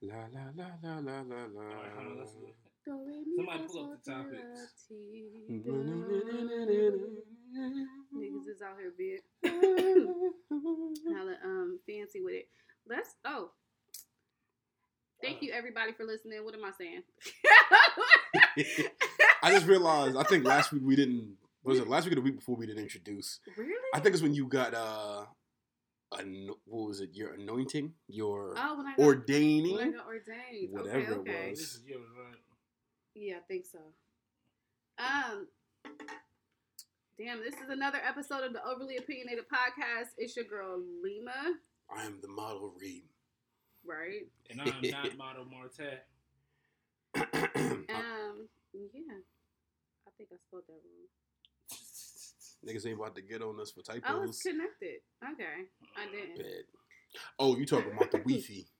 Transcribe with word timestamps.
La 0.00 0.14
la 0.32 0.52
la 0.56 0.68
la 0.82 1.00
la 1.00 1.22
la 1.22 1.46
la. 1.52 1.60
All 1.60 1.74
right, 1.74 1.92
hold 1.96 2.12
on, 2.12 2.18
let's 2.18 2.32
do 2.32 2.46
it. 2.46 2.54
Do, 2.86 2.92
re, 3.04 3.18
mi, 3.26 3.34
Somebody 3.36 3.64
pull 3.66 3.84
up 3.84 4.04
the 4.04 4.10
sol, 4.10 4.14
topics. 4.14 4.42
la, 4.54 4.96
ti, 4.96 5.60
do. 5.64 5.72
Niggas 8.14 8.48
is 8.48 8.62
out 8.62 8.78
here 8.78 8.92
big. 8.96 9.20
Hella 11.12 11.34
um 11.44 11.80
fancy 11.86 12.20
with 12.20 12.34
it. 12.34 12.48
Let's 12.88 13.16
oh. 13.24 13.50
Thank 15.20 15.42
you 15.42 15.50
everybody 15.52 15.92
for 15.92 16.04
listening. 16.04 16.44
What 16.44 16.54
am 16.54 16.64
I 16.64 16.70
saying? 16.78 17.02
I 19.42 19.50
just 19.50 19.66
realized. 19.66 20.16
I 20.16 20.22
think 20.22 20.44
last 20.44 20.72
week 20.72 20.82
we 20.84 20.94
didn't. 20.94 21.36
Was 21.64 21.80
it 21.80 21.88
last 21.88 22.04
week 22.04 22.12
or 22.12 22.16
the 22.16 22.22
week 22.22 22.36
before 22.36 22.54
we 22.54 22.66
didn't 22.66 22.84
introduce? 22.84 23.40
really? 23.56 23.72
I 23.92 23.98
think 23.98 24.14
it's 24.14 24.22
when 24.22 24.32
you 24.32 24.46
got 24.46 24.74
uh, 24.74 25.24
an, 26.12 26.50
what 26.64 26.88
was 26.88 27.00
it? 27.00 27.10
Your 27.12 27.34
anointing, 27.34 27.92
your 28.08 28.54
oh, 28.56 28.76
when 28.76 28.86
I 28.86 28.96
got, 28.96 29.04
ordaining, 29.04 29.76
when 29.76 29.88
I 29.88 29.96
got 29.96 30.06
ordained. 30.06 30.72
whatever 30.72 31.14
okay, 31.20 31.30
it 31.30 31.50
was. 31.50 31.80
Yours, 31.86 32.08
right? 32.18 32.36
Yeah, 33.14 33.36
I 33.36 33.40
think 33.48 33.66
so. 33.66 33.78
Um, 34.98 35.46
damn, 37.18 37.38
this 37.38 37.54
is 37.54 37.68
another 37.70 37.98
episode 38.06 38.44
of 38.44 38.52
the 38.52 38.64
Overly 38.64 38.96
Opinionated 38.96 39.44
Podcast. 39.52 40.08
It's 40.16 40.36
your 40.36 40.44
girl 40.44 40.80
Lima, 41.02 41.54
I 41.94 42.04
am 42.04 42.18
the 42.20 42.28
model 42.28 42.74
Reed. 42.80 43.04
right? 43.84 44.26
And 44.50 44.60
I'm 44.60 44.90
not 44.90 45.16
Model 45.18 45.46
Marte. 45.46 46.00
Um, 47.14 48.48
yeah, 48.74 49.20
I 50.06 50.10
think 50.16 50.30
I 50.32 50.36
spelled 50.46 50.64
that 50.68 50.72
wrong. 50.72 51.08
Niggas 52.66 52.86
ain't 52.86 52.98
about 52.98 53.14
to 53.16 53.22
get 53.22 53.42
on 53.42 53.60
us 53.60 53.70
for 53.70 53.80
I 53.90 53.94
was 53.94 54.02
typos. 54.02 54.42
connected. 54.42 55.00
Okay, 55.32 55.68
I 55.96 56.04
didn't. 56.10 56.36
Bad. 56.38 56.64
Oh, 57.38 57.56
you 57.56 57.64
talking 57.66 57.92
about 57.92 58.10
the 58.10 58.18
Wi-Fi? 58.18 58.66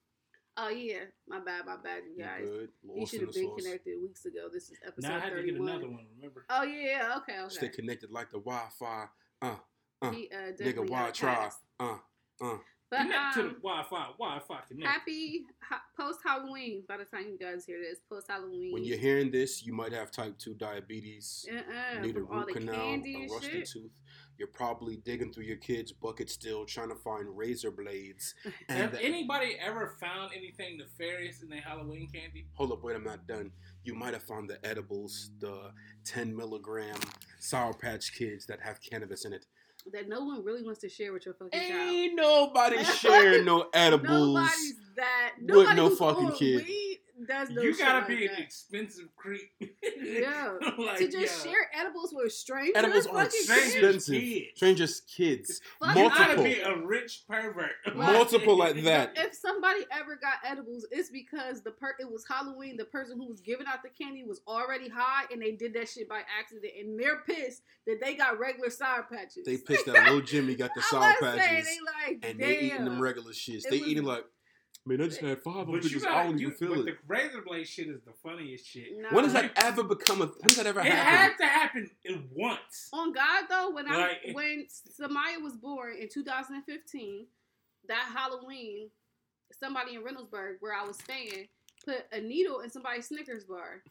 Oh 0.60 0.70
yeah, 0.70 1.04
my 1.28 1.38
bad, 1.38 1.66
my 1.66 1.76
bad, 1.76 2.02
you 2.10 2.16
You 2.16 2.24
guys. 2.24 2.42
good? 2.44 2.68
You 2.96 3.06
should 3.06 3.20
have 3.20 3.32
been 3.32 3.44
sauce. 3.44 3.62
connected 3.62 3.96
weeks 4.02 4.24
ago. 4.24 4.48
This 4.52 4.64
is 4.64 4.76
episode 4.84 5.08
Now 5.08 5.16
I 5.16 5.20
had 5.20 5.28
to 5.30 5.36
get 5.36 5.54
31. 5.54 5.68
another 5.68 5.88
one. 5.88 6.06
Remember? 6.16 6.44
Oh 6.50 6.64
yeah, 6.64 6.80
yeah, 6.84 7.14
okay, 7.18 7.38
okay. 7.42 7.54
Stay 7.54 7.68
connected 7.68 8.10
like 8.10 8.32
the 8.32 8.40
Wi-Fi. 8.40 9.04
Uh, 9.40 9.54
uh, 10.02 10.10
He, 10.10 10.28
uh, 10.34 10.50
nigga, 10.60 10.90
why 10.90 11.12
try? 11.12 11.34
pass. 11.36 11.58
Uh, 11.78 11.98
uh. 12.42 12.56
But 12.90 13.00
Connect 13.00 13.34
to 13.34 13.42
the 13.42 13.48
um, 13.50 13.56
Wi-Fi. 13.62 14.06
Wi-Fi 14.18 14.60
connect. 14.68 14.90
happy 14.90 15.44
ha- 15.60 15.82
post 15.98 16.20
Halloween. 16.24 16.84
By 16.88 16.96
the 16.96 17.04
time 17.04 17.26
you 17.28 17.38
guys 17.38 17.66
hear 17.66 17.78
this, 17.80 17.98
post 18.08 18.26
Halloween. 18.30 18.72
When 18.72 18.82
you're 18.84 18.96
hearing 18.98 19.30
this, 19.30 19.62
you 19.66 19.74
might 19.74 19.92
have 19.92 20.10
type 20.10 20.38
two 20.38 20.54
diabetes. 20.54 21.46
uh-uh, 21.52 22.00
need 22.00 22.16
a 22.16 22.22
root 22.22 22.48
canal, 22.54 22.74
a 22.74 22.94
and 22.94 23.30
rusted 23.30 23.50
shit. 23.52 23.68
tooth. 23.68 23.90
You're 24.38 24.48
probably 24.48 24.96
digging 24.96 25.32
through 25.32 25.44
your 25.44 25.56
kid's 25.56 25.92
bucket 25.92 26.30
still, 26.30 26.64
trying 26.64 26.88
to 26.88 26.94
find 26.94 27.26
razor 27.36 27.70
blades. 27.72 28.34
And 28.70 28.78
Have 28.78 28.92
the- 28.92 29.02
anybody 29.02 29.56
ever 29.60 29.96
found 30.00 30.30
anything 30.34 30.78
nefarious 30.78 31.42
in 31.42 31.48
their 31.50 31.60
Halloween 31.60 32.08
candy? 32.10 32.46
hold 32.54 32.72
up, 32.72 32.82
wait, 32.82 32.96
I'm 32.96 33.04
not 33.04 33.26
done. 33.26 33.50
You 33.84 33.94
might 33.94 34.14
have 34.14 34.22
found 34.22 34.48
the 34.48 34.64
edibles, 34.64 35.30
the 35.40 35.72
10 36.04 36.34
milligram 36.36 36.96
Sour 37.38 37.74
Patch 37.74 38.14
Kids 38.14 38.46
that 38.46 38.60
have 38.60 38.80
cannabis 38.80 39.24
in 39.24 39.32
it. 39.32 39.44
That 39.92 40.08
no 40.08 40.20
one 40.20 40.44
really 40.44 40.62
wants 40.62 40.80
to 40.80 40.88
share 40.88 41.12
with 41.12 41.24
your 41.24 41.34
fucking 41.34 41.58
child. 41.58 41.72
Ain't 41.72 42.14
nobody 42.14 42.84
sharing 43.00 43.44
no 43.44 43.68
edibles. 43.72 44.34
Nobody's 44.34 44.74
that. 44.96 45.32
with 45.40 45.76
no 45.76 45.94
fucking 45.94 46.32
kid. 46.32 46.66
Weed 46.66 46.87
does 47.26 47.50
no 47.50 47.62
you 47.62 47.76
gotta 47.76 47.98
like 47.98 48.08
be 48.08 48.26
an 48.26 48.32
that. 48.32 48.40
expensive 48.40 49.08
creep. 49.16 49.50
Yeah. 50.00 50.54
like, 50.78 50.98
to 50.98 51.08
just 51.08 51.44
yeah. 51.44 51.52
share 51.52 51.70
edibles 51.74 52.12
with 52.14 52.32
strangers. 52.32 52.74
Edibles 52.76 53.06
are 53.06 53.28
strangers. 53.30 53.72
kids. 53.72 53.74
expensive. 53.74 54.20
kids. 54.20 54.46
Strangers' 54.56 55.00
kids. 55.00 55.60
Fuck 55.80 55.96
You 55.96 56.02
Multiple. 56.02 56.26
gotta 56.26 56.42
be 56.42 56.60
a 56.60 56.76
rich 56.76 57.24
pervert. 57.28 57.72
Multiple 57.94 58.56
like 58.56 58.82
that. 58.84 59.12
If 59.16 59.34
somebody 59.34 59.80
ever 59.92 60.16
got 60.16 60.34
edibles, 60.44 60.86
it's 60.90 61.10
because 61.10 61.62
the 61.62 61.72
per 61.72 61.94
it 61.98 62.10
was 62.10 62.24
Halloween. 62.28 62.76
The 62.76 62.84
person 62.84 63.16
who 63.18 63.26
was 63.26 63.40
giving 63.40 63.66
out 63.66 63.82
the 63.82 63.88
candy 63.90 64.22
was 64.24 64.40
already 64.46 64.88
high, 64.88 65.24
and 65.32 65.42
they 65.42 65.52
did 65.52 65.74
that 65.74 65.88
shit 65.88 66.08
by 66.08 66.22
accident, 66.38 66.72
and 66.78 66.98
they're 66.98 67.20
pissed 67.22 67.62
that 67.86 67.98
they 68.00 68.14
got 68.14 68.38
regular 68.38 68.70
sour 68.70 69.06
patches. 69.10 69.44
They 69.44 69.56
pissed 69.56 69.86
that 69.86 70.04
little 70.04 70.20
Jimmy 70.20 70.54
got 70.54 70.70
the 70.74 70.82
Sour 70.82 71.00
was 71.00 71.16
saying, 71.20 71.38
Patches. 71.38 71.66
they 71.66 71.78
like, 72.12 72.24
and 72.24 72.38
damn. 72.38 72.48
they 72.48 72.58
eating 72.60 72.84
them 72.84 73.00
regular 73.00 73.32
shits. 73.32 73.64
It 73.64 73.70
They 73.70 73.80
was- 73.80 73.88
eating 73.88 74.04
like, 74.04 74.24
man, 74.86 75.00
I 75.02 75.04
just 75.06 75.20
had 75.20 75.42
five 75.42 75.56
of 75.56 75.66
them 75.66 75.74
But 75.80 75.84
you 75.90 75.98
bitches. 75.98 76.06
I 76.06 76.24
don't 76.24 76.38
you, 76.38 76.46
even 76.48 76.58
feel 76.58 76.68
but 76.70 76.78
it. 76.80 76.84
the 76.86 76.96
razor 77.06 77.42
blade 77.46 77.66
shit 77.68 77.88
is 77.88 78.00
the 78.02 78.12
funniest 78.22 78.66
shit. 78.66 78.86
Nah. 78.98 79.08
When 79.14 79.24
does 79.24 79.32
that 79.34 79.52
ever 79.56 79.82
become 79.82 80.22
a? 80.22 80.26
When 80.26 80.40
does 80.48 80.56
that 80.56 80.66
ever 80.66 80.80
It 80.80 80.86
happen? 80.86 80.96
It 80.98 81.04
had 81.06 81.36
to 81.38 81.46
happen 81.46 81.90
in 82.04 82.28
once. 82.34 82.88
On 82.92 83.12
God 83.12 83.44
though, 83.50 83.70
when 83.70 83.86
I 83.90 84.16
when 84.32 84.66
Samaya 85.00 85.42
was 85.42 85.54
born 85.56 85.94
in 86.00 86.08
2015, 86.08 87.26
that 87.88 88.12
Halloween, 88.14 88.90
somebody 89.58 89.94
in 89.94 90.02
Reynoldsburg 90.02 90.56
where 90.60 90.74
I 90.74 90.84
was 90.86 90.96
staying 90.98 91.48
put 91.84 92.04
a 92.12 92.20
needle 92.20 92.60
in 92.60 92.70
somebody's 92.70 93.06
Snickers 93.08 93.44
bar, 93.44 93.82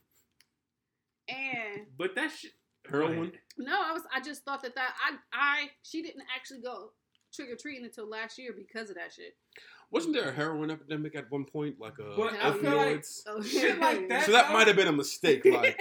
and 1.30 1.86
But 1.98 2.16
that 2.16 2.32
shit. 2.32 2.52
Heroin? 2.90 3.34
no, 3.58 3.74
I 3.86 3.92
was 3.92 4.04
I 4.14 4.22
just 4.22 4.46
thought 4.46 4.62
that 4.64 4.74
that 4.76 4.94
I 5.06 5.16
I 5.34 5.70
she 5.84 6.02
didn't 6.02 6.24
actually 6.34 6.62
go 6.62 6.92
trick 7.34 7.50
or 7.50 7.56
treating 7.58 7.84
until 7.84 8.08
last 8.10 8.38
year 8.38 8.54
because 8.56 8.90
of 8.90 8.96
that 8.96 9.12
shit. 9.14 9.36
Wasn't 9.90 10.14
there 10.14 10.30
a 10.30 10.34
heroin 10.34 10.70
epidemic 10.70 11.16
at 11.16 11.32
one 11.32 11.46
point, 11.46 11.80
like 11.80 11.98
a 12.00 12.14
But 12.18 12.34
I 12.34 12.52
feel 12.54 12.76
like- 12.76 12.98
opioids? 13.00 13.22
Oh, 13.28 13.42
Shit 13.42 13.80
like 13.80 14.10
that. 14.10 14.26
so 14.26 14.34
that 14.34 14.52
might 14.52 14.68
have 14.68 14.76
been 14.76 14.88
a 14.90 14.92
mistake. 14.94 15.44
Like, 15.52 15.80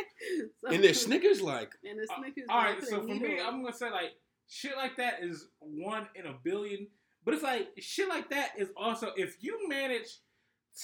So- 0.62 0.69
and 0.71 0.83
their 0.84 0.94
Snickers, 0.94 1.41
like, 1.43 1.72
and 1.84 1.99
the 1.99 2.06
Uh, 2.12 2.17
Snickers. 2.19 2.44
All 2.49 2.56
bar 2.56 2.67
right, 2.67 2.78
put 2.81 2.89
so 2.89 3.00
for 3.00 3.06
needle 3.06 3.28
me, 3.28 3.39
in. 3.41 3.44
I'm 3.47 3.62
gonna 3.62 3.75
say 3.75 3.91
like 3.91 4.12
shit 4.49 4.77
like 4.77 4.97
that 4.97 5.22
is 5.22 5.49
one 5.61 6.06
in 6.15 6.27
a 6.27 6.34
billion. 6.44 6.87
But 7.25 7.34
it's 7.34 7.43
like 7.43 7.69
shit 7.78 8.09
like 8.09 8.31
that 8.31 8.53
is 8.56 8.69
also 8.77 9.11
if 9.17 9.37
you 9.43 9.69
manage 9.69 10.21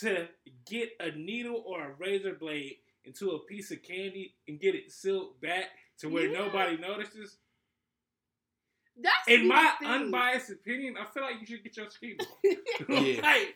to 0.00 0.26
get 0.66 0.90
a 0.98 1.10
needle 1.12 1.62
or 1.66 1.90
a 1.90 1.94
razor 1.98 2.34
blade 2.34 2.76
into 3.04 3.30
a 3.32 3.38
piece 3.46 3.70
of 3.70 3.82
candy 3.82 4.34
and 4.48 4.58
get 4.60 4.74
it 4.74 4.90
sealed 4.90 5.40
back 5.40 5.66
to 5.98 6.08
where 6.08 6.26
Yeah. 6.26 6.38
nobody 6.38 6.76
notices. 6.76 7.36
That's 9.00 9.28
In 9.28 9.48
my 9.48 9.72
thing. 9.78 9.88
unbiased 9.88 10.50
opinion, 10.50 10.96
I 11.00 11.04
feel 11.12 11.22
like 11.22 11.40
you 11.40 11.46
should 11.46 11.62
get 11.64 11.76
your 11.76 11.90
skin. 11.90 12.16
Yeah. 12.88 13.22
like, 13.22 13.54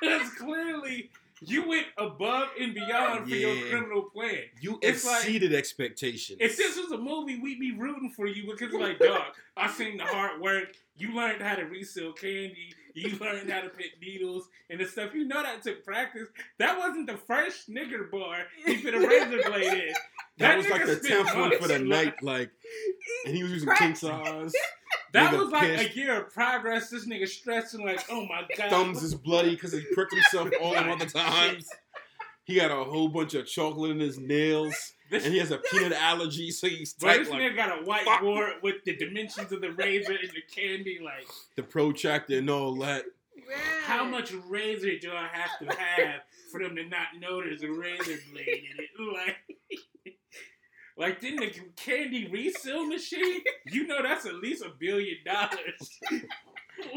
because 0.00 0.30
clearly 0.38 1.10
you 1.42 1.66
went 1.68 1.86
above 1.98 2.48
and 2.60 2.74
beyond 2.74 3.28
for 3.28 3.34
your 3.34 3.68
criminal 3.68 4.02
plan. 4.02 4.42
you 4.60 4.78
It's 4.82 5.04
like- 5.04 5.16
exceeded 5.24 5.54
expectations. 5.54 6.38
If 6.40 6.56
this 6.56 6.76
was 6.76 6.92
a 6.92 6.98
movie, 6.98 7.40
we'd 7.40 7.58
be 7.58 7.72
rooting 7.72 8.10
for 8.10 8.26
you 8.26 8.50
because, 8.50 8.72
like, 8.74 8.98
dog, 8.98 9.34
I 9.56 9.68
seen 9.70 9.96
the 9.96 10.04
hard 10.04 10.40
work. 10.40 10.76
You 10.96 11.14
learned 11.14 11.42
how 11.42 11.56
to 11.56 11.62
resell 11.64 12.12
candy. 12.12 12.72
You 12.94 13.16
learned 13.18 13.50
how 13.50 13.60
to 13.60 13.68
pick 13.68 14.00
needles 14.00 14.48
and 14.68 14.80
the 14.80 14.86
stuff. 14.86 15.14
You 15.14 15.26
know 15.26 15.42
that 15.42 15.62
took 15.62 15.84
practice. 15.84 16.28
That 16.58 16.78
wasn't 16.78 17.06
the 17.06 17.16
first 17.16 17.66
Snicker 17.66 18.04
bar 18.04 18.44
he 18.66 18.78
put 18.78 18.94
a 18.94 18.98
razor 19.00 19.48
blade 19.50 19.72
in. 19.88 19.94
that 20.38 20.56
was 20.56 20.68
like 20.68 20.86
the 20.86 20.96
tenth 20.96 21.34
one 21.36 21.56
for 21.58 21.68
the 21.68 21.78
night, 21.78 22.22
like, 22.22 22.50
and 23.26 23.34
he 23.36 23.42
was 23.42 23.52
using 23.52 23.68
king 23.68 23.94
Practice. 23.94 24.00
size. 24.00 24.52
That 25.12 25.32
Nigga 25.32 25.38
was 25.38 25.48
like 25.50 25.62
pissed. 25.76 25.90
a 25.90 25.98
year 25.98 26.20
of 26.24 26.32
progress. 26.32 26.90
This 26.90 27.06
nigga 27.06 27.26
stressing, 27.28 27.84
like, 27.84 28.04
oh 28.10 28.26
my 28.26 28.42
god. 28.56 28.70
Thumbs 28.70 29.02
is 29.02 29.14
bloody 29.14 29.50
because 29.50 29.72
he 29.72 29.82
pricked 29.92 30.14
himself 30.14 30.50
all 30.62 30.70
the 30.72 30.80
other 30.90 31.06
times. 31.06 31.68
He 32.44 32.56
got 32.56 32.70
a 32.70 32.84
whole 32.84 33.08
bunch 33.08 33.34
of 33.34 33.46
chocolate 33.46 33.90
in 33.92 34.00
his 34.00 34.18
nails, 34.18 34.92
This, 35.10 35.24
and 35.24 35.34
he 35.34 35.40
has 35.40 35.50
a 35.50 35.58
peanut 35.58 35.92
allergy, 35.92 36.52
so 36.52 36.68
he's 36.68 36.92
but 36.94 37.08
tight 37.08 37.18
this 37.18 37.28
like 37.30 37.40
nigga 37.40 37.56
got 37.56 37.80
a 37.80 37.84
white 37.84 38.06
whiteboard 38.06 38.62
with 38.62 38.84
the 38.84 38.94
dimensions 38.94 39.50
of 39.50 39.60
the 39.60 39.72
razor 39.72 40.12
and 40.12 40.30
the 40.30 40.42
candy. 40.54 41.00
Like, 41.02 41.26
the 41.56 41.64
protractor 41.64 42.38
and 42.38 42.48
all 42.48 42.76
that. 42.76 43.04
how 43.84 44.04
much 44.04 44.32
razor 44.48 44.98
do 45.00 45.10
I 45.12 45.26
have 45.32 45.58
to 45.58 45.76
have 45.76 46.20
for 46.52 46.60
them 46.62 46.76
to 46.76 46.84
not 46.84 47.08
know 47.18 47.42
there's 47.42 47.62
a 47.62 47.70
razor 47.70 48.18
blade 48.32 48.64
in 48.70 48.84
it? 48.84 48.90
Like, 49.12 50.16
like 50.96 51.20
then 51.20 51.36
the 51.36 51.50
candy 51.76 52.28
reseal 52.30 52.86
machine, 52.86 53.40
you 53.66 53.86
know 53.86 54.02
that's 54.02 54.26
at 54.26 54.34
least 54.36 54.62
a 54.62 54.70
billion 54.78 55.16
dollars. 55.24 55.98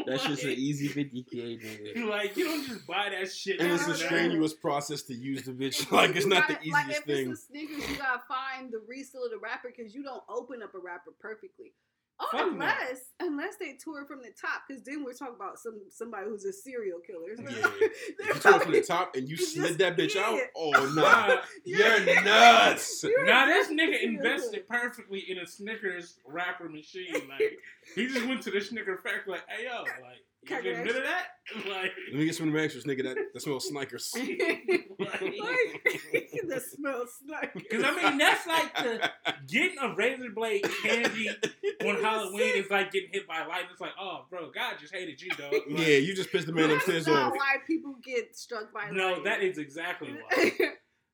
That's 0.06 0.24
just 0.24 0.42
an 0.44 0.50
easy 0.56 0.88
50k, 0.88 1.60
nigga. 1.62 2.08
Like 2.08 2.36
you 2.36 2.44
don't 2.44 2.66
just 2.66 2.86
buy 2.86 3.08
that 3.10 3.30
shit. 3.32 3.60
And 3.60 3.72
it's 3.72 3.84
a 3.86 3.90
like 3.90 3.98
that. 3.98 4.04
strenuous 4.06 4.54
process 4.54 5.02
to 5.02 5.14
use 5.14 5.42
the 5.44 5.52
bitch. 5.52 5.90
Like 5.92 6.16
it's 6.16 6.24
You 6.24 6.30
not 6.32 6.48
the 6.48 6.54
gotta- 6.54 6.70
like, 6.70 6.84
easiest 6.86 7.00
if 7.00 7.04
thing. 7.06 7.30
it's 7.30 7.42
a 7.42 7.46
Snickers, 7.46 7.90
you 7.90 7.96
gotta 7.96 8.22
find 8.28 8.70
the 8.72 8.82
reseal 8.86 9.24
of 9.24 9.30
the 9.30 9.38
wrapper 9.38 9.72
because 9.76 9.94
you 9.94 10.02
don't 10.02 10.22
open 10.28 10.62
up 10.62 10.74
a 10.74 10.78
wrapper 10.78 11.12
perfectly. 11.20 11.72
Oh, 12.20 12.28
Fuck 12.30 12.40
no. 12.46 12.52
unless 12.52 13.00
unless 13.18 13.56
they 13.56 13.76
tore 13.82 14.06
from 14.06 14.20
the 14.22 14.30
top, 14.40 14.62
because 14.68 14.84
then 14.84 15.02
we're 15.04 15.14
talking 15.14 15.34
about 15.34 15.58
some 15.58 15.80
somebody 15.90 16.26
who's 16.28 16.44
a 16.44 16.52
serial 16.52 17.00
killer. 17.04 17.34
Yeah. 17.36 17.66
They're 18.18 18.34
you 18.34 18.40
tore 18.40 18.60
from 18.60 18.72
the 18.72 18.82
top 18.82 19.16
and 19.16 19.28
you 19.28 19.34
You 19.36 19.44
slid 19.44 19.66
just- 19.66 19.78
that 19.80 19.96
bitch 19.96 20.14
out, 20.16 20.38
oh 20.56 20.70
no, 20.94 21.02
Nah, 21.02 21.36
you're 21.64 22.22
nuts. 22.24 23.02
You're 23.02 23.24
Now 23.26 23.46
this 23.46 23.68
nigga 23.68 24.00
invested 24.02 24.68
perfectly 24.68 25.24
in 25.28 25.38
a 25.38 25.46
Snickers 25.46 26.18
wrapper 26.24 26.68
machine. 26.68 27.12
Like 27.28 27.58
he 27.96 28.06
just 28.06 28.24
went 28.26 28.42
to 28.42 28.50
the 28.52 28.60
Snicker 28.60 28.96
factory, 28.98 29.32
like, 29.32 29.42
hey 29.48 29.64
yo, 29.64 29.82
like 29.82 30.22
you 30.50 30.56
Can 30.56 30.62
get 30.64 30.74
get 30.76 30.86
rid 30.86 30.96
of 30.96 31.02
that? 31.04 31.26
Like, 31.68 31.92
Let 32.10 32.18
me 32.18 32.24
get 32.24 32.34
some 32.34 32.48
of 32.48 32.54
them 32.54 32.62
extras, 32.64 32.84
nigga. 32.84 33.02
That, 33.04 33.16
that 33.34 33.40
smells 33.42 33.68
Snickers. 33.68 34.10
killer. 34.14 34.26
like, 34.98 36.32
the 36.48 36.62
smell 36.74 37.04
sniper. 37.06 37.50
Because 37.54 37.84
I 37.84 37.90
mean, 38.02 38.16
that's 38.18 38.46
like 38.46 38.74
the 38.76 39.10
getting 39.46 39.76
a 39.78 39.94
razor 39.94 40.30
blade 40.34 40.64
candy 40.82 41.28
on 41.86 42.02
Halloween 42.02 42.56
is 42.56 42.70
like 42.70 42.92
getting 42.92 43.10
hit 43.12 43.28
by 43.28 43.40
lightning. 43.46 43.68
It's 43.72 43.80
like, 43.80 43.92
oh, 44.00 44.24
bro, 44.30 44.50
God 44.54 44.76
just 44.80 44.94
hated 44.94 45.20
you, 45.20 45.30
dog. 45.32 45.52
Like, 45.52 45.64
Yeah, 45.68 45.96
you 45.98 46.14
just 46.14 46.30
pissed 46.32 46.46
the 46.46 46.52
man 46.54 46.68
That's 46.70 46.76
upstairs 46.84 47.06
not 47.08 47.24
off. 47.24 47.32
why 47.32 47.56
people 47.66 47.96
get 48.02 48.34
struck 48.36 48.72
by 48.72 48.88
No, 48.90 49.06
lightning. 49.08 49.24
that 49.24 49.42
is 49.42 49.58
exactly 49.58 50.12
why. 50.14 50.50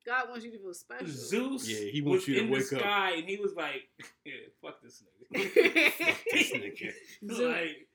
God 0.06 0.30
wants 0.30 0.44
you 0.44 0.52
to 0.52 0.58
feel 0.58 0.72
special. 0.74 1.06
Zeus 1.08 1.68
Yeah, 1.68 1.90
he 1.90 2.00
was 2.00 2.10
wants 2.10 2.28
you 2.28 2.34
to 2.36 2.40
in 2.42 2.50
wake 2.50 2.70
the 2.70 2.78
up. 2.78 3.12
and 3.14 3.28
he 3.28 3.36
was 3.36 3.52
like, 3.56 3.82
yeah, 4.24 4.32
fuck 4.62 4.80
this 4.82 5.02
nigga. 5.34 5.54
This 6.32 6.52
nigga. 6.52 6.92
Zeus. 7.28 7.40
like, 7.40 7.88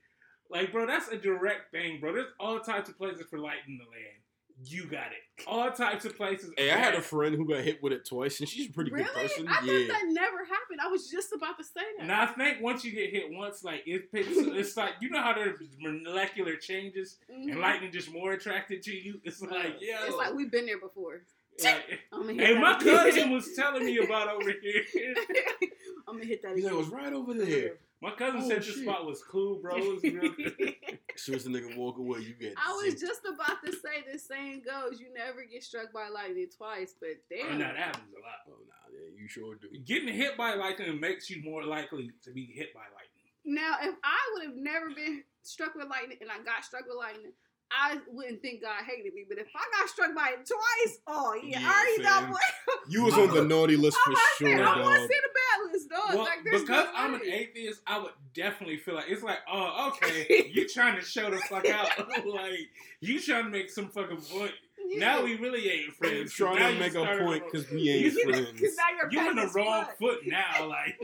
like, 0.50 0.72
bro, 0.72 0.86
that's 0.86 1.08
a 1.10 1.18
direct 1.18 1.72
thing, 1.72 2.00
bro. 2.00 2.14
There's 2.14 2.28
all 2.40 2.60
types 2.60 2.90
of 2.90 2.98
places 2.98 3.26
for 3.30 3.40
light 3.40 3.58
in 3.68 3.78
the 3.78 3.84
land. 3.84 4.22
You 4.64 4.86
got 4.86 5.08
it. 5.08 5.46
All 5.48 5.70
types 5.70 6.06
of 6.06 6.16
places. 6.16 6.54
Hey, 6.58 6.72
I 6.72 6.78
had 6.78 6.94
a 6.96 7.02
friend 7.02 7.36
who 7.36 7.46
got 7.46 7.62
hit 7.66 7.84
with 7.84 7.92
it 7.92 8.06
twice, 8.08 8.40
and 8.40 8.48
she's 8.48 8.70
a 8.70 8.72
pretty 8.72 8.90
really? 8.90 9.04
good 9.04 9.14
person. 9.14 9.48
I 9.50 9.56
thought 9.56 9.66
yeah. 9.66 9.88
that 9.90 10.04
never 10.08 10.46
happened. 10.46 10.80
I 10.82 10.88
was 10.88 11.10
just 11.10 11.34
about 11.34 11.58
to 11.58 11.64
say 11.66 11.82
that. 11.98 12.08
Now 12.08 12.24
I 12.24 12.28
think 12.28 12.62
once 12.62 12.86
you 12.86 12.94
get 12.94 13.10
hit 13.12 13.26
once, 13.32 13.66
like 13.66 13.84
it 13.86 14.10
picks, 14.14 14.30
it's 14.32 14.78
like 14.78 14.92
you 15.02 15.10
know 15.10 15.22
how 15.22 15.34
there's 15.34 15.60
molecular 15.82 16.56
changes 16.56 17.18
Mhm. 17.30 17.52
and 17.52 17.60
lightning 17.60 17.92
just 17.92 18.10
more 18.14 18.32
attracted 18.32 18.82
to 18.84 18.94
you. 18.96 19.20
It's 19.26 19.42
like, 19.42 19.76
yeah, 19.82 20.06
It's 20.06 20.16
like 20.16 20.34
we've 20.34 20.50
been 20.52 20.68
there 20.68 20.80
before. 20.80 21.24
like, 21.62 22.00
I'm 22.14 22.22
gonna 22.22 22.34
hit 22.36 22.48
hey, 22.48 22.54
that 22.54 22.62
my 22.62 22.80
cousin 22.80 23.32
was 23.32 23.52
telling 23.58 23.86
me 23.86 23.98
about 23.98 24.30
over 24.30 24.54
here. 24.62 24.84
I'm 26.08 26.16
gonna 26.16 26.26
hit 26.26 26.42
that 26.44 26.56
He's 26.56 26.64
like, 26.64 26.72
again. 26.72 26.74
it 26.74 26.78
was 26.78 26.88
right 26.88 27.12
over 27.12 27.34
there. 27.34 27.74
My 28.02 28.12
cousin 28.12 28.42
Oh, 28.44 28.48
said 28.48 28.60
the 28.62 28.66
shit. 28.66 28.84
spot 28.84 29.06
was 29.06 29.24
cool, 29.24 29.60
bro. 29.62 29.76
Was. 29.78 30.04
As 30.04 31.22
soon 31.22 31.36
as 31.36 31.44
the 31.46 31.50
nigga 31.50 31.76
walk 31.78 31.98
away, 31.98 32.20
you 32.20 32.34
get. 32.34 32.54
I 32.58 32.72
was 32.74 33.00
just 33.00 33.22
about 33.26 33.64
to 33.66 33.72
say 33.72 34.04
the 34.12 34.20
same 34.20 34.62
goes, 34.62 35.00
you 35.00 35.08
never 35.14 35.44
get 35.44 35.64
struck 35.64 35.92
by 35.94 36.10
lightning 36.10 36.48
twice, 36.56 36.94
but 37.00 37.10
Oh, 37.10 37.36
damn. 37.48 37.58
no, 37.60 37.66
that 37.66 37.78
happens 37.78 38.14
a 38.14 38.20
lot. 38.22 38.40
Oh 38.48 38.58
nah, 38.68 38.94
yeah, 38.94 39.10
you 39.20 39.28
sure 39.28 39.56
do. 39.56 39.70
Getting 39.86 40.14
hit 40.14 40.38
by 40.38 40.54
lightning 40.56 41.00
makes 41.00 41.30
you 41.30 41.42
more 41.44 41.64
likely 41.64 42.12
to 42.24 42.32
be 42.32 42.46
hit 42.46 42.74
by 42.74 42.82
lightning. 42.82 43.12
Now, 43.46 43.78
if 43.82 43.96
I 44.04 44.18
would 44.34 44.44
have 44.48 44.56
never 44.56 44.90
been 44.94 45.24
struck 45.44 45.74
with 45.76 45.88
lightning 45.88 46.18
and 46.22 46.30
I 46.32 46.40
got 46.44 46.66
struck 46.66 46.86
with 46.88 46.98
lightning, 46.98 47.32
I 47.78 47.98
wouldn't 48.12 48.42
think 48.42 48.62
God 48.62 48.84
hated 48.88 49.14
me. 49.14 49.26
But 49.28 49.38
if 49.38 49.48
I 49.56 49.80
got 49.80 49.90
struck 49.90 50.16
by 50.16 50.30
it 50.34 50.46
twice, 50.48 51.00
oh 51.08 51.34
yeah, 51.44 51.60
Yeah, 51.60 51.68
I 51.70 51.74
already 51.80 52.04
fam. 52.04 52.24
know 52.30 52.32
what. 52.32 52.42
You 52.90 53.04
was 53.04 53.14
on 53.16 53.34
the 53.36 53.44
naughty 53.44 53.76
list 53.76 53.98
for 53.98 54.10
I'm 54.10 54.14
not 54.14 54.22
saying 54.38 54.58
sure, 54.58 54.66
I 54.68 54.82
want 54.82 54.96
to 54.96 55.02
see 55.02 55.08
the 55.08 55.30
bad 55.34 55.72
list, 55.74 55.90
dog. 55.90 56.16
Well, 56.16 56.24
like, 56.24 56.44
because 56.44 56.70
no 56.70 56.88
I'm 56.96 57.14
an 57.16 57.22
atheist, 57.26 57.82
I 57.88 58.00
would 58.00 58.12
definitely 58.34 58.78
feel 58.78 58.96
like 58.96 59.06
it's 59.10 59.24
like, 59.24 59.40
oh, 59.52 59.92
okay, 60.04 60.50
you 60.54 60.68
trying 60.70 60.96
to 60.98 61.02
show 61.06 61.30
the 61.30 61.38
fuck 61.50 61.68
out, 61.68 61.90
like 62.26 62.60
you 63.02 63.20
trying 63.20 63.46
to 63.46 63.50
make 63.50 63.70
some 63.70 63.90
fucking 63.90 64.18
point. 64.18 64.52
Yeah. 64.88 65.00
Now 65.00 65.24
we 65.24 65.36
really 65.36 65.68
ain't 65.70 65.94
friends. 65.96 66.32
trying 66.32 66.58
to 66.74 66.80
make 66.80 66.94
a 66.94 67.04
point 67.24 67.44
because 67.52 67.70
we 67.72 67.90
ain't 67.90 68.14
you, 68.14 68.24
friends. 68.24 68.62
You're 68.62 69.12
You 69.24 69.30
in 69.32 69.36
the 69.36 69.48
wrong 69.56 69.84
spot. 69.86 69.98
foot 69.98 70.20
now, 70.28 70.68
like, 70.68 70.96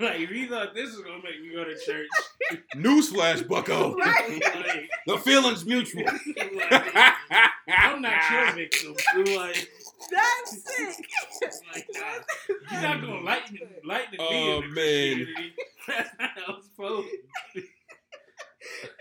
like 0.06 0.20
if 0.20 0.30
you 0.30 0.48
thought 0.48 0.74
this 0.74 0.90
was 0.96 1.00
gonna 1.04 1.22
make 1.22 1.40
me 1.42 1.54
go 1.54 1.64
to 1.64 1.76
church, 1.78 2.08
Newsflash, 2.76 3.46
Bucko. 3.46 3.94
Right. 3.96 4.40
like, 4.66 4.90
the 5.06 5.18
feeling's 5.18 5.64
mutual. 5.64 6.04
like, 6.04 7.14
I'm 7.68 8.02
not 8.02 8.30
your 8.30 8.52
victim. 8.54 8.94
Like, 9.36 9.68
That's 10.10 10.62
sick. 10.64 11.06
like 11.74 11.86
nah, 11.94 12.72
you're 12.72 12.80
not 12.82 13.00
gonna 13.00 13.20
lighten 13.20 13.58
lighten 13.84 14.12
me 14.12 14.18
Oh, 14.20 14.62
man. 14.62 15.26
That's 15.86 16.10
not 16.18 16.30
how 16.36 16.54
it's 16.56 16.66
supposed. 16.66 17.08
to 17.08 17.60
be. 17.60 17.66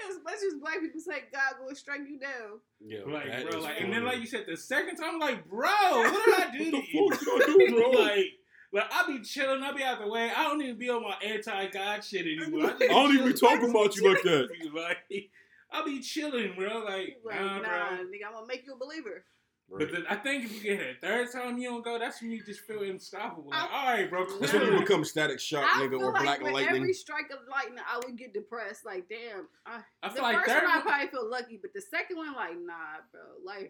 As 0.09 0.15
much 0.23 0.35
as 0.35 0.59
black 0.59 0.79
people 0.81 0.99
say 1.01 1.23
God 1.31 1.53
will 1.65 1.75
strike 1.75 2.01
you 2.09 2.19
down. 2.19 2.59
Yeah, 2.81 2.99
Like, 3.05 3.49
bro, 3.49 3.59
is 3.59 3.63
like, 3.63 3.81
and 3.81 3.91
then 3.93 4.03
like 4.05 4.19
you 4.19 4.25
said, 4.25 4.45
the 4.47 4.57
second 4.57 4.95
time, 4.97 5.15
I'm 5.15 5.19
like, 5.19 5.47
bro, 5.49 5.67
what 5.69 6.25
did 6.25 6.47
I 6.47 6.57
do 6.57 6.71
the 6.71 6.81
to 6.81 6.97
you? 6.97 7.09
fuck 7.11 7.21
you 7.47 7.67
do, 7.67 7.75
bro? 7.75 7.89
like, 8.01 8.25
like 8.71 8.85
I 8.93 9.07
be 9.07 9.21
chilling, 9.21 9.63
I 9.63 9.71
be 9.73 9.83
out 9.83 9.99
the 9.99 10.07
way. 10.07 10.31
I 10.35 10.43
don't 10.43 10.61
even 10.61 10.77
be 10.77 10.89
on 10.89 11.03
my 11.03 11.15
anti 11.25 11.67
God 11.67 12.03
shit 12.03 12.25
anymore. 12.25 12.71
I 12.79 12.87
don't 12.87 13.13
even 13.13 13.27
be 13.27 13.33
talking 13.33 13.69
about 13.69 13.95
you 13.95 14.09
like 14.13 14.23
that. 14.23 14.49
Like, 14.73 15.29
I 15.71 15.83
be 15.85 15.99
chilling, 16.01 16.53
bro. 16.55 16.83
Like, 16.85 17.19
Like, 17.23 17.39
nah, 17.39 17.57
nah, 17.59 17.61
bro. 17.61 17.97
nigga, 18.05 18.25
I'm 18.27 18.33
gonna 18.33 18.47
make 18.47 18.65
you 18.65 18.73
a 18.73 18.77
believer. 18.77 19.23
But 19.71 19.91
then 19.91 20.03
I 20.09 20.15
think 20.15 20.45
if 20.45 20.55
you 20.55 20.61
get 20.63 20.79
it 20.81 20.97
a 20.97 20.99
third 21.07 21.31
time 21.31 21.59
you 21.59 21.69
don't 21.69 21.83
go, 21.83 21.99
that's 21.99 22.19
when 22.23 22.31
you 22.31 22.43
just 22.43 22.61
feel 22.61 22.81
unstoppable. 22.81 23.51
Like, 23.51 23.61
I- 23.71 23.77
all 23.77 23.93
right, 23.93 24.09
bro. 24.09 24.25
That's 24.39 24.51
when 24.51 24.63
you 24.73 24.79
become 24.79 25.05
static 25.05 25.39
shock, 25.39 25.63
I 25.63 25.81
nigga, 25.81 25.99
or 25.99 26.11
like 26.11 26.23
black 26.23 26.41
with 26.41 26.53
lightning. 26.53 26.77
every 26.81 26.93
strike 26.93 27.29
of 27.31 27.39
lightning, 27.47 27.77
I 27.87 27.97
would 28.03 28.17
get 28.17 28.33
depressed. 28.33 28.83
Like, 28.83 29.07
damn. 29.09 29.47
I, 29.67 29.81
I 30.01 30.11
the 30.11 30.21
like 30.23 30.37
first 30.37 30.47
third 30.49 30.63
one, 30.63 30.71
I 30.77 30.81
probably 30.81 31.07
feel 31.09 31.29
lucky, 31.29 31.59
but 31.61 31.71
the 31.75 31.81
second 31.81 32.17
one, 32.17 32.33
like, 32.33 32.55
nah, 32.59 32.73
bro. 33.11 33.21
Life, 33.45 33.69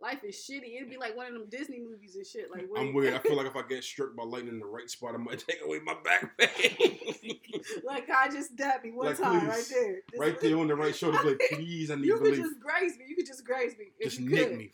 life 0.00 0.22
is 0.24 0.36
shitty. 0.36 0.76
It'd 0.76 0.88
be 0.90 0.96
like 0.96 1.16
one 1.16 1.26
of 1.26 1.32
them 1.32 1.46
Disney 1.50 1.80
movies 1.80 2.14
and 2.16 2.24
shit. 2.26 2.50
Like, 2.50 2.66
I'm 2.76 2.94
weird. 2.94 3.14
I 3.14 3.18
feel 3.18 3.36
like 3.36 3.46
if 3.52 3.56
I 3.56 3.62
get 3.68 3.82
struck 3.82 4.14
by 4.16 4.22
lightning 4.24 4.54
in 4.54 4.60
the 4.60 4.66
right 4.66 4.88
spot, 4.88 5.14
I 5.14 5.18
might 5.18 5.38
take 5.48 5.58
away 5.64 5.80
my 5.84 5.94
back 6.04 6.36
pain. 6.38 6.98
like 7.84 8.06
God 8.06 8.30
just 8.30 8.54
dabbed 8.56 8.84
me 8.84 8.92
one 8.92 9.06
Like, 9.08 9.18
time 9.18 9.40
please. 9.40 9.48
right 9.48 9.64
there. 9.70 9.94
Just- 10.10 10.20
right 10.20 10.40
there 10.40 10.58
on 10.58 10.68
the 10.68 10.76
right 10.76 10.94
shoulder, 10.94 11.18
like, 11.24 11.40
please, 11.52 11.90
I 11.90 11.96
need 11.96 12.06
You 12.06 12.12
to 12.12 12.18
could 12.18 12.24
believe. 12.34 12.42
just 12.42 12.60
graze 12.60 12.96
me. 12.98 13.04
You 13.08 13.16
could 13.16 13.26
just 13.26 13.44
graze 13.44 13.76
me. 13.78 13.86
If 13.98 14.10
Just 14.10 14.20
you 14.20 14.30
nick 14.30 14.48
could. 14.48 14.58
me. 14.58 14.70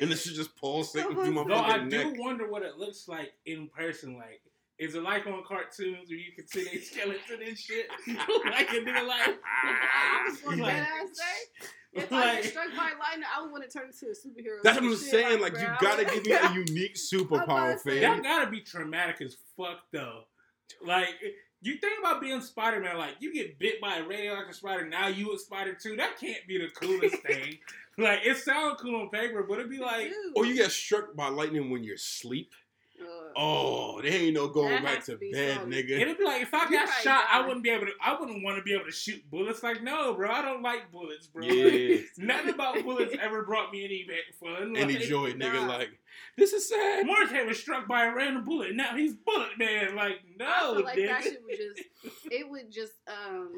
and 0.00 0.10
this 0.10 0.24
shit 0.24 0.34
just 0.34 0.56
pulsating 0.56 1.12
through 1.14 1.30
my 1.30 1.44
Though 1.46 1.54
I 1.54 1.72
fucking 1.74 1.88
do 1.88 2.04
neck. 2.10 2.14
wonder 2.18 2.50
what 2.50 2.62
it 2.62 2.76
looks 2.78 3.06
like 3.08 3.32
in 3.46 3.68
person. 3.68 4.16
Like, 4.16 4.40
is 4.78 4.94
it 4.94 5.02
like 5.02 5.26
on 5.26 5.42
cartoons 5.46 6.08
where 6.08 6.18
you 6.18 6.32
can 6.36 6.46
see 6.46 6.66
a 6.72 6.80
skeleton 6.82 7.42
and 7.46 7.58
shit? 7.58 7.86
like 8.46 8.72
in 8.74 8.84
real 8.84 9.06
life? 9.08 9.34
I 9.54 10.28
was 10.28 10.40
going 10.40 10.58
Like- 10.60 10.74
dead 10.74 10.86
ass 11.02 11.08
say. 11.12 11.68
If 11.92 12.12
I 12.12 12.16
Like- 12.34 12.42
get 12.42 12.50
struck 12.50 12.68
by 12.76 12.90
lightning, 12.98 13.26
I 13.34 13.40
would 13.42 13.50
want 13.52 13.64
to 13.64 13.70
turn 13.70 13.86
into 13.88 14.06
a 14.06 14.10
superhero. 14.10 14.62
That's 14.62 14.76
what 14.76 14.84
I'm 14.84 14.90
shit 14.90 14.98
saying. 14.98 15.40
Like, 15.40 15.54
bro, 15.54 15.62
you 15.62 15.68
gotta 15.80 16.04
give 16.14 16.26
me 16.26 16.32
a 16.32 16.52
unique 16.52 16.94
superpower, 16.96 17.44
about 17.44 17.72
to 17.72 17.78
say, 17.78 18.00
That 18.00 18.14
fam. 18.16 18.22
gotta 18.22 18.50
be 18.50 18.60
traumatic 18.60 19.22
as 19.22 19.36
fuck, 19.56 19.78
though. 19.92 20.24
Like, 20.84 21.08
you 21.62 21.76
think 21.78 21.98
about 22.00 22.20
being 22.20 22.42
Spider 22.42 22.80
Man, 22.80 22.98
like, 22.98 23.14
you 23.20 23.32
get 23.32 23.58
bit 23.58 23.80
by 23.80 23.96
a 23.96 24.06
radioactive 24.06 24.56
spider, 24.56 24.86
now 24.86 25.08
you 25.08 25.32
a 25.34 25.38
spider 25.38 25.74
too. 25.80 25.96
That 25.96 26.18
can't 26.20 26.46
be 26.46 26.58
the 26.58 26.68
coolest 26.68 27.16
thing. 27.22 27.56
Like, 27.96 28.20
it 28.26 28.36
sounds 28.36 28.78
cool 28.82 29.00
on 29.00 29.08
paper, 29.08 29.42
but 29.48 29.58
it'd 29.58 29.70
be 29.70 29.78
like, 29.78 30.08
Dude. 30.08 30.32
Or 30.36 30.44
you 30.44 30.54
get 30.54 30.70
struck 30.70 31.16
by 31.16 31.28
lightning 31.28 31.70
when 31.70 31.82
you're 31.82 31.94
asleep. 31.94 32.52
Oh, 33.38 34.00
there 34.02 34.12
ain't 34.12 34.34
no 34.34 34.48
going 34.48 34.70
That 34.70 34.82
back 34.82 35.04
to 35.04 35.12
to 35.12 35.18
be 35.18 35.30
bed, 35.32 35.56
solid. 35.56 35.68
nigga. 35.70 35.90
it'd 35.90 36.16
be 36.18 36.24
like 36.24 36.42
if 36.42 36.54
I 36.54 36.64
You 36.64 36.70
got 36.70 36.86
probably 36.86 37.02
shot, 37.02 37.24
I 37.30 37.40
wouldn't 37.46 37.62
be 37.62 37.70
able 37.70 37.86
to. 37.86 37.92
I 38.02 38.18
wouldn't 38.18 38.42
want 38.42 38.56
to 38.56 38.62
be 38.62 38.72
able 38.72 38.86
to 38.86 38.92
shoot 38.92 39.22
bullets. 39.30 39.62
Like, 39.62 39.82
no, 39.82 40.14
bro, 40.14 40.30
I 40.30 40.40
don't 40.42 40.62
like 40.62 40.90
bullets, 40.90 41.26
bro. 41.26 41.44
Yeah. 41.44 41.98
Nothing 42.18 42.54
about 42.54 42.82
bullets 42.82 43.14
ever 43.20 43.42
brought 43.44 43.72
me 43.72 43.84
any 43.84 44.06
fun. 44.40 44.76
Any 44.76 44.94
Like, 44.94 45.02
joy, 45.02 45.32
nigga. 45.32 45.66
nah. 45.66 45.66
Like, 45.66 45.90
this 46.38 46.52
is 46.54 46.68
sad. 46.68 47.04
Mordecai 47.06 47.42
was 47.42 47.58
struck 47.58 47.86
by 47.86 48.06
a 48.06 48.14
random 48.14 48.44
bullet. 48.44 48.74
Now 48.74 48.96
he's 48.96 49.14
bullet 49.14 49.58
man. 49.58 49.94
Like, 49.94 50.20
no, 50.38 50.46
I 50.46 50.60
feel 50.74 50.84
like 50.84 50.96
nigga. 50.98 51.06
that 51.08 51.22
shit 51.24 51.42
would 51.44 51.56
just 51.58 52.26
it 52.32 52.48
would 52.50 52.70
just 52.72 52.92
um 53.06 53.52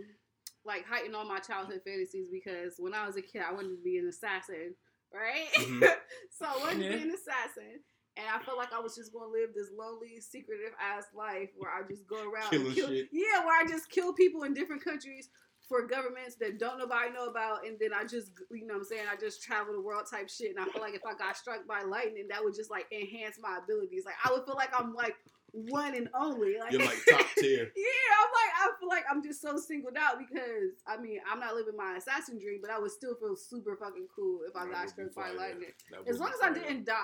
like 0.65 0.85
heighten 0.87 1.15
all 1.15 1.25
my 1.25 1.39
childhood 1.39 1.81
fantasies 1.85 2.27
because 2.33 2.75
when 2.79 2.95
I 2.95 3.07
was 3.07 3.17
a 3.17 3.23
kid 3.23 3.43
I 3.49 3.53
wanted 3.53 3.77
to 3.77 3.83
be 3.85 3.97
an 3.99 4.09
assassin, 4.09 4.75
right? 5.15 5.47
Mhm. 5.55 5.83
so 6.37 6.47
I 6.47 6.59
wanted 6.59 6.83
to 6.83 6.97
be 6.97 7.03
an 7.05 7.11
assassin. 7.15 7.81
And 8.19 8.27
I 8.29 8.43
felt 8.45 8.59
like 8.59 8.73
I 8.73 8.81
was 8.81 8.97
just 8.97 9.13
gonna 9.13 9.31
live 9.31 9.51
this 9.55 9.71
lonely, 9.79 10.21
secretive 10.21 10.75
ass 10.83 11.05
life 11.15 11.51
where 11.57 11.71
I 11.71 11.87
just 11.89 12.07
go 12.07 12.17
around 12.29 12.51
Killing 12.51 12.67
and 12.67 12.75
kill 12.75 12.89
shit. 12.89 13.09
Yeah, 13.13 13.45
where 13.47 13.57
I 13.57 13.65
just 13.69 13.91
kill 13.91 14.13
people 14.13 14.43
in 14.43 14.55
different 14.55 14.83
countries 14.85 15.31
for 15.69 15.87
governments 15.87 16.35
that 16.41 16.59
don't 16.59 16.79
nobody 16.79 17.13
know 17.13 17.27
about 17.27 17.67
and 17.67 17.77
then 17.79 17.91
I 17.93 18.03
just 18.05 18.33
you 18.51 18.67
know 18.67 18.75
what 18.75 18.81
I'm 18.81 18.85
saying, 18.87 19.07
I 19.11 19.17
just 19.17 19.43
travel 19.43 19.75
the 19.75 19.81
world 19.81 20.05
type 20.11 20.29
shit 20.31 20.51
and 20.51 20.59
I 20.59 20.65
feel 20.73 20.81
like 20.81 20.95
if 20.95 21.05
I 21.07 21.15
got 21.15 21.37
struck 21.37 21.67
by 21.67 21.83
lightning 21.83 22.27
that 22.31 22.43
would 22.43 22.55
just 22.55 22.71
like 22.71 22.87
enhance 22.91 23.39
my 23.41 23.59
abilities. 23.63 24.05
Like 24.05 24.15
I 24.25 24.33
would 24.33 24.45
feel 24.45 24.57
like 24.57 24.71
I'm 24.77 24.95
like 24.95 25.17
one 25.53 25.95
and 25.95 26.09
only. 26.15 26.59
Like 26.59 26.73
You're 26.73 26.83
like 26.85 26.99
top 27.11 27.27
tier. 27.39 27.71
Yeah, 27.77 28.11
I'm 28.19 28.31
like, 28.33 28.53
I 28.57 28.71
feel 28.81 28.89
like 28.89 29.05
I'm 29.11 29.23
just 29.23 29.41
so 29.41 29.59
singled 29.59 29.97
out 29.99 30.19
because 30.19 30.83
I 30.87 30.97
mean, 31.01 31.21
I'm 31.31 31.41
not 31.41 31.55
living 31.55 31.77
my 31.77 31.97
assassin 31.97 32.39
dream, 32.39 32.59
but 32.63 32.71
I 32.71 32.79
would 32.79 32.91
still 32.91 33.15
feel 33.15 33.37
super 33.37 33.77
fucking 33.77 34.09
cool 34.15 34.41
if 34.49 34.57
I 34.57 34.65
That 34.65 34.73
got 34.73 34.89
struck 34.91 35.15
by 35.15 35.31
lightning. 35.31 35.71
As 36.09 36.19
long 36.19 36.31
as 36.31 36.41
I 36.43 36.53
didn't 36.53 36.85
die, 36.87 36.95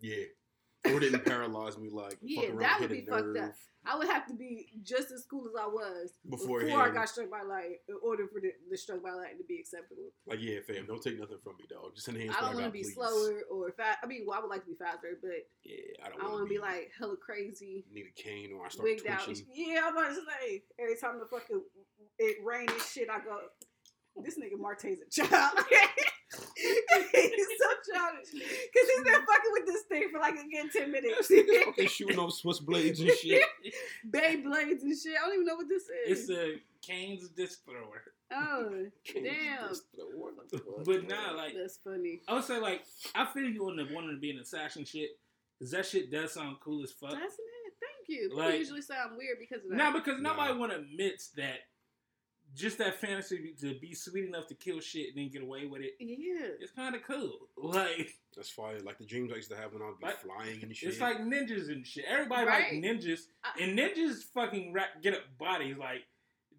Yeah. 0.00 0.24
Or 0.86 1.00
didn't 1.00 1.24
paralyze 1.24 1.78
me 1.78 1.88
like 1.90 2.18
Yeah, 2.22 2.50
that 2.58 2.80
would 2.80 2.90
be 2.90 3.06
fucked 3.08 3.36
up. 3.38 3.52
I 3.86 3.98
would 3.98 4.08
have 4.08 4.26
to 4.28 4.34
be 4.34 4.68
just 4.82 5.12
as 5.12 5.26
cool 5.30 5.44
as 5.46 5.52
I 5.60 5.66
was 5.66 6.12
before, 6.28 6.62
I 6.64 6.88
got 6.88 7.08
struck 7.08 7.30
by 7.30 7.42
lightning 7.42 7.76
in 7.86 7.96
order 8.02 8.26
for 8.32 8.40
the, 8.40 8.52
the 8.70 8.78
struck 8.78 9.02
by 9.02 9.10
lightning 9.12 9.38
to 9.38 9.44
be 9.44 9.60
acceptable. 9.60 10.08
Like, 10.26 10.40
yeah, 10.40 10.60
fam, 10.66 10.86
don't 10.86 11.02
take 11.02 11.20
nothing 11.20 11.36
from 11.44 11.56
me, 11.58 11.64
dog. 11.68 11.94
Just 11.94 12.08
enhance 12.08 12.32
I 12.36 12.40
don't 12.40 12.54
want 12.54 12.66
to 12.66 12.72
be 12.72 12.80
please. 12.80 12.94
slower 12.94 13.42
or 13.52 13.72
fast. 13.72 13.98
I 14.02 14.06
mean, 14.06 14.24
well, 14.26 14.38
I 14.38 14.40
would 14.40 14.48
like 14.48 14.64
to 14.64 14.70
be 14.70 14.76
faster, 14.76 15.18
but 15.20 15.44
Yeah, 15.64 16.04
I 16.04 16.08
don't 16.08 16.22
I 16.22 16.28
want 16.32 16.48
to 16.48 16.48
be 16.48 16.58
like 16.58 16.92
hella 16.98 17.16
crazy, 17.16 17.84
need 17.92 18.06
a 18.08 18.14
cane 18.22 18.52
or 18.56 18.64
I 18.64 18.68
start 18.70 18.84
wigged 18.88 19.06
out. 19.06 19.24
twitching. 19.24 19.46
Yeah, 19.52 19.82
I'm 19.84 19.96
about 19.96 20.08
to 20.08 20.16
say 20.16 20.62
every 20.80 20.96
time 20.96 21.20
the 21.20 21.28
fucking 21.28 21.60
it 22.18 22.36
rain 22.42 22.68
and 22.70 22.80
shit, 22.80 23.08
I 23.10 23.20
go. 23.20 23.36
This 24.24 24.38
nigga 24.38 24.56
Marte's 24.58 24.84
a 24.84 25.10
child. 25.10 25.58
he's 26.56 27.50
so 27.60 27.68
childish 27.92 28.30
because 28.32 28.86
he's 28.88 29.04
that 29.04 29.24
fucking 30.20 30.36
with 30.36 30.52
this 30.52 30.62
thing 30.64 30.70
for 30.70 30.70
like 30.70 30.70
again 30.70 30.70
ten 30.72 30.92
minutes. 30.92 31.28
This 31.28 31.44
nigga 31.50 31.64
fucking 31.64 31.88
shooting 31.96 32.18
off 32.18 32.32
Swiss 32.32 32.58
blades 32.60 33.00
and 33.00 33.10
shit. 33.10 33.42
Beyblades 34.10 34.82
and 34.82 34.96
shit. 34.98 35.14
I 35.20 35.26
don't 35.26 35.34
even 35.34 35.46
know 35.46 35.56
what 35.56 35.68
this 35.68 35.84
is. 36.08 36.28
It's 36.28 36.30
a 36.30 36.60
Kane's 36.82 37.28
disc 37.30 37.64
thrower. 37.64 38.02
oh, 38.32 38.86
Cane 39.04 39.24
Damn. 39.24 39.68
just. 39.68 39.84
But 40.84 41.08
nah, 41.08 41.32
like 41.36 41.54
that's 41.56 41.78
funny. 41.84 42.20
I 42.28 42.34
would 42.34 42.44
say, 42.44 42.58
like 42.60 42.84
I 43.14 43.24
feel 43.26 43.44
you 43.48 43.68
on 43.68 43.76
the 43.76 43.86
wanting 43.92 44.10
to 44.10 44.20
be 44.20 44.30
an 44.30 44.38
assassin 44.38 44.84
shit. 44.84 45.10
Cause 45.60 45.70
that 45.70 45.86
shit 45.86 46.10
does 46.10 46.32
sound 46.34 46.56
cool 46.60 46.82
as 46.82 46.90
fuck. 46.90 47.10
Doesn't 47.10 47.22
it? 47.24 47.74
Thank 47.80 48.08
you. 48.08 48.28
People 48.30 48.50
usually 48.52 48.82
say 48.82 48.94
I'm 49.02 49.16
weird 49.16 49.38
because 49.38 49.64
of 49.64 49.70
that. 49.70 49.76
No, 49.76 49.92
because 49.92 50.20
Nah. 50.20 50.30
nobody 50.30 50.58
want 50.58 50.72
to 50.72 50.78
admit 50.78 51.22
that. 51.36 51.60
Just 52.54 52.78
that 52.78 53.00
fantasy 53.00 53.54
to 53.60 53.74
be 53.80 53.94
sweet 53.94 54.24
enough 54.26 54.46
to 54.48 54.54
kill 54.54 54.78
shit 54.80 55.08
and 55.08 55.18
then 55.18 55.30
get 55.30 55.42
away 55.42 55.66
with 55.66 55.82
it. 55.82 55.94
yeah. 55.98 56.48
It's 56.60 56.70
kind 56.72 56.94
of 56.94 57.02
cool. 57.02 57.48
Like 57.56 58.14
That's 58.36 58.50
fire. 58.50 58.78
Like 58.80 58.98
the 58.98 59.04
dreams 59.06 59.32
I 59.32 59.36
used 59.36 59.50
to 59.50 59.56
have 59.56 59.72
when 59.72 59.82
I 59.82 59.86
would 59.86 59.98
be 60.00 60.06
Like, 60.06 60.20
flying 60.20 60.62
and 60.62 60.74
shit. 60.76 60.90
it's 60.90 61.00
like 61.00 61.18
ninjas 61.18 61.68
and 61.70 61.86
shit. 61.86 62.04
Everybody 62.08 62.46
Right. 62.46 62.72
like 62.72 62.82
ninjas, 62.82 63.20
I- 63.42 63.60
and 63.62 63.78
ninjas 63.78 64.22
fucking 64.34 64.72
rap, 64.72 65.02
get 65.02 65.14
up 65.14 65.22
bodies. 65.38 65.76
Like 65.78 66.02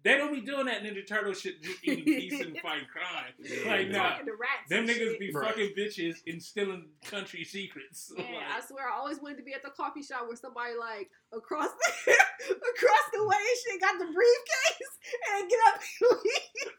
they 0.06 0.16
don't 0.16 0.32
be 0.32 0.40
doing 0.40 0.66
that 0.66 0.82
Ninja 0.84 1.04
Turtle 1.06 1.34
shit, 1.34 1.60
just 1.62 1.78
eating 1.82 2.04
peace 2.04 2.40
and 2.40 2.56
fighting 2.62 2.86
crime. 2.92 3.34
Yeah. 3.42 3.68
Like 3.70 3.88
nah, 3.90 4.10
Talking 4.10 4.26
to 4.26 4.32
rats. 4.38 4.68
them 4.70 4.86
niggas 4.86 5.10
shit. 5.10 5.18
be 5.18 5.32
Right. 5.32 5.48
fucking 5.48 5.72
bitches 5.76 6.22
and 6.28 6.40
stealing 6.40 6.90
country 7.04 7.42
secrets. 7.42 8.12
Man, 8.16 8.24
Like, 8.32 8.44
I 8.62 8.66
swear, 8.66 8.88
I 8.88 8.92
always 8.96 9.20
wanted 9.20 9.38
to 9.38 9.42
be 9.42 9.52
at 9.52 9.62
the 9.64 9.70
coffee 9.70 10.04
shop 10.04 10.28
where 10.28 10.36
somebody 10.36 10.74
like 10.78 11.10
across 11.32 11.70
the 12.06 12.12
across 12.54 13.08
the 13.12 13.26
way 13.26 13.36
and 13.36 13.58
shit 13.66 13.80
got 13.80 13.98
the 13.98 14.06
briefcase 14.06 14.98
and 15.34 15.50
get 15.50 15.58
up 15.66 15.80
and 16.00 16.18
leave. 16.22 16.70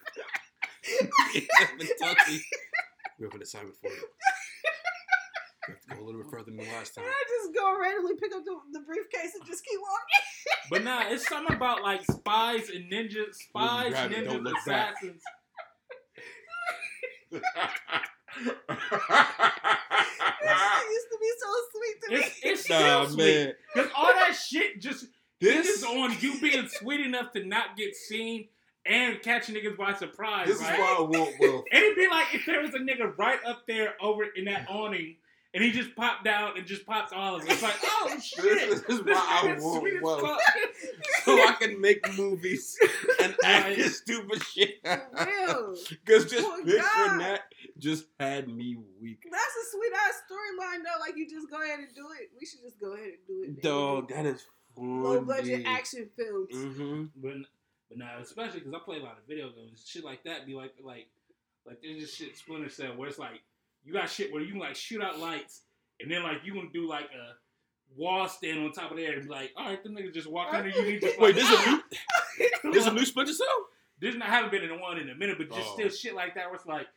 Kentucky. 1.79 2.39
We 3.19 3.25
have 3.25 3.33
an 3.35 3.41
assignment 3.41 3.75
for 3.81 3.89
you. 3.89 4.07
You 5.67 5.73
have 5.73 5.81
to 5.81 5.95
go 5.95 6.01
a 6.01 6.05
little 6.05 6.21
bit 6.21 6.31
further 6.31 6.45
than 6.45 6.57
the 6.57 6.63
last 6.63 6.95
time. 6.95 7.03
And 7.03 7.13
I 7.13 7.23
just 7.27 7.53
go 7.53 7.79
randomly 7.79 8.15
pick 8.15 8.33
up 8.33 8.43
the, 8.45 8.55
the 8.71 8.79
briefcase 8.85 9.35
and 9.35 9.45
just 9.45 9.65
keep 9.65 9.79
walking. 9.79 10.23
But 10.69 10.83
nah, 10.83 11.03
it's 11.07 11.27
something 11.27 11.55
about 11.55 11.81
like 11.81 12.03
spies 12.03 12.69
and 12.69 12.91
ninjas, 12.91 13.35
spies, 13.35 13.91
grab 13.91 14.11
it, 14.11 14.25
don't 14.25 14.41
ninjas, 14.41 14.43
look 14.43 14.57
assassins. 14.57 15.21
That 20.47 20.79
shit 20.79 20.91
used 20.91 21.07
to 21.11 21.17
be 21.19 21.31
so 21.39 21.49
sweet 21.71 21.95
to 22.01 22.09
me. 22.09 22.15
It's, 22.17 22.39
it's 22.43 22.63
still 22.63 22.79
nah, 22.79 23.07
sweet. 23.07 23.55
Cause 23.75 23.89
all 23.95 24.13
that 24.13 24.35
shit 24.35 24.81
just 24.81 25.07
This, 25.41 25.53
hinges 25.53 25.83
on 25.83 26.15
you 26.19 26.39
being 26.39 26.67
sweet 26.67 27.01
enough 27.01 27.31
to 27.33 27.43
not 27.45 27.75
get 27.75 27.95
seen 27.95 28.47
and 28.85 29.21
catching 29.21 29.55
niggas 29.55 29.77
by 29.77 29.93
surprise. 29.93 30.47
this 30.47 30.57
is 30.57 30.63
right? 30.63 30.79
why 30.79 30.95
I 30.97 31.01
want 31.01 31.33
Will. 31.39 31.63
And 31.71 31.83
it'd 31.83 31.97
be 31.97 32.07
like 32.07 32.33
if 32.33 32.45
there 32.45 32.61
was 32.61 32.73
a 32.73 32.79
nigga 32.79 33.17
right 33.17 33.39
up 33.45 33.67
there 33.67 33.95
over 34.01 34.23
in 34.35 34.45
that 34.45 34.67
awning 34.69 35.17
and 35.53 35.63
he 35.63 35.71
just 35.71 35.95
popped 35.95 36.23
down 36.25 36.57
and 36.57 36.65
just 36.67 36.85
popped 36.85 37.13
all 37.13 37.35
of 37.37 37.41
us. 37.43 37.47
It's 37.49 37.61
like, 37.63 37.75
oh 37.83 38.17
shit. 38.21 38.43
This 38.69 38.79
is 38.81 39.03
This 39.03 39.15
why 39.15 39.41
I 39.43 39.57
want 39.59 39.81
sweet 39.81 39.95
as 39.95 40.03
So 41.23 41.33
I 41.33 41.55
can 41.59 41.79
make 41.81 42.17
movies 42.17 42.77
and 43.21 43.35
act 43.43 43.67
Right. 43.67 43.77
this 43.77 43.97
stupid 43.99 44.43
shit. 44.43 44.81
Because 44.83 46.25
just 46.29 46.45
Oh, 46.45 46.57
picturing 46.63 46.81
God. 46.83 47.19
that 47.21 47.41
just 47.77 48.05
had 48.19 48.47
me 48.47 48.77
weak. 49.01 49.23
That's 49.31 49.43
a 49.43 49.71
sweet 49.71 49.91
ass 49.93 50.21
storyline 50.29 50.83
though. 50.83 50.99
Like 50.99 51.15
you 51.17 51.29
just 51.29 51.49
go 51.49 51.61
ahead 51.61 51.79
and 51.79 51.87
do 51.95 52.07
it. 52.19 52.29
We 52.39 52.45
should 52.45 52.61
just 52.63 52.79
go 52.79 52.93
ahead 52.93 53.07
and 53.07 53.17
do 53.27 53.43
it. 53.43 53.61
Dog, 53.61 54.09
that 54.09 54.25
is 54.25 54.41
fun. 54.75 55.03
Low 55.03 55.21
budget 55.21 55.63
action 55.65 56.09
films. 56.17 56.53
Mm-hmm. 56.53 57.03
But 57.15 57.33
but 57.89 57.97
nah, 57.97 58.19
especially 58.21 58.59
because 58.59 58.73
I 58.73 58.79
play 58.83 58.97
a 58.99 59.03
lot 59.03 59.17
of 59.17 59.27
video 59.27 59.49
games, 59.51 59.85
shit 59.87 60.03
like 60.03 60.23
that 60.25 60.45
be 60.45 60.53
like 60.55 60.73
like 60.83 61.07
like 61.65 61.79
there's 61.81 61.99
just 61.99 62.17
shit 62.17 62.37
Splinter 62.37 62.69
Cell 62.69 62.95
where 62.95 63.07
it's 63.09 63.19
like 63.19 63.41
you 63.87 63.93
got 63.93 64.09
shit 64.09 64.31
where 64.33 64.41
you 64.41 64.51
can 64.51 64.59
like 64.59 64.75
shoot 64.75 65.01
out 65.01 65.17
lights 65.17 65.61
and 66.01 66.11
then 66.11 66.21
like 66.23 66.39
you 66.43 66.51
can 66.53 66.69
do 66.73 66.87
like 66.87 67.05
a 67.05 67.33
wall 67.95 68.27
stand 68.27 68.59
on 68.59 68.71
top 68.73 68.91
of 68.91 68.97
there 68.97 69.13
and 69.13 69.23
be 69.23 69.29
like, 69.29 69.51
all 69.55 69.65
right, 69.65 69.81
them 69.81 69.95
niggas 69.95 70.13
just 70.13 70.29
walk 70.29 70.53
under 70.53 70.69
you. 70.69 70.79
and 70.79 70.87
you 70.91 70.99
just 70.99 71.17
Wait, 71.19 71.35
like, 71.35 71.35
this 71.35 71.49
is 71.49 71.65
a 71.65 71.69
new 71.71 71.83
this 72.73 72.81
is 72.83 72.87
a 72.87 72.93
new 72.93 73.05
Splinter 73.05 73.33
Cell? 73.33 73.47
There's 73.99 74.15
not 74.15 74.27
I 74.27 74.31
haven't 74.31 74.51
been 74.51 74.63
in 74.63 74.69
the 74.69 74.77
one 74.77 74.99
in 74.99 75.09
a 75.09 75.15
minute, 75.15 75.37
but 75.37 75.49
just 75.49 75.69
Oh. 75.69 75.73
still 75.75 75.89
shit 75.89 76.13
like 76.13 76.35
that 76.35 76.47
where 76.47 76.55
it's 76.55 76.65
like 76.65 76.87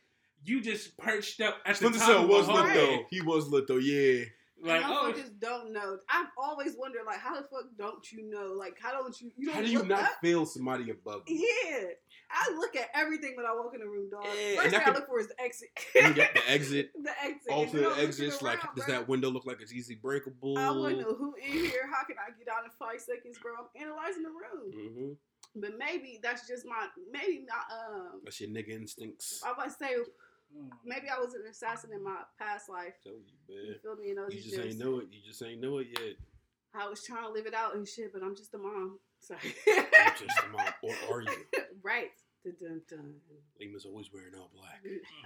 you 0.43 0.59
just 0.61 0.97
perched 0.97 1.39
up 1.41 1.57
at 1.65 1.77
Splinter 1.77 1.97
the 1.99 2.05
top 2.05 2.13
Cell 2.13 2.23
of 2.23 2.29
was 2.29 2.47
lit 2.47 2.55
hallway. 2.57 2.73
though. 2.73 3.05
He 3.09 3.21
was 3.21 3.47
lit 3.47 3.67
though, 3.67 3.77
yeah. 3.77 4.25
Like, 4.63 4.83
and 4.83 4.93
oh, 4.93 5.11
motherfuckers 5.11 5.39
don't 5.39 5.73
know. 5.73 5.97
I've 6.07 6.27
always 6.37 6.75
wondered, 6.77 7.01
like, 7.07 7.17
how 7.17 7.33
the 7.35 7.47
fuck 7.47 7.63
don't 7.79 8.11
you 8.11 8.29
know? 8.29 8.53
Like, 8.55 8.77
how 8.79 8.91
don't 8.91 9.19
you? 9.19 9.31
You 9.35 9.47
don't 9.47 9.55
How 9.55 9.61
do 9.61 9.67
you 9.71 9.83
not 9.83 10.03
up? 10.03 10.11
feel 10.21 10.45
somebody 10.45 10.91
above 10.91 11.23
you? 11.27 11.47
Yeah, 11.65 11.79
I 12.33 12.53
look 12.55 12.75
at 12.75 12.89
everything 12.93 13.33
when 13.35 13.45
I 13.45 13.53
walk 13.53 13.73
in 13.73 13.81
the 13.81 13.87
room, 13.87 14.09
dog. 14.09 14.25
Yeah, 14.25 14.61
First 14.61 14.75
thing 14.75 14.81
I 14.85 14.91
look 14.91 15.07
for 15.07 15.19
is 15.19 15.27
the 15.27 15.41
exit. 15.41 15.69
You 15.95 16.13
get 16.13 16.33
the 16.33 16.49
exit, 16.49 16.91
the 17.03 17.11
exit. 17.23 17.41
and 17.49 17.69
then 17.71 17.83
alternate 17.85 17.91
I'm 17.97 18.05
exits. 18.07 18.41
Like, 18.41 18.63
around, 18.63 18.75
does 18.75 18.85
bro. 18.85 18.93
that 18.95 19.07
window 19.07 19.29
look 19.29 19.45
like 19.45 19.61
it's 19.61 19.73
easy 19.73 19.95
breakable? 19.95 20.57
I 20.57 20.69
want 20.71 20.95
to 20.97 21.01
know 21.01 21.13
who 21.15 21.35
in 21.35 21.51
here. 21.51 21.89
How 21.91 22.03
can 22.05 22.15
I 22.17 22.31
get 22.37 22.47
out 22.47 22.63
in 22.65 22.71
five 22.79 22.99
seconds, 23.01 23.37
bro? 23.41 23.51
I'm 23.59 23.81
analyzing 23.81 24.23
the 24.23 24.29
room. 24.29 24.71
Mm-hmm. 24.73 25.11
But 25.61 25.71
maybe 25.77 26.19
that's 26.23 26.47
just 26.47 26.65
my 26.65 26.87
maybe 27.11 27.45
not. 27.47 27.65
Um, 27.69 28.21
That's 28.23 28.39
your 28.39 28.49
nigga 28.49 28.69
instincts. 28.69 29.41
I 29.45 29.53
might 29.57 29.71
say 29.77 29.95
maybe 30.85 31.09
I 31.09 31.19
was 31.19 31.33
an 31.33 31.41
assassin 31.49 31.91
in 31.93 32.03
my 32.03 32.19
past 32.39 32.69
life. 32.69 32.93
Tell 33.03 33.13
you, 33.13 33.19
You 33.49 33.67
man. 33.71 33.75
feel 33.81 33.95
me? 33.97 34.09
And 34.11 34.17
those 34.19 34.33
You 34.33 34.41
just 34.41 34.57
ain't 34.59 34.79
know 34.79 34.99
it. 34.99 35.07
You 35.11 35.19
just 35.25 35.43
ain't 35.43 35.59
know 35.59 35.79
it 35.79 35.87
yet. 35.99 36.15
I 36.73 36.87
was 36.87 37.03
trying 37.03 37.23
to 37.23 37.29
live 37.31 37.45
it 37.47 37.53
out 37.53 37.75
and 37.75 37.85
shit, 37.85 38.13
but 38.13 38.23
I'm 38.23 38.35
just 38.35 38.53
a 38.53 38.57
mom. 38.57 38.99
Sorry. 39.21 39.39
You 39.67 39.73
just 40.19 40.43
a 40.43 40.49
mom. 40.51 40.65
Or 40.83 41.15
are 41.17 41.21
you? 41.21 41.45
right. 41.83 42.11
Dun, 42.43 42.55
dun, 42.59 42.81
dun. 42.89 43.13
Lima's 43.59 43.85
always 43.85 44.11
wearing 44.11 44.33
all 44.35 44.49
black. 44.53 44.81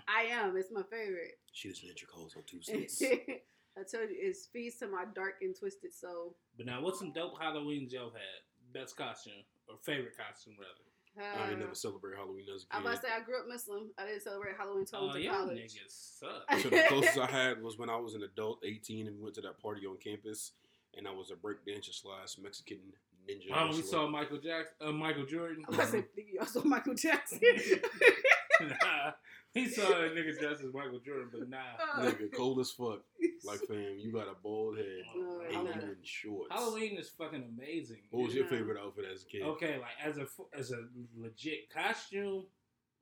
I 0.08 0.24
am. 0.24 0.58
It's 0.58 0.70
my 0.72 0.84
favorite. 0.84 1.40
She 1.54 1.70
doesn't 1.70 1.88
enter 1.90 2.06
calls 2.06 2.36
on 2.36 2.44
Tuesdays. 2.44 3.02
I 3.78 3.82
told 3.90 4.10
you, 4.10 4.18
it 4.20 4.36
feeds 4.52 4.78
to 4.80 4.88
my 4.88 5.06
dark 5.16 5.36
and 5.42 5.56
twisted 5.58 5.94
soul. 5.94 6.36
But 6.58 6.66
now, 6.66 6.82
what's 6.82 7.00
some 7.00 7.12
dope 7.14 7.40
Halloweens 7.42 7.92
y'all 7.94 8.12
had? 8.12 8.44
Best 8.74 8.98
costume 8.98 9.34
or 9.70 9.76
favorite 9.84 10.18
costume 10.18 10.56
rather? 10.60 10.82
I 11.18 11.46
ain't 11.52 11.56
Uh, 11.62 11.64
never 11.64 11.76
celebrate 11.76 12.18
Halloween 12.18 12.44
as 12.54 12.66
a 12.70 12.76
I'm 12.76 12.82
about 12.82 12.96
to 12.96 13.02
say 13.04 13.08
I 13.16 13.22
grew 13.22 13.40
up 13.40 13.48
Muslim. 13.48 13.92
I 13.98 14.06
didn't 14.06 14.22
celebrate 14.24 14.56
Halloween 14.58 14.82
until 14.82 15.00
I 15.00 15.02
Oh, 15.02 15.06
went 15.08 15.16
to 15.16 15.22
y'all 15.24 15.34
college. 15.48 15.58
niggas 15.58 16.20
suck. 16.20 16.60
So 16.62 16.70
the 16.70 16.84
closest 16.90 17.18
I 17.18 17.26
had 17.32 17.62
was 17.64 17.78
when 17.78 17.90
I 17.90 17.96
was 17.96 18.16
an 18.16 18.24
adult, 18.24 18.60
18, 18.66 19.08
and 19.08 19.16
we 19.16 19.24
went 19.24 19.36
to 19.36 19.42
that 19.42 19.58
party 19.62 19.86
on 19.86 19.96
campus, 20.04 20.52
and 20.98 21.08
I 21.08 21.12
was 21.12 21.32
a 21.32 21.36
breakdancer 21.36 21.94
slash 21.94 22.38
Mexican 22.38 22.80
ninja. 23.30 23.52
Oh, 23.54 23.76
we 23.76 23.82
saw 23.82 24.08
Michael 24.08 24.38
Jackson, 24.38 24.76
uh, 24.82 24.92
Michael 24.92 25.26
Jordan. 25.26 25.64
I'm 25.68 25.74
about 25.74 25.86
to 25.88 25.92
say, 25.92 25.98
nigga, 26.00 26.34
you 26.34 26.40
also 26.40 26.64
Michael 26.64 26.94
Jackson. 26.96 27.40
nah, 28.62 29.12
he 29.54 29.68
saw 29.68 29.84
a 29.92 30.10
nigga 30.10 30.38
dressed 30.40 30.64
as 30.64 30.74
Michael 30.74 31.00
Jordan, 31.06 31.30
but 31.32 31.50
nah. 31.50 31.58
Uh, 31.98 32.06
nigga 32.06 32.32
cold 32.36 32.60
as 32.60 32.72
fuck. 32.72 33.00
Like 33.44 33.60
fam, 33.68 33.98
you 34.00 34.12
got 34.12 34.28
a 34.28 34.34
bald 34.42 34.76
head 34.78 34.86
No, 35.16 35.42
and 35.42 35.54
Halloween, 35.54 35.74
you 35.76 35.82
in 35.92 35.98
shorts. 36.02 36.48
Halloween 36.52 36.98
is 36.98 37.10
fucking 37.10 37.44
amazing. 37.56 38.00
What 38.10 38.24
was 38.26 38.34
your 38.34 38.46
favorite 38.48 38.78
outfit 38.84 39.06
as 39.14 39.22
a 39.22 39.26
kid? 39.28 39.44
Okay, 39.44 39.78
like 39.78 39.92
as 40.04 40.18
a 40.18 40.26
as 40.58 40.72
a 40.72 40.88
legit 41.16 41.70
costume, 41.70 42.46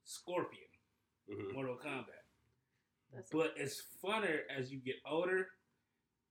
Scorpion, 0.03 0.67
Mhm. 1.31 1.53
Mortal 1.53 1.77
Kombat. 1.77 2.07
That's- 3.13 3.29
But 3.31 3.53
it's 3.55 3.81
funner 4.03 4.39
as 4.53 4.69
you 4.73 4.79
get 4.79 4.95
older, 5.05 5.47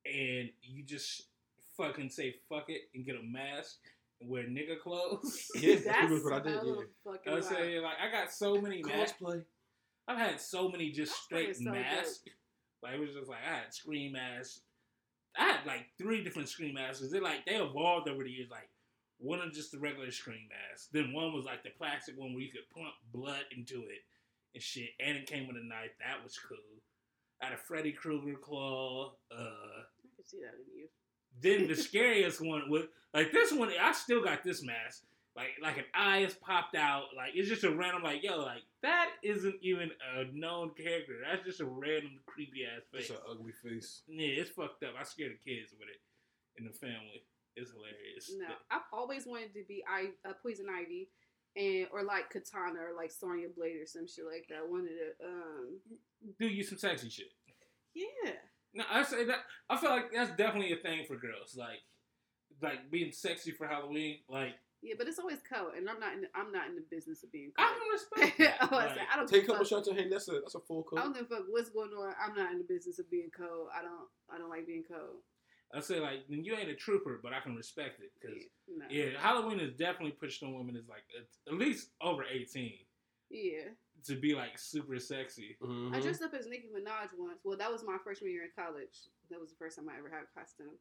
and 0.05 0.51
you 0.61 0.83
just 0.85 1.29
fucking 1.77 2.11
say 2.11 2.35
fuck 2.49 2.65
it 2.69 2.83
and 2.95 3.05
get 3.07 3.17
a 3.17 3.23
mask 3.23 3.77
and 4.21 4.29
wear 4.31 4.45
nigga 4.45 4.79
clothes. 4.81 5.49
Yeah, 5.57 5.77
that's 5.77 5.85
That's 6.11 6.25
what 6.25 6.33
I 6.35 6.41
did. 6.41 6.53
hella 6.55 6.85
Yeah. 7.05 7.33
I 7.33 7.35
was 7.35 7.45
wild. 7.47 7.57
saying 7.57 7.83
like 7.83 7.97
I 8.01 8.11
got 8.11 8.33
so 8.33 8.61
many 8.61 8.83
masks. 8.83 9.15
Cosplay. 9.21 9.43
I've 10.09 10.19
had 10.19 10.41
so 10.41 10.69
many 10.69 10.91
just 10.91 11.13
straight 11.23 11.57
so 11.57 11.65
dope. 11.65 11.75
masks. 11.75 12.21
Like 12.83 12.95
it 12.95 13.01
was 13.01 13.11
just 13.15 13.29
like 13.29 13.39
I 13.49 13.55
had 13.57 13.75
scream 13.75 14.13
masks. 14.13 14.61
I 15.39 15.45
had 15.45 15.67
like 15.67 15.87
three 15.99 16.23
different 16.25 16.49
scream 16.49 16.75
masks. 16.75 17.09
They 17.11 17.21
like 17.21 17.47
they 17.47 17.55
evolved 17.57 18.09
over 18.09 18.23
the 18.25 18.31
years. 18.31 18.49
Like 18.51 18.69
one 19.19 19.39
was 19.39 19.57
just 19.57 19.71
the 19.73 19.79
regular 19.79 20.11
scream 20.11 20.49
mask. 20.51 20.89
Then 20.93 21.13
one 21.13 21.33
was 21.33 21.45
like 21.45 21.63
the 21.63 21.71
plastic 21.79 22.19
one 22.19 22.33
where 22.35 22.43
you 22.43 22.51
could 22.51 22.69
pump 22.75 22.93
blood 23.13 23.45
into 23.57 23.83
it 23.87 24.03
and 24.55 24.63
shit. 24.63 24.91
And 25.01 25.17
it 25.17 25.27
came 25.27 25.47
with 25.47 25.57
a 25.57 25.65
knife. 25.65 25.93
That 26.01 26.23
was 26.23 26.37
cool. 26.37 26.59
I 27.41 27.47
had 27.47 27.55
a 27.55 27.57
Freddy 27.57 27.93
Krueger 27.93 28.35
claw. 28.39 29.15
Uh, 29.31 29.37
I 29.39 30.09
can 30.17 30.25
see 30.27 30.39
that 30.41 30.55
in 30.55 30.79
you. 30.79 30.89
Then 31.41 31.69
the 31.69 31.75
scariest 31.77 32.41
one 32.41 32.69
was 32.69 32.85
like 33.15 33.33
this 33.33 33.53
one. 33.53 33.71
I 33.81 33.93
still 33.93 34.23
got 34.23 34.43
this 34.45 34.63
mask. 34.63 35.03
Like 35.35 35.53
like 35.63 35.79
an 35.79 35.85
eye 35.95 36.19
is 36.19 36.35
popped 36.35 36.75
out. 36.77 37.05
Like 37.17 37.31
it's 37.35 37.49
just 37.49 37.65
a 37.65 37.71
random 37.71 38.03
like 38.03 38.23
yo 38.23 38.39
like 38.41 38.63
that 38.83 39.11
isn't 39.23 39.55
even 39.63 39.91
a 40.19 40.25
known 40.33 40.71
character. 40.77 41.15
That's 41.25 41.45
just 41.45 41.61
a 41.61 41.65
random 41.65 42.21
creepy 42.27 42.65
ass 42.65 42.83
face. 42.93 43.09
It's 43.09 43.11
an 43.11 43.17
ugly 43.31 43.53
face. 43.53 44.03
Yeah, 44.09 44.41
it's 44.43 44.51
fucked 44.51 44.83
up. 44.83 44.93
I 44.99 45.05
scare 45.05 45.29
the 45.31 45.51
kids 45.51 45.73
with 45.79 45.89
it 45.89 46.01
in 46.59 46.67
the 46.67 46.73
family. 46.73 47.25
It's 47.57 47.71
hilarious. 47.71 48.33
No, 48.39 48.55
I've 48.71 48.83
always 48.93 49.27
wanted 49.27 49.55
to 49.55 49.63
be 49.67 49.83
I 49.89 50.11
uh, 50.29 50.33
Poison 50.43 50.67
Ivy, 50.69 51.09
and 51.57 51.87
or 51.93 52.03
like 52.03 52.29
Katana 52.31 52.81
or 52.81 52.95
like 52.97 53.11
Sonya 53.11 53.49
Blade 53.57 53.77
or 53.81 53.87
some 53.87 54.07
shit 54.07 54.25
like 54.27 54.47
that. 54.49 54.59
I 54.59 54.69
wanted 54.69 54.91
to, 54.91 55.27
um, 55.27 55.79
Do 56.39 56.47
you 56.47 56.63
some 56.63 56.79
sexy 56.79 57.09
shit? 57.09 57.33
yeah. 57.95 58.33
No, 58.75 58.85
I 58.91 59.03
say 59.05 59.25
that. 59.25 59.41
I 59.69 59.77
feel 59.77 59.91
like 59.91 60.13
that's 60.13 60.31
definitely 60.37 60.73
a 60.73 60.77
thing 60.77 61.05
for 61.07 61.17
girls. 61.17 61.55
Like 61.57 61.81
like 62.63 62.91
being 62.91 63.13
sexy 63.13 63.51
for 63.51 63.67
Halloween. 63.67 64.19
Like 64.29 64.55
Yeah, 64.83 64.95
but 64.99 65.09
it's 65.09 65.19
always 65.19 65.39
cold, 65.53 65.73
and 65.77 65.89
I'm 65.89 66.01
not. 66.01 66.15
In 66.15 66.21
the, 66.23 66.29
I'm 66.35 66.53
not 66.53 66.69
in 66.69 66.75
the 66.77 66.85
business 66.91 67.23
of 67.23 67.31
being 67.33 67.53
I 67.59 67.65
cold. 67.65 67.77
can 67.79 68.25
respect 68.25 68.39
that. 68.61 68.69
Oh, 68.73 68.77
I, 68.77 68.87
Like, 68.87 68.97
like, 68.97 69.09
I 69.13 69.17
don't 69.17 69.29
Take 69.29 69.45
a 69.45 69.47
couple 69.49 69.65
shots 69.65 69.89
of 69.89 69.97
hand. 69.97 70.11
That's 70.13 70.29
a 70.29 70.33
that's 70.41 70.55
a 70.55 70.61
full 70.61 70.83
coat. 70.85 70.99
I 71.01 71.03
don't 71.03 71.15
give 71.15 71.27
a 71.27 71.29
fuck 71.29 71.45
what's 71.51 71.71
going 71.71 71.91
on. 71.91 72.15
I'm 72.23 72.35
not 72.35 72.53
in 72.53 72.59
the 72.59 72.65
business 72.65 72.99
of 72.99 73.11
being 73.11 73.31
cold. 73.37 73.69
I 73.77 73.83
don't. 73.83 74.09
I 74.33 74.39
don't 74.39 74.51
like 74.51 74.67
being 74.67 74.85
cold. 74.89 75.21
I 75.75 75.81
say 75.81 76.01
like 76.01 76.29
then 76.29 76.45
you 76.45 76.55
ain't 76.55 76.69
a 76.69 76.75
trooper, 76.75 77.19
but 77.23 77.33
I 77.33 77.41
can 77.41 77.57
respect 77.57 78.01
it 78.01 78.13
because 78.21 78.37
No. 78.69 78.85
yeah, 78.91 79.07
Halloween 79.19 79.59
is 79.61 79.73
definitely 79.73 80.13
pushed 80.13 80.43
on 80.43 80.53
women 80.55 80.77
is 80.77 80.87
like 80.89 81.05
at- 81.19 81.53
at 81.53 81.59
least 81.59 81.91
over 82.03 82.25
eighteen. 82.25 82.77
Yeah. 83.31 83.73
To 84.07 84.17
be 84.17 84.35
like 84.35 84.59
super 84.59 84.99
sexy. 84.99 85.57
I 85.63 85.65
Mhm. 85.65 86.03
dressed 86.03 86.23
up 86.23 86.35
as 86.35 86.47
Nicki 86.47 86.69
Minaj 86.69 87.13
once. 87.17 87.41
Well, 87.45 87.57
that 87.59 87.71
was 87.71 87.85
my 87.85 87.99
freshman 88.03 88.31
year 88.31 88.45
in 88.45 88.51
college. 88.57 89.09
That 89.31 89.41
was 89.41 89.51
the 89.51 89.57
first 89.57 89.77
time 89.77 89.89
I 89.89 89.97
ever 89.99 90.11
had 90.11 90.25
a 90.25 90.39
costume. 90.39 90.79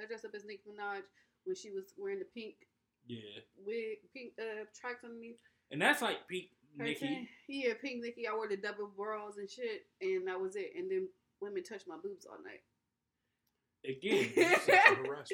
I 0.00 0.04
dressed 0.06 0.24
up 0.24 0.34
as 0.34 0.44
Nicki 0.44 0.62
Minaj 0.68 1.02
when 1.44 1.56
she 1.56 1.70
was 1.70 1.94
wearing 1.96 2.18
the 2.18 2.26
pink 2.26 2.56
Yeah, 3.06 3.40
wig, 3.56 3.98
pink 4.12 4.34
uh, 4.38 4.64
tracks 4.78 5.04
underneath. 5.04 5.40
and 5.70 5.80
that's 5.80 6.02
like 6.02 6.26
pink 6.28 6.50
her 6.78 6.84
Nicki. 6.84 7.00
thing. 7.00 7.28
Yeah, 7.48 7.74
pink 7.80 8.02
Nicki. 8.02 8.26
I 8.28 8.34
wore 8.34 8.48
the 8.48 8.56
double 8.56 8.88
bras 8.88 9.36
and 9.38 9.48
shit, 9.50 9.86
and 10.00 10.26
that 10.28 10.38
was 10.40 10.56
it. 10.56 10.72
And 10.76 10.90
then 10.90 11.08
women 11.40 11.62
touched 11.64 11.86
my 11.88 11.96
boobs 11.96 12.26
all 12.26 12.42
night. 12.42 12.62
Again, 13.84 14.32
Sexual 14.64 15.24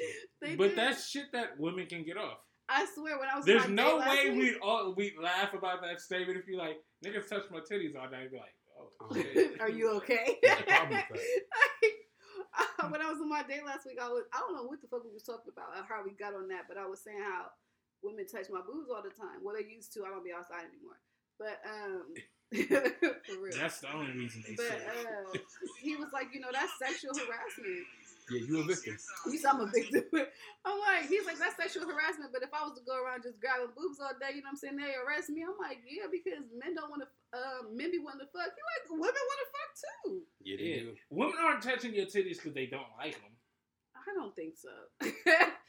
but 0.57 0.67
did. 0.69 0.77
that's 0.77 1.09
shit 1.09 1.31
that 1.33 1.59
women 1.59 1.87
can 1.87 2.03
get 2.03 2.17
off. 2.17 2.37
I 2.69 2.85
swear 2.95 3.19
when 3.19 3.29
I 3.29 3.35
was 3.37 3.45
There's 3.45 3.67
no 3.67 3.97
way 3.99 4.29
week- 4.31 4.53
we 4.53 4.59
all 4.59 4.93
we 4.95 5.13
laugh 5.21 5.53
about 5.53 5.81
that 5.81 5.99
statement 6.01 6.37
if 6.39 6.47
you 6.47 6.57
like 6.57 6.77
niggas 7.05 7.27
touch 7.29 7.43
my 7.51 7.59
titties 7.59 7.95
all 7.95 8.09
night. 8.09 8.31
Be 8.31 8.37
like, 8.37 8.55
oh, 8.79 9.13
shit. 9.13 9.59
Are 9.61 9.69
you 9.69 9.91
okay? 9.97 10.37
What's 10.41 10.59
the 10.61 10.65
problem 10.67 11.01
with 11.11 11.21
Uh, 12.79 12.87
when 12.89 13.01
I 13.01 13.09
was 13.09 13.17
on 13.17 13.29
my 13.29 13.41
date 13.41 13.65
last 13.65 13.85
week, 13.87 13.97
I 13.99 14.07
was 14.07 14.23
I 14.33 14.37
don't 14.39 14.53
know 14.55 14.63
what 14.69 14.79
the 14.79 14.87
fuck 14.87 15.03
we 15.03 15.09
was 15.11 15.23
talking 15.23 15.49
about, 15.49 15.73
or 15.73 15.83
how 15.89 16.03
we 16.05 16.11
got 16.13 16.35
on 16.37 16.47
that, 16.49 16.69
but 16.69 16.77
I 16.77 16.85
was 16.85 17.01
saying 17.01 17.17
how 17.17 17.49
women 18.03 18.27
touch 18.29 18.45
my 18.53 18.61
boobs 18.61 18.89
all 18.93 19.01
the 19.01 19.09
time. 19.09 19.41
Well, 19.41 19.55
they 19.57 19.65
used 19.65 19.89
to. 19.97 20.05
I 20.05 20.09
don't 20.13 20.21
be 20.23 20.29
outside 20.35 20.69
anymore. 20.69 21.01
But 21.41 21.57
um, 21.65 22.13
for 23.25 23.41
real. 23.41 23.57
That's 23.57 23.81
the 23.81 23.89
only 23.89 24.13
reason 24.13 24.43
they 24.45 24.53
But 24.53 24.69
say. 24.69 24.85
uh, 24.85 25.37
he 25.81 25.95
was 25.97 26.13
like, 26.13 26.29
you 26.33 26.39
know, 26.45 26.53
that's 26.53 26.77
sexual 26.77 27.17
harassment. 27.17 27.89
Yeah, 28.31 28.39
you 28.47 28.61
a 28.61 28.63
victim. 28.63 28.97
You 29.27 29.37
said 29.37 29.51
I'm 29.51 29.61
a 29.61 29.67
victim. 29.67 30.03
I'm 30.65 30.79
like, 30.79 31.09
he's 31.09 31.25
like, 31.25 31.37
that's 31.37 31.57
sexual 31.57 31.83
harassment. 31.87 32.31
But 32.31 32.43
if 32.43 32.53
I 32.53 32.63
was 32.63 32.77
to 32.79 32.83
go 32.87 32.95
around 32.95 33.23
just 33.23 33.39
grabbing 33.39 33.75
boobs 33.75 33.99
all 33.99 34.15
day, 34.15 34.35
you 34.35 34.41
know 34.45 34.51
what 34.53 34.55
I'm 34.55 34.63
saying? 34.63 34.77
They 34.79 34.95
arrest 34.95 35.29
me. 35.29 35.43
I'm 35.43 35.59
like, 35.59 35.83
yeah, 35.83 36.07
because 36.07 36.47
men 36.55 36.75
don't 36.75 36.89
want 36.89 37.03
to, 37.03 37.09
uh, 37.35 37.67
men 37.73 37.91
be 37.91 37.99
wanting 37.99 38.23
to 38.23 38.29
fuck. 38.31 38.47
You 38.47 38.63
like, 38.63 38.85
women 38.89 39.23
want 39.27 39.39
to 39.43 39.49
fuck 39.51 39.71
too. 39.75 40.13
Yeah, 40.39 40.57
they 40.57 40.63
Yeah. 40.63 40.79
do. 40.87 40.95
Women 41.11 41.35
aren't 41.43 41.63
touching 41.63 41.93
your 41.93 42.07
titties 42.07 42.39
because 42.39 42.53
they 42.55 42.67
don't 42.67 42.89
like 42.97 43.19
them. 43.19 43.35
I 43.95 44.11
don't 44.15 44.35
think 44.35 44.55
so. 44.55 44.71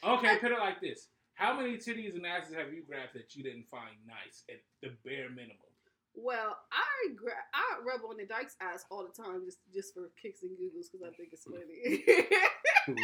Okay, 0.04 0.37
put 0.38 0.52
it 0.52 0.58
like 0.58 0.80
this: 0.80 1.08
How 1.34 1.56
many 1.58 1.76
titties 1.78 2.14
and 2.14 2.26
asses 2.26 2.54
have 2.54 2.73
you 2.73 2.82
grabbed 2.87 3.14
that 3.14 3.34
you 3.34 3.42
didn't 3.42 3.66
find 3.68 3.96
nice 4.06 4.44
at 4.50 4.61
the 4.82 4.92
bare 5.04 5.30
minimum? 5.30 5.73
Well, 6.14 6.56
I 6.73 7.12
gra- 7.14 7.49
I 7.52 7.83
rub 7.85 8.00
on 8.09 8.16
the 8.16 8.25
Dyke's 8.26 8.56
ass 8.61 8.85
all 8.90 9.04
the 9.04 9.23
time 9.23 9.42
just 9.44 9.59
just 9.73 9.94
for 9.94 10.11
kicks 10.21 10.42
and 10.42 10.56
giggles 10.56 10.88
because 10.88 11.06
I 11.06 11.11
think 11.16 11.30
it's 11.33 11.44
funny. 11.44 12.38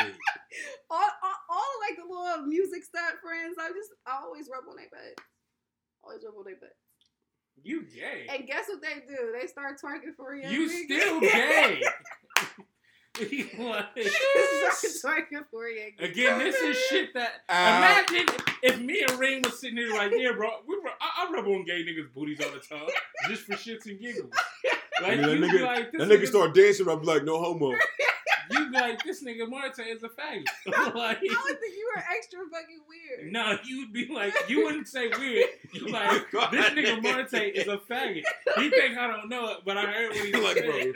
All, 0.91 0.99
all, 1.23 1.35
all 1.49 1.73
like 1.89 1.97
the 1.97 2.03
little 2.05 2.45
music 2.47 2.85
stat 2.85 3.15
friends, 3.23 3.57
I 3.59 3.69
just 3.69 3.91
I 4.07 4.21
always 4.23 4.47
rub 4.53 4.65
on 4.69 4.77
their 4.77 4.89
butt. 4.91 5.25
Always 6.05 6.23
rub 6.25 6.35
on 6.37 6.45
their 6.45 6.57
butt. 6.57 6.77
You 7.63 7.85
gay? 7.85 8.27
And 8.29 8.47
guess 8.47 8.67
what 8.69 8.83
they 8.83 9.01
do? 9.09 9.33
They 9.39 9.47
start 9.47 9.81
twerking 9.83 10.15
for 10.17 10.35
you. 10.35 10.49
you 10.49 10.69
still 10.69 11.21
gay? 11.21 11.81
Like, 13.59 13.99
start 13.99 15.27
twerking 15.31 15.45
for 15.51 15.69
you. 15.69 15.91
Again, 15.99 16.39
this 16.39 16.57
is 16.57 16.77
shit 16.89 17.13
that. 17.15 17.33
Uh, 17.49 18.07
Imagine 18.09 18.35
if 18.63 18.81
me 18.81 19.03
and 19.09 19.19
Ring 19.19 19.43
was 19.43 19.59
sitting 19.61 19.77
here 19.77 19.91
like, 19.95 20.13
yeah, 20.17 20.33
bro, 20.33 20.51
we 20.67 20.77
rub, 20.85 20.95
I, 21.01 21.27
I 21.29 21.33
rub 21.33 21.47
on 21.47 21.65
gay 21.65 21.85
niggas' 21.85 22.13
booties 22.15 22.41
all 22.41 22.51
the 22.51 22.59
time, 22.61 22.89
just 23.29 23.43
for 23.43 23.53
shits 23.55 23.87
and 23.87 24.01
giggles. 24.01 24.33
Like 25.03 25.17
Yeah, 25.19 25.27
that 25.29 25.35
you 25.39 25.41
be 25.41 25.49
nigga- 25.49 25.63
like, 25.63 25.93
this 25.93 26.09
That 26.09 26.09
nigga 26.21 26.27
start 26.27 26.55
dancing, 26.55 26.87
I'm 26.89 27.03
like, 27.03 27.25
no 27.25 27.41
homo. 27.43 27.73
You 28.53 28.69
be 28.69 28.77
like, 28.77 29.03
this 29.05 29.23
nigga 29.23 29.49
Marte 29.49 29.79
is 29.79 30.03
a 30.03 30.09
faggot. 30.09 30.45
like, 30.67 31.19
I 31.31 31.43
would 31.45 31.61
think 31.61 31.75
you 31.77 31.89
were 31.95 32.03
extra 32.17 32.41
fucking 32.51 32.81
weird. 32.89 33.33
no, 33.33 33.57
you 33.65 33.79
would 33.79 33.93
be 33.93 34.09
like, 34.13 34.35
you 34.49 34.65
wouldn't 34.65 34.89
say 34.89 35.07
weird. 35.09 35.49
You 35.73 35.87
oh 35.87 35.91
like, 35.93 36.51
this 36.51 36.67
nigga 36.71 37.01
Marte 37.01 37.33
is 37.55 37.69
a 37.69 37.77
faggot. 37.79 38.23
He 38.57 38.69
think 38.71 38.99
I 38.99 39.07
don't 39.07 39.29
know 39.29 39.53
it, 39.53 39.59
but 39.65 39.77
I 39.79 39.87
heard 39.87 40.11
what 40.11 40.25
he 40.27 40.33
Like, 40.33 40.57
said. 40.57 40.65
bro, 40.67 40.93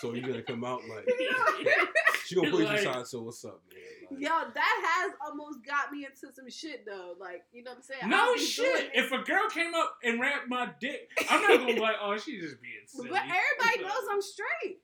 So 0.00 0.14
you're 0.14 0.26
gonna 0.28 0.42
come 0.42 0.64
out 0.64 0.82
like 0.88 1.08
she 2.26 2.34
gonna 2.34 2.50
put 2.50 2.60
you 2.60 2.66
Like- 2.66 2.80
aside. 2.80 3.06
So 3.06 3.22
what's 3.22 3.44
up, 3.44 3.60
man? 3.72 3.80
Like, 4.10 4.20
Yo, 4.22 4.28
that 4.28 5.02
has 5.04 5.12
almost 5.24 5.64
got 5.64 5.92
me 5.92 6.04
into 6.04 6.34
some 6.34 6.50
shit 6.50 6.84
though. 6.84 7.14
Like, 7.18 7.42
you 7.52 7.62
know 7.62 7.70
what 7.72 7.76
I'm 7.78 7.82
saying? 7.82 8.08
No 8.10 8.16
I'll 8.16 8.34
be 8.34 8.38
doing 8.40 8.48
shit. 8.50 8.90
If 8.94 9.12
a 9.12 9.18
girl 9.18 9.48
came 9.50 9.74
up 9.74 9.94
and 10.02 10.20
wrapped 10.20 10.48
my 10.48 10.70
dick, 10.80 11.08
I'm 11.28 11.42
not 11.42 11.58
gonna 11.60 11.74
be 11.74 11.80
like, 11.80 11.96
oh, 12.02 12.16
she's 12.18 12.42
just 12.42 12.60
being 12.60 12.74
silly. 12.86 13.08
but 13.10 13.20
everybody 13.22 13.82
knows 13.88 14.08
I'm 14.10 14.22
straight. 14.22 14.78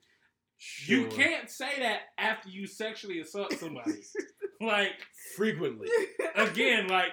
You 0.87 1.07
can't 1.07 1.49
say 1.49 1.79
that 1.79 1.99
after 2.17 2.49
you 2.49 2.65
sexually 2.67 3.19
assault 3.19 3.53
somebody. 3.53 3.91
like 4.61 4.93
frequently. 5.35 5.87
again, 6.35 6.87
like 6.87 7.09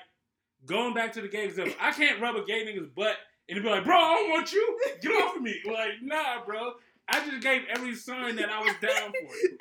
going 0.65 0.95
back 0.95 1.13
to 1.15 1.21
the 1.21 1.29
gay 1.29 1.45
example, 1.45 1.75
I 1.81 1.93
can't 1.93 2.21
rub 2.21 2.37
a 2.37 2.45
gay 2.45 2.65
nigga's 2.65 2.89
butt 2.89 3.17
and 3.49 3.63
be 3.63 3.69
like, 3.69 3.85
bro, 3.85 3.97
I 3.97 4.15
don't 4.15 4.31
want 4.31 4.53
you. 4.53 4.79
Get 5.03 5.11
off 5.11 5.37
of 5.37 5.43
me. 5.43 5.61
Like, 5.67 6.01
nah, 6.03 6.45
bro. 6.47 6.73
I 7.09 7.29
just 7.29 7.43
gave 7.43 7.63
every 7.69 7.95
sign 7.95 8.37
that 8.37 8.49
I 8.51 8.61
was 8.61 8.75
down 8.81 9.13
for 9.13 9.35
it. 9.35 9.53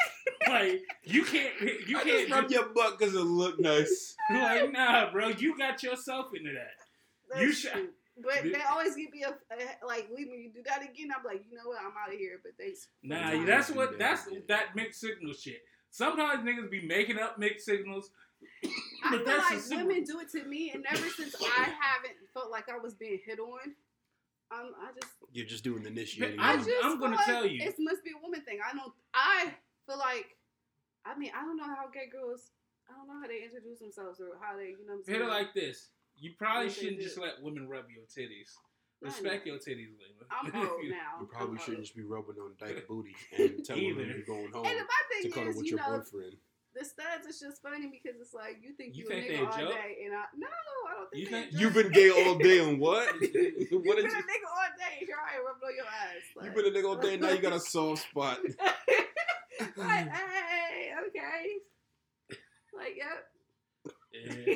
Like, 0.48 0.82
you 1.04 1.24
can't, 1.26 1.54
you 1.88 1.98
I 1.98 2.04
can't. 2.04 2.32
rub 2.32 2.50
your 2.52 2.70
butt 2.70 2.98
because 2.98 3.14
it 3.16 3.20
look 3.20 3.60
nice. 3.60 4.16
like, 4.30 4.72
nah, 4.72 5.12
bro. 5.12 5.30
You 5.30 5.58
got 5.58 5.84
yourself 5.84 6.28
into 6.36 6.52
that. 6.54 7.42
You 7.42 7.52
should- 7.52 7.72
true. 7.72 7.90
But 8.16 8.44
they 8.44 8.62
always 8.70 8.96
give 8.96 9.12
me 9.12 9.24
a, 9.24 9.30
a 9.30 9.86
like, 9.88 10.08
leave 10.16 10.28
me. 10.28 10.38
You 10.44 10.52
do 10.54 10.62
that 10.68 10.84
again, 10.84 11.08
I'm 11.18 11.24
like, 11.26 11.44
you 11.50 11.58
know 11.58 11.64
what? 11.70 11.80
I'm 11.80 11.94
out 12.00 12.14
of 12.14 12.20
here. 12.20 12.40
But 12.44 12.52
they, 12.60 12.74
Nah, 13.02 13.32
Nah, 13.34 13.46
that's 13.46 13.72
what 13.72 13.94
do 13.94 13.98
that's 13.98 14.26
that. 14.26 14.48
that 14.50 14.76
mixed 14.76 15.02
signal 15.02 15.34
shit. 15.34 15.58
Sometimes 15.90 16.48
niggas 16.48 16.70
be 16.70 16.86
making 16.86 17.18
up 17.18 17.40
mixed 17.40 17.66
signals. 17.66 18.12
I 19.04 19.10
feel 19.10 19.26
that's 19.26 19.50
like 19.52 19.60
super- 19.62 19.86
women 19.88 20.04
do 20.04 20.20
it 20.20 20.30
to 20.34 20.44
me, 20.46 20.72
and 20.76 20.86
ever 20.88 21.08
since 21.10 21.36
I 21.42 21.64
haven't 21.64 22.14
felt 22.36 22.52
like 22.52 22.70
I 22.70 22.78
was 22.78 22.94
being 22.94 23.20
hit 23.26 23.40
on, 23.40 23.74
um, 24.54 24.72
I 24.80 24.92
just 24.94 25.14
You're 25.32 25.46
just 25.46 25.64
doing 25.64 25.84
the 25.84 25.90
initiating. 25.90 26.40
I 26.40 26.52
I'm- 26.52 26.60
just 26.64 26.70
I'm 26.84 26.92
feel 26.92 27.00
gonna 27.00 27.16
like 27.16 27.26
tell 27.26 27.46
you. 27.46 27.64
it 27.64 27.76
must 27.80 28.04
be 28.04 28.12
a 28.12 28.22
woman 28.22 28.42
thing. 28.42 28.60
I 28.64 28.74
don't. 28.76 28.94
I 29.14 29.54
feel 29.88 29.98
like. 29.98 30.38
I 31.06 31.18
mean, 31.18 31.32
I 31.36 31.42
don't 31.44 31.58
know 31.58 31.66
how 31.66 31.90
gay 31.94 32.08
girls. 32.12 32.52
I 32.90 32.94
don't 32.96 33.08
know 33.08 33.20
how 33.22 33.28
they 33.28 33.44
introduce 33.44 33.80
themselves 33.80 34.20
or 34.22 34.38
how 34.40 34.56
they, 34.58 34.76
you 34.80 34.86
know. 34.88 34.96
What 34.96 35.08
I'm 35.08 35.14
Hit 35.14 35.22
it 35.22 35.28
like 35.28 35.54
this. 35.54 35.90
You 36.16 36.32
probably 36.38 36.68
What 36.68 36.76
shouldn't 36.76 37.02
just 37.02 37.18
let 37.18 37.42
women 37.42 37.68
rub 37.68 37.86
your 37.90 38.06
titties. 38.06 38.52
Respect 39.02 39.46
your 39.48 39.58
titties, 39.58 39.92
Layla. 40.00 40.24
I'm 40.32 40.56
old 40.56 40.80
now. 40.88 41.20
You 41.20 41.28
probably 41.28 41.56
I'm 41.56 41.58
shouldn't 41.60 41.78
old. 41.80 41.86
just 41.86 41.96
be 41.96 42.04
rubbing 42.04 42.36
on 42.40 42.52
dyke 42.60 42.88
booty 42.88 43.16
and 43.38 43.66
telling 43.66 43.84
Either. 43.84 44.00
them 44.00 44.10
you're 44.16 44.26
going 44.26 44.52
home 44.54 44.66
And 44.66 44.78
my 44.80 44.84
to 45.12 45.24
thing 45.24 45.32
cuddle 45.32 45.50
is, 45.50 45.56
with 45.58 45.66
you 45.66 45.72
your 45.72 45.80
know, 45.80 45.98
boyfriend. 46.00 46.36
The 46.76 46.84
studs 46.86 47.28
is 47.30 47.40
just 47.40 47.62
funny 47.62 47.88
because 47.88 48.20
it's 48.20 48.34
like 48.34 48.58
you 48.62 48.74
think 48.74 48.96
You 48.96 49.04
you, 49.04 49.10
think 49.10 49.30
a 49.30 49.34
nigga 49.34 49.48
all 49.52 49.58
joke? 49.60 49.74
day, 49.74 49.98
and 50.06 50.14
I 50.14 50.24
no, 50.38 50.48
I 50.90 50.94
don't 50.98 51.10
think 51.12 51.24
You 51.24 51.30
they 51.30 51.38
a 51.38 51.42
think- 51.44 51.60
You've 51.62 51.74
been 51.74 51.92
gay 51.92 52.10
all 52.10 52.36
day 52.36 52.60
on 52.60 52.80
what? 52.80 53.08
You've 53.22 53.86
what 53.86 53.98
been 53.98 54.06
did 54.06 54.14
a 54.14 54.18
you? 54.18 54.24
nigga 54.24 54.50
all 54.50 54.70
day. 54.78 54.98
and 55.00 55.08
Here 55.08 55.18
I 55.18 55.38
am 55.38 55.46
rubbing 55.46 55.68
on 55.70 55.76
your 55.76 55.86
ass. 55.86 56.24
Like, 56.36 56.46
You've 56.46 56.56
been 56.56 56.66
a 56.66 56.70
nigga 56.78 56.88
all 56.90 56.96
day, 56.98 57.14
and 57.14 57.22
now 57.22 57.30
you 57.32 57.42
got 57.42 57.54
a 57.54 57.60
soft 57.60 58.04
spot. 58.10 58.40
like, 59.78 60.10
hey, 60.12 60.92
okay. 61.08 61.44
Like, 62.76 62.96
yep. 62.98 63.28
Yeah. 64.24 64.56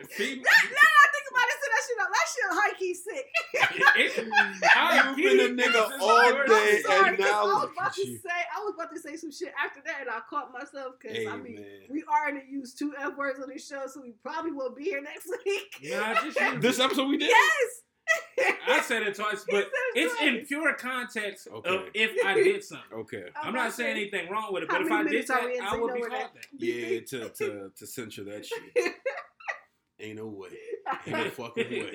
Now, 0.00 0.06
Fem- 0.10 0.38
now 0.38 0.90
I 1.02 1.06
think 1.12 1.26
about 1.30 1.48
it, 1.50 1.58
so 1.58 1.66
that 1.74 1.82
shit, 1.86 1.96
that 1.98 2.26
shit 2.32 2.44
high 2.50 2.74
key 2.78 2.94
sick. 2.94 3.26
it- 3.96 4.64
high 4.64 5.08
You've 5.08 5.16
been 5.16 5.60
a 5.60 5.62
nigga 5.62 5.90
all 6.00 6.30
day, 6.46 6.76
I'm 6.76 6.82
sorry, 6.82 7.08
and 7.08 7.18
'cause 7.18 7.26
now 7.26 7.40
I 7.40 7.44
was 7.44 7.70
about 7.76 7.94
to 7.94 8.06
you. 8.06 8.18
say, 8.18 8.30
I 8.56 8.60
was 8.64 8.74
about 8.74 8.90
to 8.94 9.00
say 9.00 9.16
some 9.16 9.32
shit 9.32 9.52
after 9.62 9.80
that, 9.86 10.02
and 10.02 10.10
I 10.10 10.20
caught 10.30 10.52
myself 10.52 10.94
because 11.00 11.16
Hey 11.16 11.26
I 11.26 11.36
mean, 11.36 11.56
man. 11.56 11.64
we 11.90 12.04
already 12.04 12.46
used 12.48 12.78
two 12.78 12.94
f 12.98 13.16
words 13.16 13.40
on 13.42 13.48
this 13.48 13.66
show, 13.66 13.82
so 13.86 14.00
we 14.02 14.12
probably 14.22 14.52
won't 14.52 14.76
be 14.76 14.84
here 14.84 15.00
next 15.02 15.28
week. 15.46 15.90
Nah, 15.90 16.14
just 16.22 16.60
This 16.60 16.78
episode 16.80 17.08
we 17.08 17.16
did. 17.18 17.28
yes. 17.30 17.82
I 18.68 18.80
said 18.82 19.02
it 19.02 19.14
twice, 19.16 19.44
but 19.50 19.64
said 19.64 19.70
it 19.94 20.04
it's 20.04 20.22
in 20.22 20.46
pure 20.46 20.74
context 20.74 21.46
of 21.48 21.64
if 21.94 22.24
I 22.24 22.34
did 22.42 22.62
something. 22.64 22.98
Okay. 23.00 23.24
I'm 23.42 23.54
not 23.54 23.72
saying 23.72 23.96
anything 23.96 24.30
wrong 24.30 24.52
with 24.52 24.64
it, 24.64 24.68
but 24.68 24.82
if 24.82 24.90
I 24.90 25.02
did 25.02 25.10
minutes 25.12 25.28
that, 25.28 25.40
I 25.62 25.76
would 25.76 25.94
be 25.94 26.00
know 26.00 26.08
where 26.08 26.10
called 26.10 26.22
that- 26.34 26.34
that. 26.34 26.64
Yeah, 26.66 27.00
to 27.00 27.28
to 27.30 27.70
to 27.76 27.86
censor 27.86 28.24
that 28.24 28.44
shit. 28.46 28.94
Ain't 30.00 30.16
no 30.18 30.26
way. 30.28 30.50
Ain't 31.06 31.16
no 31.16 31.30
fucking 31.30 31.70
way. 31.70 31.92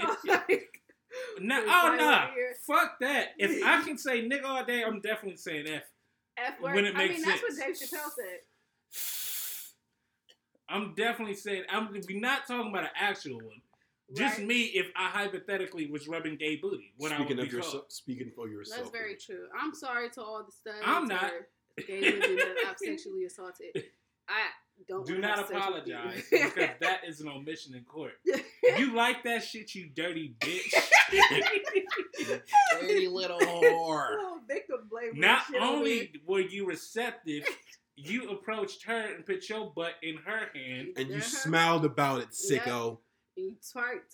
Nah, 1.40 1.56
Just 1.62 1.70
oh 1.70 1.96
no. 1.98 2.06
nah, 2.12 2.28
fuck 2.68 3.00
that. 3.00 3.30
If 3.38 3.64
I 3.64 3.82
can 3.84 3.98
say 3.98 4.28
nigga 4.28 4.44
all 4.44 4.66
day, 4.66 4.84
I'm 4.84 5.00
definitely 5.00 5.38
saying 5.38 5.68
F. 5.68 5.84
F 6.38 6.60
word. 6.62 6.76
When 6.76 6.86
it 6.86 6.96
I 6.96 6.98
makes 6.98 7.20
mean, 7.20 7.30
that's 7.30 7.42
what 7.42 7.56
Dave. 7.56 7.76
Chappelle 7.76 8.10
said. 8.92 9.74
I'm 10.70 10.94
definitely 10.96 11.36
saying 11.36 11.64
I'm. 11.70 11.90
We're 12.10 12.20
not 12.20 12.48
talking 12.48 12.72
about 12.72 12.84
an 12.86 12.90
actual 13.00 13.38
one. 13.38 13.62
Just 14.16 14.38
Right? 14.40 14.48
me, 14.48 14.62
if 14.64 14.88
I 14.96 15.08
hypothetically 15.10 15.88
was 15.90 16.08
rubbing 16.08 16.36
gay 16.38 16.56
booty, 16.58 16.94
what 16.98 17.12
I 17.12 17.16
Speaking 17.18 17.38
would 17.38 17.46
of 17.46 17.50
be 17.52 17.56
yourself, 17.58 17.74
called. 17.74 17.92
speaking 17.92 18.32
for 18.36 18.48
yourself. 18.50 18.80
That's 18.82 18.92
very 18.92 19.16
true. 19.16 19.48
I'm 19.60 19.74
sorry 19.74 20.10
to 20.12 20.22
all 20.22 20.44
the 20.44 20.52
studs. 20.52 20.78
I'm 20.84 21.06
not. 21.08 21.32
Gay 21.88 22.02
women 22.02 22.36
that 22.36 22.56
I've 22.68 22.78
sexually 22.78 23.24
assaulted. 23.26 23.84
I 24.28 24.48
don't 24.88 25.06
Do 25.08 25.18
not 25.20 25.38
have 25.40 25.48
sex 25.48 25.68
with 25.74 25.88
you. 25.88 25.96
apologize 25.96 26.24
because 26.32 26.70
that 26.82 27.02
is 27.08 27.22
an 27.22 27.28
omission 27.30 27.76
in 27.76 27.84
court. 27.84 28.14
You 28.78 28.94
like 28.96 29.24
that 29.24 29.44
shit, 29.44 29.74
you 29.76 29.90
dirty 29.96 30.36
bitch. 30.40 30.74
Dirty 32.82 33.08
little 33.08 33.40
whore. 33.40 34.10
Little 34.12 34.40
victim 34.48 34.88
blame. 34.90 35.12
Not 35.20 35.44
only 35.60 35.98
here. 35.98 36.08
were 36.26 36.40
you 36.40 36.66
receptive, 36.68 37.44
you 37.96 38.30
approached 38.30 38.84
her 38.86 39.14
and 39.16 39.26
put 39.26 39.48
your 39.50 39.72
butt 39.76 39.94
in 40.02 40.18
her 40.26 40.50
hand. 40.54 40.90
And 40.98 41.10
you 41.10 41.16
Uh-huh. 41.18 41.22
smiled 41.22 41.86
about 41.86 42.22
it, 42.22 42.30
sicko. 42.32 43.00
You 43.36 43.56
twerked 43.62 44.14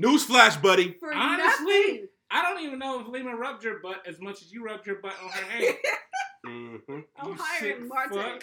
Newsflash, 0.00 0.60
buddy. 0.62 0.96
for 0.98 1.12
Honestly, 1.12 1.66
nothing. 1.66 2.08
I 2.30 2.42
don't 2.42 2.62
even 2.64 2.78
know 2.78 3.00
if 3.00 3.08
Lima 3.08 3.34
rubbed 3.36 3.64
your 3.64 3.80
butt 3.80 4.02
as 4.06 4.20
much 4.20 4.40
as 4.42 4.52
you 4.52 4.64
rubbed 4.64 4.86
your 4.86 4.96
butt 4.96 5.14
on 5.22 5.30
her 5.30 5.44
hand. 5.50 5.76
Mm-hmm. 6.46 6.98
I'm 7.16 7.38
hiring 7.38 7.80
sick 7.80 7.88
Marte. 7.88 8.12
fuck. 8.14 8.42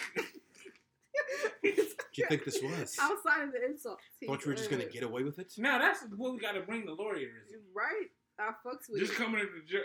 What 1.60 1.72
you 2.16 2.26
think 2.28 2.44
this 2.44 2.60
was? 2.60 2.96
Outside 3.00 3.44
of 3.44 3.52
the 3.52 3.64
insult. 3.64 3.98
Thought 4.26 4.44
you 4.44 4.50
were 4.50 4.56
just 4.56 4.70
gonna 4.70 4.86
get 4.86 5.04
away 5.04 5.22
with 5.22 5.38
it? 5.38 5.52
No, 5.58 5.78
that's 5.78 6.02
what 6.16 6.32
we 6.32 6.38
got 6.40 6.52
to 6.52 6.62
bring 6.62 6.84
the 6.84 6.92
lawyers. 6.94 7.48
You're 7.48 7.60
right? 7.72 8.08
I 8.40 8.50
fucks 8.66 8.88
with 8.90 8.98
Just 9.00 9.14
coming 9.14 9.40
in 9.40 9.46
the 9.54 9.62
ju- 9.70 9.84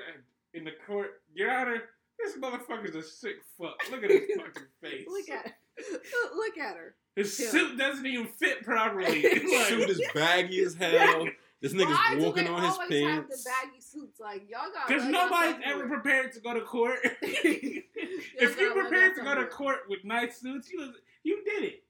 in 0.56 0.64
the 0.64 0.72
court, 0.88 1.22
Your 1.36 1.52
Honor, 1.52 1.84
this 2.18 2.36
motherfucker's 2.38 2.96
a 2.96 3.04
sick 3.04 3.36
fuck. 3.56 3.76
Look 3.92 4.04
at 4.04 4.10
his 4.10 4.22
fucking 4.36 4.64
face. 4.82 5.06
Look 5.08 5.30
at 5.30 5.54
Look 6.36 6.58
at 6.58 6.76
her. 6.76 6.96
His 7.18 7.38
him. 7.38 7.48
suit 7.52 7.78
doesn't 7.78 8.06
even 8.06 8.28
fit 8.28 8.64
properly. 8.64 9.22
His 9.22 9.68
Suit 9.68 9.90
is 9.90 10.02
baggy 10.14 10.62
as 10.64 10.76
hell. 10.80 11.28
This 11.60 11.74
Why 11.74 11.80
nigga's 11.82 12.20
do 12.20 12.26
walking 12.26 12.44
they 12.46 12.50
on 12.52 12.62
his 12.64 12.72
always 12.74 12.80
have 12.80 12.90
pants. 13.28 13.44
the 13.44 13.50
baggy 13.50 13.82
suits? 13.82 14.20
Like 14.20 14.44
y'all 14.50 14.70
got. 14.72 14.88
Because 14.88 15.06
nobody's 15.06 15.56
ever 15.66 15.88
prepared 15.88 16.32
to 16.34 16.40
go 16.40 16.54
to 16.54 16.62
court. 16.62 17.00
if 17.22 18.60
you 18.60 18.74
prepared 18.74 19.16
to 19.16 19.24
go 19.24 19.36
to 19.36 19.46
court 19.48 19.80
with 19.90 20.04
nice 20.04 20.38
suits, 20.40 20.72
you 20.72 20.80
was, 20.80 20.92
you 21.24 21.44
did 21.44 21.64
it. 21.64 21.84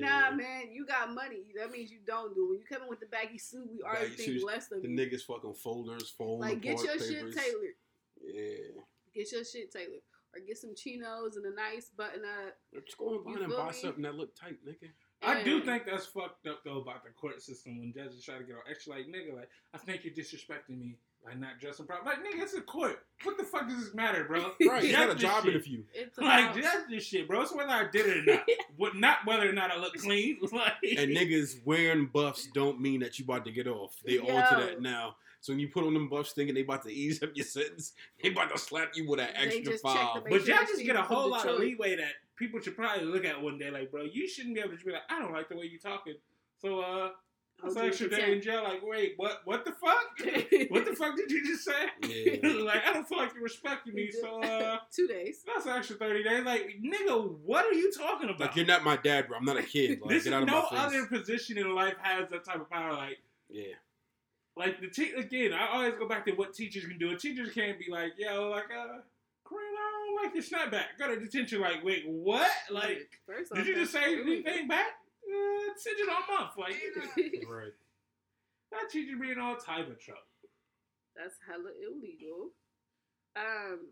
Nah, 0.00 0.30
man, 0.30 0.70
you 0.72 0.86
got 0.86 1.12
money. 1.12 1.52
That 1.58 1.70
means 1.70 1.90
you 1.90 1.98
don't 2.06 2.34
do. 2.34 2.48
When 2.48 2.58
you 2.58 2.64
come 2.64 2.82
in 2.82 2.88
with 2.88 3.00
the 3.00 3.06
baggy 3.06 3.38
suit, 3.38 3.68
we 3.70 3.82
already 3.82 4.04
Baggy 4.10 4.16
think 4.16 4.28
suits, 4.30 4.44
less 4.44 4.70
of 4.72 4.80
The 4.82 4.88
you. 4.88 4.96
niggas 4.96 5.22
fucking 5.26 5.54
folders, 5.54 6.08
folding 6.16 6.48
like, 6.48 6.60
get 6.62 6.78
your 6.82 6.92
papers. 6.92 7.08
shit 7.08 7.36
tailored. 7.36 7.74
Yeah. 8.24 8.80
Get 9.14 9.32
your 9.32 9.44
shit 9.44 9.70
tailored, 9.72 10.00
or 10.34 10.40
get 10.46 10.58
some 10.58 10.74
chinos 10.74 11.36
and 11.36 11.46
a 11.46 11.54
nice 11.54 11.90
button 11.96 12.22
up. 12.24 12.54
Just 12.84 12.98
go 12.98 13.22
and 13.26 13.36
and 13.42 13.52
buy 13.52 13.66
me? 13.68 13.72
something 13.72 14.02
that 14.02 14.14
look 14.14 14.34
tight, 14.34 14.58
nigga. 14.66 14.90
I 15.24 15.42
do 15.44 15.60
think 15.62 15.84
that's 15.86 16.06
fucked 16.06 16.46
up 16.48 16.64
though 16.64 16.80
about 16.80 17.04
the 17.04 17.10
court 17.10 17.40
system 17.40 17.78
when 17.78 17.92
judges 17.92 18.24
try 18.24 18.38
to 18.38 18.44
get 18.44 18.56
all 18.56 18.62
extra. 18.68 18.94
Like 18.94 19.06
nigga, 19.06 19.34
like 19.36 19.48
I 19.72 19.78
think 19.78 20.04
you're 20.04 20.14
disrespecting 20.14 20.78
me 20.80 20.96
by 21.24 21.34
not 21.34 21.60
dressing 21.60 21.86
proper. 21.86 22.04
Like 22.04 22.18
nigga, 22.18 22.42
it's 22.42 22.54
a 22.54 22.60
court. 22.60 22.98
What 23.22 23.36
the 23.38 23.44
fuck 23.44 23.68
does 23.68 23.84
this 23.84 23.94
matter, 23.94 24.24
bro? 24.24 24.50
Right, 24.66 24.82
you 24.82 24.90
got 24.92 25.10
a 25.10 25.14
this 25.14 25.22
job 25.22 25.44
shit. 25.44 25.54
interview. 25.54 25.84
It's 25.94 26.18
Like 26.18 26.50
about, 26.50 26.56
judge 26.56 26.84
this 26.90 27.04
shit, 27.04 27.28
bro. 27.28 27.42
It's 27.42 27.54
whether 27.54 27.70
I 27.70 27.86
did 27.92 28.06
it 28.06 28.28
or 28.28 28.32
not. 28.32 28.48
what, 28.76 28.96
not 28.96 29.18
whether 29.24 29.48
or 29.48 29.52
not 29.52 29.70
I 29.70 29.78
look 29.78 29.94
clean. 29.94 30.38
Like 30.52 30.72
And 30.98 31.16
niggas 31.16 31.64
wearing 31.64 32.06
buffs 32.12 32.48
don't 32.52 32.80
mean 32.80 33.00
that 33.00 33.18
you 33.18 33.24
about 33.24 33.44
to 33.44 33.52
get 33.52 33.68
off. 33.68 33.94
They 34.04 34.14
Yo. 34.14 34.22
alter 34.22 34.66
that 34.66 34.80
now. 34.82 35.16
So 35.42 35.52
when 35.52 35.58
you 35.58 35.68
put 35.68 35.84
on 35.84 35.92
them 35.92 36.08
buffs 36.08 36.32
thinking 36.32 36.54
they 36.54 36.62
about 36.62 36.84
to 36.84 36.90
ease 36.90 37.20
up 37.20 37.30
your 37.34 37.44
sentence, 37.44 37.94
they 38.22 38.30
about 38.30 38.50
to 38.52 38.58
slap 38.58 38.92
you 38.94 39.08
with 39.08 39.18
an 39.18 39.28
extra 39.34 39.76
five. 39.78 40.22
But 40.30 40.46
y'all 40.46 40.64
just 40.64 40.84
get 40.84 40.94
a 40.94 41.02
whole 41.02 41.30
lot 41.30 41.46
of 41.46 41.58
leeway 41.58 41.96
that 41.96 42.12
people 42.36 42.60
should 42.60 42.76
probably 42.76 43.04
look 43.06 43.24
at 43.24 43.42
one 43.42 43.58
day. 43.58 43.68
Like, 43.68 43.90
bro, 43.90 44.04
you 44.04 44.28
shouldn't 44.28 44.54
be 44.54 44.60
able 44.60 44.76
to 44.78 44.84
be 44.84 44.92
like, 44.92 45.02
I 45.10 45.18
don't 45.18 45.32
like 45.32 45.48
the 45.48 45.56
way 45.56 45.64
you 45.64 45.80
talking. 45.80 46.14
So, 46.60 46.78
uh, 46.78 47.10
Hold 47.60 47.74
that's 47.74 48.00
you 48.00 48.06
extra 48.06 48.08
to 48.08 48.16
day 48.16 48.32
in 48.34 48.40
jail. 48.40 48.62
Like, 48.62 48.82
wait, 48.84 49.14
what? 49.16 49.40
What 49.44 49.64
the 49.64 49.72
fuck? 49.72 50.18
what 50.70 50.84
the 50.84 50.94
fuck 50.96 51.16
did 51.16 51.30
you 51.30 51.44
just 51.44 51.64
say? 51.64 52.40
Yeah. 52.40 52.52
like, 52.64 52.86
I 52.86 52.92
don't 52.92 53.06
feel 53.08 53.18
like 53.18 53.34
you're 53.34 53.42
respecting 53.42 53.94
me. 53.94 54.10
So, 54.12 54.42
uh, 54.44 54.78
Two 54.94 55.08
days. 55.08 55.42
that's 55.44 55.66
an 55.66 55.72
extra 55.72 55.96
thirty 55.96 56.22
days. 56.22 56.44
Like, 56.44 56.68
nigga, 56.84 57.36
what 57.44 57.64
are 57.64 57.72
you 57.72 57.92
talking 57.92 58.28
about? 58.30 58.40
Like 58.40 58.56
you're 58.56 58.66
not 58.66 58.84
my 58.84 58.96
dad, 58.96 59.28
bro. 59.28 59.38
I'm 59.38 59.44
not 59.44 59.56
a 59.56 59.62
kid. 59.62 60.00
Like, 60.00 60.10
this 60.10 60.24
get 60.24 60.30
is 60.30 60.36
out 60.36 60.42
of 60.42 60.48
no 60.48 60.62
my 60.62 60.68
face. 60.70 60.78
other 60.78 61.06
position 61.06 61.58
in 61.58 61.74
life 61.74 61.94
has 62.00 62.28
that 62.30 62.44
type 62.44 62.60
of 62.60 62.70
power. 62.70 62.92
Like, 62.92 63.18
Yeah. 63.48 63.74
Like 64.56 64.80
the 64.80 64.88
te- 64.88 65.12
again, 65.12 65.52
I 65.52 65.68
always 65.72 65.94
go 65.98 66.06
back 66.08 66.26
to 66.26 66.32
what 66.32 66.54
teachers 66.54 66.84
can 66.86 66.98
do. 66.98 67.10
A 67.10 67.16
teachers 67.16 67.52
can't 67.54 67.78
be 67.78 67.86
like, 67.90 68.12
yo, 68.18 68.48
like, 68.50 68.64
uh, 68.64 68.98
Kareem, 69.46 69.74
I 69.76 70.06
don't 70.06 70.24
like 70.24 70.34
your 70.34 70.42
snapback. 70.44 70.98
Go 70.98 71.08
to 71.08 71.18
detention. 71.20 71.60
Like, 71.60 71.82
wait, 71.84 72.04
what? 72.06 72.50
Like, 72.70 73.08
First 73.26 73.52
did 73.54 73.66
you 73.66 73.74
just 73.74 73.92
say 73.92 74.14
illegal. 74.14 74.32
anything 74.52 74.68
back? 74.68 74.86
Uh, 75.26 75.72
send 75.76 75.96
it 75.98 76.08
all 76.08 76.36
month. 76.38 76.52
Like, 76.58 76.74
Right. 77.48 77.72
that 78.72 78.90
teacher 78.90 79.16
be 79.16 79.30
in 79.30 79.38
all 79.38 79.56
type 79.56 79.88
of 79.88 79.98
trouble. 80.00 80.20
That's 81.16 81.36
hella 81.46 81.70
illegal. 81.80 82.50
Um, 83.36 83.86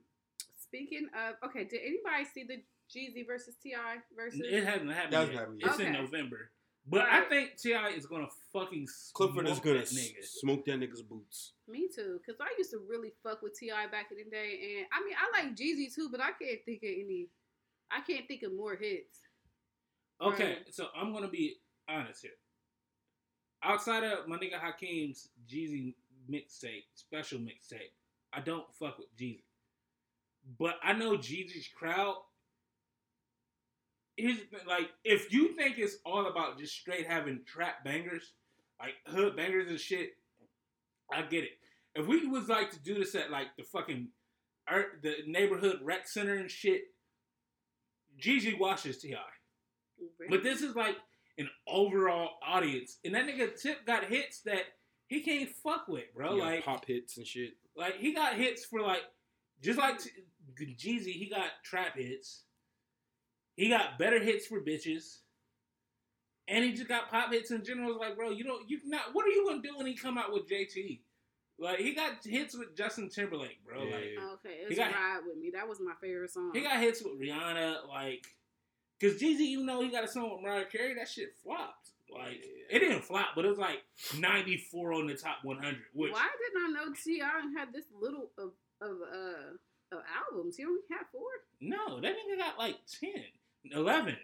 speaking 0.59 1.09
of, 1.15 1.37
okay, 1.51 1.65
did 1.65 1.81
anybody 1.81 2.25
see 2.33 2.45
the 2.45 2.63
Jeezy 2.95 3.27
versus 3.27 3.55
Ti 3.63 3.75
versus? 4.17 4.41
It 4.45 4.65
hasn't 4.65 4.91
happened 4.93 5.13
Doesn't 5.13 5.33
yet. 5.35 5.41
happen 5.41 5.59
yet. 5.61 5.71
It's 5.71 5.81
in 5.81 5.93
November. 5.93 6.51
But 6.87 7.03
I 7.03 7.23
think 7.29 7.57
Ti 7.57 7.73
is 7.97 8.07
gonna 8.07 8.27
fucking 8.53 8.89
Clifford 9.13 9.47
is 9.47 9.53
smoke 9.53 9.65
gonna 9.65 9.79
that 9.81 9.89
nigga. 9.89 10.25
smoke 10.25 10.65
that 10.65 10.81
nigga's 10.81 11.03
boots. 11.03 11.53
Me 11.69 11.89
too, 11.95 12.21
cause 12.27 12.37
I 12.41 12.53
used 12.59 12.71
to 12.71 12.79
really 12.89 13.13
fuck 13.23 13.43
with 13.43 13.57
Ti 13.59 13.71
back 13.93 14.07
in 14.11 14.17
the 14.19 14.25
day, 14.31 14.79
and 14.79 14.87
I 14.93 15.05
mean 15.05 15.15
I 15.17 15.43
like 15.45 15.55
Jeezy 15.57 15.95
too, 15.95 16.09
but 16.11 16.21
I 16.21 16.33
can't 16.33 16.65
think 16.65 16.83
of 16.83 16.89
any. 16.91 17.29
I 17.91 18.01
can't 18.01 18.27
think 18.27 18.43
of 18.43 18.53
more 18.55 18.77
hits. 18.77 19.19
Okay, 20.21 20.55
Right. 20.55 20.75
so 20.75 20.89
I'm 20.97 21.13
gonna 21.13 21.29
be 21.29 21.57
honest 21.89 22.23
here. 22.23 22.33
Outside 23.63 24.05
of 24.05 24.27
my 24.27 24.39
nigga 24.39 24.59
Hakeem's 24.59 25.29
Jeezy 25.47 25.95
mixtape, 26.31 26.85
special 26.95 27.39
mixtape, 27.41 27.93
I 28.33 28.41
don't 28.41 28.73
fuck 28.75 28.99
with 28.99 29.15
Jeezy. 29.17 29.43
But 30.59 30.77
I 30.83 30.95
know 30.95 31.13
Jeezy's 31.19 31.69
crowd. 31.69 32.17
Here's 34.21 34.39
like, 34.67 34.91
if 35.05 35.33
you 35.33 35.55
think 35.57 35.79
it's 35.79 35.97
all 36.05 36.27
about 36.27 36.59
just 36.59 36.75
straight 36.75 37.07
having 37.07 37.41
trap 37.47 37.85
bangers, 37.85 38.33
like 38.81 38.95
hood 39.07 39.37
bangers 39.37 39.69
and 39.69 39.79
shit, 39.81 40.11
I 41.13 41.23
get 41.23 41.45
it. 41.45 41.51
If 41.95 42.07
we 42.07 42.27
was 42.27 42.49
like 42.49 42.71
to 42.71 42.79
do 42.81 42.95
this 42.95 43.15
at 43.15 43.31
like 43.31 43.49
the 43.57 43.65
fucking 43.65 44.09
the 45.03 45.15
neighborhood 45.27 45.81
rec 45.83 46.07
center 46.07 46.35
and 46.35 46.51
shit, 46.51 46.83
Jeezy 48.21 48.59
watches 48.59 48.99
Ti. 48.99 49.17
But 50.29 50.43
this 50.43 50.63
is 50.63 50.77
like 50.77 50.97
an 51.39 51.49
overall 51.67 52.31
audience, 52.47 52.99
and 53.05 53.15
that 53.15 53.27
nigga 53.27 53.61
Tip 53.61 53.87
got 53.87 54.05
hits 54.05 54.41
that 54.43 54.63
he 55.07 55.21
can't 55.21 55.49
fuck 55.49 55.89
with, 55.89 56.05
bro. 56.15 56.35
You 56.35 56.41
got 56.41 56.47
Like, 56.47 56.65
pop 56.65 56.85
hits 56.87 57.17
and 57.17 57.27
shit. 57.27 57.55
like 57.77 57.97
he 57.97 58.15
got 58.15 58.35
hits 58.35 58.65
for 58.65 58.81
like, 58.81 59.03
just 59.63 59.79
like 59.79 59.99
T- 59.99 60.11
Jeezy, 60.77 61.13
he 61.13 61.29
got 61.29 61.49
trap 61.65 61.97
hits. 61.97 62.45
He 63.61 63.69
got 63.69 63.99
better 63.99 64.19
hits 64.19 64.47
for 64.47 64.59
bitches, 64.61 65.19
and 66.49 66.65
he 66.65 66.73
just 66.73 66.89
got 66.89 67.11
pop 67.11 67.31
hits 67.31 67.51
in 67.51 67.63
general. 67.63 67.91
It's 67.91 68.01
like, 68.01 68.17
bro, 68.17 68.31
you 68.31 68.43
don't, 68.43 68.69
you 68.71 68.79
not. 68.87 69.13
What 69.13 69.27
are 69.27 69.29
you 69.29 69.47
gonna 69.47 69.61
do 69.61 69.77
when 69.77 69.87
he 69.87 69.95
come 69.95 70.17
out 70.17 70.33
with 70.33 70.49
JT? 70.49 71.01
Like, 71.59 71.79
he 71.79 71.95
got 71.95 72.25
hits 72.25 72.57
with 72.57 72.75
Justin 72.75 73.11
Timberlake, 73.11 73.63
bro. 73.63 73.81
Like, 73.85 73.91
Yeah. 74.15 74.31
Okay, 74.33 74.57
He 74.61 74.65
it's 74.69 74.77
got- 74.77 74.93
Ride 74.95 75.21
With 75.27 75.37
Me. 75.37 75.51
That 75.51 75.69
was 75.69 75.79
my 75.79 75.93
favorite 76.01 76.31
song. 76.31 76.53
He 76.55 76.63
got 76.63 76.81
hits 76.81 77.03
with 77.03 77.21
Rihanna, 77.21 77.87
like, 77.87 78.27
cause 78.99 79.17
Jeezy, 79.21 79.41
even 79.53 79.67
though 79.67 79.83
he 79.83 79.91
got 79.91 80.05
a 80.05 80.09
song 80.09 80.31
with 80.33 80.41
Mariah 80.41 80.65
Carey, 80.65 80.95
that 80.95 81.07
shit 81.09 81.35
flopped. 81.43 81.91
Like, 82.11 82.39
Yeah. 82.43 82.77
it 82.77 82.79
didn't 82.79 83.03
flop, 83.03 83.35
but 83.37 83.45
it 83.45 83.49
was 83.49 83.59
like 83.59 83.83
94 84.19 84.95
on 84.95 85.07
the 85.07 85.15
top 85.15 85.45
100. 85.45 85.83
Which, 85.93 86.13
Why 86.15 86.29
didn't 86.39 86.65
I 86.65 86.69
know 86.83 86.95
Ti 86.95 87.19
had 87.19 87.75
this 87.75 87.85
little 87.93 88.31
of 88.39 88.53
of 88.81 88.97
uh 89.03 89.57
of 89.93 90.03
albums? 90.17 90.57
He 90.57 90.65
only 90.65 90.81
had 90.91 91.07
four. 91.13 91.29
no, 91.61 92.01
that 92.01 92.15
nigga 92.17 92.39
got 92.39 92.57
like 92.59 92.79
10, 93.01 93.11
11. 93.65 94.17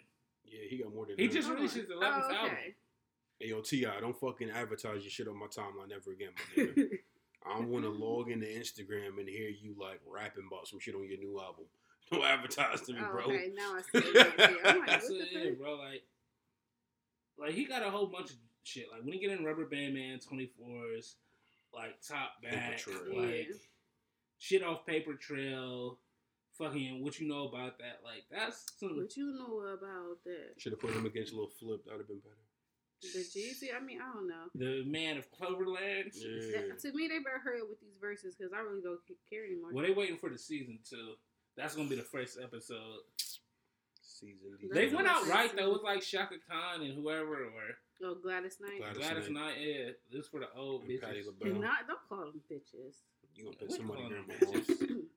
Yeah, 0.45 0.61
he 0.69 0.79
got 0.79 0.95
more 0.95 1.07
than 1.07 1.17
He 1.19 1.27
that. 1.27 1.35
just 1.35 1.49
Oh, 1.51 1.55
released 1.55 1.77
his 1.77 1.87
11th 1.87 2.29
oh, 2.31 2.35
album. 2.35 2.57
Hey, 3.39 3.49
yo, 3.49 3.61
Ti, 3.61 3.87
don't 4.01 4.19
fucking 4.19 4.51
advertise 4.51 5.03
your 5.03 5.11
shit 5.11 5.29
on 5.29 5.39
my 5.39 5.47
timeline 5.47 5.93
ever 5.95 6.13
again, 6.13 6.31
my 6.57 6.63
nigga. 6.65 6.89
I 7.47 7.59
don't 7.59 7.69
want 7.69 7.85
to 7.85 7.91
log 7.91 8.31
into 8.31 8.47
Instagram 8.47 9.19
and 9.21 9.29
hear 9.29 9.49
you 9.49 9.75
like 9.79 10.01
rapping 10.07 10.45
about 10.51 10.67
some 10.67 10.81
shit 10.81 10.95
on 10.95 11.05
your 11.09 11.19
new 11.19 11.41
album. 11.41 11.67
Don't 12.11 12.25
advertise 12.25 12.81
to 12.83 12.93
me, 12.93 13.01
Oh, 13.03 13.11
bro. 13.13 13.25
okay, 13.25 13.51
now 13.55 13.75
I 13.75 13.83
see. 14.01 14.09
it. 14.09 14.35
Yeah, 14.39 14.71
I'm 14.71 14.79
like, 14.79 14.87
That's 14.89 15.11
what 15.11 15.19
the 15.19 15.25
it, 15.41 15.45
yeah, 15.45 15.51
bro. 15.59 15.75
Like, 15.77 16.03
like 17.39 17.53
he 17.55 17.65
got 17.65 17.85
a 17.87 17.91
whole 17.91 18.07
bunch 18.07 18.31
of 18.31 18.37
shit. 18.65 18.87
Like 18.93 19.03
when 19.05 19.13
he 19.13 19.19
get 19.19 19.31
in 19.37 19.45
Rubber 19.45 19.67
Band 19.67 19.95
Man 19.95 20.19
24s, 20.19 21.15
like 21.75 22.01
Top 22.07 22.41
Paper 22.43 22.57
Back, 22.57 22.87
like 23.15 23.49
Yeah. 23.49 23.55
shit 24.39 24.63
off 24.65 24.87
Paper 24.87 25.15
Trail, 25.15 25.99
fucking 26.59 27.03
what 27.03 27.19
you 27.21 27.29
know 27.29 27.47
about 27.49 27.79
that. 27.79 28.01
Like 28.05 28.25
that's 28.31 28.65
some. 28.79 28.97
What 28.97 29.17
you 29.17 29.33
know 29.39 29.61
about 29.61 30.23
that? 30.25 30.55
Should 30.59 30.73
have 30.73 30.81
put 30.81 30.91
him 30.95 31.07
against 31.07 31.33
a 31.33 31.37
Lil 31.37 31.49
Flip. 31.59 31.85
That 31.85 31.93
would 31.93 32.01
have 32.01 32.09
been 32.09 32.21
better. 32.21 32.37
The 33.03 33.19
Jeezy? 33.21 33.69
I 33.77 33.85
mean, 33.85 33.99
I 34.01 34.11
don't 34.15 34.27
know. 34.27 34.49
The 34.55 34.83
man 34.85 35.19
of 35.19 35.31
Cloverland. 35.31 36.13
Yeah. 36.15 36.61
That- 36.69 36.79
to 36.81 36.93
me, 36.95 37.09
they 37.09 37.19
better 37.19 37.39
hurry 37.45 37.61
up 37.61 37.69
with 37.69 37.81
these 37.81 37.97
verses 38.01 38.35
because 38.35 38.53
I 38.55 38.61
really 38.61 38.81
don't 38.83 38.99
care 39.31 39.45
anymore. 39.45 39.71
Well, 39.73 39.85
they 39.85 39.93
waiting 39.93 40.17
for 40.17 40.31
the 40.31 40.39
season 40.39 40.79
two. 40.89 41.15
That's 41.57 41.75
gonna 41.77 41.89
be 41.89 41.97
the 41.97 42.03
first 42.03 42.39
episode. 42.43 43.01
Season. 44.01 44.57
That's 44.71 44.75
They 44.91 44.95
went 44.95 45.09
out 45.09 45.27
right 45.29 45.55
though. 45.55 45.65
It 45.67 45.73
was 45.73 45.83
like 45.85 46.01
Chaka 46.03 46.37
Khan 46.49 46.83
and 46.83 46.95
whoever 46.95 47.45
or 47.45 47.77
Oh, 48.03 48.15
Gladys 48.15 48.59
Knight. 48.61 48.79
Gladys 48.79 48.99
Gladys 48.99 49.31
Knight. 49.31 49.57
Knight. 49.57 49.61
Yeah, 49.61 49.91
this 50.11 50.29
for 50.29 50.41
the 50.41 50.49
old 50.57 50.83
And 50.85 50.91
bitches. 50.91 51.27
LaBelle. 51.27 51.53
Do 51.55 51.59
not 51.61 51.87
don't 51.87 51.99
call 52.09 52.19
them 52.27 52.41
bitches. 52.51 52.97
You 53.35 53.45
gonna 53.45 53.57
put 53.57 53.73
somebody 53.73 54.03
in 54.03 54.09
grandma 54.09 54.35
them 54.35 54.63
bitches? 54.65 55.01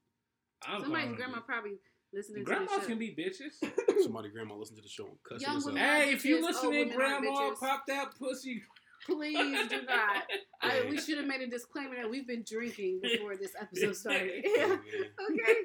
I'm 0.67 0.81
Somebody's 0.81 1.15
grandma 1.15 1.35
them 1.35 1.43
probably 1.45 1.71
listening 2.13 2.43
bitches. 2.43 2.45
to 2.45 2.49
the 2.49 2.65
Grandmas 2.65 2.71
show. 2.81 2.87
can 2.87 2.97
be 2.99 3.15
bitches. 3.15 4.03
Somebody 4.03 4.29
grandma 4.29 4.55
listen 4.55 4.75
to 4.75 4.81
the 4.81 4.87
show 4.89 5.05
and 5.07 5.17
cuss 5.27 5.41
Young 5.41 5.57
us 5.57 5.65
women- 5.65 5.81
out. 5.81 6.01
hey, 6.03 6.11
if 6.13 6.25
you 6.25 6.37
bitches, 6.37 6.39
old 6.41 6.45
listening, 6.55 6.71
women 6.89 6.91
are 6.93 6.95
grandma, 7.21 7.29
bitches. 7.31 7.59
pop 7.59 7.83
that 7.87 8.15
pussy. 8.17 8.61
Please 9.05 9.67
do 9.69 9.81
not. 9.83 10.23
I, 10.61 10.85
we 10.89 10.99
should 10.99 11.17
have 11.19 11.27
made 11.27 11.41
a 11.41 11.47
disclaimer 11.47 11.95
that 11.95 12.09
we've 12.09 12.27
been 12.27 12.43
drinking 12.45 12.99
before 13.03 13.37
this 13.37 13.51
episode 13.59 13.95
started. 13.95 14.43
Yeah, 14.45 14.65
okay. 15.31 15.55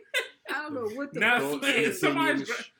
I 0.50 0.62
don't 0.62 0.74
know 0.74 0.88
what 0.94 1.12
the 1.12 1.20
Now, 1.20 1.40
fuck 1.40 1.50
Thoughts 1.62 1.66
it 1.68 1.76
and 1.76 1.84
is. 1.86 2.00
somebody's 2.00 2.42
opinions- 2.42 2.70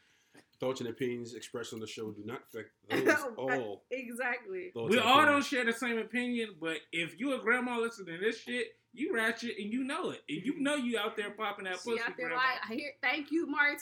Thoughts 0.61 0.81
and 0.81 0.88
opinions 0.88 1.35
expressed 1.35 1.74
on 1.74 1.81
the 1.81 1.87
show 1.87 2.12
do 2.12 2.22
not 2.24 2.40
affect 2.48 2.70
those 2.88 3.24
all. 3.37 3.85
Exactly. 3.90 4.70
Thoughts 4.72 4.92
We 4.92 4.98
and 4.98 5.05
all 5.07 5.16
don't 5.16 5.24
opinions. 5.24 5.46
share 5.48 5.64
the 5.64 5.72
same 5.72 5.98
opinion, 5.98 6.50
but 6.61 6.77
if 6.92 7.18
you 7.18 7.35
a 7.35 7.38
grandma 7.42 7.79
listening 7.79 8.16
to 8.18 8.24
this 8.24 8.38
shit, 8.38 8.68
You 8.96 9.12
ratchet 9.14 9.57
and 9.59 9.72
you 9.72 9.83
know 9.85 10.11
it. 10.11 10.22
And 10.28 10.42
you 10.44 10.61
know 10.61 10.76
you 10.76 10.96
out 10.98 11.16
there 11.16 11.30
popping 11.33 11.64
that 11.64 11.80
She 11.83 11.90
pussy. 11.90 12.02
out 12.07 12.16
there 12.16 12.30
like, 12.30 12.61
I 12.70 12.74
hear, 12.74 12.90
thank 13.02 13.33
you, 13.33 13.46
Marte. 13.48 13.80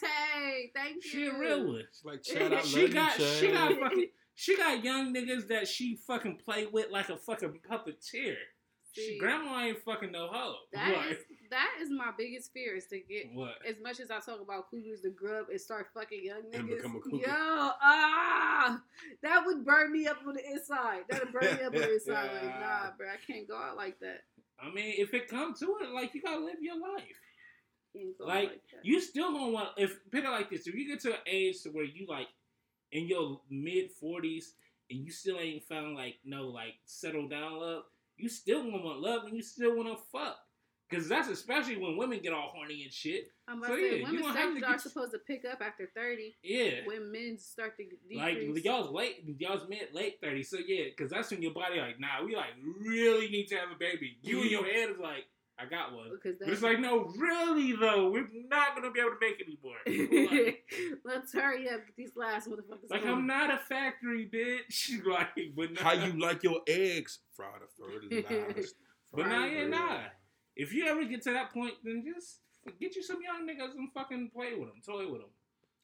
Thank 0.74 1.04
you. 1.04 1.10
She 1.10 1.26
a 1.26 1.38
real 1.38 1.66
one. 1.66 1.82
Like 2.02 2.22
Chad, 2.22 2.52
I 2.52 2.56
love 2.56 2.66
She 2.66 2.80
you, 2.80 2.88
got 2.94 3.16
Chad. 3.18 3.26
she 3.38 3.52
got 3.52 3.78
fucking 3.78 4.06
she 4.34 4.56
got 4.56 4.82
young 4.82 5.14
niggas 5.14 5.48
that 5.48 5.68
she 5.68 5.94
fucking 6.06 6.38
play 6.42 6.64
with 6.66 6.90
like 6.90 7.10
a 7.10 7.16
fucking 7.16 7.60
puppeteer. 7.70 8.36
She, 8.94 9.18
grandma 9.18 9.60
ain't 9.62 9.82
fucking 9.84 10.12
no 10.12 10.28
hoe. 10.30 10.54
That 10.74 10.92
What? 10.96 11.06
is 11.08 11.16
that 11.50 11.70
is 11.82 11.90
my 11.90 12.10
biggest 12.16 12.50
fear 12.52 12.76
is 12.76 12.86
to 12.86 12.98
get 13.00 13.26
what? 13.34 13.56
as 13.68 13.76
much 13.82 14.00
as 14.00 14.10
I 14.10 14.20
talk 14.20 14.40
about 14.40 14.70
cougars 14.70 15.02
to 15.02 15.10
grub 15.10 15.46
and 15.50 15.60
start 15.60 15.88
fucking 15.94 16.24
young 16.24 16.42
And 16.54 16.68
niggas. 16.68 16.76
become 16.76 16.96
a 16.96 17.00
cougar. 17.00 17.26
Yo, 17.26 17.26
ah, 17.28 18.80
that 19.22 19.42
would 19.46 19.64
burn 19.64 19.92
me 19.92 20.06
up 20.06 20.18
on 20.26 20.34
the 20.34 20.50
inside. 20.50 21.02
That 21.10 21.24
would 21.24 21.32
burn 21.32 21.56
me 21.56 21.62
up 21.64 21.74
on 21.74 21.80
the 21.80 21.92
inside. 21.94 22.30
Like, 22.34 22.60
nah, 22.60 22.90
bro, 22.96 23.08
I 23.08 23.16
can't 23.30 23.46
go 23.48 23.56
out 23.56 23.76
like 23.76 23.98
that. 24.00 24.22
I 24.62 24.72
mean, 24.72 24.94
if 24.98 25.12
it 25.12 25.28
comes 25.28 25.58
to 25.60 25.76
it, 25.82 25.90
like 25.90 26.14
you 26.14 26.22
gotta 26.22 26.44
live 26.44 26.56
your 26.60 26.80
life. 26.80 27.20
Out 27.96 28.26
Like. 28.26 28.60
You 28.82 29.00
still 29.00 29.32
gonna 29.32 29.52
want 29.52 29.70
if 29.76 29.98
put 30.10 30.24
it 30.24 30.30
like 30.30 30.50
this. 30.50 30.66
If 30.66 30.74
you 30.74 30.86
get 30.86 31.00
to 31.00 31.12
an 31.12 31.20
age 31.26 31.62
to 31.62 31.70
where 31.70 31.84
you 31.84 32.06
like 32.08 32.28
in 32.92 33.06
your 33.06 33.40
mid 33.50 33.90
forties 33.90 34.54
and 34.90 35.04
you 35.04 35.10
still 35.10 35.38
ain't 35.38 35.64
found 35.64 35.96
like 35.96 36.16
no 36.24 36.48
like 36.48 36.74
settle 36.84 37.28
down 37.28 37.58
love, 37.60 37.82
you 38.16 38.28
still 38.28 38.62
gonna 38.62 38.82
want 38.82 39.00
love 39.00 39.24
and 39.24 39.36
you 39.36 39.42
still 39.42 39.76
wanna 39.76 39.96
fuck. 40.10 40.38
Cause 40.92 41.08
that's 41.08 41.28
especially 41.28 41.76
when 41.78 41.96
women 41.96 42.20
get 42.22 42.32
all 42.32 42.50
horny 42.54 42.82
and 42.84 42.92
shit. 42.92 43.28
I'm 43.48 43.58
about 43.58 43.70
so 43.70 43.76
to 43.76 43.82
yeah, 43.82 43.90
say 43.90 43.96
you 43.98 44.04
women's 44.04 44.22
gonna 44.26 44.38
have 44.38 44.58
to 44.58 44.64
are 44.66 44.70
get- 44.72 44.80
supposed 44.80 45.12
to 45.12 45.18
pick 45.18 45.44
up 45.50 45.60
after 45.60 45.88
thirty. 45.96 46.34
Yeah. 46.42 46.80
When 46.86 47.10
men 47.10 47.38
start 47.38 47.76
to 47.78 47.84
decrease. 47.84 48.18
Like 48.18 48.38
decrease. 48.40 48.64
y'all's 48.64 48.90
late, 48.90 49.24
y'all's 49.38 49.68
mid 49.68 49.88
late 49.92 50.18
30. 50.22 50.42
So 50.42 50.58
yeah, 50.66 50.84
because 50.96 51.10
that's 51.10 51.30
when 51.30 51.42
your 51.42 51.52
body 51.54 51.80
like, 51.80 51.98
nah, 51.98 52.24
we 52.24 52.36
like 52.36 52.50
really 52.80 53.28
need 53.28 53.46
to 53.48 53.56
have 53.56 53.70
a 53.74 53.78
baby. 53.78 54.18
You 54.22 54.42
in 54.42 54.48
your 54.50 54.64
head 54.72 54.90
is 54.90 54.98
like, 54.98 55.24
I 55.58 55.66
got 55.66 55.92
one. 55.94 56.10
because 56.10 56.38
But 56.40 56.48
it's 56.48 56.62
like, 56.62 56.80
no, 56.80 57.04
really 57.18 57.72
though, 57.76 58.10
we're 58.10 58.28
not 58.50 58.74
gonna 58.74 58.90
be 58.90 59.00
able 59.00 59.10
to 59.10 59.16
make 59.20 59.38
it 59.40 59.46
anymore. 59.46 59.78
Like, 60.32 60.64
let's 61.04 61.32
hurry 61.32 61.68
up, 61.68 61.84
get 61.86 61.96
these 61.96 62.12
last 62.16 62.48
motherfuckers. 62.48 62.90
like, 62.90 63.02
going. 63.02 63.12
I'm 63.14 63.26
not 63.26 63.50
a 63.52 63.58
factory 63.58 64.28
bitch. 64.32 65.04
like, 65.06 65.28
but 65.56 65.78
How 65.78 65.92
you 65.92 66.18
like 66.20 66.42
your 66.42 66.60
eggs? 66.66 67.18
Fried 67.36 67.60
or 67.60 67.68
fertilized. 67.76 68.74
But 69.14 69.26
nah, 69.28 69.44
yeah, 69.44 69.58
Fried. 69.60 69.70
nah. 69.70 69.98
If 70.56 70.72
you 70.72 70.86
ever 70.86 71.04
get 71.04 71.22
to 71.22 71.32
that 71.32 71.52
point, 71.52 71.74
then 71.84 72.04
just 72.04 72.40
get 72.80 72.94
you 72.96 73.02
some 73.02 73.18
young 73.22 73.46
niggas 73.48 73.74
and 73.76 73.90
fucking 73.92 74.30
play 74.34 74.54
with 74.54 74.68
them, 74.68 74.80
toy 74.84 75.10
with 75.10 75.20
them. 75.22 75.30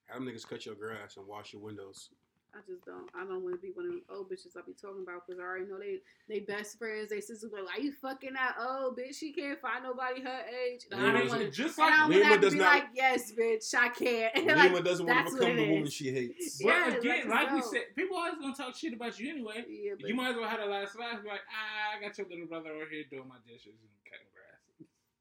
Have 0.07 0.25
them 0.25 0.29
niggas 0.33 0.47
cut 0.49 0.65
your 0.67 0.75
grass 0.75 1.17
and 1.17 1.27
wash 1.27 1.53
your 1.53 1.63
windows. 1.63 2.11
I 2.55 2.61
just 2.67 2.83
don't. 2.87 3.11
I 3.15 3.27
don't 3.27 3.45
want 3.45 3.57
to 3.57 3.61
be 3.61 3.73
one 3.75 3.85
of 3.85 3.93
them 3.93 4.03
old 4.11 4.31
bitches 4.31 4.57
I 4.57 4.63
be 4.67 4.73
talking 4.73 5.03
about 5.07 5.27
because 5.27 5.39
I 5.39 5.45
already 5.45 5.67
know 5.67 5.79
they 5.79 6.01
they 6.33 6.41
best 6.41 6.79
friends. 6.79 7.11
They 7.11 7.21
sisters 7.21 7.51
be 7.51 7.61
like, 7.61 7.67
"Why 7.77 7.83
you 7.85 7.93
fucking 7.93 8.33
that 8.33 8.57
old 8.59 8.97
bitch? 8.97 9.17
She 9.17 9.33
can't 9.33 9.61
find 9.61 9.85
nobody 9.85 10.23
her 10.23 10.41
age." 10.49 10.87
And 10.91 10.99
I 10.99 11.05
Lima 11.05 11.13
don't 11.13 11.23
does- 11.29 11.31
want 11.37 11.43
to. 11.45 11.51
just 11.51 11.79
And 11.79 11.85
I 11.85 11.91
like 11.91 11.99
don't 12.11 12.11
Lima 12.23 12.35
to 12.37 12.41
does 12.41 12.53
be 12.55 12.59
not- 12.59 12.73
like, 12.73 12.85
"Yes, 12.95 13.33
bitch, 13.33 13.75
I 13.75 13.89
can't." 13.91 14.35
Lima 14.47 14.75
like, 14.77 14.85
doesn't 14.85 15.05
want 15.07 15.29
to 15.29 15.35
become 15.37 15.57
the 15.57 15.71
woman 15.71 15.91
she 15.91 16.11
hates. 16.11 16.63
But 16.63 16.69
Yeah, 16.69 16.95
again, 16.95 17.29
let's 17.29 17.29
like 17.29 17.53
we 17.53 17.61
go. 17.61 17.67
said, 17.71 17.83
people 17.95 18.17
always 18.17 18.35
gonna 18.41 18.55
talk 18.57 18.75
shit 18.75 18.95
about 18.95 19.21
you 19.21 19.29
anyway. 19.31 19.65
yeah, 19.69 19.93
but 20.01 20.09
You 20.09 20.15
might 20.15 20.31
as 20.31 20.37
well 20.37 20.49
have 20.49 20.61
the 20.61 20.67
last 20.67 20.99
laugh. 20.99 21.23
Be 21.23 21.29
like, 21.29 21.41
ah, 21.53 21.99
I 21.99 22.01
got 22.01 22.17
your 22.17 22.29
little 22.29 22.47
brother 22.47 22.71
over 22.71 22.87
here 22.91 23.05
doing 23.11 23.29
my 23.29 23.37
dishes 23.47 23.77
and 23.77 23.93
cutting 24.09 24.25
grass. 24.25 24.28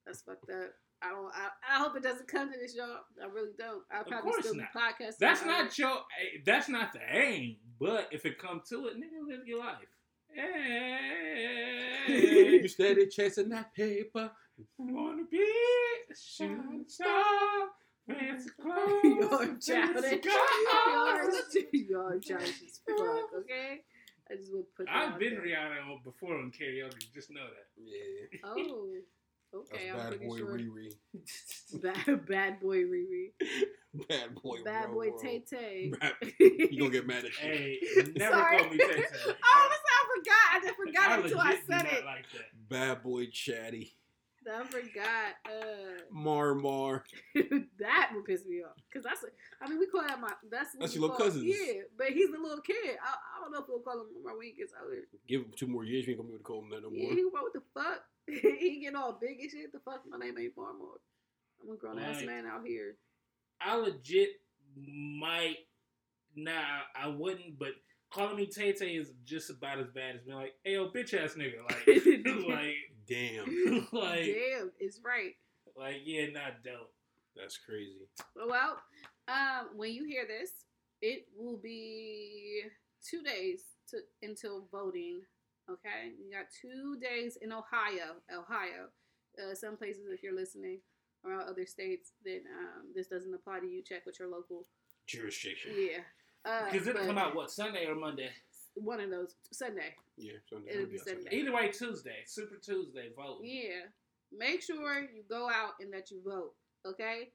That's 0.07 0.21
fucked 0.23 0.49
up. 0.49 0.71
I 1.03 1.09
don't. 1.09 1.27
I, 1.31 1.49
I 1.75 1.77
hope 1.79 1.95
it 1.95 2.01
doesn't 2.01 2.27
come 2.27 2.51
to 2.51 2.57
this, 2.57 2.73
y'all. 2.75 2.97
I 3.21 3.27
really 3.27 3.51
don't. 3.59 3.83
I'll 3.91 4.01
Of 4.01 4.07
probably 4.07 4.31
course 4.31 4.45
still 4.45 4.55
not. 4.55 4.73
be 4.73 4.79
podcasting. 4.79 5.17
That's 5.19 5.41
about 5.43 5.63
not 5.65 5.77
your. 5.77 5.91
eh, 5.91 6.39
That's 6.43 6.69
not 6.69 6.93
the 6.93 7.01
aim. 7.11 7.57
But 7.79 8.07
if 8.11 8.25
it 8.25 8.39
come 8.39 8.61
to 8.69 8.87
it, 8.87 8.95
nigga, 8.97 9.27
live 9.27 9.45
your 9.45 9.59
life. 9.59 9.77
Hey, 12.07 12.59
You 12.61 12.67
steady 12.67 13.07
chasing 13.07 13.49
that 13.49 13.73
paper. 13.73 14.31
wanna 14.77 15.23
be 15.29 15.37
a 15.39 16.15
shooting 16.15 16.85
star, 16.87 17.67
fancy 18.07 18.49
clothes, 18.61 19.03
You're 19.03 19.29
fancy 19.39 19.71
childish. 19.71 20.25
cars. 20.25 21.29
You're, 21.53 21.63
you're 21.73 22.19
childish 22.19 22.61
as 22.65 22.79
fuck. 22.87 22.97
Okay. 23.39 23.81
I 24.29 24.35
just 24.35 24.51
would 24.53 24.65
put. 24.75 24.87
that 24.87 24.95
I've 25.13 25.19
been 25.19 25.35
there. 25.35 25.43
Rihanna 25.43 25.89
on- 25.89 26.01
before 26.03 26.35
on 26.37 26.51
karaoke. 26.51 27.13
Just 27.13 27.31
know 27.31 27.45
that. 27.45 27.67
Yeah. 27.81 28.39
Oh. 28.43 28.87
That's 29.53 29.71
Okay, 29.71 29.89
I'm 29.89 29.97
bad 29.97 30.07
pretty 30.09 30.25
boy 30.27 30.37
sure. 30.37 30.57
Riri. 30.57 30.93
Bad, 31.81 32.25
bad 32.27 32.59
boy 32.59 32.77
Riri. 32.83 33.31
Bad 34.09 34.35
boy. 34.43 34.57
Bad 34.63 34.85
bro, 34.87 34.93
boy. 34.93 35.09
Tay 35.21 35.43
Tay. 35.49 35.91
Bad- 35.99 36.13
You 36.39 36.77
gonna 36.79 36.91
get 36.91 37.07
mad 37.07 37.17
at 37.19 37.23
me? 37.23 37.29
Hey, 37.39 37.79
never 38.15 38.35
Sorry. 38.35 38.57
call 38.59 38.69
me 38.69 38.77
Tay 38.77 38.85
Tay. 38.87 39.03
Oh, 39.27 39.69
I 39.69 40.19
forgot. 40.19 40.35
I 40.53 40.59
just 40.61 40.75
forgot 40.75 41.23
until 41.23 41.39
I 41.39 41.59
said 41.67 41.85
it. 41.91 42.05
Like 42.05 42.25
that. 42.33 42.69
Bad 42.69 43.03
boy 43.03 43.25
chatty. 43.31 43.95
I 44.49 44.63
forgot. 44.65 45.33
Uh, 45.45 46.01
Mar 46.11 46.53
Mar. 46.55 47.03
that 47.79 48.11
would 48.13 48.23
piss 48.25 48.45
me 48.45 48.61
off. 48.63 48.75
Cause 48.93 49.03
that's, 49.03 49.23
a, 49.23 49.27
I 49.61 49.67
mean, 49.69 49.79
we 49.79 49.87
call 49.87 50.01
that 50.03 50.19
my. 50.21 50.31
That's 50.49 50.73
what 50.75 50.81
That's 50.81 50.93
we 50.93 50.99
your 50.99 51.09
little 51.09 51.17
call- 51.17 51.25
cousins. 51.27 51.45
Yeah, 51.45 51.81
but 51.97 52.07
he's 52.07 52.29
a 52.29 52.41
little 52.41 52.61
kid. 52.61 52.97
I, 53.03 53.09
I 53.15 53.41
don't 53.41 53.51
know 53.51 53.59
if 53.59 53.65
we'll 53.67 53.79
call 53.79 54.01
him 54.01 54.07
my 54.23 54.31
when 54.33 54.45
he 54.45 54.53
gets 54.53 54.73
older. 54.81 55.01
Give 55.27 55.41
him 55.41 55.51
two 55.55 55.67
more 55.67 55.83
years. 55.83 56.05
You 56.05 56.11
ain't 56.13 56.19
gonna 56.19 56.29
be 56.29 56.33
able 56.35 56.39
to 56.39 56.43
call 56.43 56.61
him 56.61 56.69
that 56.69 56.83
no 56.83 56.89
Yeah, 56.93 57.07
more. 57.07 57.13
he 57.15 57.23
what 57.25 57.53
the 57.53 57.61
fuck? 57.73 58.03
he 58.59 58.79
getting 58.81 58.95
all 58.95 59.17
big 59.19 59.39
and 59.39 59.49
shit. 59.51 59.71
The 59.71 59.79
fuck, 59.79 60.01
my 60.09 60.17
name 60.17 60.37
ain't 60.37 60.55
Farmore. 60.55 60.99
I'm 61.63 61.73
a 61.73 61.77
grown 61.77 61.99
ass 61.99 62.23
man 62.23 62.45
out 62.45 62.65
here. 62.65 62.95
I 63.61 63.75
legit 63.75 64.29
might. 64.75 65.57
Nah, 66.35 66.81
I 66.95 67.07
wouldn't. 67.07 67.57
But 67.57 67.69
calling 68.11 68.37
me 68.37 68.45
Tay 68.45 68.73
Tay 68.73 68.95
is 68.95 69.11
just 69.25 69.49
about 69.49 69.79
as 69.79 69.87
bad 69.87 70.15
as 70.15 70.21
being 70.21 70.37
like, 70.37 70.53
"Hey, 70.63 70.73
yo, 70.73 70.89
bitch 70.89 71.13
ass 71.13 71.33
nigga." 71.33 71.63
Like, 71.63 71.87
like, 72.47 72.75
Damn. 73.07 73.87
like, 73.91 74.25
Damn, 74.25 74.71
it's 74.79 74.99
right. 75.03 75.33
like, 75.75 75.97
yeah, 76.05 76.27
not 76.27 76.63
dope. 76.63 76.93
That's 77.35 77.57
crazy. 77.57 78.07
Well, 78.35 78.77
um, 79.27 79.69
when 79.75 79.93
you 79.93 80.05
hear 80.05 80.25
this, 80.27 80.51
it 81.01 81.27
will 81.35 81.57
be 81.57 82.63
two 83.07 83.21
days 83.21 83.61
to 83.89 83.97
until 84.21 84.67
voting. 84.71 85.21
Okay, 85.69 86.11
you 86.17 86.31
got 86.31 86.45
two 86.61 86.97
days 86.99 87.37
in 87.41 87.51
Ohio. 87.51 88.15
Ohio. 88.31 88.87
Uh, 89.37 89.53
some 89.53 89.75
places, 89.77 90.03
if 90.11 90.23
you're 90.23 90.35
listening 90.35 90.79
around 91.25 91.47
other 91.49 91.65
states, 91.65 92.13
then 92.23 92.41
um, 92.57 92.85
this 92.95 93.07
doesn't 93.07 93.33
apply 93.33 93.59
to 93.59 93.67
you. 93.67 93.83
Check 93.83 94.05
with 94.05 94.17
your 94.19 94.29
local. 94.29 94.65
Jurisdiction. 95.07 95.71
Yeah. 95.75 95.99
Uh, 96.49 96.71
Because 96.71 96.87
it'll 96.87 97.05
come 97.05 97.17
out 97.17 97.35
what 97.35 97.51
Sunday 97.51 97.85
or 97.85 97.95
Monday. 97.95 98.29
One 98.75 98.99
of 99.01 99.09
those 99.09 99.35
Sunday. 99.51 99.93
Yeah. 100.17 100.33
Sunday. 100.49 100.69
It'll 100.71 100.81
It'll 100.83 100.91
be 100.91 100.95
be 100.95 100.99
outside. 101.01 101.15
Sunday. 101.23 101.35
Either 101.37 101.53
way, 101.53 101.67
Tuesday, 101.69 102.17
Super 102.25 102.55
Tuesday, 102.55 103.09
vote. 103.15 103.39
Yeah. 103.43 103.87
Make 104.35 104.61
sure 104.61 104.99
you 105.01 105.23
go 105.29 105.49
out 105.49 105.73
and 105.81 105.91
that 105.93 106.11
you 106.11 106.21
vote. 106.25 106.53
Okay. 106.85 107.29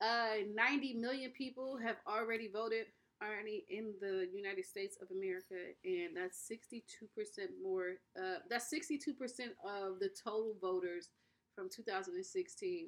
Uh, 0.00 0.44
90 0.54 0.94
million 0.94 1.30
people 1.36 1.76
have 1.84 1.96
already 2.06 2.48
voted 2.52 2.86
already 3.22 3.64
in 3.68 3.94
the 4.00 4.28
United 4.32 4.64
States 4.64 4.96
of 5.00 5.08
America, 5.10 5.74
and 5.84 6.16
that's 6.16 6.48
62% 6.50 6.82
more. 7.62 7.98
Uh, 8.16 8.38
that's 8.48 8.72
62% 8.72 9.14
of 9.64 9.98
the 10.00 10.10
total 10.22 10.54
voters 10.60 11.10
from 11.54 11.68
2016. 11.74 12.86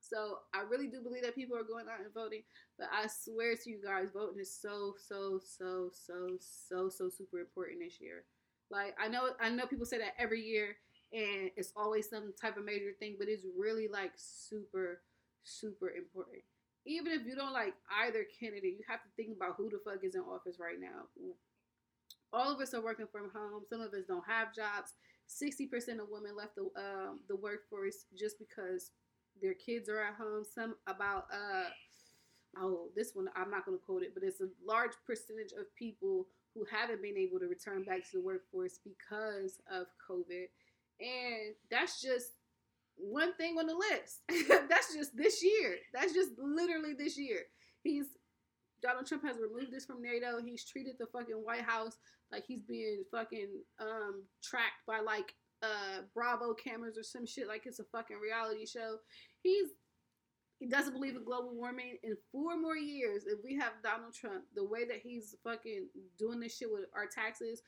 So 0.00 0.38
I 0.54 0.60
really 0.68 0.88
do 0.88 1.00
believe 1.00 1.22
that 1.22 1.34
people 1.34 1.56
are 1.56 1.64
going 1.64 1.86
out 1.90 2.04
and 2.04 2.12
voting, 2.12 2.42
but 2.78 2.88
I 2.92 3.06
swear 3.08 3.56
to 3.56 3.70
you 3.70 3.80
guys, 3.82 4.08
voting 4.12 4.40
is 4.40 4.54
so 4.54 4.94
so 5.08 5.40
so 5.42 5.90
so 5.92 6.36
so 6.38 6.88
so 6.90 7.08
super 7.08 7.40
important 7.40 7.80
this 7.80 8.00
year. 8.00 8.24
Like 8.70 8.94
I 9.00 9.08
know 9.08 9.30
I 9.40 9.48
know 9.48 9.66
people 9.66 9.86
say 9.86 9.98
that 9.98 10.14
every 10.18 10.42
year, 10.42 10.76
and 11.12 11.50
it's 11.56 11.72
always 11.74 12.10
some 12.10 12.34
type 12.40 12.58
of 12.58 12.64
major 12.64 12.92
thing, 12.98 13.16
but 13.18 13.28
it's 13.28 13.44
really 13.58 13.88
like 13.88 14.12
super 14.16 15.00
super 15.42 15.90
important. 15.90 16.42
Even 16.86 17.12
if 17.12 17.26
you 17.26 17.34
don't 17.34 17.52
like 17.52 17.74
either 18.04 18.26
candidate, 18.38 18.74
you 18.76 18.84
have 18.88 19.02
to 19.02 19.08
think 19.16 19.36
about 19.36 19.54
who 19.56 19.70
the 19.70 19.80
fuck 19.84 20.04
is 20.04 20.14
in 20.14 20.20
office 20.20 20.56
right 20.60 20.78
now. 20.78 21.08
All 22.32 22.52
of 22.52 22.60
us 22.60 22.74
are 22.74 22.82
working 22.82 23.06
from 23.10 23.30
home. 23.30 23.62
Some 23.68 23.80
of 23.80 23.94
us 23.94 24.04
don't 24.06 24.26
have 24.26 24.54
jobs. 24.54 24.92
Sixty 25.26 25.66
percent 25.66 26.00
of 26.00 26.08
women 26.10 26.36
left 26.36 26.56
the 26.56 26.68
um, 26.76 27.20
the 27.28 27.36
workforce 27.36 28.04
just 28.18 28.38
because 28.38 28.90
their 29.40 29.54
kids 29.54 29.88
are 29.88 30.00
at 30.00 30.14
home. 30.14 30.44
Some 30.44 30.74
about 30.86 31.24
uh 31.32 31.70
oh 32.58 32.88
this 32.94 33.12
one 33.14 33.28
I'm 33.34 33.50
not 33.50 33.64
going 33.64 33.78
to 33.78 33.84
quote 33.84 34.02
it, 34.02 34.12
but 34.12 34.22
it's 34.22 34.40
a 34.42 34.48
large 34.66 34.92
percentage 35.06 35.52
of 35.58 35.74
people 35.76 36.26
who 36.54 36.66
haven't 36.70 37.02
been 37.02 37.16
able 37.16 37.38
to 37.40 37.46
return 37.46 37.82
back 37.84 38.04
to 38.10 38.18
the 38.18 38.20
workforce 38.20 38.78
because 38.84 39.60
of 39.72 39.86
COVID, 40.08 40.46
and 41.00 41.54
that's 41.70 42.02
just 42.02 42.32
one 42.96 43.34
thing 43.34 43.56
on 43.58 43.66
the 43.66 43.74
list. 43.74 44.22
that's 44.68 44.94
just 44.94 45.16
this 45.16 45.42
year. 45.42 45.76
That's 45.92 46.12
just 46.12 46.30
literally 46.38 46.94
this 46.98 47.18
year. 47.18 47.40
He's 47.82 48.06
Donald 48.82 49.06
Trump 49.06 49.24
has 49.24 49.36
removed 49.38 49.72
this 49.72 49.86
from 49.86 50.02
NATO. 50.02 50.42
He's 50.44 50.64
treated 50.64 50.96
the 50.98 51.06
fucking 51.06 51.36
White 51.36 51.62
House 51.62 51.96
like 52.30 52.44
he's 52.46 52.62
being 52.62 53.04
fucking 53.10 53.48
um 53.80 54.24
tracked 54.42 54.84
by 54.86 55.00
like 55.00 55.34
uh 55.62 56.02
Bravo 56.14 56.54
cameras 56.54 56.98
or 56.98 57.02
some 57.02 57.26
shit 57.26 57.48
like 57.48 57.62
it's 57.64 57.78
a 57.78 57.84
fucking 57.84 58.18
reality 58.18 58.66
show. 58.66 58.96
He's 59.42 59.68
he 60.60 60.68
doesn't 60.68 60.92
believe 60.94 61.16
in 61.16 61.24
global 61.24 61.54
warming. 61.54 61.98
In 62.02 62.16
four 62.30 62.56
more 62.58 62.76
years, 62.76 63.24
if 63.26 63.38
we 63.44 63.56
have 63.56 63.72
Donald 63.82 64.14
Trump, 64.14 64.44
the 64.54 64.64
way 64.64 64.84
that 64.86 65.00
he's 65.02 65.34
fucking 65.42 65.88
doing 66.18 66.40
this 66.40 66.56
shit 66.56 66.68
with 66.70 66.84
our 66.94 67.06
taxes, 67.06 67.60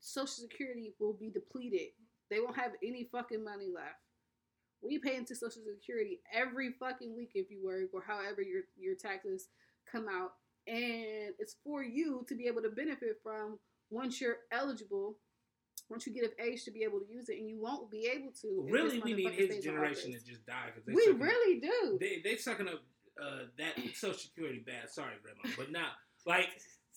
Social 0.00 0.26
Security 0.26 0.94
will 0.98 1.12
be 1.12 1.30
depleted. 1.30 1.88
they 2.30 2.40
won't 2.40 2.56
have 2.56 2.72
any 2.82 3.08
fucking 3.12 3.44
money 3.44 3.68
left. 3.72 4.01
We 4.82 4.98
pay 4.98 5.16
into 5.16 5.34
Social 5.34 5.62
Security 5.78 6.20
every 6.32 6.72
fucking 6.78 7.14
week 7.16 7.30
if 7.34 7.50
you 7.50 7.64
work 7.64 7.90
or 7.92 8.02
however 8.02 8.42
your 8.42 8.62
your 8.76 8.94
taxes 8.94 9.48
come 9.90 10.06
out, 10.08 10.32
and 10.66 11.34
it's 11.38 11.56
for 11.64 11.82
you 11.82 12.24
to 12.28 12.34
be 12.34 12.46
able 12.46 12.62
to 12.62 12.70
benefit 12.70 13.18
from 13.22 13.58
once 13.90 14.20
you're 14.20 14.38
eligible. 14.50 15.18
Once 15.90 16.06
you 16.06 16.14
get 16.14 16.24
of 16.24 16.30
age 16.42 16.64
to 16.64 16.70
be 16.70 16.84
able 16.84 17.00
to 17.00 17.06
use 17.12 17.28
it, 17.28 17.38
and 17.38 17.48
you 17.48 17.60
won't 17.60 17.90
be 17.90 18.06
able 18.06 18.32
to. 18.40 18.66
Really, 18.70 18.98
we 19.00 19.12
need 19.12 19.32
his 19.32 19.62
generation 19.62 20.12
to 20.12 20.18
just 20.24 20.46
die 20.46 20.70
because 20.74 20.86
We 20.86 21.02
sucking 21.04 21.20
up- 21.20 21.26
really 21.28 21.60
do. 21.60 21.98
they 22.00 22.22
they 22.24 22.36
sucking 22.36 22.68
up 22.68 22.80
uh, 23.22 23.40
that 23.58 23.74
Social 23.94 24.14
Security 24.14 24.62
bad. 24.64 24.88
Sorry, 24.90 25.14
Grandma, 25.22 25.54
but 25.56 25.70
now 25.70 25.88
like 26.24 26.46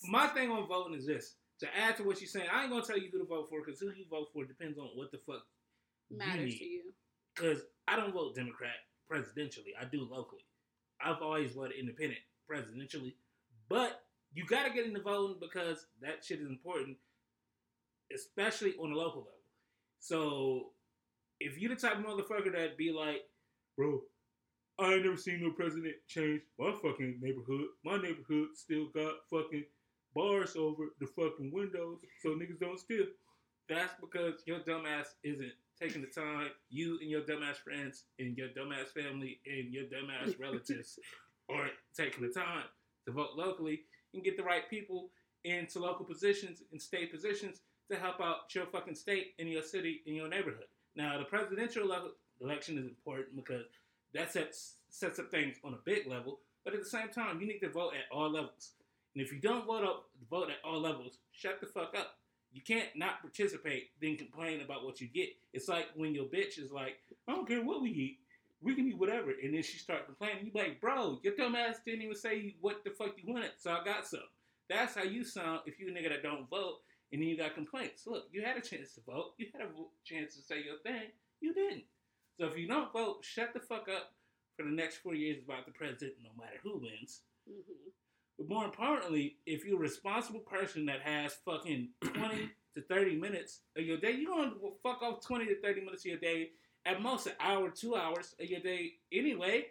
my 0.07 0.27
thing 0.27 0.49
on 0.49 0.67
voting 0.67 0.97
is 0.97 1.05
this. 1.05 1.35
To 1.61 1.67
add 1.75 1.95
to 1.97 2.03
what 2.03 2.19
you're 2.21 2.27
saying, 2.27 2.47
I 2.51 2.63
ain't 2.63 2.71
gonna 2.71 2.85
tell 2.85 2.97
you 2.97 3.09
who 3.11 3.19
to 3.19 3.25
vote 3.25 3.47
for 3.49 3.61
because 3.65 3.79
who 3.79 3.87
you 3.87 4.05
vote 4.09 4.27
for 4.33 4.45
depends 4.45 4.77
on 4.77 4.87
what 4.95 5.11
the 5.11 5.19
fuck 5.25 5.41
matters 6.11 6.53
you 6.53 6.59
to 6.59 6.65
you. 6.65 6.81
Because 7.35 7.61
I 7.87 7.95
don't 7.95 8.13
vote 8.13 8.35
Democrat 8.35 8.75
presidentially. 9.11 9.73
I 9.79 9.85
do 9.85 10.07
locally. 10.09 10.45
I've 11.03 11.21
always 11.21 11.51
voted 11.51 11.77
independent 11.79 12.21
presidentially. 12.49 13.13
But 13.69 14.03
you 14.33 14.45
got 14.45 14.65
to 14.67 14.73
get 14.73 14.85
into 14.85 15.01
voting 15.01 15.37
because 15.39 15.87
that 16.01 16.23
shit 16.23 16.39
is 16.39 16.47
important, 16.47 16.97
especially 18.13 18.73
on 18.81 18.91
the 18.91 18.95
local 18.97 19.21
level. 19.21 19.31
So 19.99 20.71
if 21.39 21.57
you're 21.59 21.73
the 21.73 21.81
type 21.81 21.97
of 21.97 22.05
motherfucker 22.05 22.51
that 22.53 22.77
be 22.77 22.91
like, 22.91 23.21
bro, 23.77 24.01
I 24.79 24.93
ain't 24.93 25.05
never 25.05 25.17
seen 25.17 25.41
no 25.41 25.51
president 25.51 25.95
change 26.07 26.41
my 26.59 26.73
fucking 26.81 27.19
neighborhood. 27.21 27.67
My 27.83 27.97
neighborhood 27.97 28.49
still 28.55 28.87
got 28.93 29.13
fucking 29.29 29.63
bars 30.15 30.55
over 30.55 30.85
the 30.99 31.07
fucking 31.07 31.51
windows 31.53 31.99
so 32.21 32.29
niggas 32.29 32.59
don't 32.59 32.79
steal. 32.79 33.05
That's 33.69 33.93
because 33.99 34.41
your 34.45 34.59
dumbass 34.59 35.07
isn't 35.23 35.53
taking 35.79 36.01
the 36.01 36.07
time. 36.07 36.49
You 36.69 36.97
and 37.01 37.09
your 37.09 37.21
dumbass 37.21 37.57
friends 37.57 38.05
and 38.19 38.37
your 38.37 38.49
dumbass 38.49 38.87
family 38.93 39.39
and 39.45 39.73
your 39.73 39.83
dumbass 39.83 40.39
relatives 40.39 40.99
aren't 41.49 41.73
taking 41.95 42.27
the 42.27 42.33
time 42.33 42.63
to 43.05 43.11
vote 43.11 43.31
locally 43.35 43.81
and 44.13 44.23
get 44.23 44.37
the 44.37 44.43
right 44.43 44.69
people 44.69 45.09
into 45.43 45.79
local 45.79 46.05
positions 46.05 46.63
and 46.71 46.81
state 46.81 47.11
positions 47.11 47.61
to 47.91 47.97
help 47.97 48.19
out 48.19 48.53
your 48.53 48.65
fucking 48.65 48.95
state 48.95 49.33
and 49.37 49.49
your 49.49 49.61
city 49.61 50.01
and 50.07 50.15
your 50.15 50.27
neighborhood. 50.27 50.65
Now, 50.95 51.17
the 51.19 51.25
presidential 51.25 51.87
level 51.87 52.11
election 52.41 52.77
is 52.77 52.85
important 52.85 53.35
because 53.35 53.65
that 54.13 54.31
sets 54.31 54.75
sets 54.89 55.19
up 55.19 55.29
things 55.29 55.57
on 55.63 55.73
a 55.73 55.77
big 55.85 56.07
level, 56.07 56.39
but 56.63 56.73
at 56.73 56.79
the 56.81 56.89
same 56.89 57.09
time, 57.09 57.39
you 57.41 57.47
need 57.47 57.59
to 57.59 57.69
vote 57.69 57.93
at 57.93 58.15
all 58.15 58.31
levels. 58.31 58.71
And 59.13 59.23
if 59.23 59.31
you 59.31 59.39
don't 59.39 59.65
vote 59.65 59.83
up, 59.83 60.05
vote 60.29 60.49
at 60.49 60.67
all 60.67 60.81
levels, 60.81 61.19
shut 61.31 61.59
the 61.59 61.67
fuck 61.67 61.93
up. 61.97 62.17
You 62.55 62.61
can't 62.61 62.87
not 62.95 63.19
participate, 63.19 63.89
then 64.01 64.15
complain 64.15 64.61
about 64.61 64.85
what 64.85 65.01
you 65.01 65.07
get. 65.07 65.27
It's 65.51 65.67
like 65.67 65.87
when 65.93 66.15
your 66.15 66.23
bitch 66.23 66.57
is 66.57 66.71
like, 66.71 66.99
I 67.27 67.33
don't 67.33 67.45
care 67.45 67.61
what 67.61 67.81
we 67.81 67.89
eat, 67.89 68.19
we 68.61 68.73
can 68.73 68.87
eat 68.87 68.97
whatever, 68.97 69.31
and 69.43 69.53
then 69.53 69.61
she 69.61 69.77
start 69.77 70.05
complaining. 70.05 70.45
You 70.45 70.51
like, 70.55 70.79
bro, 70.79 71.19
your 71.21 71.35
dumb 71.35 71.53
ass 71.53 71.79
didn't 71.85 72.03
even 72.03 72.15
say 72.15 72.55
what 72.61 72.85
the 72.85 72.91
fuck 72.91 73.15
you 73.17 73.33
wanted, 73.33 73.51
so 73.57 73.71
I 73.71 73.83
got 73.83 74.07
some. 74.07 74.21
That's 74.69 74.95
how 74.95 75.03
you 75.03 75.25
sound 75.25 75.63
if 75.65 75.81
you 75.81 75.89
a 75.89 75.91
nigga 75.91 76.07
that 76.07 76.23
don't 76.23 76.49
vote, 76.49 76.77
and 77.11 77.21
then 77.21 77.27
you 77.27 77.37
got 77.37 77.55
complaints. 77.55 78.07
Look, 78.07 78.29
you 78.31 78.41
had 78.41 78.55
a 78.55 78.61
chance 78.61 78.93
to 78.93 79.01
vote, 79.01 79.33
you 79.37 79.47
had 79.51 79.63
a 79.63 79.69
chance 80.05 80.33
to 80.37 80.41
say 80.41 80.63
your 80.63 80.77
thing, 80.77 81.09
you 81.41 81.53
didn't. 81.53 81.83
So 82.39 82.45
if 82.45 82.57
you 82.57 82.69
don't 82.69 82.93
vote, 82.93 83.17
shut 83.21 83.53
the 83.53 83.59
fuck 83.59 83.89
up 83.93 84.13
for 84.55 84.63
the 84.63 84.71
next 84.71 84.99
four 84.99 85.13
years 85.13 85.39
about 85.45 85.65
the 85.65 85.73
president, 85.73 86.13
no 86.23 86.29
matter 86.41 86.55
who 86.63 86.77
wins. 86.77 87.19
hmm 87.45 87.89
But 88.37 88.49
more 88.49 88.65
importantly, 88.65 89.37
if 89.45 89.65
you're 89.65 89.77
a 89.77 89.79
responsible 89.79 90.41
person 90.41 90.85
that 90.87 91.01
has 91.01 91.35
fucking 91.45 91.89
20 92.03 92.49
to 92.75 92.81
30 92.89 93.15
minutes 93.15 93.61
of 93.77 93.85
your 93.85 93.97
day, 93.97 94.11
you're 94.11 94.33
going 94.35 94.51
to 94.51 94.57
fuck 94.83 95.01
off 95.01 95.25
20 95.25 95.45
to 95.45 95.61
30 95.61 95.81
minutes 95.81 96.03
of 96.05 96.09
your 96.11 96.19
day, 96.19 96.49
at 96.85 97.01
most 97.01 97.27
an 97.27 97.33
hour, 97.39 97.69
two 97.69 97.95
hours 97.95 98.35
of 98.39 98.47
your 98.47 98.59
day 98.59 98.91
anyway. 99.11 99.65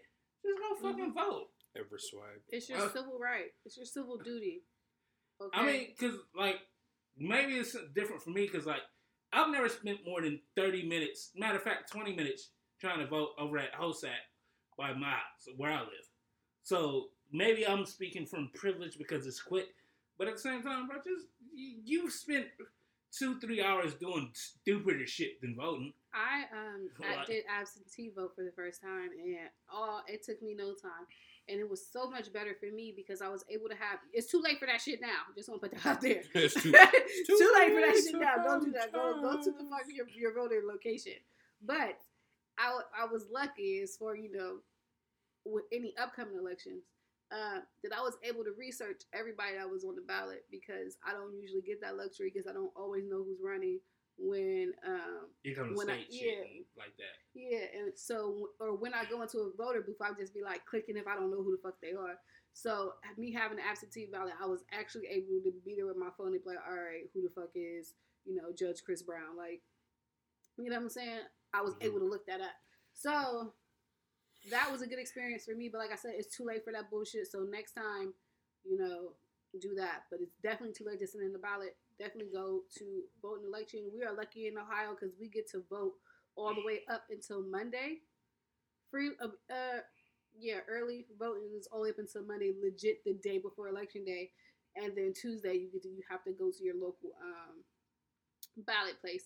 Just 0.45 0.59
go 0.59 0.89
fucking 0.91 1.13
vote. 1.15 1.49
Ever 1.77 1.99
swag. 1.99 2.41
It's 2.49 2.69
your 2.69 2.79
Uh, 2.79 2.89
civil 2.93 3.19
right. 3.19 3.53
It's 3.65 3.77
your 3.77 3.87
civil 3.87 4.17
duty. 4.19 4.63
Okay. 5.41 5.59
I 5.59 5.67
mean, 5.67 5.87
because, 5.91 6.19
like, 6.37 6.61
maybe 7.17 7.55
it's 7.59 7.77
different 7.95 8.23
for 8.23 8.31
me 8.31 8.47
because, 8.47 8.67
like, 8.67 8.83
I've 9.33 9.51
never 9.51 9.69
spent 9.69 10.05
more 10.07 10.23
than 10.23 10.41
30 10.57 10.85
minutes, 10.89 11.33
matter 11.35 11.57
of 11.57 11.63
fact, 11.65 11.91
20 11.91 12.15
minutes 12.15 12.51
trying 12.81 13.01
to 13.01 13.07
vote 13.07 13.31
over 13.39 13.59
at 13.59 13.73
HOSAT 13.75 14.11
by 14.79 14.93
my 14.93 15.11
house, 15.11 15.49
where 15.57 15.73
I 15.73 15.81
live. 15.81 16.09
So 16.63 17.11
maybe 17.35 17.67
I'm 17.67 17.85
speaking 17.85 18.25
from 18.25 18.51
privilege 18.55 18.97
because 18.97 19.27
it's 19.27 19.43
quick, 19.43 19.75
but 20.17 20.29
at 20.29 20.35
the 20.37 20.41
same 20.41 20.63
time, 20.63 20.87
bro, 20.87 20.97
just 20.99 21.27
you, 21.53 21.75
you've 21.85 22.13
spent 22.13 22.47
two, 23.17 23.39
three 23.41 23.63
hours 23.63 23.95
doing 23.95 24.31
stupider 24.33 25.07
shit 25.07 25.41
than 25.43 25.55
voting. 25.57 25.93
I 26.15 26.45
um 26.57 26.89
I 27.05 27.17
What? 27.19 27.27
did 27.27 27.45
absentee 27.51 28.11
vote 28.17 28.33
for 28.37 28.45
the 28.45 28.53
first 28.53 28.81
time, 28.81 29.11
and 29.23 29.37
all 29.73 30.03
it 30.09 30.23
took 30.25 30.41
me 30.43 30.55
no 30.55 30.69
time, 30.75 31.07
and 31.49 31.59
it 31.61 31.69
was 31.69 31.85
so 31.87 32.09
much 32.09 32.33
better 32.33 32.55
for 32.59 32.71
me 32.75 32.93
because 32.97 33.21
I 33.21 33.29
was 33.29 33.45
able 33.51 33.69
to 33.69 33.75
have. 33.75 33.99
It's 34.13 34.31
too 34.31 34.41
late 34.41 34.59
for 34.61 34.67
that 34.67 34.81
shit 34.81 35.01
now. 35.01 35.27
Just 35.37 35.49
want 35.49 35.61
to 35.63 35.69
put 35.69 35.77
that 35.83 35.87
out 35.91 36.01
there. 36.01 36.23
It's 36.35 36.55
too- 36.55 36.73
too 37.27 37.37
too 37.39 37.53
late 37.59 37.73
for 37.75 37.81
that 37.81 38.01
shit 38.05 38.15
now. 38.21 38.43
Don't 38.45 38.65
do 38.65 38.73
that. 38.73 38.93
Go 38.93 39.21
go 39.21 39.43
to 39.43 39.51
the 39.51 39.65
fuck 39.69 39.83
your 39.93 40.07
your 40.09 40.33
voter 40.35 40.63
location. 40.67 41.15
But 41.67 41.99
I 42.59 42.81
I 42.97 43.07
was 43.07 43.27
lucky 43.33 43.81
as 43.83 43.97
for 43.97 44.17
you 44.17 44.31
know 44.33 44.59
with 45.45 45.65
any 45.73 45.95
upcoming 46.01 46.37
elections. 46.39 46.85
Uh, 47.35 47.59
that 47.83 47.91
I 47.93 48.01
was 48.01 48.15
able 48.23 48.45
to 48.45 48.53
research 48.57 49.03
everybody 49.13 49.57
that 49.59 49.69
was 49.69 49.83
on 49.85 49.97
the 49.97 50.03
ballot 50.07 50.45
because 50.53 50.97
I 51.05 51.11
don't 51.13 51.35
usually 51.35 51.63
get 51.63 51.81
that 51.81 51.97
luxury 51.97 52.31
because 52.33 52.47
I 52.47 52.53
don't 52.53 52.71
always 52.77 53.03
know 53.11 53.25
who's 53.25 53.41
running 53.43 53.81
when 54.17 54.71
um, 54.87 55.27
You 55.43 55.57
come 55.57 55.71
to 55.71 55.75
When 55.75 55.91
I- 55.91 56.05
shit 56.05 56.13
yeah. 56.13 56.63
like 56.79 56.95
that. 56.97 57.17
yeah, 57.35 57.67
and 57.75 57.93
so 57.99 58.51
or 58.61 58.77
when 58.77 58.95
I 58.95 59.05
go 59.11 59.21
into 59.23 59.39
a 59.39 59.51
voter 59.59 59.81
booth, 59.83 59.97
I'll 60.01 60.15
just 60.15 60.33
be 60.33 60.43
like 60.45 60.65
clicking 60.65 60.97
if 60.97 61.09
I 61.09 61.17
don't 61.17 61.33
know 61.33 61.43
who 61.43 61.51
the 61.57 61.63
fuck 61.63 61.75
they 61.83 61.91
are. 61.93 62.15
So 62.53 62.93
me 63.19 63.33
having 63.33 63.59
an 63.59 63.65
absentee 63.69 64.07
ballot, 64.13 64.35
I 64.41 64.47
was 64.47 64.63
actually 64.71 65.09
able 65.11 65.43
to 65.43 65.53
be 65.65 65.75
there 65.75 65.87
with 65.87 65.97
my 65.97 66.11
phone 66.17 66.35
and 66.35 66.45
be 66.45 66.51
like, 66.51 66.63
all 66.65 66.77
right, 66.77 67.11
who 67.13 67.23
the 67.23 67.31
fuck 67.35 67.51
is 67.57 67.95
you 68.25 68.37
know 68.37 68.53
Judge 68.57 68.85
Chris 68.87 69.03
Brown? 69.03 69.37
Like, 69.37 69.61
you 70.57 70.71
know 70.71 70.77
what 70.77 70.83
I'm 70.85 70.89
saying? 70.91 71.19
I 71.53 71.63
was 71.63 71.75
Mhm. 71.75 71.85
able 71.87 71.99
to 71.99 72.07
look 72.07 72.27
that 72.27 72.41
up. 72.41 72.55
So 72.93 73.53
that 74.51 74.71
was 74.71 74.83
a 74.83 74.87
good 74.87 74.99
experience 74.99 75.45
for 75.45 75.55
me. 75.55 75.69
But 75.71 75.79
like 75.79 75.93
I 75.93 75.97
said, 75.97 76.13
it's 76.17 76.37
too 76.37 76.45
late 76.45 76.65
for 76.65 76.73
that 76.73 76.91
bullshit. 76.91 77.31
So 77.31 77.41
next 77.51 77.73
time, 77.73 78.13
you 78.65 78.79
know, 78.79 79.13
do 79.61 79.75
that. 79.77 80.05
But 80.11 80.21
it's 80.21 80.37
definitely 80.43 80.75
too 80.75 80.85
late 80.89 80.99
to 81.01 81.07
send 81.07 81.25
in 81.25 81.33
the 81.33 81.39
ballot. 81.39 81.77
Definitely 81.99 82.33
go 82.33 82.63
to 82.79 82.85
vote 83.23 83.41
in 83.41 83.47
election. 83.47 83.91
We 83.95 84.05
are 84.05 84.15
lucky 84.15 84.47
in 84.49 84.59
Ohio 84.59 84.97
because 84.99 85.15
we 85.21 85.29
get 85.29 85.49
to 85.51 85.63
vote 85.71 85.95
all 86.37 86.55
the 86.55 86.65
way 86.65 86.81
up 86.91 87.05
until 87.11 87.43
Monday. 87.43 88.03
Free, 88.91 89.11
uh, 89.23 89.29
uh, 89.53 89.81
yeah, 90.39 90.59
early 90.69 91.07
voting 91.19 91.51
is 91.57 91.69
all 91.73 91.89
up 91.89 91.99
until 91.99 92.25
Monday, 92.25 92.53
legit 92.63 93.05
the 93.05 93.15
day 93.23 93.39
before 93.39 93.69
election 93.69 94.05
day, 94.05 94.31
and 94.77 94.93
then 94.97 95.13
Tuesday 95.15 95.55
you 95.55 95.71
get 95.73 95.83
to 95.83 95.89
you 95.89 96.03
have 96.11 96.25
to 96.25 96.33
go 96.33 96.51
to 96.51 96.65
your 96.65 96.75
local 96.75 97.11
um 97.23 97.63
ballot 98.67 99.01
place. 99.01 99.25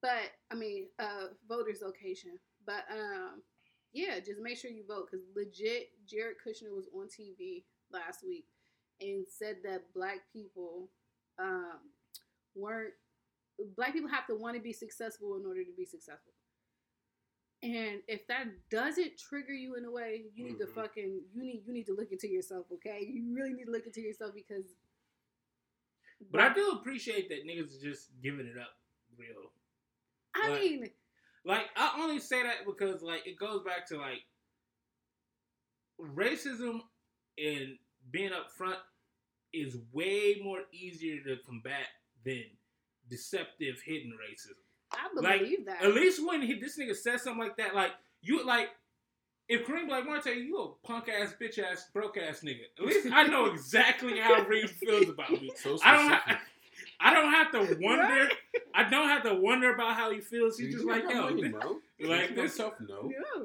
But 0.00 0.32
I 0.50 0.54
mean, 0.54 0.88
uh, 0.98 1.28
voters 1.48 1.80
location. 1.82 2.38
But 2.66 2.84
um, 2.90 3.42
yeah, 3.92 4.18
just 4.20 4.40
make 4.40 4.56
sure 4.58 4.70
you 4.70 4.84
vote 4.86 5.08
because 5.10 5.24
legit, 5.36 5.90
Jared 6.06 6.36
Kushner 6.46 6.74
was 6.74 6.88
on 6.94 7.06
TV 7.08 7.64
last 7.92 8.24
week 8.26 8.46
and 9.00 9.26
said 9.28 9.56
that 9.64 9.92
black 9.94 10.20
people 10.32 10.88
um 11.38 11.80
weren't 12.54 12.92
black 13.76 13.92
people 13.92 14.08
have 14.10 14.26
to 14.26 14.34
want 14.34 14.56
to 14.56 14.62
be 14.62 14.72
successful 14.72 15.36
in 15.36 15.46
order 15.46 15.64
to 15.64 15.72
be 15.76 15.84
successful. 15.84 16.32
And 17.62 18.00
if 18.08 18.26
that 18.26 18.46
doesn't 18.70 19.18
trigger 19.18 19.52
you 19.52 19.76
in 19.76 19.84
a 19.84 19.90
way, 19.90 20.24
you 20.34 20.44
need 20.44 20.56
Mhm. 20.56 20.66
to 20.66 20.66
fucking 20.68 21.24
you 21.32 21.42
need 21.44 21.64
you 21.66 21.72
need 21.72 21.86
to 21.86 21.94
look 21.94 22.10
into 22.12 22.28
yourself, 22.28 22.66
okay? 22.72 23.04
You 23.04 23.32
really 23.34 23.52
need 23.52 23.66
to 23.66 23.70
look 23.70 23.86
into 23.86 24.00
yourself 24.00 24.34
because 24.34 24.74
But 26.30 26.40
I 26.40 26.54
do 26.54 26.70
appreciate 26.70 27.28
that 27.30 27.44
niggas 27.46 27.76
are 27.76 27.80
just 27.82 28.10
giving 28.22 28.46
it 28.46 28.56
up 28.56 28.76
real. 29.16 29.52
I 30.34 30.58
mean, 30.60 30.90
Like 31.44 31.66
I 31.76 31.98
only 32.00 32.18
say 32.20 32.42
that 32.42 32.64
because 32.66 33.02
like 33.02 33.26
it 33.26 33.38
goes 33.38 33.62
back 33.64 33.86
to 33.88 33.98
like 33.98 34.22
racism 36.00 36.80
and 37.38 37.76
being 38.10 38.30
upfront 38.30 38.76
is 39.52 39.76
way 39.92 40.40
more 40.42 40.60
easier 40.72 41.22
to 41.24 41.36
combat 41.46 41.86
than 42.24 42.44
deceptive 43.10 43.80
hidden 43.84 44.12
racism. 44.12 44.56
I 44.92 45.08
Like, 45.20 45.40
believe 45.40 45.66
that. 45.66 45.82
At 45.82 45.94
least 45.94 46.26
when 46.26 46.42
he, 46.42 46.58
this 46.60 46.78
nigga 46.78 46.94
says 46.94 47.22
something 47.22 47.42
like 47.42 47.56
that, 47.56 47.74
like 47.74 47.92
you 48.20 48.44
like 48.44 48.68
if 49.48 49.66
Kareem 49.66 49.88
Black 49.88 50.06
Marte, 50.06 50.26
you 50.36 50.58
a 50.58 50.86
punk 50.86 51.08
ass, 51.08 51.34
bitch 51.40 51.58
ass, 51.58 51.88
broke 51.92 52.16
ass 52.16 52.40
nigga. 52.40 52.60
At 52.78 52.86
least 52.86 53.08
I 53.12 53.24
know 53.24 53.46
exactly 53.46 54.18
how 54.18 54.42
Reem 54.44 54.66
feels 54.68 55.08
about 55.08 55.30
me. 55.30 55.50
So 55.56 55.78
I 55.84 55.96
don't. 55.96 56.20
specific. 56.20 56.42
Ha- 57.02 57.10
I 57.10 57.14
don't 57.14 57.30
have 57.32 57.50
to 57.52 57.78
wonder. 57.84 58.28
I 58.74 58.88
don't 58.88 59.08
have 59.08 59.22
to 59.24 59.34
wonder 59.34 59.74
about 59.74 59.94
how 59.96 60.10
he 60.10 60.20
feels. 60.20 60.58
He's 60.58 60.74
just 60.74 60.86
like, 60.86 61.02
yo, 61.08 61.22
money, 61.22 61.42
this- 61.42 61.52
bro. 61.60 61.76
like 62.00 62.28
this- 62.30 62.36
yourself 62.36 62.74
know. 62.80 63.10
Yeah. 63.10 63.42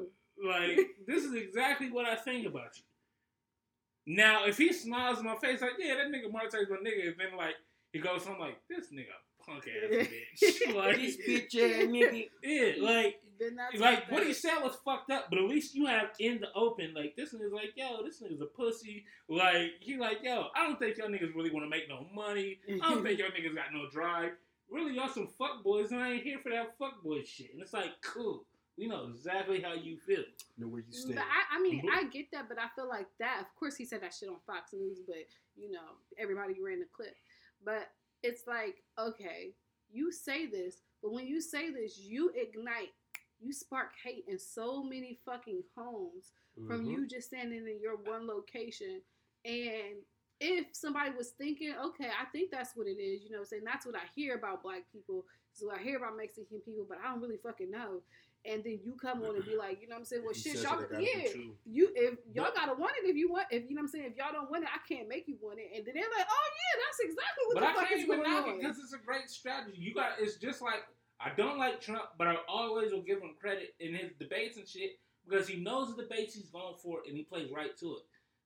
like 0.50 0.78
this 1.06 1.24
is 1.24 1.34
exactly 1.34 1.90
what 1.90 2.06
I 2.06 2.14
think 2.16 2.46
about 2.46 2.70
you. 2.76 4.14
Now, 4.16 4.46
if 4.46 4.56
he 4.56 4.72
smiles 4.72 5.18
in 5.18 5.24
my 5.26 5.36
face 5.36 5.60
like, 5.60 5.72
yeah, 5.78 5.96
that 5.96 6.06
nigga 6.06 6.32
Marte's 6.32 6.54
my 6.54 6.76
nigga, 6.76 7.08
and 7.08 7.16
then 7.18 7.36
like 7.36 7.54
he 7.92 7.98
goes, 8.00 8.26
I'm 8.26 8.38
like, 8.38 8.56
this 8.68 8.86
nigga 8.92 9.12
punk 9.48 9.64
ass 9.68 10.06
bitch. 10.42 10.74
like, 10.76 10.96
This 10.96 11.16
bitch 11.16 11.54
ass 11.56 11.86
nigga. 11.88 12.28
yeah, 12.42 12.72
like, 12.84 13.20
Then 13.38 13.58
like 13.78 14.10
what 14.10 14.26
he 14.26 14.32
said 14.34 14.58
was 14.62 14.76
fucked 14.84 15.10
up, 15.10 15.26
but 15.30 15.38
at 15.38 15.44
least 15.44 15.74
you 15.74 15.86
have 15.86 16.10
in 16.18 16.40
the 16.40 16.48
open, 16.54 16.92
like 16.94 17.16
this 17.16 17.32
nigga's 17.32 17.52
like, 17.52 17.72
yo, 17.76 18.02
this 18.04 18.20
nigga's 18.22 18.40
a 18.40 18.46
pussy. 18.46 19.04
Like 19.28 19.72
he 19.80 19.96
like, 19.96 20.18
yo, 20.22 20.46
I 20.54 20.66
don't 20.66 20.78
think 20.78 20.98
y'all 20.98 21.08
niggas 21.08 21.34
really 21.34 21.50
want 21.50 21.64
to 21.64 21.70
make 21.70 21.88
no 21.88 22.06
money. 22.14 22.58
I 22.82 22.92
don't 22.94 23.02
think 23.02 23.18
y'all 23.18 23.28
niggas 23.28 23.54
got 23.54 23.72
no 23.72 23.88
drive. 23.90 24.32
Really, 24.70 24.94
y'all 24.96 25.08
some 25.08 25.28
fuck 25.38 25.64
boys, 25.64 25.92
and 25.92 26.00
I 26.02 26.12
ain't 26.12 26.22
here 26.24 26.38
for 26.42 26.50
that 26.50 26.76
fuck 26.78 27.02
boy 27.02 27.22
shit. 27.24 27.52
And 27.54 27.62
it's 27.62 27.72
like, 27.72 27.88
cool, 28.02 28.44
we 28.76 28.86
know 28.86 29.08
exactly 29.08 29.62
how 29.62 29.72
you 29.72 29.96
feel. 29.96 30.24
Know 30.58 30.66
where 30.68 30.82
you 30.86 30.92
stand. 30.92 31.14
But 31.14 31.24
I, 31.24 31.56
I 31.56 31.62
mean, 31.62 31.80
Mhm. 31.86 31.88
I 31.90 32.04
get 32.04 32.30
that, 32.32 32.48
but 32.50 32.58
I 32.58 32.66
feel 32.76 32.86
like 32.86 33.06
that. 33.18 33.40
Of 33.40 33.46
course, 33.58 33.76
he 33.76 33.86
said 33.86 34.02
that 34.02 34.12
shit 34.12 34.28
on 34.28 34.36
Fox 34.46 34.74
News, 34.74 34.98
but 35.06 35.16
you 35.56 35.70
know, 35.72 35.96
everybody 36.18 36.60
ran 36.62 36.80
the 36.80 36.86
clip. 36.94 37.16
But 37.64 37.88
it's 38.22 38.46
like, 38.46 38.82
okay, 38.98 39.54
you 39.90 40.12
say 40.12 40.46
this, 40.46 40.82
but 41.02 41.12
when 41.12 41.26
you 41.26 41.40
say 41.40 41.70
this, 41.70 41.98
you 41.98 42.30
ignite, 42.34 42.92
you 43.40 43.52
spark 43.52 43.92
hate 44.02 44.24
in 44.28 44.38
so 44.38 44.82
many 44.82 45.18
fucking 45.24 45.62
homes 45.76 46.32
from 46.66 46.84
Mhm. 46.84 46.90
you 46.90 47.06
just 47.06 47.28
standing 47.28 47.66
in 47.68 47.80
your 47.80 47.96
one 47.96 48.26
location. 48.26 49.00
And 49.44 50.04
if 50.40 50.74
somebody 50.74 51.10
was 51.10 51.30
thinking, 51.30 51.74
okay, 51.76 52.10
I 52.10 52.24
think 52.26 52.50
that's 52.50 52.76
what 52.76 52.86
it 52.86 53.00
is, 53.00 53.22
you 53.22 53.30
know, 53.30 53.44
saying 53.44 53.64
that's 53.64 53.86
what 53.86 53.94
I 53.96 54.04
hear 54.14 54.34
about 54.34 54.62
black 54.62 54.90
people, 54.92 55.26
is 55.54 55.62
what 55.62 55.78
I 55.78 55.82
hear 55.82 55.96
about 55.98 56.16
Mexican 56.16 56.60
people, 56.60 56.84
but 56.88 56.98
I 56.98 57.04
don't 57.10 57.20
really 57.20 57.38
fucking 57.38 57.70
know. 57.70 58.02
And 58.46 58.62
then 58.64 58.78
you 58.82 58.94
come 59.00 59.22
on 59.22 59.34
and 59.36 59.44
be 59.44 59.56
like, 59.56 59.82
you 59.82 59.88
know 59.88 59.96
what 59.96 60.00
I'm 60.00 60.04
saying? 60.06 60.22
Well, 60.24 60.32
He 60.32 60.40
shit, 60.40 60.62
y'all, 60.62 60.78
it, 60.78 60.84
it 60.84 60.90
gotta 60.90 60.98
be 60.98 61.04
yeah, 61.04 61.42
you 61.66 61.90
if 61.94 62.14
y'all 62.32 62.44
But- 62.46 62.54
gotta 62.54 62.74
want 62.80 62.94
it 63.02 63.08
if 63.08 63.16
you 63.16 63.30
want 63.30 63.46
if 63.50 63.68
you 63.68 63.74
know 63.76 63.80
what 63.82 63.88
I'm 63.88 63.88
saying 63.88 64.04
if 64.06 64.16
y'all 64.16 64.32
don't 64.32 64.50
want 64.50 64.62
it 64.64 64.70
I 64.72 64.78
can't 64.88 65.08
make 65.08 65.26
you 65.28 65.36
want 65.40 65.58
it 65.58 65.68
and 65.74 65.84
then 65.84 65.94
they're 65.94 66.04
like 66.16 66.26
oh 66.30 66.48
yeah 66.54 66.74
that's 66.86 67.00
exactly 67.00 67.44
what 67.46 67.54
But 67.54 67.60
the 67.60 67.66
I 67.66 67.72
fuck 67.74 67.88
can't 67.88 68.00
is 68.00 68.06
even 68.06 68.20
going 68.20 68.30
knock 68.30 68.46
on 68.46 68.54
it 68.54 68.60
because 68.62 68.78
it's 68.78 68.92
a 68.94 68.98
great 69.04 69.28
strategy. 69.28 69.76
You 69.78 69.92
got 69.94 70.12
it's 70.20 70.36
just 70.36 70.62
like 70.62 70.82
I 71.20 71.30
don't 71.36 71.58
like 71.58 71.80
Trump, 71.80 72.04
but 72.16 72.28
I 72.28 72.36
always 72.48 72.92
will 72.92 73.02
give 73.02 73.20
him 73.20 73.34
credit 73.40 73.74
in 73.80 73.92
his 73.94 74.12
debates 74.18 74.56
and 74.56 74.66
shit 74.68 74.92
because 75.28 75.48
he 75.48 75.56
knows 75.58 75.94
the 75.94 76.02
debates 76.02 76.34
he's 76.34 76.48
going 76.48 76.76
for 76.80 77.00
and 77.06 77.16
he 77.16 77.24
plays 77.24 77.50
right 77.50 77.76
to 77.78 77.96
it. 77.96 78.02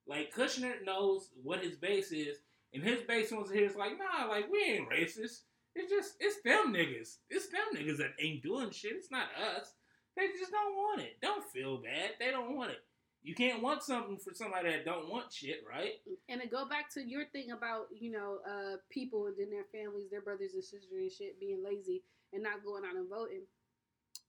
Like 0.07 0.35
Kushner 0.35 0.83
knows 0.85 1.29
what 1.43 1.63
his 1.63 1.77
base 1.77 2.11
is, 2.13 2.39
and 2.73 2.83
his 2.83 3.03
base 3.03 3.31
ones 3.31 3.51
here 3.53 3.67
is 3.67 3.77
like, 3.77 3.93
nah, 3.99 4.27
like 4.27 4.51
we 4.51 4.65
ain't 4.65 4.89
racist. 4.91 5.43
It's 5.75 5.91
just 5.91 6.15
it's 6.19 6.41
them 6.43 6.73
niggas. 6.75 7.19
It's 7.31 7.49
them 7.49 7.77
niggas 7.77 7.99
that 7.99 8.13
ain't 8.19 8.43
doing 8.43 8.71
shit. 8.71 8.93
It's 8.97 9.11
not 9.11 9.27
us. 9.57 9.75
They 10.17 10.29
just 10.39 10.53
don't 10.53 10.77
want 10.77 11.01
it. 11.01 11.17
Don't 11.23 11.45
feel 11.53 11.79
bad. 11.79 12.11
They 12.21 12.31
don't 12.31 12.57
want 12.57 12.71
it. 12.71 12.79
You 13.23 13.35
can't 13.35 13.63
want 13.63 13.83
something 13.83 14.19
for 14.19 14.35
somebody 14.35 14.71
that 14.71 14.85
don't 14.85 15.09
want 15.09 15.33
shit, 15.33 15.63
right? 15.69 15.93
and 16.29 16.43
to 16.43 16.49
go 16.49 16.69
back 16.69 16.93
to 16.95 17.01
your 17.01 17.25
thing 17.33 17.53
about 17.53 17.87
you 17.93 18.11
know 18.11 18.39
uh 18.47 18.77
people 18.91 19.27
and 19.27 19.37
then 19.39 19.49
their 19.49 19.65
families 19.73 20.11
their 20.11 20.21
brothers 20.21 20.55
and 20.55 20.65
sisters 20.65 20.91
and 20.91 21.11
shit 21.11 21.39
being 21.39 21.63
lazy 21.65 22.03
and 22.33 22.43
not 22.43 22.65
going 22.65 22.83
out 22.85 22.97
and 22.97 23.09
voting 23.09 23.43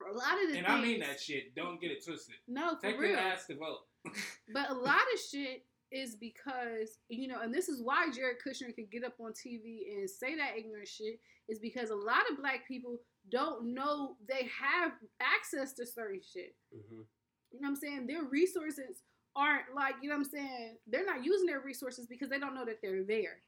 a 0.10 0.14
lot 0.14 0.34
of 0.42 0.52
the 0.52 0.58
And 0.58 0.68
things, 0.68 0.80
I 0.80 0.82
mean 0.82 1.00
that 1.00 1.20
shit. 1.20 1.56
Don't 1.56 1.80
get 1.80 1.92
it 1.92 2.04
twisted. 2.04 2.36
no 2.48 2.78
Take 2.82 3.00
real 3.00 3.12
your 3.12 3.20
ass 3.20 3.46
to 3.48 3.56
vote. 3.56 3.80
But 4.54 4.70
a 4.70 4.74
lot 4.74 5.02
of 5.14 5.20
shit 5.32 5.66
is 5.92 6.16
because 6.16 6.98
you 7.10 7.28
know, 7.28 7.40
and 7.42 7.54
this 7.54 7.70
is 7.70 7.82
why 7.82 8.10
Jared 8.14 8.38
Kushner 8.46 8.76
could 8.76 8.92
get 8.92 9.04
up 9.04 9.16
on 9.20 9.32
TV 9.32 9.96
and 9.96 10.10
say 10.10 10.36
that 10.36 10.58
ignorant 10.58 10.88
shit 10.88 11.20
is 11.48 11.60
because 11.60 11.90
a 11.90 11.96
lot 11.96 12.24
of 12.32 12.38
black 12.38 12.68
people 12.68 12.98
don't 13.30 13.74
know 13.74 14.18
they 14.28 14.50
have 14.60 14.92
access 15.22 15.74
to 15.74 15.86
certain 15.86 16.22
shit. 16.22 16.56
Mhm. 16.74 17.06
You 17.52 17.60
know 17.62 17.68
what 17.68 17.68
I'm 17.70 17.76
saying? 17.76 18.08
Their 18.08 18.24
resources 18.24 19.04
aren't 19.36 19.74
like, 19.74 19.96
you 20.02 20.10
know 20.10 20.16
what 20.18 20.26
I'm 20.26 20.32
saying? 20.32 20.78
They're 20.88 21.06
not 21.06 21.24
using 21.24 21.48
their 21.48 21.62
resources 21.62 22.06
because 22.08 22.30
they 22.30 22.40
don't 22.40 22.56
know 22.56 22.66
that 22.66 22.82
they're 22.82 23.04
there. 23.04 23.42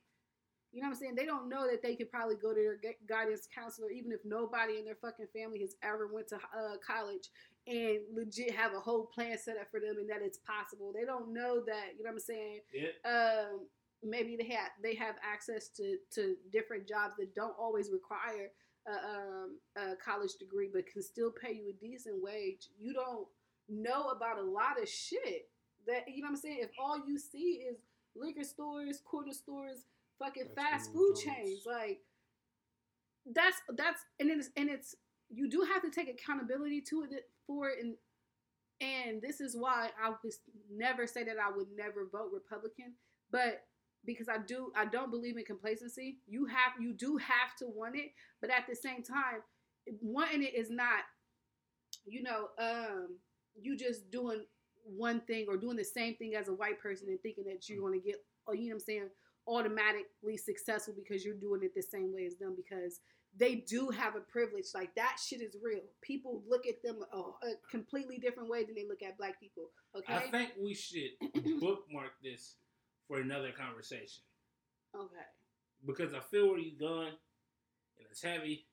You 0.71 0.82
know 0.82 0.89
what 0.89 0.95
I'm 0.95 0.99
saying? 0.99 1.15
They 1.15 1.26
don't 1.26 1.47
know 1.47 1.69
that 1.69 1.82
they 1.82 1.95
could 1.95 2.11
probably 2.11 2.36
go 2.36 2.53
to 2.53 2.59
their 2.82 2.95
guidance 3.07 3.47
counselor, 3.53 3.89
even 3.91 4.11
if 4.11 4.19
nobody 4.26 4.78
in 4.78 4.86
their 4.86 4.95
fucking 4.95 5.28
family 5.28 5.59
has 5.61 5.76
ever 5.84 6.07
went 6.07 6.28
to 6.30 6.36
uh, 6.36 6.78
college 6.86 7.30
and 7.67 7.99
legit 8.13 8.51
have 8.51 8.73
a 8.73 8.80
whole 8.80 9.05
plan 9.05 9.38
set 9.38 9.57
up 9.57 9.69
for 9.71 9.80
them 9.80 9.97
and 9.97 10.09
that 10.09 10.21
it's 10.21 10.39
possible. 10.39 10.91
They 10.93 11.05
don't 11.05 11.34
know 11.34 11.63
that, 11.65 11.93
you 11.97 12.03
know 12.03 12.09
what 12.09 12.15
I'm 12.15 12.19
saying? 12.19 12.61
Yeah. 12.73 12.89
um, 13.09 13.67
maybe 14.03 14.36
they 14.36 14.49
have 14.53 14.71
they 14.84 14.93
have 14.95 15.15
access 15.23 15.69
to 15.69 15.97
to 16.13 16.36
different 16.51 16.88
jobs 16.88 17.15
that 17.17 17.34
don't 17.34 17.55
always 17.57 17.89
require 17.91 18.51
a, 18.88 18.91
um, 18.91 19.57
a 19.75 19.95
college 19.95 20.36
degree, 20.39 20.69
but 20.71 20.88
can 20.88 21.01
still 21.01 21.31
pay 21.31 21.53
you 21.53 21.69
a 21.69 21.86
decent 21.86 22.21
wage. 22.21 22.69
You 22.79 22.93
don't 22.93 23.27
know 23.67 24.09
about 24.09 24.38
a 24.38 24.43
lot 24.43 24.81
of 24.81 24.88
shit 24.88 25.49
that 25.88 26.03
you 26.07 26.21
know 26.21 26.27
what 26.27 26.36
I'm 26.36 26.38
saying. 26.38 26.59
If 26.61 26.71
all 26.79 26.97
you 27.07 27.17
see 27.17 27.65
is 27.69 27.77
liquor 28.15 28.43
stores, 28.43 29.01
corner 29.05 29.33
stores, 29.33 29.86
fucking 30.19 30.49
Fast 30.55 30.69
fast 30.69 30.93
food 30.93 31.15
chains, 31.15 31.63
like 31.65 31.99
that's 33.33 33.57
that's 33.75 34.01
and 34.19 34.29
it's 34.29 34.49
and 34.55 34.69
it's 34.69 34.95
you 35.29 35.49
do 35.49 35.67
have 35.73 35.81
to 35.81 35.89
take 35.89 36.09
accountability 36.09 36.81
to 36.81 37.03
it 37.03 37.23
for 37.47 37.69
it 37.69 37.79
and 37.81 37.95
and 38.81 39.21
this 39.21 39.39
is 39.39 39.55
why 39.55 39.89
I 40.01 40.09
would 40.09 40.33
never 40.69 41.07
say 41.07 41.23
that 41.23 41.38
I 41.39 41.55
would 41.55 41.67
never 41.75 42.07
vote 42.11 42.31
Republican, 42.33 42.93
but 43.31 43.63
because 44.06 44.30
I 44.30 44.38
do 44.38 44.72
I 44.76 44.86
don't 44.86 45.12
believe 45.12 45.38
in 45.38 45.43
complacency. 45.43 46.18
You 46.28 46.45
have 46.45 46.74
you 46.80 46.93
do 46.93 47.18
have 47.18 47.56
to 47.60 47.66
want 47.68 47.95
it, 47.95 48.12
but 48.41 48.49
at 48.49 48.68
the 48.68 48.76
same 48.76 49.03
time, 49.03 49.41
wanting 50.01 50.43
it 50.43 50.56
is 50.56 50.70
not, 50.70 51.03
you 52.06 52.24
know, 52.24 52.47
um, 52.60 53.18
you 53.60 53.78
just 53.78 54.12
doing 54.12 54.45
one 54.84 55.22
thing 55.22 55.45
or 55.47 55.58
doing 55.58 55.78
the 55.78 55.84
same 55.84 56.16
thing 56.16 56.36
as 56.36 56.47
a 56.47 56.53
white 56.53 56.80
person 56.80 57.08
and 57.10 57.20
thinking 57.22 57.45
that 57.45 57.68
you're 57.68 57.82
gonna 57.82 57.99
get, 58.01 58.18
or 58.47 58.56
you 58.56 58.70
know 58.70 58.76
what 58.76 58.76
I'm 58.76 58.80
saying, 58.82 59.10
automatically 59.47 60.38
successful 60.38 60.93
because 60.95 61.24
you're 61.24 61.36
doing 61.36 61.62
it 61.64 61.74
the 61.76 61.82
same 61.82 62.14
way 62.14 62.26
as 62.26 62.38
them 62.38 62.56
because 62.56 62.99
they 63.38 63.56
do 63.56 63.89
have 63.89 64.16
a 64.16 64.22
privilege. 64.22 64.66
Like 64.74 64.95
that 64.95 65.18
shit 65.24 65.41
is 65.41 65.58
real. 65.62 65.82
People 66.01 66.41
look 66.47 66.66
at 66.68 66.82
them 66.84 66.99
a, 67.14 67.18
a 67.18 67.53
completely 67.70 68.18
different 68.18 68.49
way 68.49 68.64
than 68.64 68.76
they 68.76 68.88
look 68.88 69.03
at 69.03 69.18
black 69.18 69.39
people. 69.39 69.72
Okay. 69.95 70.14
I 70.14 70.32
think 70.32 70.51
we 70.62 70.74
should 70.74 71.12
bookmark 71.60 72.12
this 72.24 72.56
for 73.08 73.20
another 73.20 73.51
conversation 73.51 74.24
okay. 74.95 75.26
because 75.86 76.14
I 76.14 76.20
feel 76.20 76.49
where 76.49 76.60
you're 76.60 76.80
going, 76.80 77.10
and 77.97 78.08
it's 78.12 78.22
heavy, 78.22 78.66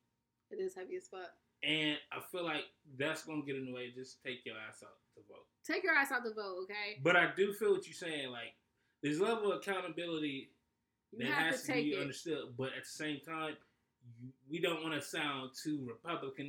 It 0.51 0.57
is 0.61 0.75
heavy 0.75 0.97
as 0.97 1.09
fuck. 1.09 1.31
and 1.63 1.97
I 2.11 2.21
feel 2.21 2.45
like 2.45 2.65
that's 2.99 3.25
gonna 3.25 3.43
get 3.43 3.57
in 3.57 3.67
the 3.67 3.73
way. 3.73 3.91
Just 3.95 4.23
take 4.23 4.45
your 4.45 4.57
ass 4.57 4.83
out 4.83 4.97
to 5.15 5.21
vote. 5.29 5.47
Take 5.65 5.85
your 5.85 5.95
ass 5.95 6.11
out 6.13 6.25
the 6.25 6.33
vote, 6.35 6.63
okay? 6.65 6.99
But 7.03 7.17
I 7.17 7.31
do 7.37 7.53
feel 7.53 7.73
what 7.73 7.87
you're 7.87 7.95
saying. 7.95 8.31
Like 8.31 8.55
there's 9.03 9.19
a 9.19 9.23
level 9.25 9.53
of 9.53 9.59
accountability 9.59 10.51
You 11.13 11.27
that 11.27 11.33
has 11.35 11.61
to 11.63 11.67
to, 11.69 11.73
be 11.75 11.93
it. 11.95 12.01
understood. 12.01 12.55
But 12.57 12.69
at 12.77 12.85
the 12.85 12.91
same 12.91 13.21
time, 13.21 13.57
we 14.49 14.61
don't 14.61 14.83
want 14.83 14.95
to 14.95 15.01
sound 15.01 15.51
too 15.61 15.85
Republican. 15.89 16.49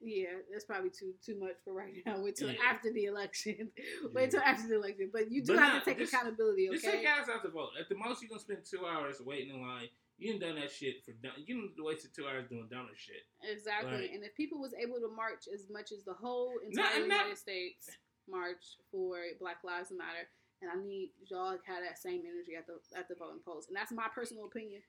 Yeah, 0.00 0.26
that's 0.50 0.64
probably 0.64 0.90
too 0.90 1.14
too 1.24 1.38
much 1.38 1.54
for 1.64 1.72
right 1.74 1.92
now. 2.04 2.20
Wait 2.20 2.36
till 2.36 2.50
Yeah. 2.50 2.58
after 2.68 2.92
the 2.92 3.04
election. 3.04 3.70
Wait 4.12 4.30
till 4.30 4.40
after 4.40 4.66
the 4.68 4.74
election. 4.76 5.10
But 5.12 5.30
you 5.30 5.42
do 5.44 5.54
But 5.54 5.62
have 5.62 5.72
nah, 5.74 5.78
to 5.80 5.84
take 5.84 5.98
just- 5.98 6.12
accountability, 6.12 6.68
Just 6.72 6.84
take 6.84 6.96
okay? 6.96 7.06
ass 7.06 7.28
out 7.28 7.42
to 7.42 7.50
vote. 7.50 7.70
At 7.78 7.88
the 7.88 7.94
most, 7.96 8.22
you're 8.22 8.28
gonna 8.28 8.40
spend 8.40 8.64
two 8.68 8.84
hours 8.86 9.20
waiting 9.20 9.54
in 9.54 9.62
line. 9.62 9.88
You 10.18 10.32
done 10.38 10.40
done 10.54 10.60
that 10.60 10.70
shit 10.72 11.04
for 11.04 11.12
dumb. 11.12 11.32
You 11.36 11.68
done 11.76 11.84
wasted 11.84 12.10
two 12.14 12.26
hours 12.26 12.48
doing 12.48 12.66
dumber 12.70 12.92
shit. 12.96 13.22
Exactly. 13.42 13.92
Right. 13.92 14.10
And 14.12 14.24
if 14.24 14.34
people 14.34 14.58
was 14.58 14.72
able 14.74 14.98
to 15.00 15.08
march 15.14 15.44
as 15.52 15.68
much 15.70 15.92
as 15.92 16.04
the 16.04 16.14
whole 16.14 16.54
Not- 16.70 16.94
entire 16.96 17.06
not- 17.06 17.18
United 17.18 17.38
States 17.38 17.90
march 18.28 18.78
for 18.90 19.18
Black 19.38 19.62
Lives 19.62 19.92
Matter, 19.92 20.26
and 20.62 20.70
I 20.70 20.82
need 20.82 21.10
y'all 21.30 21.52
to 21.52 21.60
have 21.70 21.84
that 21.84 21.98
same 21.98 22.22
energy 22.26 22.56
at 22.56 22.66
the 22.66 22.80
at 22.98 23.08
the 23.08 23.14
voting 23.14 23.42
polls. 23.44 23.68
And 23.68 23.76
that's 23.76 23.92
my 23.92 24.08
personal 24.12 24.46
opinion. 24.46 24.82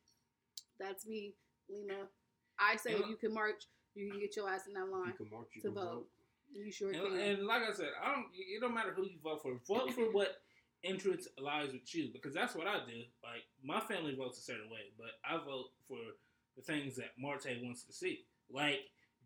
That's 0.80 1.06
me, 1.06 1.36
Lena. 1.70 2.08
I 2.60 2.76
say 2.76 2.94
And- 2.94 3.04
if 3.04 3.10
you 3.10 3.18
can 3.18 3.34
march, 3.34 3.64
you 3.94 4.10
can 4.12 4.20
get 4.20 4.36
your 4.36 4.50
ass 4.50 4.68
in 4.68 4.74
that 4.74 4.86
line 4.90 4.90
You 4.90 5.06
line 5.06 5.14
can 5.18 5.30
march, 5.30 5.50
you 5.56 5.62
to 5.62 5.68
can 5.70 5.76
vote. 5.76 5.84
vote. 5.94 6.10
You 6.52 6.72
sure 6.72 6.92
And, 6.92 7.02
can. 7.02 7.20
and 7.20 7.46
like 7.46 7.62
I 7.64 7.74
said, 7.74 7.92
I 8.02 8.14
don't. 8.16 8.28
It 8.34 8.62
don't 8.62 8.74
matter 8.74 8.94
who 8.94 9.04
you 9.06 9.20
vote 9.22 9.42
for. 9.42 9.60
Vote 9.68 9.94
for 9.94 10.12
what 10.12 10.42
interest 10.84 11.28
lies 11.40 11.74
with 11.74 11.94
you, 11.94 12.10
because 12.14 12.34
that's 12.34 12.56
what 12.56 12.68
I 12.68 12.86
do. 12.86 13.04
Like 13.24 13.44
my 13.64 13.80
family 13.82 14.16
votes 14.16 14.38
a 14.40 14.42
certain 14.42 14.70
way, 14.70 14.92
but 14.98 15.12
I 15.26 15.38
vote 15.44 15.72
for 15.88 15.98
the 16.56 16.62
things 16.62 16.96
that 16.96 17.12
Marte 17.20 17.48
wants 17.62 17.84
to 17.84 17.94
see. 17.94 18.26
Like 18.50 18.80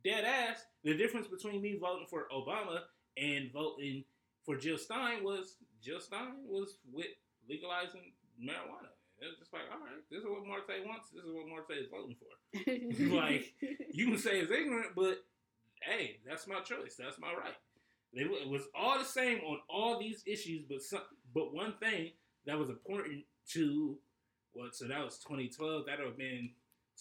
dead 0.03 0.23
ass. 0.25 0.65
The 0.83 0.95
difference 0.97 1.27
between 1.27 1.61
me 1.61 1.77
voting 1.79 2.07
for 2.09 2.27
Obama 2.33 2.81
and 3.17 3.51
voting 3.51 4.03
for 4.43 4.57
Jill 4.57 4.77
Stein 4.79 5.23
was 5.23 5.57
Jill 5.81 5.99
Stein 5.99 6.43
was 6.47 6.77
with 6.91 7.07
legalizing 7.47 8.13
marijuana. 8.41 8.89
It 9.21 9.25
was 9.29 9.37
just 9.37 9.53
like, 9.53 9.63
all 9.71 9.79
right, 9.79 10.01
this 10.09 10.19
is 10.19 10.25
what 10.25 10.45
Marte 10.47 10.85
wants. 10.85 11.09
This 11.13 11.23
is 11.23 11.31
what 11.31 11.47
Marte 11.47 11.77
is 11.77 11.87
voting 11.93 12.15
for. 12.17 13.15
like, 13.15 13.53
you 13.93 14.07
can 14.07 14.17
say 14.17 14.39
it's 14.39 14.51
ignorant, 14.51 14.95
but 14.95 15.19
hey, 15.83 16.17
that's 16.27 16.47
my 16.47 16.59
choice. 16.61 16.95
That's 16.97 17.19
my 17.19 17.31
right. 17.31 17.53
They, 18.13 18.21
it 18.23 18.49
was 18.49 18.63
all 18.75 18.97
the 18.99 19.05
same 19.05 19.39
on 19.45 19.59
all 19.69 19.99
these 19.99 20.23
issues, 20.25 20.65
but 20.67 20.81
some, 20.81 21.01
but 21.33 21.53
one 21.53 21.75
thing 21.79 22.11
that 22.45 22.57
was 22.57 22.69
important 22.69 23.23
to 23.53 23.97
what? 24.53 24.75
So 24.75 24.87
that 24.87 25.03
was 25.05 25.19
2012. 25.19 25.85
That 25.85 25.99
would 25.99 26.07
have 26.07 26.17
been 26.17 26.49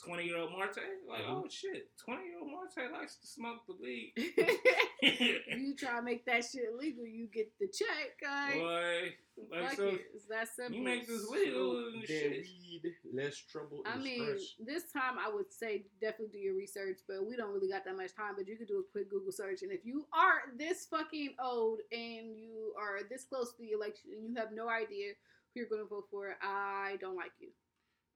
20 0.05 0.25
year 0.25 0.37
old 0.39 0.53
Marte. 0.53 0.79
Like, 1.09 1.23
Mhm. 1.23 1.43
oh 1.45 1.49
shit, 1.51 1.89
20 2.05 2.23
year 2.25 2.39
old 2.41 2.51
Marte 2.53 2.93
likes 2.93 3.17
to 3.17 3.27
smoke 3.27 3.67
the 3.67 3.75
weed. 3.81 4.13
you 5.57 5.75
try 5.77 5.97
to 5.97 6.03
make 6.03 6.25
that 6.27 6.45
shit 6.45 6.77
legal, 6.79 7.07
you 7.07 7.29
get 7.33 7.51
the 7.59 7.67
check. 7.67 8.17
Right? 8.23 8.55
Boy, 8.61 9.57
like 9.57 9.69
Fuck 9.69 9.77
so, 9.77 9.87
it. 9.89 10.01
It's 10.15 10.27
that 10.27 10.49
simple. 10.55 10.77
you 10.77 10.83
make 10.85 11.07
this 11.07 11.29
legal 11.29 11.87
and 11.87 11.95
Then 11.95 12.07
shit. 12.07 12.31
weed, 12.33 12.83
less 13.15 13.37
trouble. 13.37 13.83
I 13.87 13.97
mean, 13.97 14.25
stress. 14.25 14.55
this 14.59 14.93
time 14.93 15.17
I 15.19 15.33
would 15.33 15.53
say 15.53 15.87
definitely 16.01 16.33
do 16.33 16.39
your 16.39 16.55
research, 16.55 16.99
but 17.09 17.25
we 17.27 17.37
don't 17.37 17.53
really 17.53 17.69
got 17.69 17.85
that 17.85 17.97
much 17.97 18.15
time. 18.15 18.35
But 18.37 18.49
you 18.49 18.57
could 18.57 18.69
do 18.69 18.79
a 18.81 18.93
quick 18.93 19.11
Google 19.11 19.33
search, 19.33 19.63
and 19.63 19.73
if 19.73 19.85
you 19.85 20.07
are 20.13 20.53
this 20.59 20.87
fucking 20.87 21.35
old 21.43 21.81
and 21.93 22.37
you 22.37 22.73
are 22.79 23.01
this 23.09 23.25
close 23.25 23.53
to 23.53 23.63
the 23.63 23.71
election 23.71 24.11
and 24.13 24.23
you 24.29 24.35
have 24.37 24.53
no 24.53 24.69
idea 24.69 25.13
who 25.55 25.61
you're 25.61 25.69
going 25.69 25.83
to 25.83 25.89
vote 25.89 26.07
for, 26.11 26.37
I 26.43 26.97
don't 27.01 27.17
like 27.17 27.33
you. 27.41 27.49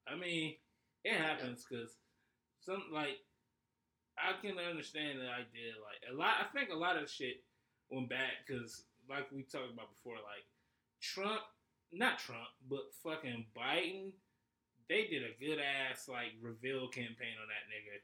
I 0.06 0.16
mean, 0.16 0.54
it 1.04 1.14
happens 1.16 1.64
because 1.68 1.96
some 2.60 2.82
like 2.92 3.16
I 4.18 4.40
can 4.40 4.58
understand 4.58 5.18
the 5.18 5.28
idea. 5.28 5.74
Like 5.82 6.00
a 6.10 6.14
lot, 6.14 6.40
I 6.40 6.46
think 6.56 6.70
a 6.70 6.76
lot 6.76 7.00
of 7.00 7.10
shit 7.10 7.42
went 7.90 8.08
back 8.08 8.46
because, 8.46 8.84
like 9.08 9.30
we 9.32 9.42
talked 9.42 9.72
about 9.72 9.94
before, 9.94 10.16
like 10.16 10.46
Trump, 11.00 11.42
not 11.92 12.18
Trump, 12.18 12.48
but 12.68 12.94
fucking 13.02 13.46
Biden, 13.56 14.12
they 14.88 15.06
did 15.06 15.22
a 15.22 15.38
good 15.40 15.58
ass 15.58 16.08
like 16.08 16.36
reveal 16.40 16.88
campaign 16.88 17.36
on 17.40 17.48
that 17.50 17.66
nigga, 17.68 17.98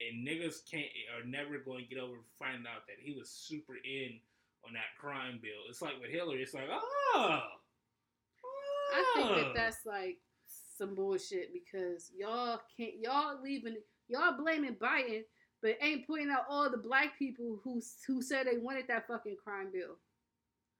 and 0.00 0.26
niggas 0.26 0.68
can't 0.70 0.90
are 1.16 1.26
never 1.26 1.58
going 1.58 1.84
to 1.84 1.94
get 1.94 2.02
over 2.02 2.16
finding 2.38 2.66
out 2.66 2.86
that 2.86 2.98
he 3.00 3.12
was 3.12 3.30
super 3.30 3.74
in 3.76 4.18
on 4.66 4.72
that 4.74 4.98
crime 4.98 5.38
bill. 5.42 5.68
It's 5.68 5.82
like 5.82 6.00
with 6.00 6.10
Hillary, 6.10 6.42
it's 6.42 6.54
like 6.54 6.68
oh. 6.70 7.40
I 8.92 9.04
think 9.14 9.30
oh. 9.30 9.34
that 9.36 9.54
that's 9.54 9.86
like 9.86 10.18
some 10.76 10.94
bullshit 10.94 11.52
because 11.52 12.10
y'all 12.16 12.60
can't 12.76 12.94
y'all 13.00 13.40
leaving 13.42 13.76
y'all 14.10 14.36
blaming 14.38 14.74
Biden, 14.76 15.22
but 15.62 15.76
ain't 15.80 16.06
pointing 16.06 16.30
out 16.30 16.44
all 16.48 16.70
the 16.70 16.76
black 16.78 17.18
people 17.18 17.60
who 17.64 17.80
who 18.06 18.20
said 18.22 18.46
they 18.46 18.58
wanted 18.58 18.86
that 18.88 19.06
fucking 19.06 19.36
crime 19.42 19.70
bill. 19.72 19.96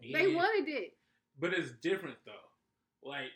They 0.00 0.34
wanted 0.34 0.68
it. 0.68 0.96
But 1.38 1.52
it's 1.54 1.72
different 1.82 2.16
though. 2.24 3.08
Like 3.08 3.30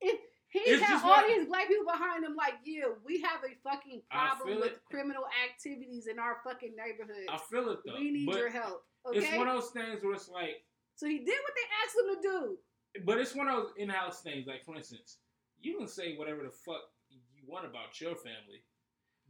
If 0.00 0.18
he 0.50 0.60
It's 0.60 0.82
had 0.82 1.02
all 1.02 1.08
what- 1.10 1.26
these 1.28 1.46
black 1.46 1.68
people 1.68 1.84
behind 1.84 2.24
him, 2.24 2.34
like, 2.34 2.54
yeah, 2.64 2.84
we 3.04 3.20
have 3.20 3.40
a 3.44 3.54
fucking 3.68 4.02
problem 4.10 4.56
with 4.60 4.72
it. 4.72 4.80
criminal 4.90 5.24
activities 5.44 6.06
in 6.06 6.18
our 6.18 6.40
fucking 6.44 6.74
neighborhood. 6.76 7.26
I 7.28 7.36
feel 7.36 7.68
it 7.70 7.80
though. 7.84 7.96
we 7.96 8.10
need 8.10 8.28
your 8.34 8.48
help. 8.50 8.84
It's 9.12 9.26
Okay. 9.26 9.38
one 9.38 9.48
of 9.48 9.60
those 9.60 9.70
things 9.70 10.02
where 10.02 10.14
it's 10.14 10.28
like, 10.28 10.64
so 10.96 11.06
he 11.06 11.18
did 11.18 11.38
what 11.42 11.54
they 11.54 11.68
asked 11.84 11.96
him 11.96 12.14
to 12.16 12.22
do. 12.22 12.58
but 13.04 13.18
it's 13.18 13.34
one 13.34 13.46
of 13.48 13.56
those 13.62 13.72
in-house 13.76 14.22
things. 14.22 14.46
Like 14.46 14.64
for 14.64 14.74
instance, 14.76 15.18
you 15.60 15.76
can 15.76 15.86
say 15.86 16.16
whatever 16.16 16.42
the 16.42 16.50
fuck 16.50 16.82
you 17.10 17.42
want 17.46 17.66
about 17.66 18.00
your 18.00 18.16
family, 18.16 18.64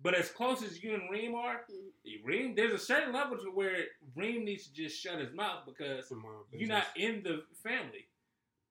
but 0.03 0.15
as 0.15 0.31
close 0.31 0.63
as 0.63 0.83
you 0.83 0.95
and 0.95 1.11
Reem 1.11 1.35
are, 1.35 1.65
Mhm. 1.69 2.25
Reem, 2.25 2.55
there's 2.55 2.73
a 2.73 2.79
certain 2.79 3.13
level 3.13 3.37
to 3.39 3.51
where 3.51 3.87
Reem 4.15 4.45
needs 4.45 4.67
to 4.67 4.73
just 4.73 5.01
shut 5.01 5.19
his 5.21 5.33
mouth 5.33 5.67
because 5.67 6.11
you're 6.53 6.69
not 6.69 6.87
in 6.97 7.23
the 7.23 7.45
family. 7.63 8.09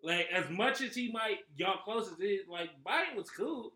Like 0.02 0.28
as 0.28 0.50
much 0.50 0.82
as 0.82 0.96
he 0.96 1.12
might 1.12 1.40
y'all 1.56 1.82
close 1.84 2.12
as 2.12 2.20
it, 2.20 2.48
like 2.48 2.70
Biden 2.84 3.16
was 3.16 3.30
cool, 3.30 3.74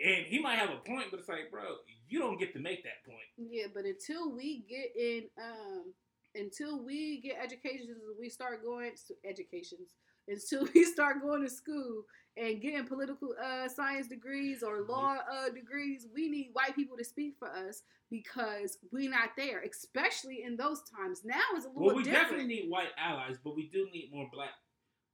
and 0.00 0.26
he 0.26 0.38
might 0.38 0.58
have 0.58 0.70
a 0.70 0.78
point, 0.78 1.10
but 1.10 1.20
it's 1.20 1.28
like, 1.28 1.50
bro, 1.50 1.76
you 2.08 2.18
don't 2.18 2.38
get 2.38 2.52
to 2.54 2.58
make 2.58 2.82
that 2.84 3.04
point. 3.04 3.28
Yeah, 3.36 3.66
but 3.72 3.84
until 3.84 4.32
we 4.32 4.60
get 4.68 4.96
in, 4.96 5.28
um, 5.40 5.94
until 6.34 6.82
we 6.82 7.20
get 7.20 7.36
educations, 7.42 7.90
and 7.90 8.18
we 8.18 8.28
start 8.30 8.64
going 8.64 8.92
to 9.08 9.14
educations, 9.28 9.94
until 10.28 10.66
we 10.74 10.84
start 10.84 11.22
going 11.22 11.42
to 11.42 11.50
school 11.50 12.04
and 12.36 12.60
getting 12.62 12.86
political 12.86 13.34
uh, 13.42 13.68
science 13.68 14.06
degrees 14.08 14.62
or 14.62 14.82
law 14.88 15.16
uh, 15.30 15.50
degrees, 15.50 16.06
we 16.14 16.28
need 16.28 16.50
white 16.52 16.74
people 16.76 16.96
to 16.96 17.04
speak 17.04 17.34
for 17.38 17.48
us 17.48 17.82
because 18.10 18.78
we're 18.92 19.10
not 19.10 19.30
there, 19.36 19.62
especially 19.62 20.42
in 20.44 20.56
those 20.56 20.82
times. 20.96 21.22
Now 21.24 21.42
it's 21.54 21.64
a 21.66 21.68
little 21.68 21.86
Well, 21.86 21.96
we 21.96 22.02
different. 22.02 22.22
definitely 22.30 22.54
need 22.54 22.68
white 22.68 22.90
allies, 22.98 23.36
but 23.42 23.54
we 23.56 23.68
do 23.72 23.86
need 23.92 24.10
more 24.12 24.28
black 24.32 24.50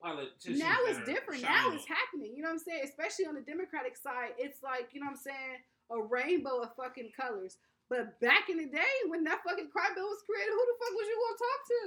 politicians. 0.00 0.58
now 0.58 0.76
it's 0.84 1.00
different. 1.04 1.42
Now 1.42 1.72
it's 1.72 1.88
happening. 1.88 2.32
You 2.36 2.42
know 2.42 2.48
what 2.52 2.60
I'm 2.60 2.66
saying? 2.68 2.82
Especially 2.84 3.26
on 3.26 3.34
the 3.34 3.40
Democratic 3.44 3.96
side, 3.96 4.36
it's 4.38 4.62
like 4.62 4.92
you 4.92 5.00
know 5.00 5.06
what 5.08 5.16
I'm 5.16 5.24
saying, 5.24 5.56
a 5.90 5.98
rainbow 6.02 6.60
of 6.62 6.76
fucking 6.76 7.10
colors. 7.16 7.56
But 7.88 8.18
back 8.20 8.48
in 8.50 8.58
the 8.58 8.66
day, 8.68 8.94
when 9.08 9.24
that 9.24 9.40
fucking 9.46 9.70
crime 9.70 9.94
bill 9.94 10.10
was 10.10 10.22
created, 10.26 10.52
who 10.52 10.64
the 10.66 10.78
fuck 10.82 10.94
was 10.96 11.06
you 11.06 11.16
to 11.16 11.36
talk 11.38 11.60
to? 11.70 11.82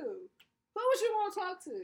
Who 0.74 0.82
was 0.82 1.02
you 1.02 1.12
to 1.12 1.40
talk 1.40 1.58
to? 1.66 1.78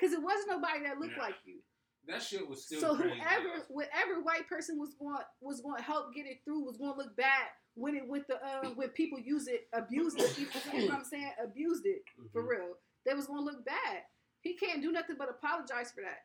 Because 0.00 0.14
it 0.14 0.22
wasn't 0.22 0.48
nobody 0.48 0.82
that 0.84 0.98
looked 0.98 1.16
Yeah. 1.16 1.22
like 1.22 1.36
you. 1.44 1.58
That 2.06 2.22
shit 2.22 2.48
was 2.48 2.64
still 2.64 2.80
so 2.80 2.96
crazy. 2.96 3.20
whoever, 3.20 3.66
whatever 3.68 4.22
white 4.22 4.48
person 4.48 4.78
was 4.78 4.94
going 4.94 5.18
was 5.40 5.60
going 5.60 5.76
to 5.76 5.82
help 5.82 6.14
get 6.14 6.26
it 6.26 6.40
through 6.44 6.64
was 6.64 6.78
going 6.78 6.92
to 6.94 6.98
look 6.98 7.14
bad 7.16 7.48
when 7.74 7.94
it 7.94 8.08
with 8.08 8.26
the 8.26 8.42
uh, 8.44 8.70
when 8.70 8.88
people 8.90 9.18
use 9.20 9.46
it, 9.46 9.68
abuse 9.74 10.14
it. 10.16 10.38
You 10.38 10.46
know 10.80 10.86
what 10.86 10.94
I'm 10.94 11.04
saying? 11.04 11.30
Abused 11.42 11.84
it 11.86 12.02
for 12.32 12.42
Mhm. 12.42 12.48
real. 12.48 12.74
They 13.04 13.14
was 13.14 13.26
gonna 13.26 13.42
look 13.42 13.64
bad. 13.64 14.02
He 14.40 14.56
can't 14.56 14.82
do 14.82 14.90
nothing 14.90 15.16
but 15.18 15.28
apologize 15.28 15.92
for 15.92 16.00
that. 16.00 16.24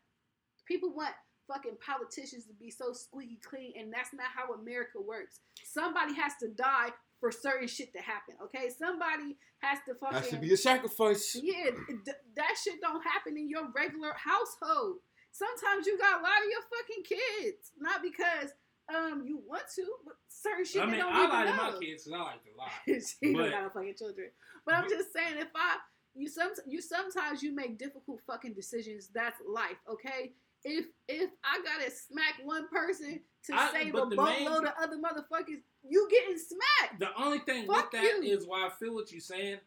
People 0.65 0.93
want 0.95 1.13
fucking 1.47 1.77
politicians 1.85 2.47
to 2.47 2.53
be 2.53 2.71
so 2.71 2.91
squeaky 2.93 3.37
clean, 3.43 3.73
and 3.77 3.93
that's 3.93 4.13
not 4.13 4.27
how 4.27 4.53
America 4.53 4.99
works. 4.99 5.41
Somebody 5.63 6.13
has 6.15 6.33
to 6.37 6.47
die 6.47 6.89
for 7.19 7.31
certain 7.31 7.67
shit 7.67 7.93
to 7.93 7.99
happen. 8.01 8.35
Okay, 8.43 8.69
somebody 8.77 9.37
has 9.59 9.79
to 9.87 9.95
fucking 9.95 10.17
Has 10.17 10.29
to 10.29 10.37
be 10.37 10.53
a 10.53 10.57
sacrifice. 10.57 11.35
yeah. 11.41 11.71
th- 11.87 12.17
that 12.35 12.55
shit 12.63 12.81
don't 12.81 13.01
happen 13.03 13.37
in 13.37 13.49
your 13.49 13.67
regular 13.75 14.13
household. 14.15 14.97
Sometimes 15.31 15.85
you 15.87 15.97
got 15.97 16.19
a 16.19 16.23
lot 16.23 16.37
of 16.43 16.49
your 16.49 16.61
fucking 16.71 17.03
kids, 17.43 17.71
not 17.79 18.01
because 18.01 18.51
um 18.93 19.23
you 19.25 19.41
want 19.47 19.63
to, 19.75 19.83
but 20.05 20.13
certain 20.27 20.63
shit 20.65 20.81
I 20.81 20.85
they 20.85 20.91
mean, 20.93 20.99
don't 21.01 21.13
I 21.13 21.23
even 21.23 21.29
lie 21.29 21.45
to 21.45 21.53
my 21.73 21.79
kids 21.79 22.03
because 22.03 22.13
I 22.13 22.23
like 22.23 22.43
to 22.43 22.51
lie. 22.57 22.71
she 22.85 23.33
don't 23.33 23.41
But- 23.41 23.51
got 23.51 23.73
fucking 23.73 23.95
children. 23.97 24.29
But 24.65 24.75
I'm 24.75 24.89
just 24.89 25.11
saying, 25.13 25.37
if 25.37 25.47
I 25.55 25.77
you 26.13 26.29
some 26.29 26.51
you 26.67 26.81
sometimes 26.81 27.41
you 27.43 27.53
make 27.55 27.77
difficult 27.79 28.19
fucking 28.27 28.53
decisions. 28.53 29.09
That's 29.13 29.39
life, 29.47 29.77
okay? 29.89 30.33
If 30.63 30.85
if 31.07 31.29
I 31.43 31.61
gotta 31.63 31.91
smack 31.91 32.35
one 32.43 32.67
person 32.69 33.19
to 33.47 33.53
I- 33.55 33.71
save 33.73 33.95
a 33.95 34.05
but 34.05 34.09
main- 34.09 34.17
boatload 34.45 34.65
of 34.65 34.73
other 34.81 34.97
motherfuckers, 34.97 35.61
you 35.89 36.07
getting 36.09 36.37
smacked. 36.37 36.99
The 36.99 37.09
only 37.21 37.39
thing 37.39 37.65
Fuck 37.67 37.91
with 37.91 38.01
that 38.01 38.23
is 38.23 38.43
you. 38.43 38.49
why 38.49 38.67
I 38.67 38.69
feel 38.69 38.93
what 38.93 39.11
you're 39.11 39.21
saying. 39.21 39.57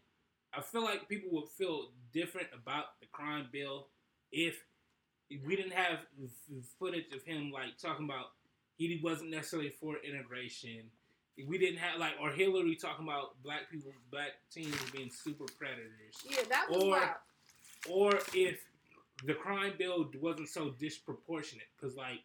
I 0.52 0.60
feel 0.62 0.82
like 0.82 1.08
people 1.08 1.28
would 1.32 1.48
feel 1.50 1.90
different 2.12 2.48
about 2.54 2.98
the 3.00 3.06
crime 3.12 3.48
bill 3.52 3.88
if 4.32 4.62
we 5.46 5.56
didn't 5.56 5.72
have 5.74 5.98
footage 6.78 7.04
of 7.14 7.22
him 7.22 7.50
like 7.52 7.76
talking 7.80 8.06
about 8.06 8.32
he 8.76 8.98
wasn't 9.02 9.30
necessarily 9.30 9.70
for 9.70 9.96
integration. 9.98 10.84
We 11.46 11.58
didn't 11.58 11.78
have 11.78 12.00
like 12.00 12.14
or 12.20 12.30
Hillary 12.30 12.74
talking 12.76 13.04
about 13.06 13.40
black 13.42 13.70
people, 13.70 13.92
black 14.10 14.32
teens 14.50 14.74
being 14.92 15.10
super 15.10 15.44
predators. 15.58 16.16
Yeah, 16.24 16.42
that 16.48 16.68
was 16.70 16.82
Or- 16.82 16.90
wild. 16.90 17.10
or 17.88 18.12
if 18.34 18.64
the 19.24 19.34
crime 19.34 19.74
bill 19.78 20.10
wasn't 20.20 20.48
so 20.48 20.70
disproportionate 20.70 21.66
because 21.76 21.96
like 21.96 22.20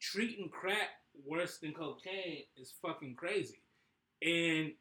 treating 0.00 0.48
crack 0.48 0.88
worse 1.24 1.58
than 1.58 1.72
cocaine 1.72 2.42
is 2.56 2.74
fucking 2.82 3.14
crazy 3.14 3.62
and 4.22 4.72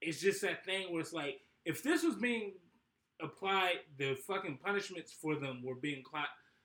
it's 0.00 0.20
just 0.20 0.40
that 0.42 0.64
thing 0.64 0.92
where 0.92 1.00
it's 1.00 1.12
like 1.12 1.40
if 1.64 1.82
this 1.82 2.02
was 2.02 2.14
being 2.16 2.52
applied 3.22 3.80
the 3.98 4.14
fucking 4.26 4.58
punishments 4.64 5.12
for 5.12 5.34
them 5.36 5.60
were 5.64 5.74
being 5.74 6.02
cli- 6.02 6.20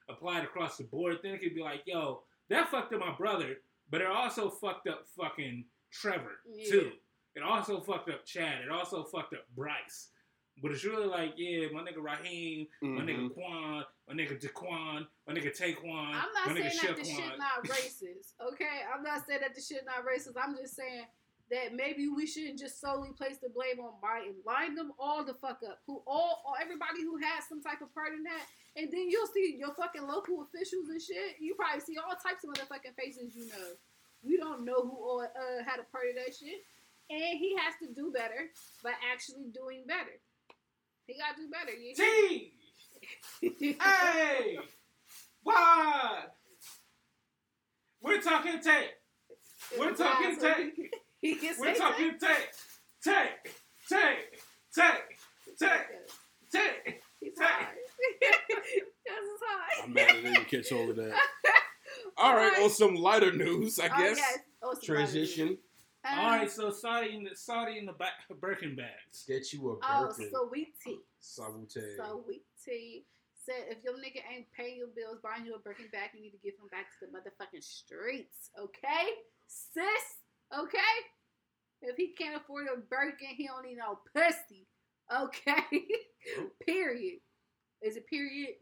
applied 0.10 0.44
across 0.44 0.78
the 0.78 0.84
board 0.84 1.18
then 1.24 1.34
it 1.34 1.42
could 1.42 1.56
be 1.56 1.62
like 1.62 1.82
yo 1.86 2.22
that 2.50 2.70
fucked 2.70 2.94
up 2.94 3.00
my 3.00 3.16
brother 3.18 3.56
but 3.90 4.02
it 4.02 4.08
also 4.08 4.50
fucked 4.50 4.88
up 4.88 5.06
fucking 5.18 5.66
trevor 5.92 6.40
Yeah. 6.54 6.70
too 6.70 6.92
it 7.36 7.44
also 7.44 7.82
fucked 7.82 8.10
up 8.10 8.26
chad 8.26 8.62
it 8.64 8.70
also 8.72 9.04
fucked 9.04 9.34
up 9.34 9.46
bryce 9.56 10.10
but 10.62 10.72
it's 10.72 10.86
really 10.86 11.06
like, 11.06 11.34
yeah, 11.36 11.68
my 11.74 11.82
nigga 11.82 12.02
Raheem, 12.02 12.68
my 12.82 13.02
Mhm. 13.02 13.10
nigga 13.10 13.34
Quan, 13.34 13.84
my 14.08 14.14
nigga 14.14 14.38
Jaquan, 14.40 15.08
my 15.28 15.34
nigga 15.34 15.50
Taquan, 15.50 16.14
I'm 16.14 16.34
not 16.34 16.56
saying 16.56 16.78
that 16.84 16.98
the 16.98 17.06
shit 17.06 17.38
not 17.38 17.66
racist, 17.66 18.38
okay? 18.54 18.86
I'm 18.94 19.04
not 19.04 19.26
saying 19.26 19.42
that 19.42 19.56
the 19.56 19.62
shit 19.62 19.84
not 19.86 20.06
racist. 20.06 20.38
I'm 20.38 20.56
just 20.56 20.76
saying 20.76 21.06
that 21.52 21.74
maybe 21.74 22.08
we 22.10 22.26
shouldn't 22.26 22.58
just 22.58 22.82
solely 22.82 23.14
place 23.18 23.38
the 23.42 23.50
blame 23.50 23.80
on 23.82 23.98
Biden. 24.02 24.42
Line 24.46 24.74
them 24.74 24.92
all 25.00 25.24
the 25.24 25.34
fuck 25.34 25.62
up. 25.66 25.82
Who 25.86 26.02
all, 26.06 26.42
all 26.46 26.56
everybody 26.62 27.02
who 27.02 27.18
has 27.18 27.46
some 27.50 27.62
type 27.62 27.82
of 27.82 27.94
part 27.94 28.14
in 28.14 28.24
that, 28.24 28.46
and 28.76 28.90
then 28.92 29.10
you'll 29.10 29.30
see 29.34 29.56
your 29.58 29.74
fucking 29.74 30.06
local 30.06 30.46
officials 30.46 30.90
and 30.90 31.02
shit. 31.02 31.38
You 31.40 31.56
probably 31.56 31.82
see 31.82 31.98
all 31.98 32.14
types 32.18 32.46
of 32.46 32.54
motherfucking 32.54 32.98
faces. 32.98 33.36
You 33.36 33.48
know, 33.48 33.78
we 34.22 34.38
don't 34.38 34.66
know 34.66 34.82
who 34.82 34.98
all 34.98 35.22
uh, 35.22 35.64
had 35.66 35.82
a 35.82 35.88
part 35.90 36.10
of 36.10 36.16
that 36.22 36.34
shit, 36.34 36.62
and 37.10 37.38
he 37.38 37.58
has 37.58 37.74
to 37.82 37.94
do 37.94 38.12
better 38.14 38.50
by 38.84 38.94
actually 39.14 39.50
doing 39.54 39.86
better. 39.86 40.18
He 41.06 41.14
gotta 41.22 41.38
do 41.38 41.50
better. 41.50 41.78
You 41.78 41.94
T, 41.94 42.55
hey, 43.42 44.58
why? 45.44 46.24
We're 48.02 48.22
talking 48.22 48.60
tape. 48.62 48.92
We're 49.80 49.94
talking 49.96 50.38
tape. 50.40 50.74
he- 50.76 50.92
He 51.22 51.36
can 51.36 51.56
We're 51.60 51.74
talking 51.74 52.12
tape. 52.20 52.50
Tape, 53.04 53.54
tape, 53.90 54.18
tape, 54.76 54.90
tape, 55.60 55.82
tape. 56.52 57.02
He's 57.20 57.34
high. 57.40 57.68
That's 58.22 58.38
his 58.72 59.42
high. 59.42 59.84
I'm 59.84 59.94
mad 59.94 60.10
at 60.10 60.24
you 60.24 60.46
catch 60.62 60.72
all 60.72 60.90
of 60.90 60.96
that. 60.98 61.14
All 62.18 62.34
right, 62.36 62.62
on 62.62 62.70
some 62.70 62.96
lighter 62.96 63.32
news, 63.34 63.78
I 63.80 63.88
Oh, 63.94 63.98
guess. 63.98 64.20
Oh, 64.64 64.76
Transition. 64.82 65.58
lighter. 66.06 66.20
All 66.22 66.28
right, 66.30 66.50
so 66.52 66.70
Saudi 66.72 67.16
in 67.16 67.24
the 67.26 67.32
Saudi 67.36 67.78
in 67.78 67.86
the 67.86 67.94
back, 67.94 68.14
Birkin 68.40 68.76
bags. 68.76 69.26
Get 69.28 69.52
you 69.52 69.72
a 69.72 69.74
Oh, 69.84 70.08
Birkin. 70.08 70.32
sweetie. 70.48 71.00
Salute. 71.20 71.72
Sweetie. 71.72 72.42
Said 72.66 73.70
if 73.70 73.84
your 73.84 73.94
nigga 73.94 74.26
ain't 74.26 74.48
paying 74.58 74.78
your 74.78 74.90
bills, 74.96 75.22
buying 75.22 75.46
you 75.46 75.54
a 75.54 75.60
Birkin 75.60 75.86
bag, 75.92 76.10
you 76.14 76.22
need 76.22 76.34
to 76.34 76.42
give 76.42 76.56
him 76.58 76.68
back 76.72 76.90
to 76.90 77.06
the 77.06 77.14
motherfucking 77.14 77.64
streets. 77.64 78.50
Okay? 78.58 79.06
Sis? 79.46 80.26
Okay? 80.50 80.96
If 81.82 81.96
he 81.98 82.14
can't 82.18 82.42
afford 82.42 82.66
a 82.74 82.78
Birkin, 82.82 83.38
he 83.38 83.46
don't 83.48 83.66
need 83.66 83.78
no 83.78 84.00
pussy. 84.16 84.66
Okay? 85.14 85.86
period. 86.66 87.20
Is 87.84 87.98
it 87.98 88.08
period? 88.08 88.56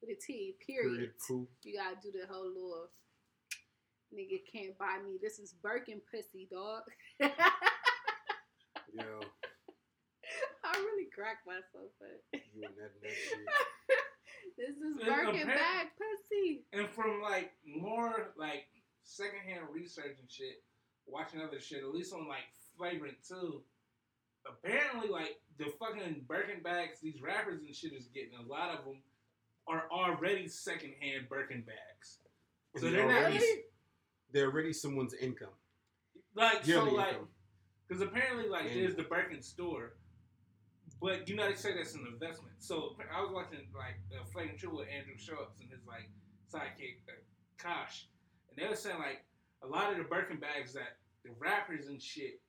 With 0.00 0.10
a 0.10 0.20
T. 0.24 0.54
Period. 0.64 0.94
Period. 0.94 1.10
Cool. 1.26 1.48
You 1.64 1.78
gotta 1.78 1.96
do 2.00 2.12
the 2.12 2.32
whole 2.32 2.46
little 2.46 2.88
nigga 4.14 4.40
can't 4.50 4.78
buy 4.78 4.98
me. 5.04 5.18
This 5.20 5.38
is 5.38 5.54
Birkin 5.62 6.00
pussy, 6.10 6.48
dog. 6.50 6.82
Yo, 8.92 9.20
really 10.80 11.08
cracked 11.14 11.46
myself 11.46 11.92
up. 12.02 12.20
you 12.32 12.64
and 12.64 12.74
that 12.76 12.92
next 13.02 13.16
shit. 13.28 13.46
this 14.56 14.76
is 14.76 14.96
And 14.96 15.06
Birkin 15.06 15.42
apparent- 15.42 15.46
bag 15.48 15.86
pussy. 15.98 16.64
And 16.72 16.88
from 16.88 17.20
like 17.22 17.52
more 17.66 18.32
like 18.36 18.64
secondhand 19.04 19.64
research 19.72 20.16
and 20.20 20.30
shit, 20.30 20.62
watching 21.06 21.40
other 21.40 21.60
shit, 21.60 21.82
at 21.82 21.90
least 21.90 22.12
on 22.14 22.28
like 22.28 22.46
flagrant 22.76 23.16
too. 23.26 23.62
Apparently, 24.48 25.08
like 25.08 25.36
the 25.58 25.66
fucking 25.78 26.24
Birkin 26.26 26.62
bags 26.62 26.98
these 27.02 27.20
rappers 27.20 27.60
and 27.66 27.74
shit 27.74 27.92
is 27.92 28.06
getting, 28.14 28.30
a 28.38 28.42
lot 28.50 28.70
of 28.78 28.84
them 28.84 29.02
are 29.68 29.84
already 29.92 30.48
secondhand 30.48 31.28
Birkin 31.28 31.62
bags. 31.62 32.18
So 32.76 32.86
And 32.86 32.96
they're 32.96 33.04
already, 33.04 33.38
Really? 33.38 33.60
they're 34.32 34.46
already 34.50 34.72
someone's 34.72 35.12
income. 35.14 35.50
like 36.34 36.64
so 36.64 36.84
like 36.84 37.16
because 37.88 38.02
apparently 38.02 38.48
like 38.48 38.66
And- 38.66 38.80
there's 38.80 38.94
the 38.94 39.02
Birkin 39.02 39.42
store, 39.42 39.94
but 41.00 41.28
you 41.28 41.36
know 41.36 41.48
they 41.48 41.54
say 41.54 41.74
that's 41.74 41.94
an 41.94 42.06
investment. 42.10 42.52
So 42.58 42.96
I 43.14 43.20
was 43.22 43.30
watching 43.32 43.58
like 43.76 43.98
uh, 44.14 44.24
Flagrant 44.32 44.60
2 44.60 44.70
with 44.70 44.88
Andrew 44.94 45.16
Schulz 45.16 45.58
and 45.60 45.70
his 45.70 45.80
like 45.86 46.08
sidekick 46.52 47.00
uh, 47.08 47.12
Kosh, 47.58 48.06
and 48.50 48.58
they 48.58 48.68
were 48.68 48.76
saying 48.76 48.98
like 48.98 49.24
a 49.62 49.66
lot 49.66 49.92
of 49.92 49.98
the 49.98 50.04
Birkin 50.04 50.38
bags 50.38 50.72
that 50.74 50.96
the 51.24 51.30
rappers 51.38 51.86
and 51.88 52.00
shit 52.00 52.40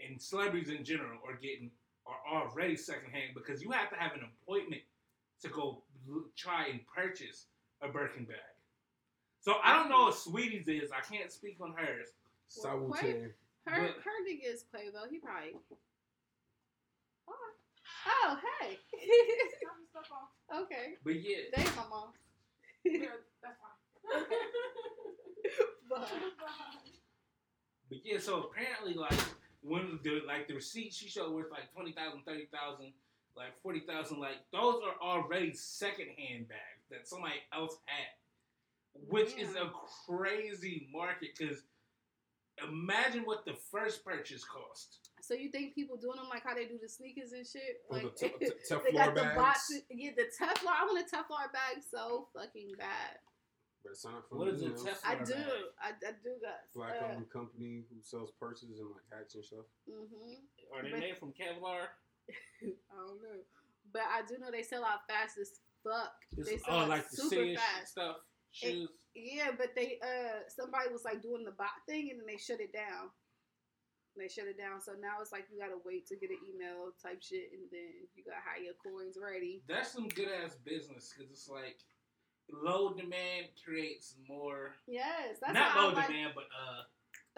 and 0.00 0.20
celebrities 0.20 0.68
in 0.70 0.84
general 0.84 1.18
are 1.26 1.34
getting 1.34 1.70
are 2.06 2.42
already 2.42 2.76
secondhand 2.76 3.34
because 3.34 3.62
you 3.62 3.70
have 3.70 3.90
to 3.90 3.96
have 3.96 4.12
an 4.12 4.20
appointment 4.42 4.82
to 5.42 5.48
go 5.48 5.82
l- 6.08 6.24
try 6.36 6.66
and 6.66 6.80
purchase 6.86 7.46
a 7.82 7.88
Birkin 7.88 8.24
bag. 8.24 8.36
So 9.40 9.54
I 9.62 9.74
don't 9.74 9.88
know 9.88 10.04
what 10.04 10.16
Sweetie's 10.16 10.68
is. 10.68 10.90
I 10.90 11.00
can't 11.00 11.30
speak 11.32 11.56
on 11.60 11.72
hers. 11.76 12.08
Well, 12.62 12.62
Salute. 12.98 13.34
Her 13.66 13.86
But- 13.86 14.02
her 14.02 14.16
nigga 14.26 14.52
is 14.54 14.64
Quavo. 14.74 15.08
He 15.10 15.18
probably. 15.18 15.52
Oh, 18.06 18.36
hey. 18.60 18.78
okay. 20.62 20.94
But 21.04 21.14
yeah, 21.22 21.36
They 21.56 21.64
my 21.64 21.84
mom. 21.90 22.12
But- 25.88 26.08
But 27.88 27.98
yeah, 28.04 28.18
so 28.18 28.44
apparently, 28.44 28.94
like 28.94 29.18
when 29.62 29.98
the 30.04 30.20
like 30.26 30.46
the 30.46 30.54
receipts 30.54 30.96
she 30.96 31.08
showed 31.08 31.32
worth 31.32 31.50
like 31.50 31.72
20,000, 31.74 32.22
30,000, 32.24 32.92
like 33.36 33.58
40,000, 33.62 34.18
like 34.20 34.36
those 34.52 34.80
are 34.84 34.94
already 35.02 35.52
secondhand 35.52 36.48
bags 36.48 36.86
that 36.90 37.08
somebody 37.08 37.34
else 37.52 37.76
had, 37.86 38.06
which 39.08 39.34
is 39.36 39.56
a 39.56 39.70
crazy 40.06 40.88
market 40.92 41.30
because 41.36 41.62
imagine 42.62 43.22
what 43.24 43.44
the 43.44 43.54
first 43.72 44.04
purchase 44.04 44.44
cost. 44.44 45.09
So 45.22 45.34
you 45.34 45.50
think 45.50 45.74
people 45.74 45.96
doing 45.96 46.16
them 46.16 46.28
like 46.28 46.42
how 46.44 46.54
they 46.54 46.64
do 46.66 46.78
the 46.80 46.88
sneakers 46.88 47.32
and 47.32 47.46
shit? 47.46 47.82
Oh, 47.90 47.98
the 47.98 48.04
Like, 48.04 48.16
t- 48.16 48.28
t- 48.28 48.34
they 48.40 48.74
Teflon 48.74 48.94
got 48.94 49.14
the 49.14 49.20
bags? 49.22 49.36
boxes. 49.36 49.82
Yeah, 49.90 50.10
the 50.16 50.24
Teflon. 50.32 50.72
I 50.72 50.84
want 50.86 50.98
a 51.00 51.08
Teflon 51.16 51.52
bag 51.52 51.82
so 51.90 52.28
fucking 52.34 52.72
bad. 52.78 53.18
Better 53.82 53.94
sign 53.94 54.14
up 54.14 54.24
for 54.28 54.36
What 54.38 54.48
is 54.48 54.60
you 54.62 54.68
a 54.68 54.70
know, 54.72 54.76
Teflon 54.82 55.04
I 55.06 55.14
bag? 55.16 55.26
do. 55.26 55.34
I, 55.80 55.88
I 55.88 56.12
do 56.22 56.32
guys. 56.42 56.68
Black 56.74 56.94
Uh, 57.02 57.14
owned 57.16 57.30
company 57.30 57.84
who 57.88 57.96
sells 58.02 58.32
purses 58.38 58.78
and 58.80 58.90
like 58.90 59.04
hats 59.12 59.34
and 59.34 59.44
stuff. 59.44 59.66
hmm 59.88 60.34
Are 60.76 60.82
they 60.82 60.90
But- 60.90 61.00
made 61.00 61.18
from 61.18 61.32
Kevlar? 61.32 61.86
I 62.62 62.96
don't 62.96 63.22
know, 63.22 63.40
but 63.92 64.02
I 64.02 64.22
do 64.28 64.38
know 64.38 64.50
they 64.52 64.62
sell 64.62 64.84
out 64.84 65.00
fast 65.08 65.38
as 65.40 65.50
fuck. 65.82 66.12
Just- 66.36 66.48
They 66.50 66.56
sell 66.58 66.74
oh, 66.76 66.78
out 66.80 66.88
like 66.88 67.04
super 67.08 67.28
serious 67.28 67.60
fast. 67.60 67.92
stuff, 67.92 68.16
shoes. 68.52 68.88
Yeah, 69.14 69.50
but 69.58 69.74
they 69.74 69.98
uh 70.02 70.46
somebody 70.48 70.92
was 70.92 71.04
like 71.04 71.20
doing 71.22 71.44
the 71.44 71.50
bot 71.52 71.74
thing 71.88 72.10
and 72.12 72.20
then 72.20 72.26
they 72.28 72.36
shut 72.36 72.60
it 72.60 72.72
down. 72.72 73.10
They 74.16 74.28
shut 74.28 74.50
it 74.50 74.58
down, 74.58 74.80
so 74.82 74.92
now 75.00 75.22
it's 75.22 75.32
like 75.32 75.46
you 75.52 75.58
gotta 75.58 75.78
wait 75.84 76.06
to 76.08 76.16
get 76.16 76.30
an 76.30 76.42
email 76.44 76.92
type 77.00 77.22
shit, 77.22 77.54
and 77.54 77.62
then 77.70 78.04
you 78.14 78.24
gotta 78.26 78.42
have 78.42 78.62
your 78.62 78.74
coins 78.82 79.16
ready. 79.20 79.62
That's 79.68 79.92
some 79.92 80.08
good 80.08 80.28
ass 80.28 80.56
business 80.64 81.14
because 81.14 81.30
it's 81.30 81.48
like 81.48 81.78
low 82.50 82.92
demand 82.92 83.54
creates 83.64 84.16
more. 84.28 84.74
Yes, 84.86 85.38
that's 85.40 85.54
not 85.54 85.76
low 85.76 85.90
I 85.90 85.94
like 85.94 86.06
demand, 86.08 86.32
but 86.34 86.50
uh, 86.50 86.82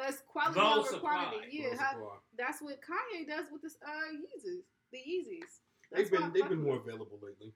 us 0.00 0.22
quality 0.26 0.58
Low 0.58 0.80
over 0.80 0.88
supply. 0.88 1.28
quantity. 1.28 1.62
Yeah, 1.62 1.76
how, 1.78 2.18
that's 2.36 2.60
what 2.62 2.80
Kanye 2.80 3.28
does 3.28 3.46
with 3.52 3.62
this 3.62 3.76
uh 3.84 4.10
Yeezys, 4.16 4.64
the 4.90 4.98
Yeezys. 4.98 5.60
They've 5.92 6.10
been 6.10 6.32
they've 6.32 6.48
been 6.48 6.62
more 6.64 6.76
available 6.76 7.20
lately. 7.22 7.52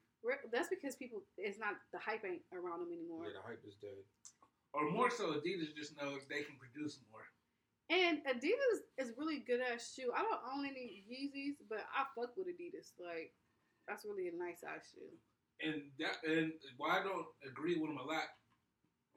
That's 0.52 0.68
because 0.68 0.96
people, 0.96 1.22
it's 1.38 1.58
not 1.58 1.78
the 1.92 1.98
hype 2.02 2.24
ain't 2.26 2.42
around 2.52 2.82
them 2.82 2.90
anymore. 2.92 3.30
Yeah, 3.30 3.38
the 3.38 3.46
hype 3.46 3.62
is 3.66 3.78
dead. 3.78 3.94
or 4.74 4.90
more 4.90 5.08
so, 5.08 5.32
Adidas 5.38 5.70
just 5.74 5.96
knows 5.96 6.26
they 6.28 6.42
can 6.42 6.58
produce 6.58 6.98
more. 7.10 7.22
And 7.88 8.18
Adidas 8.26 8.82
is 8.98 9.12
really 9.16 9.40
good 9.46 9.60
ass 9.62 9.94
shoe. 9.94 10.10
I 10.14 10.22
don't 10.22 10.42
own 10.52 10.66
any 10.66 11.04
Yeezys, 11.06 11.54
but 11.70 11.86
I 11.94 12.02
fuck 12.18 12.36
with 12.36 12.48
Adidas. 12.50 12.90
Like 12.98 13.32
that's 13.86 14.04
really 14.04 14.26
a 14.28 14.34
nice 14.34 14.64
ass 14.66 14.90
shoe. 14.90 15.14
And 15.62 15.82
that 16.02 16.18
and 16.26 16.52
why 16.76 16.98
I 17.00 17.02
don't 17.02 17.26
agree 17.46 17.78
with 17.78 17.90
him 17.90 17.98
a 17.98 18.04
lot. 18.04 18.26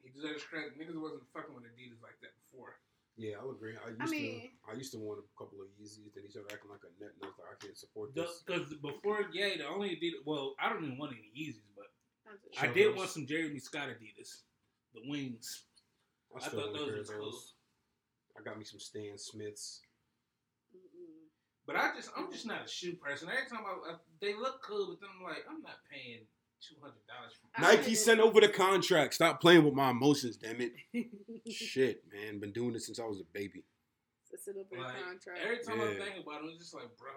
He 0.04 0.10
deserves 0.14 0.44
credit. 0.46 0.78
Niggas 0.78 0.96
wasn't 1.02 1.26
fucking 1.34 1.54
with 1.54 1.66
Adidas 1.66 1.98
like 2.06 2.16
that 2.22 2.32
before. 2.46 2.78
Yeah, 3.18 3.36
I'll 3.42 3.52
agree. 3.52 3.74
I 3.76 3.90
used 3.90 4.02
I 4.02 4.06
mean- 4.06 4.52
to 4.64 4.72
I 4.72 4.74
used 4.78 4.94
to 4.94 5.00
want 5.00 5.20
a 5.20 5.26
couple 5.36 5.60
of 5.60 5.68
Yeezys, 5.82 6.14
then 6.14 6.24
he 6.24 6.30
started 6.30 6.54
acting 6.54 6.70
like 6.72 6.86
a 6.86 6.94
nut, 7.04 7.12
and 7.18 7.26
I 7.26 7.28
was 7.28 7.36
like, 7.42 7.52
I 7.52 7.58
can't 7.60 7.76
support 7.76 8.14
this. 8.16 8.44
Because 8.46 8.70
before, 8.80 9.26
yeah, 9.34 9.58
the 9.58 9.68
only 9.68 9.98
Adidas. 9.98 10.22
Well, 10.26 10.54
I 10.62 10.70
don't 10.70 10.86
even 10.86 10.98
want 10.98 11.12
any 11.18 11.28
Yeezys, 11.36 11.68
but 11.76 11.90
I 12.30 12.38
just- 12.38 12.62
I 12.62 12.66
Sure. 12.70 12.74
did 12.76 12.96
want 12.96 13.10
some 13.10 13.26
Jeremy 13.26 13.60
Scott 13.60 13.90
Adidas, 13.90 14.44
the 14.94 15.02
wings. 15.10 15.66
I 16.32 16.38
I 16.38 16.40
thought 16.48 16.56
want 16.56 16.70
a 16.70 16.80
those 16.80 16.88
pair 16.88 16.98
was 17.00 17.10
of 17.10 17.16
cool. 17.18 17.42
Those. 18.40 18.48
I 18.48 18.50
got 18.50 18.58
me 18.60 18.66
some 18.66 18.80
Stan 18.80 19.18
Smiths. 19.18 19.82
Mm-mm. 20.76 21.28
But 21.66 21.76
I 21.76 21.92
just, 21.96 22.10
I'm 22.18 22.32
just 22.32 22.46
not 22.46 22.66
a 22.66 22.70
shoe 22.70 22.94
person. 22.94 23.30
Every 23.30 23.50
time 23.50 23.66
I, 23.66 23.92
I 23.92 23.96
they 24.22 24.34
look 24.34 24.62
cool, 24.64 24.88
but 24.90 25.02
then 25.02 25.10
I'm 25.18 25.24
like, 25.24 25.44
I'm 25.50 25.62
not 25.62 25.78
paying 25.92 26.20
two 26.62 26.76
hundred 26.82 27.00
dollars 27.08 27.34
Nike 27.60 27.96
sent 27.96 28.20
over 28.20 28.42
the 28.42 28.50
contract. 28.50 29.14
Stop 29.14 29.40
playing 29.40 29.64
with 29.64 29.74
my 29.74 29.92
emotions, 29.92 30.36
damn 30.38 30.58
it. 30.60 30.74
Shit, 31.52 32.04
man. 32.12 32.40
Been 32.40 32.52
doing 32.52 32.74
this 32.74 32.86
since 32.88 33.00
I 33.00 33.06
was 33.06 33.20
a 33.20 33.24
baby. 33.34 33.64
It's 34.32 34.48
a 34.48 34.52
little 34.52 34.66
bit 34.70 34.80
Like, 34.80 34.94
contract. 35.04 35.40
Every 35.44 35.58
time 35.64 35.82
I 35.82 35.92
Yeah. 35.92 36.04
think 36.06 36.26
about 36.26 36.44
it, 36.44 36.52
I'm 36.52 36.58
just 36.60 36.74
like, 36.74 36.90
bro, 36.98 37.10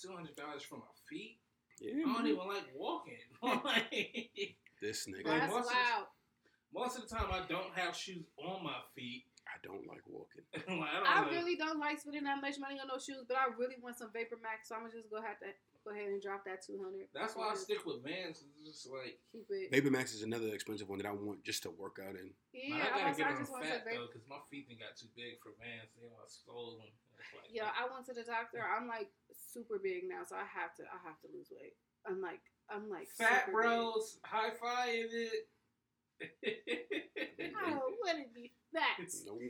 two 0.00 0.12
hundred 0.14 0.36
dollars 0.36 0.62
for 0.62 0.76
my 0.76 0.92
feet. 1.08 1.38
Yeah, 1.80 1.92
I 1.94 2.12
don't 2.12 2.24
man. 2.24 2.26
even 2.26 2.48
like 2.48 2.64
walking. 2.74 3.18
This 4.80 5.06
nigga. 5.08 5.26
Like, 5.26 5.40
That's 5.40 5.52
most 5.52 5.70
of 5.70 5.74
the- 5.74 6.78
Most 6.78 6.96
of 6.98 7.08
the 7.08 7.14
time, 7.14 7.26
I 7.32 7.40
don't 7.48 7.74
have 7.74 7.96
shoes 7.96 8.24
on 8.44 8.62
my 8.62 8.76
feet. 8.94 9.24
I 9.48 9.56
don't 9.64 9.88
like 9.88 10.04
walking. 10.04 10.44
like, 10.54 10.92
I 10.92 11.00
don't 11.00 11.08
I 11.08 11.18
really 11.32 11.56
don't 11.56 11.80
like 11.80 11.98
spending 11.98 12.28
that 12.28 12.44
much 12.44 12.60
money 12.60 12.76
on 12.76 12.86
those 12.86 13.04
shoes, 13.08 13.24
but 13.24 13.40
I 13.40 13.48
really 13.56 13.80
want 13.80 13.96
some 13.96 14.12
Vapor 14.12 14.36
Max, 14.44 14.68
so 14.68 14.76
I'm 14.76 14.84
just 14.84 14.94
gonna 14.94 15.08
just 15.08 15.12
go 15.12 15.24
have 15.24 15.40
to 15.40 15.50
go 15.82 15.96
ahead 15.96 16.12
and 16.12 16.20
drop 16.20 16.44
that 16.44 16.60
two 16.60 16.76
hundred. 16.76 17.08
That's 17.16 17.32
why 17.32 17.48
I 17.50 17.56
stick 17.56 17.82
with 17.88 18.04
Vans. 18.04 18.44
It's 18.44 18.60
just 18.60 18.84
like 18.92 19.16
keep 19.32 19.48
it. 19.48 19.72
Baby 19.72 19.88
Max 19.88 20.12
is 20.12 20.22
another 20.22 20.52
expensive 20.52 20.88
one 20.88 21.00
that 21.00 21.08
I 21.08 21.16
want 21.16 21.42
just 21.42 21.64
to 21.64 21.72
work 21.72 21.96
out 21.96 22.14
in. 22.14 22.36
Yeah, 22.52 22.76
man, 22.76 22.84
I 22.84 22.84
I, 22.84 22.92
gotta 22.92 23.08
was, 23.08 23.16
get 23.16 23.26
I 23.26 23.30
on 23.32 23.38
just 23.40 23.52
want 23.52 23.64
fat 23.64 23.82
though, 23.88 24.06
because 24.06 24.26
my 24.28 24.40
feet 24.52 24.68
done 24.68 24.78
got 24.78 24.94
too 25.00 25.10
big 25.16 25.40
for 25.40 25.56
Vans. 25.56 25.90
They 25.96 26.06
are 26.06 26.28
swollen. 26.28 26.92
It's 27.16 27.32
like, 27.32 27.50
Yeah, 27.50 27.72
I 27.72 27.88
went 27.88 28.04
to 28.12 28.14
the 28.14 28.26
doctor. 28.28 28.60
I'm 28.60 28.86
like 28.86 29.08
super 29.32 29.80
big 29.80 30.04
now, 30.06 30.22
so 30.28 30.36
I 30.36 30.44
have 30.44 30.76
to. 30.76 30.84
I 30.86 31.00
have 31.08 31.18
to 31.24 31.28
lose 31.32 31.48
weight. 31.48 31.74
I'm 32.06 32.20
like, 32.20 32.44
I'm 32.68 32.88
like 32.92 33.08
fat 33.08 33.48
super 33.48 33.64
bros, 33.64 34.20
high 34.22 34.52
five 34.60 35.08
it. 35.10 35.48
I 36.20 37.70
don't 37.70 37.96
want 38.04 38.18
to 38.22 38.28
be 38.34 38.52
fat. 38.72 38.98
Nope. 39.26 39.40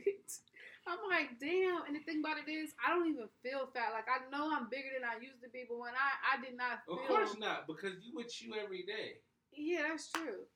I'm 0.87 1.05
like, 1.05 1.37
damn. 1.37 1.85
And 1.85 1.93
the 1.93 2.01
thing 2.01 2.23
about 2.23 2.41
it 2.41 2.49
is, 2.49 2.73
I 2.81 2.89
don't 2.89 3.05
even 3.05 3.29
feel 3.45 3.69
fat. 3.77 3.93
Like 3.93 4.09
I 4.09 4.25
know 4.33 4.49
I'm 4.49 4.71
bigger 4.73 4.89
than 4.89 5.05
I 5.05 5.21
used 5.21 5.37
to 5.45 5.49
be, 5.53 5.67
but 5.69 5.77
when 5.77 5.93
I 5.93 6.09
I 6.33 6.41
did 6.41 6.57
not 6.57 6.81
feel. 6.87 6.97
of 6.97 7.05
course 7.05 7.37
not, 7.37 7.69
because 7.69 8.01
you 8.01 8.15
would 8.17 8.31
chew 8.31 8.57
every 8.57 8.81
day. 8.89 9.21
Yeah, 9.53 9.85
that's 9.93 10.09
true. 10.09 10.49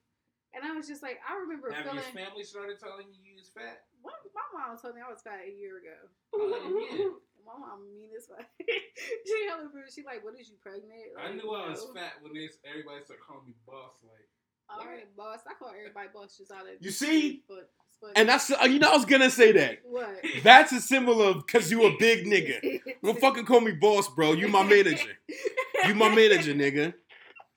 And 0.53 0.61
I 0.61 0.74
was 0.78 0.86
just 0.86 1.01
like, 1.01 1.18
I 1.26 1.34
remember 1.38 1.74
Have 1.74 1.86
feeling. 1.86 2.01
your 2.01 2.14
family 2.14 2.45
started 2.45 2.78
telling 2.78 3.09
you 3.09 3.18
you 3.22 3.34
was 3.34 3.49
fat? 3.49 3.89
My 4.05 4.14
mom 4.53 4.78
told 4.78 4.93
me 4.93 5.01
I 5.01 5.09
was 5.09 5.26
fat 5.26 5.41
a 5.45 5.53
year 5.53 5.82
ago. 5.82 5.97
Oh, 6.34 6.45
yeah. 6.93 7.09
My 7.45 7.59
mom 7.59 7.84
mean 7.91 8.07
as 8.16 8.24
fuck. 8.24 8.45
she 8.64 9.38
hella 9.51 9.68
rude. 9.68 9.91
She 9.91 9.99
like, 10.07 10.24
what 10.24 10.39
is 10.39 10.47
you 10.47 10.55
pregnant? 10.64 11.11
I 11.20 11.36
knew 11.36 11.51
I 11.51 11.76
was 11.76 11.84
no. 11.84 11.91
fat 11.91 12.24
when 12.24 12.32
they, 12.32 12.47
everybody 12.64 13.03
started 13.03 13.20
calling 13.20 13.51
me 13.51 13.57
boss. 13.68 13.99
Like, 13.99 14.32
All 14.70 14.86
right, 14.86 15.05
boss. 15.16 15.39
I 15.47 15.53
call 15.53 15.70
everybody 15.78 16.07
boss 16.14 16.38
just 16.38 16.51
out 16.51 16.61
of 16.61 16.68
You 16.80 16.91
see? 16.91 17.43
but, 17.47 17.70
but 18.01 18.11
And 18.16 18.28
that's 18.30 18.49
uh, 18.51 18.64
you 18.66 18.80
know 18.80 18.89
I 18.91 18.95
was 18.95 19.05
gonna 19.05 19.30
say 19.30 19.51
that. 19.53 19.80
what? 19.84 20.09
That's 20.43 20.72
a 20.72 20.82
symbol 20.82 21.22
of 21.22 21.45
because 21.45 21.70
you 21.72 21.84
a 21.86 21.95
big 21.97 22.26
nigga. 22.26 22.80
Don't 23.03 23.20
fucking 23.20 23.45
call 23.45 23.61
me 23.61 23.72
boss, 23.74 24.07
bro. 24.09 24.34
You 24.34 24.47
my 24.47 24.64
manager. 24.64 25.11
You 25.86 25.95
my 25.95 26.07
manager, 26.07 26.53
nigga. 26.53 26.93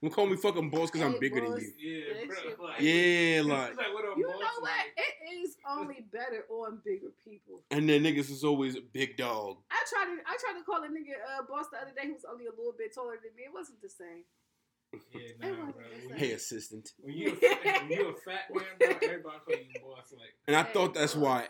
Don't 0.03 0.11
call 0.13 0.27
me 0.27 0.37
fucking 0.37 0.69
boss 0.69 0.91
because 0.91 1.07
I'm 1.07 1.19
bigger 1.21 1.41
boss. 1.43 1.55
than 1.61 1.73
you. 1.79 1.89
Yeah, 2.09 2.15
That 2.15 2.27
bro. 2.27 2.37
shit- 2.43 2.59
Like, 2.61 2.81
Yeah, 2.81 3.43
like, 3.47 3.77
like 3.77 3.87
You 4.17 4.27
boss 4.27 4.41
know 4.41 4.61
what? 4.61 4.63
like. 4.63 4.93
It 4.99 5.15
is 5.47 5.57
only 5.71 6.05
better 6.13 6.45
on 6.51 6.81
bigger 6.85 7.13
people. 7.25 7.63
and 7.71 7.89
then 7.89 8.03
niggas 8.03 8.31
is 8.31 8.43
always 8.43 8.75
a 8.77 8.81
big 8.81 9.17
dog. 9.17 9.59
I 9.71 9.79
tried 9.89 10.07
to 10.17 10.21
I 10.27 10.37
tried 10.43 10.59
to 10.59 10.65
call 10.65 10.83
a 10.83 10.89
nigga 10.89 11.15
uh, 11.39 11.43
boss 11.49 11.67
the 11.71 11.79
other 11.79 11.93
day 11.95 12.09
who 12.09 12.15
was 12.15 12.27
only 12.29 12.47
a 12.47 12.51
little 12.51 12.75
bit 12.77 12.93
taller 12.93 13.15
than 13.23 13.31
me. 13.37 13.45
It 13.45 13.55
wasn't 13.55 13.81
the 13.81 13.89
same. 13.89 14.25
Yeah, 14.93 15.21
nah, 15.41 15.73
bro. 15.73 15.85
Hey, 16.17 16.33
assistant. 16.33 16.91
when 17.01 17.15
you 17.15 17.29
a 17.29 17.81
when 17.83 17.91
you 17.91 18.09
a 18.09 18.15
fat 18.15 18.49
man, 18.55 18.65
bro, 18.79 18.89
everybody 19.03 19.39
call 19.45 19.55
you 19.57 19.81
boss. 19.83 20.13
Like, 20.13 20.35
And 20.47 20.57
I 20.57 20.63
Hey, 20.63 20.73
thought 20.73 20.95
that's 20.95 21.15
boss. 21.15 21.23
why. 21.23 21.49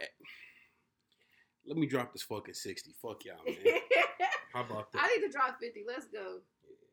Let 1.66 1.76
me 1.76 1.86
drop 1.86 2.12
this 2.12 2.22
fucking 2.22 2.54
sixty. 2.54 2.94
Fuck 3.02 3.24
y'all, 3.24 3.42
man. 3.44 3.56
How 4.52 4.62
about 4.62 4.92
that? 4.92 5.02
I 5.02 5.08
need 5.16 5.26
to 5.26 5.32
drop 5.32 5.58
fifty. 5.60 5.84
Let's 5.86 6.06
go. 6.06 6.40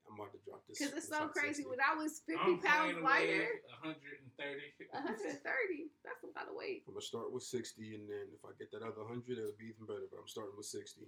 I'm 0.10 0.20
about 0.20 0.34
to 0.34 0.40
drop 0.46 0.62
this. 0.68 0.78
Because 0.78 0.94
it's 0.94 1.08
so 1.10 1.26
crazy. 1.32 1.64
60. 1.66 1.70
When 1.74 1.80
I 1.82 1.96
was 1.96 2.22
fifty 2.28 2.42
I'm 2.42 2.60
pounds 2.62 2.98
playing 2.98 3.02
away 3.02 3.50
lighter, 3.50 3.50
130. 3.82 4.90
130. 4.92 5.90
That's 6.06 6.22
a 6.22 6.30
lot 6.38 6.50
of 6.50 6.54
weight. 6.58 6.84
I'm 6.86 6.94
gonna 6.94 7.02
start 7.06 7.32
with 7.34 7.44
sixty, 7.46 7.96
and 7.96 8.06
then 8.10 8.30
if 8.34 8.42
I 8.46 8.52
get 8.60 8.70
that 8.74 8.84
other 8.86 9.06
hundred, 9.08 9.38
it'll 9.42 9.58
be 9.58 9.74
even 9.74 9.86
better. 9.90 10.06
But 10.12 10.22
I'm 10.22 10.30
starting 10.30 10.54
with 10.58 10.68
sixty. 10.70 11.08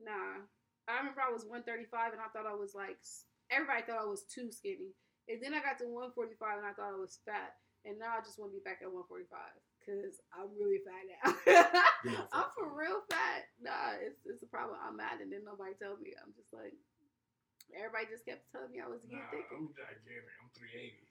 Nah. 0.00 0.44
I 0.84 1.00
remember 1.00 1.24
I 1.24 1.32
was 1.32 1.48
135 1.48 2.12
and 2.12 2.20
I 2.20 2.28
thought 2.28 2.44
I 2.44 2.52
was 2.52 2.76
like, 2.76 3.00
s- 3.00 3.24
everybody 3.50 3.82
thought 3.84 4.02
I 4.02 4.08
was 4.08 4.24
too 4.28 4.52
skinny. 4.52 4.94
And 5.28 5.40
then 5.40 5.56
I 5.56 5.64
got 5.64 5.80
to 5.80 5.88
145 5.88 6.36
and 6.60 6.68
I 6.68 6.72
thought 6.76 6.92
I 6.92 7.00
was 7.00 7.18
fat. 7.24 7.56
And 7.84 7.96
now 8.00 8.16
I 8.16 8.24
just 8.24 8.36
want 8.40 8.52
to 8.52 8.56
be 8.60 8.64
back 8.64 8.80
at 8.80 8.88
145 8.92 9.28
because 9.80 10.16
I'm 10.32 10.52
really 10.56 10.80
fat 10.84 11.04
now. 11.04 11.24
You're 12.04 12.24
I'm 12.36 12.48
for 12.56 12.72
real 12.72 13.04
fat. 13.12 13.48
Nah, 13.60 14.00
it's, 14.00 14.24
it's 14.24 14.44
a 14.44 14.48
problem. 14.48 14.80
I'm 14.80 14.96
mad 14.96 15.20
and 15.20 15.28
then 15.32 15.44
nobody 15.44 15.76
told 15.76 16.00
me. 16.00 16.16
I'm 16.16 16.32
just 16.36 16.52
like, 16.52 16.72
everybody 17.76 18.08
just 18.08 18.24
kept 18.24 18.48
telling 18.52 18.72
me 18.72 18.80
I 18.80 18.88
was 18.88 19.04
Nah, 19.08 19.20
getting 19.28 19.44
thicker. 19.44 19.56
I'm 19.56 19.68
gigantic. 19.76 20.36
I'm 20.40 20.48
380. 20.56 21.08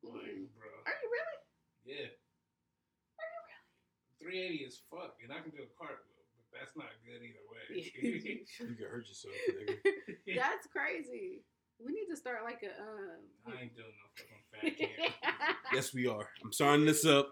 Like, 0.00 0.32
Mm. 0.32 0.48
bro. 0.56 0.70
Are 0.88 0.96
you 0.96 1.08
really? 1.12 1.38
Yeah. 1.84 2.08
Are 3.20 3.28
you 3.30 3.40
really? 3.46 4.56
380 4.56 4.64
is 4.64 4.80
fuck, 4.88 5.20
and 5.22 5.28
I 5.30 5.38
can 5.44 5.52
do 5.52 5.60
a 5.60 5.70
cartwheel, 5.76 6.09
that's 6.52 6.76
not 6.76 6.88
good 7.04 7.22
either 7.22 7.44
way. 7.50 7.60
You 8.68 8.74
can 8.76 8.86
hurt 8.90 9.06
yourself, 9.08 9.34
nigga. 9.48 9.76
That's 10.36 10.66
crazy. 10.66 11.42
We 11.84 11.92
need 11.92 12.06
to 12.10 12.16
start 12.16 12.44
like 12.44 12.62
a 12.62 12.80
um. 12.82 13.20
I 13.46 13.62
ain't 13.62 13.74
doing 13.76 13.88
no 13.88 14.06
fucking 14.60 14.78
fat 14.78 15.00
camp. 15.00 15.54
yes, 15.72 15.94
we 15.94 16.06
are. 16.06 16.28
I'm 16.44 16.52
starting 16.52 16.84
this 16.84 17.06
up. 17.06 17.28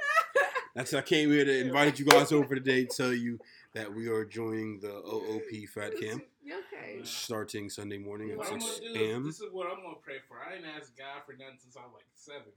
That's 0.75 0.95
I 0.95 1.03
came 1.03 1.31
here 1.31 1.45
to 1.45 1.61
invite 1.61 1.99
you 1.99 2.05
guys 2.07 2.33
over 2.33 2.55
today 2.55 2.85
to 2.85 2.97
tell 2.97 3.13
you 3.13 3.39
that 3.75 3.93
we 3.93 4.09
are 4.09 4.25
joining 4.25 4.81
the 4.81 4.93
OOP 4.93 5.69
Fat 5.75 5.99
Camp 6.01 6.23
Okay. 6.47 7.01
starting 7.03 7.69
Sunday 7.69 7.99
morning 7.99 8.31
at 8.31 8.39
What 8.39 8.47
6 8.49 8.65
gonna 8.65 8.81
do 8.81 8.87
is, 8.87 8.97
a.m. 9.11 9.27
this 9.27 9.41
is 9.41 9.53
what 9.53 9.67
I'm 9.67 9.83
gonna 9.83 9.97
pray 10.03 10.19
for. 10.29 10.37
I 10.39 10.55
ain't 10.57 10.65
asked 10.65 10.97
God 10.97 11.23
for 11.27 11.33
nothing 11.33 11.59
since 11.59 11.77
I 11.77 11.81
was 11.81 11.93
like 11.95 12.07
seven. 12.15 12.53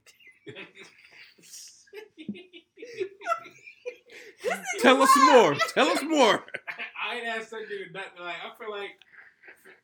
Tell 4.80 5.02
us 5.02 5.10
more. 5.16 5.54
Tell 5.74 5.88
us 5.88 6.02
more. 6.02 6.44
I 7.10 7.16
ain't 7.16 7.26
asked 7.26 7.50
that 7.50 7.60
nigga 7.62 7.92
nothing. 7.92 8.20
Like 8.20 8.36
I 8.36 8.58
feel 8.58 8.70
like 8.70 8.90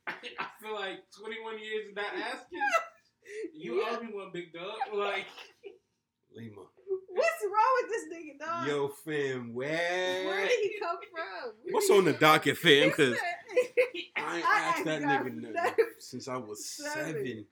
I 0.39 0.47
feel 0.63 0.75
like 0.75 0.99
21 1.21 1.59
years 1.59 1.89
of 1.91 1.95
not 1.97 2.07
asking. 2.15 2.59
You 3.55 3.81
Yeah. 3.81 3.97
owe 3.99 4.03
me 4.03 4.09
one, 4.13 4.31
big 4.33 4.53
dog. 4.53 4.75
Like 4.95 5.27
Lima. 6.35 6.63
What's 7.11 7.45
wrong 7.45 7.73
with 7.83 7.91
this 7.91 8.05
nigga, 8.13 8.39
dog? 8.39 8.69
Yo, 8.69 8.89
fam, 9.05 9.53
Where 9.55 10.27
where? 10.27 10.47
did 10.49 10.61
he 10.61 10.79
come 10.81 10.97
from? 11.11 11.53
Where 11.63 11.73
What's 11.75 11.91
on 11.91 12.05
the 12.05 12.13
docket, 12.13 12.57
fam? 12.57 12.89
Because 12.89 13.19
I 14.17 14.37
ain't 14.37 14.47
asked 14.47 14.85
that 14.85 15.03
nigga 15.03 15.35
nothing 15.35 15.53
nothing. 15.55 15.85
since 15.99 16.29
I 16.29 16.37
was 16.37 16.65
Seven. 16.67 17.15
seven. 17.15 17.47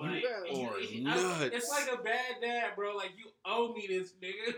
Like, 0.00 0.22
Bro. 0.22 0.44
you- 0.44 0.68
Or 0.68 0.78
you- 0.80 1.08
I- 1.08 1.50
it's 1.52 1.68
like 1.70 1.92
a 1.92 2.02
bad 2.02 2.40
dad, 2.40 2.74
bro. 2.76 2.96
Like 2.96 3.12
you 3.16 3.26
owe 3.44 3.72
me 3.72 3.86
this, 3.88 4.12
nigga. 4.22 4.54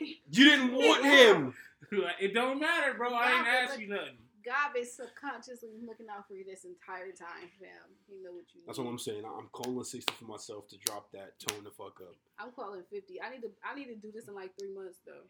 You 0.30 0.44
didn't 0.44 0.74
want 0.74 1.04
him. 1.04 1.54
Like, 1.92 2.16
it 2.20 2.34
don't 2.34 2.60
matter, 2.60 2.94
bro. 2.94 3.12
I 3.14 3.32
ain't 3.32 3.44
Nah, 3.44 3.50
asked 3.50 3.72
but 3.74 3.80
you 3.80 3.88
nothing. 3.88 4.16
God 4.44 4.72
been 4.74 4.86
subconsciously 4.86 5.68
looking 5.86 6.06
out 6.10 6.26
for 6.26 6.34
you 6.34 6.44
this 6.44 6.64
entire 6.64 7.12
time, 7.12 7.50
fam. 7.60 7.92
He 8.08 8.16
know 8.24 8.32
what 8.32 8.44
you 8.54 8.60
need. 8.60 8.66
That's 8.66 8.78
what 8.78 8.86
I'm 8.86 8.98
saying. 8.98 9.22
I'm 9.24 9.48
calling 9.52 9.84
60 9.84 10.12
for 10.14 10.24
myself 10.24 10.66
to 10.68 10.78
drop 10.78 11.12
that 11.12 11.38
tone 11.40 11.62
the 11.62 11.70
fuck 11.70 12.00
up. 12.00 12.16
I'm 12.38 12.50
calling 12.52 12.82
50. 12.90 13.20
I 13.20 13.30
need 13.30 13.42
to 13.42 13.50
I 13.64 13.74
need 13.74 13.86
to 13.86 13.96
do 13.96 14.10
this 14.12 14.28
in 14.28 14.34
like 14.34 14.56
three 14.58 14.72
months 14.74 14.98
though. 15.06 15.28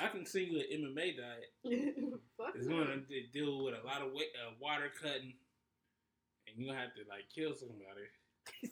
I 0.00 0.06
can 0.08 0.24
see 0.24 0.44
you 0.44 0.60
an 0.60 0.94
MMA 0.94 1.16
diet. 1.16 1.50
Fuck 2.38 2.52
It's 2.54 2.66
no. 2.68 2.78
gonna 2.84 3.02
deal 3.32 3.64
with 3.64 3.74
a 3.74 3.84
lot 3.84 4.02
of 4.02 4.12
weight, 4.12 4.30
uh, 4.38 4.52
water 4.60 4.90
cutting, 5.02 5.34
and 6.50 6.60
you 6.60 6.66
gonna 6.68 6.78
have 6.80 6.94
to 6.94 7.02
like 7.08 7.24
kill 7.34 7.54
somebody. 7.54 8.06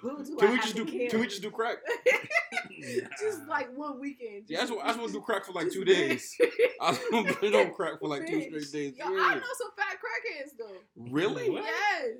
Who 0.00 0.24
do 0.24 0.36
Can 0.38 0.48
I 0.48 0.50
we 0.52 0.56
have 0.56 0.64
just 0.64 0.76
to 0.76 0.84
do? 0.84 0.90
kill? 0.90 1.10
Can 1.10 1.20
we 1.20 1.26
just 1.26 1.42
do 1.42 1.50
crack? 1.50 1.76
just 3.20 3.46
like 3.48 3.68
one 3.76 4.00
weekend. 4.00 4.44
Yeah, 4.48 4.58
that's 4.60 4.70
Just- 4.70 4.78
what 4.78 4.84
I 4.84 4.88
just 4.88 4.98
want 5.00 5.12
to 5.12 5.18
do 5.18 5.22
crack 5.24 5.44
for 5.44 5.52
like 5.52 5.70
two 5.70 5.84
days. 5.84 6.34
I 6.80 6.90
was 6.90 6.98
gonna 7.10 7.34
put 7.34 7.54
on 7.54 7.74
crack 7.74 7.98
for 8.00 8.08
like 8.08 8.26
two 8.26 8.40
straight 8.40 8.72
days. 8.72 8.96
Yo, 8.98 9.04
I 9.04 9.34
know 9.34 9.40
some 9.58 9.70
fat 9.76 9.98
crackheads 10.00 10.56
though. 10.58 10.78
Really? 11.10 11.50
What? 11.50 11.64
Yes. 11.64 12.16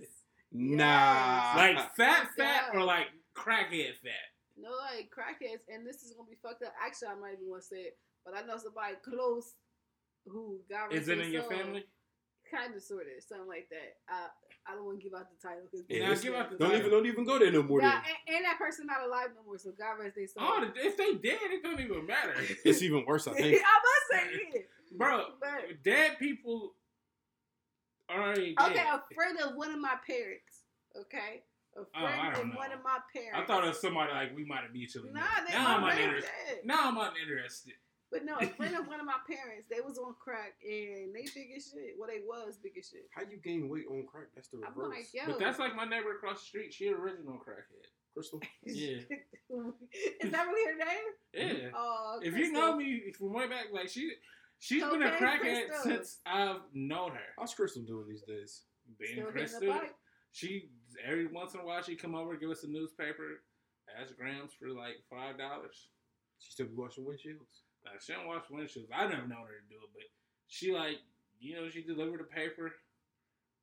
Nah. 0.52 1.54
like 1.56 1.94
fat, 1.96 2.28
fat, 2.36 2.72
God. 2.72 2.76
or 2.80 2.84
like 2.84 3.06
crackhead 3.34 3.94
fat. 4.02 4.28
No, 4.60 4.70
like 4.92 5.08
crackheads, 5.08 5.62
and 5.72 5.86
this 5.86 6.02
is 6.02 6.12
gonna 6.16 6.28
be 6.28 6.36
fucked 6.42 6.64
up. 6.64 6.74
Actually, 6.84 7.08
I 7.08 7.14
might 7.14 7.34
even 7.34 7.48
want 7.48 7.62
to 7.62 7.68
say 7.68 7.80
it, 7.82 7.98
but 8.24 8.34
I 8.36 8.42
know 8.42 8.58
somebody 8.58 8.94
close 9.02 9.54
who 10.26 10.58
got 10.68 10.92
Is 10.92 11.08
it 11.08 11.18
in 11.18 11.32
your 11.32 11.44
family? 11.44 11.84
Kind 12.52 12.74
of, 12.74 12.82
sort 12.82 13.06
of, 13.06 13.22
something 13.22 13.46
like 13.46 13.68
that. 13.70 13.96
I 14.08 14.26
I 14.66 14.74
don't 14.74 14.84
want 14.84 14.98
to 15.00 15.04
give 15.04 15.14
out 15.18 15.26
the 15.30 15.48
title 15.48 15.64
because 15.70 15.86
Yeah, 15.88 16.04
Now 16.04 16.10
this- 16.10 16.20
give 16.22 16.34
out 16.34 16.50
the 16.50 16.56
don't 16.58 16.68
title. 16.70 16.78
even 16.86 16.90
don't 16.90 17.06
even 17.06 17.24
go 17.24 17.38
there 17.38 17.50
no 17.50 17.62
more. 17.62 17.80
Nah, 17.80 17.90
Then. 17.90 18.02
and, 18.26 18.36
and 18.36 18.44
that 18.44 18.58
person 18.58 18.86
not 18.86 19.02
alive 19.06 19.28
no 19.34 19.42
more, 19.44 19.56
so 19.58 19.70
God 19.72 19.98
rest 19.98 20.16
their 20.16 20.26
soul. 20.26 20.42
Oh, 20.46 20.70
if 20.76 20.96
they 20.96 21.14
dead, 21.14 21.38
it 21.42 21.62
don't 21.62 21.80
even 21.80 22.06
matter, 22.06 22.34
It's 22.64 22.82
even 22.82 23.04
worse, 23.06 23.26
I 23.26 23.32
think. 23.34 23.62
I 23.64 23.78
must 23.84 24.24
say 24.32 24.38
it. 24.58 24.68
bro. 24.96 25.24
But 25.40 25.82
Dead 25.82 26.18
people 26.18 26.74
already 28.10 28.54
dead. 28.54 28.70
okay, 28.70 28.84
a 28.88 29.02
friend 29.14 29.38
of 29.40 29.56
one 29.56 29.70
of 29.72 29.78
my 29.80 29.94
parents. 30.06 30.62
Okay, 30.96 31.42
a 31.76 31.80
Oh, 31.80 31.84
I 31.94 32.00
friend 32.30 32.34
don't 32.34 32.50
of 32.50 32.56
one 32.56 32.72
of 32.72 32.80
my 32.82 32.98
parents. 33.14 33.38
I 33.40 33.44
thought 33.46 33.64
it 33.64 33.68
was 33.68 33.80
somebody 33.80 34.12
like 34.12 34.34
we 34.36 34.44
might 34.44 34.62
have 34.62 34.72
mutually. 34.72 35.10
Nah, 35.12 35.20
they 35.46 35.52
now 35.54 35.76
I'm 35.76 35.84
already 35.84 36.02
uninterested. 36.02 36.32
dead. 36.48 36.58
Now 36.64 36.88
I'm 36.88 36.96
uninterested. 36.98 37.74
But 38.10 38.24
no, 38.24 38.36
a 38.40 38.46
friend 38.46 38.74
of 38.74 38.86
one 38.88 39.00
of 39.00 39.06
my 39.06 39.20
parents, 39.26 39.66
they 39.70 39.80
was 39.80 39.98
on 39.98 40.14
crack 40.18 40.54
and 40.64 41.14
they 41.14 41.22
big 41.34 41.52
as 41.56 41.70
shit. 41.72 41.94
Well, 41.98 42.08
they 42.08 42.20
was 42.24 42.58
big 42.62 42.72
as 42.78 42.88
shit. 42.88 43.08
How 43.14 43.22
you 43.22 43.36
gain 43.36 43.68
weight 43.68 43.84
on 43.90 44.06
crack? 44.06 44.28
That's 44.34 44.48
the 44.48 44.58
I'm 44.66 44.72
reverse. 44.76 44.96
like, 44.96 45.08
yo. 45.12 45.32
But 45.32 45.38
that's 45.38 45.58
like 45.58 45.76
my 45.76 45.84
neighbor 45.84 46.12
across 46.12 46.40
the 46.40 46.46
street. 46.46 46.72
She 46.72 46.88
original 46.88 47.34
crackhead. 47.34 47.88
Crystal. 48.14 48.40
Yeah. 48.64 48.98
Is 50.20 50.30
that 50.32 50.46
really 50.46 50.72
her 50.72 50.78
name? 50.84 51.58
Yeah. 51.62 51.68
Oh, 51.74 52.20
if 52.22 52.36
you 52.36 52.52
know 52.52 52.76
me 52.76 53.12
from 53.16 53.32
way 53.32 53.46
back, 53.46 53.66
like 53.72 53.88
she, 53.88 54.12
she's 54.58 54.82
been 54.82 55.02
a 55.02 55.06
Okay, 55.06 55.16
crackhead 55.24 55.68
Crystal. 55.68 55.82
since 55.92 56.18
I've 56.26 56.60
known 56.74 57.12
her. 57.12 57.20
How's 57.38 57.54
Crystal 57.54 57.82
doing 57.82 58.06
these 58.08 58.22
days? 58.22 58.62
Being 58.98 59.12
Still 59.12 59.26
hitting 59.26 59.32
the 59.34 59.40
Crystal, 59.66 59.80
she 60.32 60.70
every 61.06 61.26
once 61.28 61.54
in 61.54 61.60
a 61.60 61.64
while 61.64 61.82
she 61.82 61.94
come 61.96 62.14
over 62.14 62.36
give 62.36 62.50
us 62.50 62.64
a 62.64 62.68
newspaper, 62.68 63.42
ask 64.00 64.16
grams 64.16 64.52
for 64.52 64.68
like 64.68 64.96
five 65.08 65.38
dollars. 65.38 65.88
She 66.38 66.52
still 66.52 66.66
be 66.66 66.74
washing 66.74 67.04
windshields. 67.04 67.62
Now, 67.92 67.98
she 68.00 68.12
don't 68.12 68.26
wash 68.26 68.44
windshields. 68.52 68.88
I 68.94 69.04
never 69.08 69.26
known 69.26 69.46
her 69.46 69.58
to 69.60 69.68
do 69.68 69.76
it, 69.82 69.90
but 69.94 70.04
she 70.46 70.72
like 70.72 70.98
you 71.40 71.56
know 71.56 71.68
she 71.68 71.82
delivered 71.82 72.20
the 72.20 72.24
paper. 72.24 72.72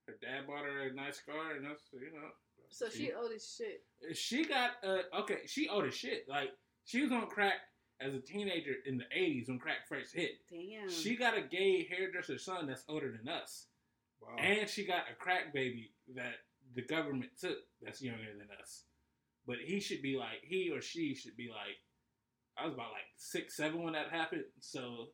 Her 0.08 0.14
dad 0.22 0.46
bought 0.48 0.64
her 0.66 0.88
a 0.88 0.94
nice 0.94 1.20
car, 1.26 1.54
and 1.56 1.66
that's 1.66 1.82
you 1.94 2.12
know. 2.14 2.30
So 2.70 2.90
she 2.90 3.12
owed 3.14 3.32
as 3.34 3.56
shit. 3.58 3.84
she 4.18 4.44
got 4.46 4.72
uh 4.84 5.04
okay 5.22 5.40
she 5.46 5.70
owed 5.70 5.86
as 5.88 5.94
shit 5.96 6.26
like 6.28 6.50
she 6.84 7.02
was 7.02 7.12
on 7.12 7.28
crack 7.28 7.54
as 8.02 8.14
a 8.14 8.20
teenager 8.20 8.74
in 8.86 8.98
the 8.98 9.06
80s 9.16 9.48
when 9.48 9.60
crack 9.60 9.88
first 9.88 10.14
hit 10.14 10.32
Damn. 10.50 10.90
she 10.90 11.16
got 11.16 11.38
a 11.38 11.42
gay 11.42 11.88
hairdresser 11.90 12.38
son 12.38 12.68
that's 12.68 12.84
older 12.90 13.12
than 13.16 13.30
us 13.32 13.68
Wow. 14.20 14.36
and 14.40 14.68
she 14.68 14.86
got 14.86 15.04
a 15.10 15.16
crack 15.16 15.54
baby 15.54 15.92
that 16.16 16.34
the 16.76 16.82
government 16.82 17.32
took 17.40 17.60
that's 17.82 18.02
younger 18.02 18.34
than 18.38 18.48
us 18.62 18.84
but 19.48 19.58
he 19.64 19.80
should 19.80 20.02
be 20.02 20.18
like 20.18 20.42
he 20.44 20.72
or 20.72 20.82
she 20.82 21.14
should 21.16 21.38
be 21.38 21.50
like 21.50 21.78
i 22.58 22.66
was 22.66 22.74
about 22.74 22.92
like 22.92 23.08
six 23.18 23.56
seven 23.58 23.84
when 23.84 23.94
that 23.94 24.10
happened 24.12 24.44
so 24.60 25.08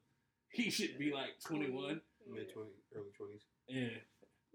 he 0.50 0.70
should 0.70 0.98
be 0.98 1.12
like 1.14 1.32
21 1.46 2.02
Mid 2.32 2.54
twenty, 2.54 2.70
early 2.96 3.10
twenties. 3.18 3.42
yeah 3.68 3.88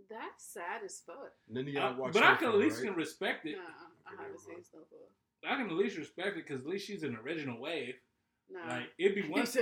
That's 0.09 0.45
sad 0.45 0.83
as 0.85 1.03
fuck. 1.05 1.33
None 1.49 1.67
of 1.67 1.69
y'all 1.75 1.97
watch. 1.97 2.13
but 2.13 2.23
i 2.23 2.37
can 2.37 2.49
at 2.49 2.55
least 2.59 2.79
right? 2.79 2.89
can 2.89 2.97
respect 2.97 3.45
it 3.47 3.57
Nah, 3.57 3.63
I 4.07 4.13
Okay, 4.15 4.23
haven't 4.23 4.33
never 4.33 4.39
seen 4.39 4.53
mind. 4.53 4.65
Snowfall. 4.71 5.09
i 5.45 5.57
can 5.57 5.67
at 5.67 5.73
least 5.77 5.97
respect 5.99 6.37
it 6.37 6.47
because 6.47 6.61
at 6.63 6.67
least 6.69 6.87
she's 6.87 7.03
an 7.03 7.17
original 7.25 7.61
wave 7.61 7.95
Nah. 8.49 8.61
like 8.69 8.85
it'd 8.97 9.17
be 9.17 9.23
one 9.29 9.45
She's 9.45 9.57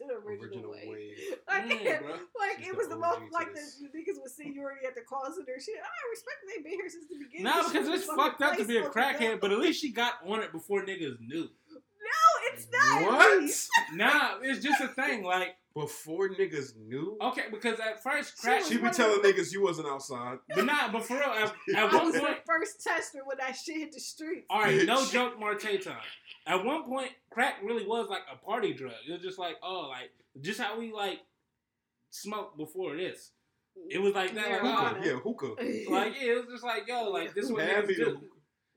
an 0.00 0.08
original, 0.10 0.40
original 0.40 0.70
way. 0.70 0.88
wave. 0.88 1.18
Like, 1.48 1.82
Yeah, 1.84 2.00
bro. 2.00 2.12
like 2.40 2.58
She's 2.60 2.68
it 2.68 2.76
was 2.78 2.88
the 2.88 2.94
OG 2.94 3.00
most 3.00 3.18
to 3.28 3.32
like 3.34 3.48
the, 3.48 3.60
this. 3.60 3.76
the 3.82 3.88
niggas 3.98 4.22
with 4.22 4.32
seniority 4.32 4.86
at 4.86 4.94
the 4.94 5.02
call 5.02 5.26
center 5.26 5.60
shit. 5.60 5.74
I 5.76 6.10
respect 6.10 6.38
they 6.48 6.62
been 6.62 6.72
here 6.80 6.88
since 6.88 7.04
the 7.08 7.16
get 7.30 7.42
Nah, 7.42 7.68
because 7.68 7.88
it's 7.88 8.06
fucked 8.06 8.40
up 8.40 8.56
to 8.56 8.64
be 8.64 8.78
a 8.78 8.88
crackhead, 8.88 9.40
but 9.42 9.52
at 9.52 9.58
least 9.58 9.82
she 9.82 9.92
got 9.92 10.14
on 10.26 10.40
it 10.42 10.52
before 10.52 10.82
niggas 10.86 11.20
knew. 11.20 11.50
No, 12.72 13.40
it's 13.42 13.68
not. 13.72 13.92
What? 13.92 13.94
Nah, 13.94 14.38
it's 14.42 14.64
just 14.64 14.80
a 14.80 14.88
thing. 14.88 15.22
Like, 15.22 15.56
Before 15.74 16.28
niggas 16.30 16.76
knew, 16.76 17.18
okay, 17.20 17.42
because 17.50 17.78
at 17.80 18.02
first 18.02 18.38
crack, 18.38 18.60
was 18.60 18.68
she 18.68 18.76
be 18.76 18.82
one 18.82 18.90
of 18.90 18.96
telling 18.96 19.20
niggas 19.20 19.52
you 19.52 19.62
wasn't 19.62 19.88
outside. 19.88 20.38
but 20.54 20.64
nah, 20.64 20.90
but 20.90 21.04
for 21.04 21.14
real, 21.14 21.24
at, 21.24 21.42
at 21.76 21.92
I 21.92 21.96
one 21.96 22.06
was 22.06 22.18
point, 22.18 22.36
the 22.36 22.42
first 22.46 22.82
tester 22.82 23.18
when 23.24 23.36
that 23.38 23.54
shit 23.56 23.76
hit 23.76 23.92
the 23.92 24.00
streets. 24.00 24.46
all 24.50 24.62
right, 24.62 24.86
no 24.86 25.04
joke, 25.06 25.38
Marte 25.38 25.82
time. 25.82 25.96
At 26.46 26.64
one 26.64 26.84
point, 26.84 27.10
crack 27.30 27.56
really 27.62 27.86
was 27.86 28.08
like 28.08 28.22
a 28.32 28.42
party 28.44 28.72
drug. 28.72 28.94
It 29.08 29.12
was 29.12 29.22
just 29.22 29.38
like, 29.38 29.56
oh, 29.62 29.88
like 29.90 30.10
just 30.40 30.60
how 30.60 30.78
we 30.78 30.92
like 30.92 31.20
smoked 32.10 32.56
before 32.56 32.96
this. 32.96 33.32
It 33.88 33.98
was 34.00 34.14
like 34.14 34.34
that, 34.34 34.50
like, 34.50 34.60
Hookah, 34.60 34.96
oh, 34.98 35.04
yeah, 35.04 35.12
hookah. 35.12 35.46
like 35.90 36.14
yeah, 36.20 36.32
it 36.32 36.36
was 36.36 36.46
just 36.52 36.64
like, 36.64 36.86
yo, 36.88 37.10
like 37.10 37.34
this 37.34 37.46
is 37.46 37.52
what 37.52 37.64
niggas 37.66 37.96
do. 37.96 38.04
hookah. 38.04 38.20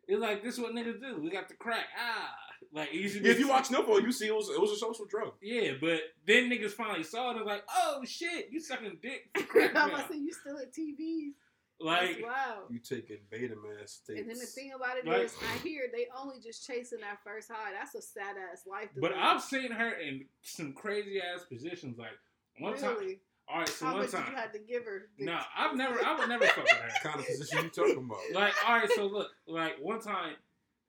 It 0.08 0.14
was 0.16 0.22
like 0.22 0.44
this 0.44 0.54
is 0.56 0.60
what 0.60 0.74
niggas 0.74 1.02
do. 1.02 1.20
We 1.22 1.32
got 1.32 1.48
the 1.48 1.56
crack, 1.56 1.86
ah, 1.98 2.36
like 2.74 2.90
it 2.90 2.96
used 2.96 3.16
to 3.18 3.22
be. 3.24 3.30
If 3.30 3.40
you 3.40 3.48
watch 3.48 3.66
Snowfall, 3.66 4.02
you 4.02 4.12
see 4.12 4.28
it 4.28 4.36
was 4.36 4.50
it 4.50 4.60
was 4.60 4.72
a 4.72 4.76
social 4.78 5.06
drug. 5.06 5.34
Yeah, 5.42 5.74
but 5.80 6.00
then 6.26 6.50
niggas 6.50 6.72
finally 6.72 7.04
saw 7.04 7.32
it 7.32 7.38
and 7.38 7.46
like, 7.46 7.64
oh 7.76 8.02
shit, 8.06 8.50
you 8.52 8.60
sucking 8.60 8.98
dick 9.02 9.30
for 9.52 9.62
I'm 9.64 9.74
now. 9.74 9.88
about 9.88 10.08
to 10.08 10.14
say 10.14 10.20
you 10.20 10.32
still 10.34 10.58
at 10.58 10.74
TVs. 10.74 11.32
Like, 11.78 12.12
That's 12.12 12.24
wild. 12.24 12.64
You 12.70 12.80
taking 12.80 13.18
Betamax 13.30 13.90
states. 13.90 14.20
And 14.22 14.30
then 14.30 14.38
the 14.40 14.46
thing 14.46 14.72
about 14.74 14.96
it 14.98 15.06
is, 15.06 15.34
Like- 15.42 15.52
I 15.54 15.58
hear 15.58 15.82
they 15.92 16.08
only 16.18 16.38
just 16.40 16.66
chasing 16.66 17.02
that 17.02 17.18
first 17.22 17.52
high. 17.52 17.74
That's 17.74 17.94
a 17.96 18.02
sad 18.02 18.36
ass 18.52 18.62
life. 18.66 18.88
But 18.96 19.12
live. 19.12 19.20
I've 19.22 19.42
seen 19.42 19.72
her 19.72 19.90
in 20.00 20.24
some 20.42 20.72
crazy 20.72 21.20
ass 21.20 21.44
positions. 21.44 21.98
Like 21.98 22.18
one 22.60 22.78
time, 22.78 22.96
really. 22.96 23.20
all 23.50 23.60
right, 23.60 23.68
so 23.68 23.88
How 23.88 23.92
one 23.92 24.02
much 24.04 24.12
did 24.12 24.18
time, 24.20 24.32
you 24.32 24.38
had 24.38 24.54
to 24.54 24.60
give 24.60 24.86
her? 24.86 25.10
no, 25.20 25.38
I've 25.58 25.76
never, 25.76 26.00
I 26.02 26.18
would 26.18 26.30
never 26.30 26.46
fuck 26.46 26.64
with 26.64 26.72
her. 26.72 26.90
Kind 27.10 27.20
of 27.20 27.26
position 27.26 27.64
you 27.66 27.70
talking 27.70 27.98
about? 28.06 28.20
Like, 28.34 28.54
all 28.66 28.78
right, 28.78 28.90
so 28.96 29.08
look, 29.08 29.28
like 29.46 29.76
one 29.82 30.00
time, 30.00 30.36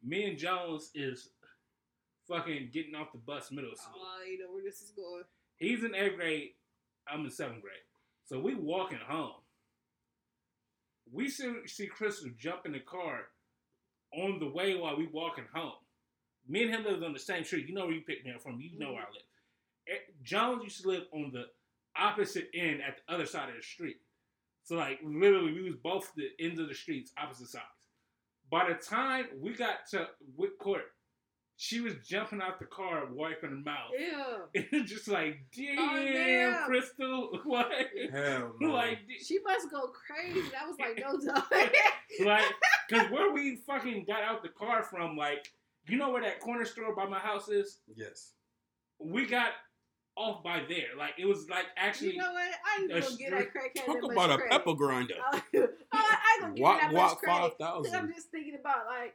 me 0.05 0.23
and 0.31 0.39
Jones 0.39 0.93
is 0.95 1.31
fucking 2.29 2.71
getting 2.73 2.95
off 2.95 3.13
the 3.13 3.19
bus 3.19 3.51
middle 3.51 3.75
school. 3.75 4.03
Oh, 4.03 4.25
you 4.25 4.39
know 4.39 4.53
where 4.53 4.63
this 4.63 4.81
is 4.81 4.91
going. 4.91 5.25
He's 5.57 5.85
in 5.85 5.95
eighth 5.95 6.17
grade. 6.17 6.51
I'm 7.09 7.25
in 7.25 7.31
seventh 7.31 7.63
grade. 7.63 7.75
So 8.25 8.41
we 8.41 8.55
walking 8.55 8.99
home. 9.07 9.33
We 11.13 11.29
see, 11.29 11.53
see 11.67 11.87
Crystal 11.87 12.31
jump 12.37 12.67
in 12.67 12.73
the 12.73 12.81
car 12.81 13.21
on 14.13 14.39
the 14.41 14.49
way 14.49 14.75
while 14.75 14.97
we 14.97 15.07
walking 15.13 15.45
home. 15.55 15.73
Me 16.49 16.63
and 16.63 16.75
him 16.75 16.85
lives 16.85 17.03
on 17.03 17.13
the 17.13 17.19
same 17.19 17.45
street. 17.45 17.69
You 17.69 17.75
know 17.75 17.87
where 17.87 17.95
you 17.95 18.03
picked 18.03 18.25
me 18.25 18.33
up 18.33 18.43
from. 18.43 18.61
You 18.61 18.79
know 18.79 18.93
where 18.93 19.03
I 19.03 19.11
live. 19.13 19.23
Eh, 19.89 20.13
Jones 20.23 20.65
used 20.65 20.83
to 20.83 20.89
live 20.89 21.05
on 21.13 21.31
the 21.33 21.45
opposite 21.97 22.49
end 22.55 22.81
at 22.87 22.99
the 23.07 23.15
other 23.15 23.27
side 23.27 23.49
of 23.49 23.57
the 23.57 23.63
street. 23.63 23.97
So 24.65 24.75
like 24.75 24.99
literally, 25.05 25.53
we 25.53 25.63
was 25.63 25.77
both 25.77 26.13
the 26.17 26.29
ends 26.41 26.59
of 26.59 26.69
the 26.69 26.75
streets, 26.75 27.13
opposite 27.17 27.49
sides. 27.49 27.65
By 28.51 28.69
the 28.69 28.75
time 28.75 29.27
we 29.41 29.55
got 29.55 29.87
to 29.91 30.09
Wick 30.37 30.59
Court, 30.59 30.85
she 31.59 31.81
was 31.81 31.95
jumping 32.07 32.41
out 32.43 32.59
the 32.59 32.67
car, 32.67 33.07
wiping 33.11 33.51
her 33.51 33.57
mouth. 33.57 33.91
Ew. 33.99 34.43
It's 34.73 34.91
just 34.91 35.09
like, 35.09 35.39
damn, 35.57 35.79
Oh, 35.79 36.05
damn. 36.05 36.65
Crystal, 36.67 37.39
what? 37.45 37.71
Hell 38.13 38.55
no. 38.61 38.71
like, 38.73 38.99
She 39.25 39.39
must 39.45 39.71
go 39.71 39.89
crazy. 39.89 40.43
That 40.53 40.67
was 40.67 40.77
like 40.79 40.99
no 41.01 41.19
dog. 41.19 41.71
like, 42.25 42.45
cause 42.91 43.11
where 43.11 43.33
we 43.33 43.57
fucking 43.67 44.05
got 44.07 44.23
out 44.23 44.43
the 44.43 44.51
car 44.51 44.83
from, 44.83 45.17
like, 45.17 45.51
you 45.89 45.97
know 45.97 46.11
where 46.11 46.23
that 46.23 46.41
corner 46.41 46.65
store 46.65 46.95
by 46.95 47.07
my 47.07 47.19
house 47.19 47.49
is? 47.49 47.79
yes. 47.95 48.33
We 48.99 49.27
got 49.27 49.51
off 50.17 50.43
by 50.43 50.63
there. 50.69 50.97
Like, 50.99 51.13
it 51.19 51.27
was 51.27 51.49
like 51.51 51.67
actually, 51.77 52.13
you 52.15 52.19
know 52.19 52.33
what? 52.33 52.43
I 52.65 52.81
ain't 52.83 52.91
a 52.93 53.01
gonna 53.01 53.17
get 53.17 53.31
that 53.31 53.49
crackhead 53.53 53.85
Talk 53.87 53.97
that 54.01 54.05
about 54.05 54.15
much 54.15 54.31
a 54.31 54.37
credit. 54.39 54.51
pepper 54.51 54.75
grinder. 54.75 55.15
Oh, 55.23 55.41
I 55.53 55.59
ain't 55.59 56.41
gonna 56.41 56.55
give 56.55 56.63
Walk, 56.63 56.81
her 56.81 56.89
that 56.89 56.95
much 56.95 57.17
credit. 57.19 57.53
five 57.59 57.59
'Cause 57.85 57.93
I'm 57.95 58.13
just 58.13 58.31
thinking 58.31 58.57
about 58.59 58.87
like 58.87 59.15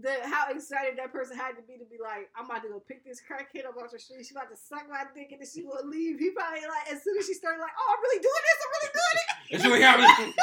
the 0.00 0.10
how 0.24 0.50
excited 0.50 0.98
that 0.98 1.12
person 1.12 1.36
had 1.36 1.54
to 1.54 1.62
be 1.62 1.78
to 1.78 1.84
be 1.84 1.98
like, 2.02 2.30
I'm 2.36 2.46
about 2.46 2.62
to 2.62 2.68
go 2.68 2.80
pick 2.80 3.04
this 3.04 3.20
crackhead 3.22 3.66
up 3.66 3.76
off 3.76 3.92
the 3.92 3.98
street. 3.98 4.26
She 4.26 4.34
about 4.34 4.50
to 4.50 4.56
suck 4.56 4.88
my 4.90 5.04
dick 5.14 5.30
and 5.30 5.40
then 5.40 5.48
she 5.48 5.62
will 5.62 5.86
leave. 5.86 6.18
He 6.18 6.30
probably 6.30 6.60
like 6.66 6.90
as 6.90 7.02
soon 7.02 7.16
as 7.18 7.26
she 7.26 7.34
started 7.34 7.60
like, 7.60 7.72
oh, 7.78 7.94
I'm 7.94 8.02
really 8.02 8.20
doing 8.22 8.42
this. 8.42 8.58
I'm 8.62 8.72
really 8.74 8.92
doing 8.98 9.16
it. 9.22 9.26
It's 9.54 9.64
really 9.64 9.82
happening. 9.82 10.34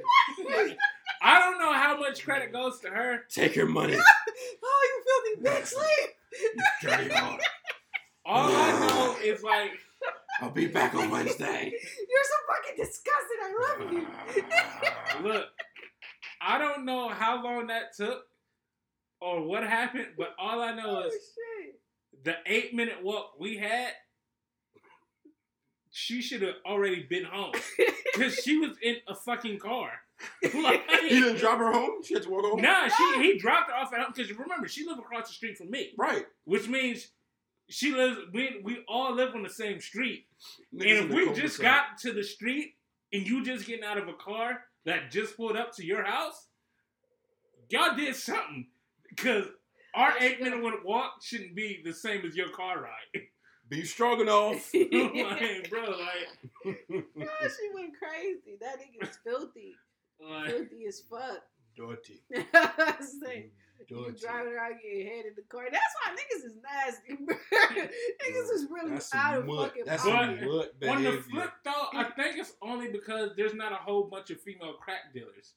I 1.22 1.38
don't 1.38 1.58
know 1.58 1.72
how 1.72 1.98
much 1.98 2.24
credit 2.24 2.52
goes 2.52 2.80
to 2.80 2.88
her. 2.88 3.24
Take 3.28 3.56
your 3.56 3.66
money. 3.66 3.96
Oh, 4.66 4.88
you 4.88 5.44
filthy 5.44 5.62
bitch, 5.62 5.74
leave. 5.80 6.10
Dirty 6.82 7.14
heart. 7.14 7.40
All 8.26 8.50
I 8.50 8.70
know 8.88 9.16
is 9.22 9.42
like, 9.42 9.70
I'll 10.40 10.50
be 10.50 10.66
back 10.66 10.94
on 10.94 11.10
Wednesday. 11.10 11.70
You're 11.70 12.24
so 12.24 12.36
fucking 12.48 12.76
disgusting. 12.84 13.40
I 13.42 13.48
love 13.62 13.92
you. 13.92 15.28
look, 15.28 15.46
I 16.46 16.58
don't 16.58 16.84
know 16.84 17.08
how 17.08 17.42
long 17.42 17.68
that 17.68 17.94
took 17.96 18.24
or 19.20 19.42
what 19.42 19.62
happened, 19.64 20.08
but 20.18 20.34
all 20.38 20.60
I 20.60 20.74
know 20.74 21.02
oh 21.04 21.06
is 21.06 21.12
shit. 21.14 21.80
the 22.24 22.34
eight 22.46 22.74
minute 22.74 23.02
walk 23.02 23.32
we 23.38 23.56
had, 23.56 23.92
she 25.90 26.20
should 26.20 26.42
have 26.42 26.56
already 26.66 27.02
been 27.08 27.24
home 27.24 27.52
because 28.12 28.34
she 28.34 28.58
was 28.58 28.76
in 28.82 28.96
a 29.08 29.14
fucking 29.14 29.58
car. 29.58 29.90
Like, 30.54 30.82
You 31.02 31.20
didn't 31.24 31.38
drop 31.38 31.58
her 31.58 31.72
home. 31.72 32.02
She 32.04 32.14
had 32.14 32.22
to 32.22 32.30
walk 32.30 32.44
home. 32.44 32.60
nah, 32.62 32.88
she 32.88 33.22
he 33.22 33.38
dropped 33.38 33.70
her 33.70 33.76
off 33.76 33.92
at 33.92 34.00
home 34.00 34.12
because 34.14 34.30
remember 34.32 34.68
she 34.68 34.86
lived 34.86 35.00
across 35.00 35.26
the 35.28 35.34
street 35.34 35.58
from 35.58 35.70
me, 35.70 35.92
Right. 35.98 36.24
which 36.44 36.68
means 36.68 37.08
she 37.68 37.92
lives. 37.92 38.18
We 38.32 38.60
we 38.62 38.84
all 38.88 39.14
live 39.14 39.34
on 39.34 39.42
the 39.42 39.48
same 39.50 39.80
street, 39.80 40.26
Niggas 40.74 41.00
and 41.02 41.10
if 41.10 41.16
we 41.16 41.32
just 41.40 41.60
got 41.60 41.98
to 42.02 42.12
the 42.12 42.22
street 42.22 42.74
and 43.12 43.26
you 43.26 43.44
just 43.44 43.66
getting 43.66 43.84
out 43.84 43.98
of 43.98 44.06
a 44.08 44.12
car 44.14 44.60
that 44.84 45.10
just 45.10 45.36
pulled 45.36 45.56
up 45.56 45.74
to 45.76 45.84
your 45.84 46.04
house, 46.04 46.46
y'all 47.68 47.96
did 47.96 48.14
something 48.14 48.66
because 49.08 49.46
our 49.94 50.12
eight 50.20 50.40
minute 50.40 50.62
walk 50.84 51.22
shouldn't 51.22 51.54
be 51.54 51.80
the 51.84 51.92
same 51.92 52.24
as 52.26 52.36
your 52.36 52.48
car 52.50 52.82
ride. 52.82 53.22
be 53.68 53.84
strong 53.84 54.20
enough. 54.20 54.70
like, 54.74 55.70
bro, 55.70 55.82
like, 55.82 56.28
Oh, 56.66 57.48
she 57.48 57.70
went 57.74 57.92
crazy. 57.98 58.58
That 58.60 58.76
nigga 58.78 59.08
is 59.08 59.18
filthy. 59.24 59.74
like, 60.20 60.50
filthy 60.50 60.86
as 60.86 61.00
fuck. 61.10 61.42
Dirty. 61.76 62.20
Say, 62.32 63.46
mm, 63.46 63.50
you 63.88 64.04
Dirty. 64.06 64.18
driving 64.20 64.52
around 64.52 64.74
getting 64.82 65.06
head 65.06 65.24
in 65.26 65.32
the 65.36 65.42
car. 65.48 65.64
That's 65.70 65.94
why 66.02 66.14
niggas 66.14 66.46
is 66.46 66.54
nasty, 66.62 67.24
bro. 67.24 67.36
niggas 67.36 68.54
is 68.54 68.66
really 68.70 68.90
That's 68.92 69.14
out 69.14 69.38
of 69.38 69.46
mud. 69.46 69.68
fucking 69.68 69.82
That's 69.86 70.02
pocket. 70.02 70.42
mud 70.46 70.68
on 70.88 71.02
the 71.02 71.12
flip 71.30 71.50
though, 71.64 71.86
I 71.94 72.04
think 72.16 72.38
it's 72.38 72.52
only 72.62 72.88
because 72.88 73.30
there's 73.36 73.54
not 73.54 73.72
a 73.72 73.76
whole 73.76 74.04
bunch 74.04 74.30
of 74.30 74.40
female 74.40 74.74
crack 74.74 75.12
dealers. 75.12 75.54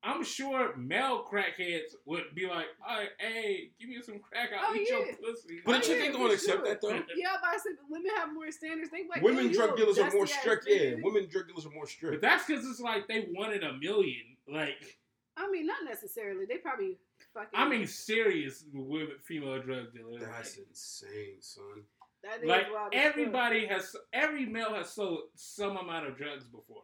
I'm 0.00 0.22
sure 0.22 0.76
male 0.76 1.24
crackheads 1.28 1.90
would 2.06 2.32
be 2.32 2.46
like, 2.46 2.66
"All 2.88 2.98
right, 2.98 3.08
hey, 3.18 3.70
give 3.80 3.88
me 3.88 4.00
some 4.00 4.20
crack. 4.20 4.50
I'll 4.56 4.70
Oh, 4.70 4.74
eat 4.76 4.86
yeah. 4.88 4.98
your 4.98 5.16
pussy." 5.16 5.60
But 5.66 5.78
a 5.78 5.80
chick 5.80 5.98
yeah, 5.98 6.04
ain't 6.04 6.12
for 6.14 6.20
gonna 6.20 6.34
accept 6.34 6.64
that 6.66 6.80
though. 6.80 6.90
Yeah, 6.90 7.00
but 7.02 7.10
I'm 7.18 7.36
about 7.38 7.52
to 7.54 7.58
say, 7.58 7.70
but 7.76 7.90
women 7.90 8.10
have 8.16 8.32
more 8.32 8.50
standards. 8.52 8.90
They 8.92 9.08
like 9.10 9.22
Women 9.22 9.50
drug 9.52 9.76
dealers 9.76 9.98
are 9.98 10.08
more 10.12 10.28
strict. 10.28 10.66
Yeah, 10.68 10.94
women 11.02 11.26
drug 11.28 11.48
dealers 11.48 11.66
are 11.66 11.70
more 11.70 11.88
strict. 11.88 12.20
But 12.22 12.28
that's 12.28 12.46
because 12.46 12.64
it's 12.64 12.78
like 12.78 13.08
they 13.08 13.26
wanted 13.34 13.64
a 13.64 13.72
million. 13.72 14.22
Like, 14.46 14.97
I 15.38 15.50
mean, 15.50 15.66
not 15.66 15.84
necessarily. 15.84 16.44
They 16.46 16.56
probably 16.58 16.98
fucking. 17.32 17.50
I 17.54 17.68
mean, 17.68 17.86
serious 17.86 18.64
women, 18.72 19.12
female 19.24 19.60
drug 19.62 19.92
dealers. 19.92 20.20
That's 20.20 20.56
Like, 20.58 20.66
insane, 20.68 21.36
son. 21.40 21.84
that 22.24 22.42
is 22.42 22.48
like 22.48 22.72
wild 22.72 22.92
as 22.94 23.04
everybody 23.12 23.66
has, 23.66 23.94
every 24.12 24.44
male 24.46 24.74
has 24.74 24.90
sold 24.90 25.20
some 25.36 25.76
amount 25.76 26.06
of 26.08 26.16
drugs 26.16 26.44
before. 26.44 26.82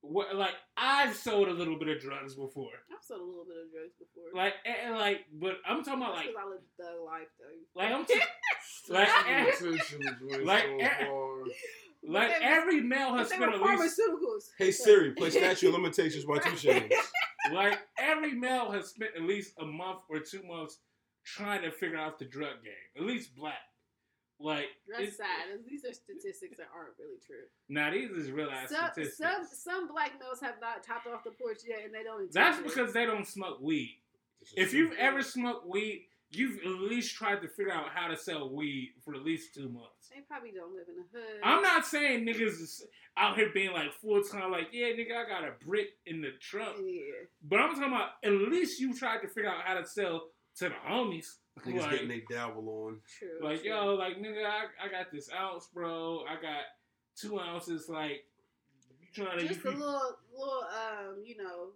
What, 0.00 0.34
like 0.36 0.54
I've 0.76 1.16
sold 1.16 1.48
a 1.48 1.52
little 1.52 1.78
bit 1.78 1.88
of 1.88 2.00
drugs 2.00 2.34
before. 2.34 2.70
I've 2.96 3.02
sold 3.04 3.20
a 3.22 3.24
little 3.24 3.44
bit 3.44 3.56
of 3.64 3.72
drugs 3.72 3.94
before. 3.98 4.24
Like, 4.34 4.54
and, 4.64 4.76
and, 4.92 4.94
like, 4.94 5.26
but 5.32 5.56
I'm 5.66 5.82
talking 5.82 6.02
about 6.02 6.14
That's 6.16 6.26
like, 6.26 6.34
'cause 6.34 6.44
I 6.44 6.48
live 6.48 6.60
a 6.60 6.82
thug 6.82 7.04
life, 7.04 7.28
though. 7.40 7.80
like 7.80 7.92
I'm, 7.92 8.04
t- 8.06 8.20
like, 8.88 9.08
eh, 9.28 9.44
Like, 10.44 10.64
eh, 10.80 11.08
like 11.08 11.52
But 12.12 12.28
they- 12.28 12.44
every 12.44 12.80
male 12.80 13.14
has 13.16 13.28
spent 13.28 13.42
at 13.54 13.60
least, 13.60 13.98
pharmaceuticals. 14.00 14.50
Hey 14.58 14.70
Siri, 14.70 15.12
play 15.12 15.30
Statue 15.38 15.68
of 15.68 15.74
Limitations 15.74 16.24
by 16.24 16.38
Two 16.38 16.50
Chainz. 16.50 16.92
like 17.52 17.78
every 17.98 18.32
male 18.34 18.70
has 18.70 18.88
spent 18.90 19.12
at 19.16 19.22
least 19.22 19.54
a 19.58 19.64
month 19.64 20.00
or 20.08 20.20
two 20.20 20.42
months 20.44 20.78
trying 21.24 21.62
to 21.62 21.70
figure 21.70 21.98
out 21.98 22.18
the 22.18 22.24
drug 22.24 22.62
game. 22.64 22.72
At 22.96 23.02
least 23.02 23.34
black. 23.34 23.54
Like, 24.38 24.66
That's 24.86 25.16
sad. 25.16 25.26
These 25.66 25.84
are 25.86 25.94
statistics 25.94 26.58
that 26.58 26.66
aren't 26.76 26.92
really 26.98 27.16
true. 27.26 27.46
Now 27.70 27.90
these 27.90 28.10
is 28.10 28.30
real 28.30 28.50
ass 28.50 28.68
Some, 28.68 28.90
statistics. 28.92 29.16
some 29.18 29.46
some 29.50 29.88
black 29.88 30.12
males 30.20 30.40
have 30.42 30.56
not 30.60 30.84
topped 30.84 31.06
off 31.06 31.24
the 31.24 31.30
porch 31.30 31.60
yet, 31.66 31.80
and 31.84 31.94
they 31.94 32.02
don't. 32.02 32.30
That's 32.32 32.58
to. 32.58 32.62
because 32.64 32.92
they 32.92 33.06
don't 33.06 33.26
smoke 33.26 33.58
weed. 33.62 33.98
If 34.54 34.74
you've 34.74 34.92
ever 34.98 35.22
smoked 35.22 35.66
weed, 35.66 36.06
you've 36.30 36.58
at 36.58 36.66
least 36.90 37.14
tried 37.14 37.40
to 37.42 37.48
figure 37.48 37.72
out 37.72 37.90
how 37.94 38.08
to 38.08 38.16
sell 38.16 38.48
weed 38.52 38.94
for 39.04 39.14
at 39.14 39.22
least 39.22 39.54
two 39.54 39.68
months. 39.68 40.08
they 40.14 40.20
probably 40.28 40.50
don't 40.50 40.74
live 40.74 40.86
in 40.88 40.96
the 40.96 41.18
hood. 41.18 41.40
I'm 41.44 41.62
not 41.62 41.86
saying 41.86 42.26
niggas 42.26 42.60
is 42.60 42.84
out 43.16 43.36
here 43.36 43.50
being 43.54 43.72
like 43.72 43.92
full 43.94 44.22
time, 44.22 44.50
like, 44.50 44.68
yeah, 44.72 44.86
nigga, 44.88 45.16
I 45.16 45.28
got 45.28 45.44
a 45.44 45.52
brick 45.64 45.88
in 46.06 46.20
the 46.20 46.30
trunk. 46.40 46.76
Yeah. 46.84 47.00
But 47.42 47.60
I'm 47.60 47.74
talking 47.74 47.92
about 47.92 48.10
at 48.24 48.32
least 48.32 48.80
you 48.80 48.94
tried 48.94 49.20
to 49.22 49.28
figure 49.28 49.48
out 49.50 49.62
how 49.64 49.74
to 49.80 49.86
sell 49.86 50.28
to 50.58 50.68
the 50.68 50.74
homies. 50.88 51.26
Niggas 51.64 51.80
Like, 51.80 51.90
getting 51.90 52.08
their 52.08 52.20
dabble 52.28 52.68
on. 52.68 53.00
True. 53.18 53.28
like 53.48 53.62
true. 53.62 53.70
yo, 53.70 53.94
like 53.94 54.18
nigga, 54.18 54.44
I, 54.44 54.86
I 54.86 54.88
got 54.90 55.10
this 55.12 55.30
ounce, 55.32 55.68
bro. 55.72 56.24
I 56.28 56.34
got 56.34 56.64
two 57.16 57.40
ounces. 57.40 57.88
Like, 57.88 58.24
you 59.00 59.06
trying 59.24 59.38
to 59.38 59.48
just 59.48 59.64
a 59.64 59.70
little, 59.70 60.16
little, 60.36 60.64
um, 60.64 61.22
you 61.24 61.36
know, 61.38 61.68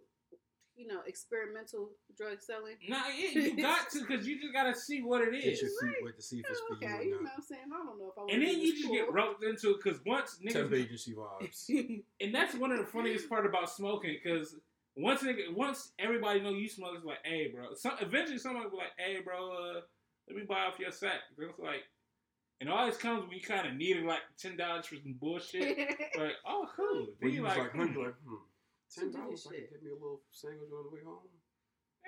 you 0.81 0.87
know, 0.87 1.01
experimental 1.07 1.91
drug 2.17 2.41
selling. 2.41 2.77
Nah, 2.89 3.03
yeah, 3.09 3.31
you 3.43 3.57
got 3.57 3.91
to 3.91 4.01
because 4.01 4.27
you 4.27 4.41
just 4.41 4.53
gotta 4.53 4.75
see 4.75 5.03
what 5.03 5.21
it 5.21 5.33
Get 5.33 5.45
is. 5.45 5.63
your 5.63 5.71
feet 5.71 5.97
wet 6.03 6.17
to 6.17 6.23
see 6.23 6.39
if 6.39 6.47
it's 6.49 6.61
for 6.69 6.77
okay, 6.77 7.05
you 7.05 7.11
you 7.11 7.17
or 7.17 7.23
know 7.23 7.25
what 7.25 7.33
I'm 7.37 7.43
saying? 7.43 7.61
I 7.67 7.77
don't 7.77 7.99
know 7.99 8.09
if 8.11 8.19
I 8.19 8.21
want 8.21 8.33
And 8.33 8.43
then 8.43 8.61
you 8.61 8.73
this 8.73 8.81
just 8.81 8.93
get 8.93 9.13
roped 9.13 9.45
into 9.45 9.71
it 9.71 9.77
because 9.83 10.01
once 10.07 10.39
niggas. 10.45 10.53
Temp 10.53 10.73
agency 10.73 11.15
vibes. 11.15 12.03
and 12.21 12.35
that's 12.35 12.55
one 12.55 12.73
of 12.73 12.79
the 12.79 12.87
funniest 12.87 13.29
part 13.29 13.45
about 13.47 13.71
smoking 13.71 14.17
because 14.23 14.57
once 14.97 15.23
nigga, 15.23 15.55
once 15.55 15.93
everybody 15.99 16.41
know 16.41 16.51
you 16.51 16.69
smoke, 16.69 16.93
it's 16.97 17.05
like, 17.05 17.19
hey, 17.25 17.49
bro. 17.55 17.75
Some 17.75 17.93
eventually 18.01 18.39
somebody 18.39 18.65
will 18.65 18.73
be 18.73 18.77
like, 18.79 18.93
hey, 18.99 19.19
bro, 19.25 19.53
uh, 19.53 19.81
let 20.29 20.37
me 20.37 20.43
buy 20.49 20.61
off 20.61 20.79
your 20.79 20.91
sack. 20.93 21.21
It's 21.39 21.59
like, 21.59 21.85
and 22.61 22.69
it 22.69 22.73
always 22.73 22.97
comes 22.97 23.23
when 23.23 23.33
you 23.33 23.41
kind 23.41 23.67
of 23.67 23.75
needed 23.75 24.05
like 24.05 24.21
ten 24.39 24.57
dollars 24.57 24.87
for 24.87 24.97
some 24.97 25.15
bullshit. 25.21 25.79
like, 26.19 26.33
oh, 26.47 26.69
cool. 26.77 27.07
Then 27.07 27.15
When 27.21 27.31
you 27.31 27.37
you 27.39 27.43
like, 27.43 27.59
like, 27.59 27.73
hmm, 27.73 27.81
like, 27.81 27.89
hmm, 27.89 28.35
Some 28.35 28.41
ten 28.95 29.11
dollars, 29.11 29.47
good 29.47 29.57
I 29.57 29.61
can 29.63 29.71
get 29.71 29.83
me 29.83 29.91
a 29.91 29.95
little 29.95 30.23
sandwich 30.33 30.71
on 30.71 30.85
the 30.85 30.93
way 30.93 31.03
home. 31.05 31.27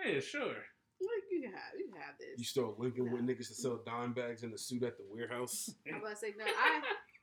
yeah, 0.04 0.20
sure. 0.20 0.58
Like 1.02 1.26
you 1.30 1.42
can 1.42 1.52
have, 1.52 1.72
you 1.78 1.90
can 1.90 2.00
have 2.00 2.14
this. 2.18 2.38
You 2.38 2.44
start 2.44 2.78
linking 2.78 3.10
with 3.10 3.22
niggas 3.22 3.48
to 3.48 3.54
sell 3.54 3.80
dime 3.84 4.12
bags 4.12 4.44
in 4.44 4.50
the 4.52 4.58
suit 4.58 4.82
at 4.84 4.96
the 4.98 5.04
warehouse. 5.10 5.70
I'm 5.88 5.98
about 5.98 6.10
to 6.10 6.16
say 6.16 6.34
no. 6.38 6.44
I 6.44 6.80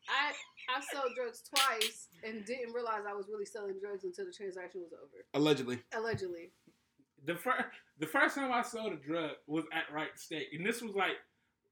I 0.10 0.32
I 0.76 0.82
sold 0.94 1.14
drugs 1.16 1.44
twice 1.48 2.08
and 2.24 2.44
didn't 2.46 2.74
realize 2.74 3.04
I 3.08 3.14
was 3.14 3.28
really 3.32 3.46
selling 3.46 3.80
drugs 3.80 4.04
until 4.04 4.26
the 4.26 4.34
transaction 4.34 4.82
was 4.82 4.92
over. 4.94 5.24
Allegedly. 5.34 5.80
Allegedly. 5.96 6.52
The 7.26 7.36
first 7.36 7.64
the 8.00 8.08
first 8.08 8.36
time 8.36 8.52
I 8.52 8.62
sold 8.64 8.94
a 8.94 8.98
drug 8.98 9.32
was 9.48 9.66
at 9.74 9.94
Wright 9.94 10.18
State, 10.18 10.48
and 10.54 10.66
this 10.66 10.82
was 10.82 10.94
like 10.96 11.16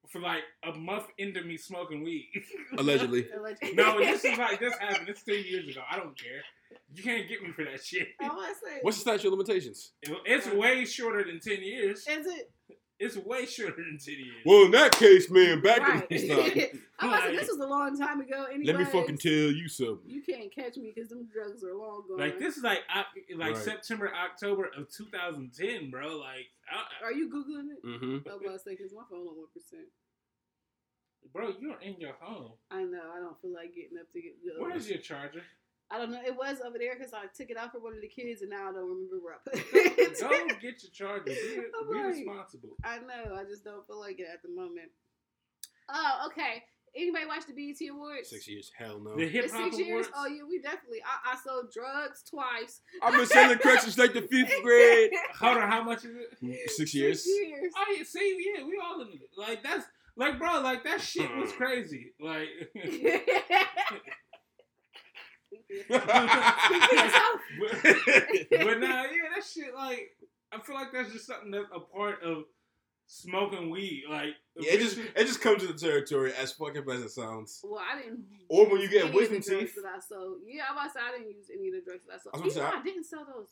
for 0.10 0.22
like 0.22 0.44
a 0.64 0.78
month 0.78 1.06
into 1.18 1.44
me 1.44 1.58
smoking 1.58 2.04
weed. 2.04 2.30
Allegedly. 2.78 3.28
Allegedly. 3.36 3.74
no, 3.74 4.00
this 4.00 4.24
is 4.24 4.38
like 4.38 4.60
this 4.60 4.74
happened. 4.78 5.10
It's 5.10 5.24
ten 5.24 5.44
years 5.44 5.68
ago. 5.68 5.82
I 5.90 5.98
don't 5.98 6.18
care. 6.18 6.42
You 6.94 7.04
can't 7.04 7.28
get 7.28 7.42
me 7.42 7.52
for 7.52 7.64
that 7.66 7.84
shit. 7.84 8.10
I 8.22 8.28
want 8.28 8.50
to 8.50 8.66
say. 8.66 8.80
What's 8.82 8.98
the 8.98 9.02
statute 9.02 9.28
of 9.28 9.34
limitations? 9.34 9.92
It's 10.26 10.48
way 10.48 10.86
shorter 10.86 11.24
than 11.24 11.40
ten 11.40 11.62
years. 11.62 12.00
Is 12.08 12.26
it 12.26 12.52
It's 13.00 13.16
way 13.16 13.46
shorter 13.46 13.76
than 13.76 14.00
ten 14.04 14.16
years. 14.16 14.42
Well, 14.44 14.66
in 14.66 14.72
that 14.72 14.92
case, 14.94 15.30
man, 15.30 15.62
back 15.62 15.82
right? 15.88 16.08
in 16.10 16.28
the 16.28 16.36
time, 16.36 16.82
I'm 17.00 17.10
about 17.10 17.22
to 17.22 17.28
say 17.28 17.36
this 17.36 17.48
was 17.50 17.60
a 17.60 17.68
long 17.68 17.96
time 17.98 18.22
ago. 18.22 18.46
Anyways. 18.46 18.68
let 18.68 18.78
me 18.80 18.86
fucking 18.86 19.18
tell 19.20 19.32
you 19.32 19.70
something. 19.70 20.10
You 20.10 20.24
can't 20.24 20.54
catch 20.54 20.78
me 20.78 20.92
because 20.96 21.10
them 21.10 21.28
drugs 21.32 21.64
are 21.64 21.76
long 21.76 22.06
gone. 22.08 22.18
Like 22.18 22.40
this 22.40 22.58
is 22.58 22.64
like 22.64 22.80
like 23.36 23.54
Right. 23.54 23.58
September 23.64 24.12
October 24.14 24.72
of 24.76 24.90
2010, 24.90 25.92
bro. 25.92 26.18
Like, 26.18 26.48
I, 26.72 27.06
Are 27.06 27.14
you 27.14 27.30
googling 27.30 27.70
it? 27.72 27.86
Mm-hmm. 27.86 28.28
I'm 28.30 28.42
about 28.44 28.54
to 28.54 28.60
say 28.60 28.72
because 28.76 28.92
my 28.94 29.04
phone 29.10 29.28
on 29.28 29.38
one 29.38 29.48
percent. 29.54 29.86
bro, 31.32 31.54
you're 31.60 31.80
in 31.82 32.00
your 32.02 32.14
home. 32.20 32.54
I 32.72 32.82
know. 32.84 33.02
I 33.16 33.20
don't 33.20 33.40
feel 33.42 33.54
like 33.54 33.76
getting 33.76 34.00
up 34.00 34.12
to 34.14 34.22
get 34.22 34.42
good. 34.44 34.60
Where 34.60 34.76
is 34.76 34.90
your 34.90 34.98
charger? 35.00 35.44
I 35.90 35.98
don't 35.98 36.12
know. 36.12 36.20
It 36.26 36.36
was 36.36 36.58
over 36.66 36.78
there 36.78 36.96
because 36.98 37.14
I 37.14 37.28
took 37.36 37.50
it 37.50 37.58
out 37.58 37.72
for 37.72 37.80
one 37.80 37.94
of 37.94 38.02
the 38.02 38.10
kids, 38.10 38.42
and 38.42 38.52
now 38.52 38.70
I 38.70 38.74
don't 38.74 38.90
remember 38.90 39.20
where 39.22 39.36
I 39.36 39.50
put 39.50 39.64
it. 39.74 40.20
don't 40.20 40.60
get 40.62 40.84
your 40.84 40.92
charger. 40.92 41.24
Be, 41.26 41.62
I'm 41.80 41.90
be 41.90 41.96
like- 41.96 42.06
responsible. 42.16 42.70
I 42.84 42.98
know. 43.00 43.36
I 43.36 43.44
just 43.44 43.64
don't 43.64 43.86
feel 43.88 44.00
like 44.00 44.20
it 44.20 44.28
at 44.32 44.42
the 44.44 44.50
moment. 44.50 44.92
Oh, 45.90 46.28
okay. 46.28 46.64
Anybody 46.96 47.26
watch 47.28 47.44
the 47.46 47.54
BET 47.54 47.78
Awards? 47.92 48.30
Six 48.30 48.48
years, 48.48 48.72
hell 48.76 49.00
no. 49.00 49.16
The 49.16 49.26
The 49.26 49.30
hip 49.30 49.52
hop 49.52 49.66
six 49.66 49.78
years? 49.78 49.90
awards. 49.90 50.10
Oh 50.16 50.26
yeah, 50.26 50.42
we 50.50 50.60
definitely. 50.60 51.00
I, 51.06 51.34
I 51.34 51.38
sold 51.38 51.72
drugs 51.72 52.24
twice. 52.28 52.82
I've 53.04 53.14
been 53.14 53.26
selling 53.26 53.60
cracks 53.60 53.84
since 53.84 53.98
like 53.98 54.14
the 54.14 54.22
fifth 54.24 54.52
grade. 54.64 55.12
Hold 55.40 55.58
on, 55.58 55.70
how 55.70 55.84
much 55.84 56.06
is 56.06 56.16
it? 56.16 56.44
Mm, 56.44 56.56
six 56.68 56.96
years. 56.96 57.24
Six 57.24 57.38
years. 57.48 57.72
Oh 57.78 57.96
yeah, 57.96 58.04
see, 58.04 58.38
yeah, 58.56 58.64
we 58.66 58.82
all 58.84 59.00
in 59.02 59.10
it. 59.10 59.30
Like 59.38 59.62
that's 59.62 59.86
like, 60.16 60.40
bro, 60.40 60.62
like 60.62 60.84
that 60.86 61.00
shit 61.00 61.30
was 61.38 61.52
mm. 61.52 61.58
crazy. 61.58 62.14
Like, 62.20 62.48
but, 65.90 66.08
but 66.08 66.16
nah, 68.80 69.04
yeah, 69.04 69.28
that 69.36 69.44
shit. 69.44 69.74
Like, 69.76 70.16
I 70.52 70.60
feel 70.60 70.76
like 70.76 70.92
that's 70.94 71.12
just 71.12 71.28
something 71.28 71.52
that's 71.52 71.66
a 71.76 71.80
part 71.80 72.24
of 72.24 72.46
smoking 73.08 73.70
weed. 73.70 74.04
Like, 74.10 74.36
Yeah, 74.56 74.74
it 74.74 74.80
just 74.80 74.98
it 74.98 75.28
just 75.28 75.42
comes 75.42 75.62
to 75.62 75.68
the 75.68 75.74
territory 75.78 76.34
as 76.34 76.52
fucking 76.54 76.84
as 76.90 77.02
it 77.02 77.10
sounds. 77.12 77.62
well, 77.64 77.82
I 77.82 78.02
didn't. 78.02 78.26
Or 78.50 78.68
when 78.70 78.82
you 78.82 78.90
get 78.90 79.02
any 79.02 79.10
of 79.10 79.16
wisdom 79.16 79.42
teeth. 79.42 79.76
That 79.76 79.86
I 79.86 80.00
sold. 80.00 80.40
Yeah, 80.46 80.64
I'm 80.70 80.78
about 80.78 80.88
to 80.88 80.94
say 80.94 81.00
I 81.06 81.12
didn't 81.18 81.34
use 81.36 81.50
any 81.54 81.68
of 81.70 81.74
the 81.76 81.82
drugs 81.82 82.06
that 82.08 82.16
I 82.16 82.18
sold. 82.18 82.36
I 82.36 82.40
was 82.46 82.56
Even 82.56 82.64
though 82.64 82.72
say, 82.72 82.78
I 82.78 82.84
didn't 82.84 83.04
sell 83.06 83.26
those. 83.26 83.50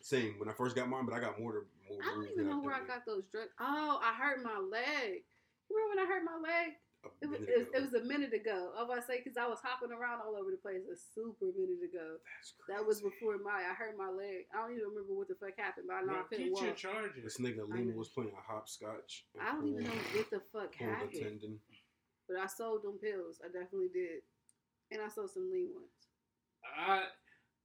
Same 0.00 0.34
when 0.38 0.48
I 0.48 0.52
first 0.52 0.76
got 0.76 0.88
mine, 0.88 1.04
but 1.06 1.14
I 1.14 1.20
got 1.20 1.40
more. 1.40 1.52
To, 1.52 1.60
more 1.88 1.98
I 2.02 2.14
don't 2.14 2.28
even 2.30 2.48
know 2.48 2.60
where 2.60 2.74
I 2.74 2.84
got 2.86 3.04
those 3.06 3.24
drugs. 3.32 3.50
Oh, 3.58 4.00
I 4.02 4.12
hurt 4.14 4.42
my 4.42 4.58
leg. 4.58 5.24
Remember 5.70 5.96
when 5.96 5.98
I 5.98 6.06
hurt 6.06 6.24
my 6.24 6.36
leg? 6.36 6.72
A 7.06 7.10
It 7.24 7.28
was, 7.30 7.40
it 7.46 7.56
was, 7.58 7.68
it 7.74 7.80
was 7.82 7.94
a 7.94 8.04
minute 8.04 8.32
ago. 8.34 8.72
I 8.78 8.82
was 8.84 9.00
to 9.00 9.06
say 9.06 9.20
because 9.22 9.36
I 9.36 9.46
was 9.46 9.60
hopping 9.62 9.92
around 9.92 10.20
all 10.24 10.36
over 10.36 10.50
the 10.50 10.56
place 10.60 10.82
a 10.88 10.96
super 10.96 11.52
minute 11.56 11.84
ago. 11.84 12.18
That's 12.18 12.54
That 12.68 12.82
was 12.86 13.00
before 13.00 13.38
my. 13.38 13.62
I 13.64 13.74
hurt 13.74 13.96
my 13.96 14.10
leg. 14.10 14.46
I 14.52 14.60
don't 14.64 14.72
even 14.72 14.88
remember 14.90 15.14
what 15.14 15.28
the 15.28 15.36
fuck 15.36 15.56
happened, 15.56 15.86
but 15.88 15.96
I 15.96 16.02
know 16.02 16.20
I 16.20 16.24
bro, 16.24 16.28
couldn't 16.28 16.50
get 16.52 16.60
your 16.60 16.70
walk. 16.74 16.76
charger. 16.76 17.20
This 17.22 17.38
nigga 17.38 17.64
I 17.68 17.76
Lima 17.76 17.92
was 17.96 18.08
playing 18.08 18.32
a 18.36 18.40
hopscotch. 18.44 19.24
I 19.40 19.52
don't 19.52 19.68
even 19.68 19.84
know 19.84 19.96
what 20.16 20.30
the 20.30 20.40
fuck 20.52 20.72
pulled 20.76 21.02
a 21.02 21.08
happened, 21.08 21.12
tendon. 21.12 21.60
but 22.28 22.36
I 22.38 22.46
sold 22.46 22.82
them 22.82 22.98
pills. 22.98 23.40
I 23.44 23.48
definitely 23.52 23.92
did, 23.92 24.24
and 24.90 25.00
I 25.02 25.08
sold 25.08 25.30
some 25.30 25.50
lean 25.52 25.70
ones. 25.74 25.92
I 26.64 27.04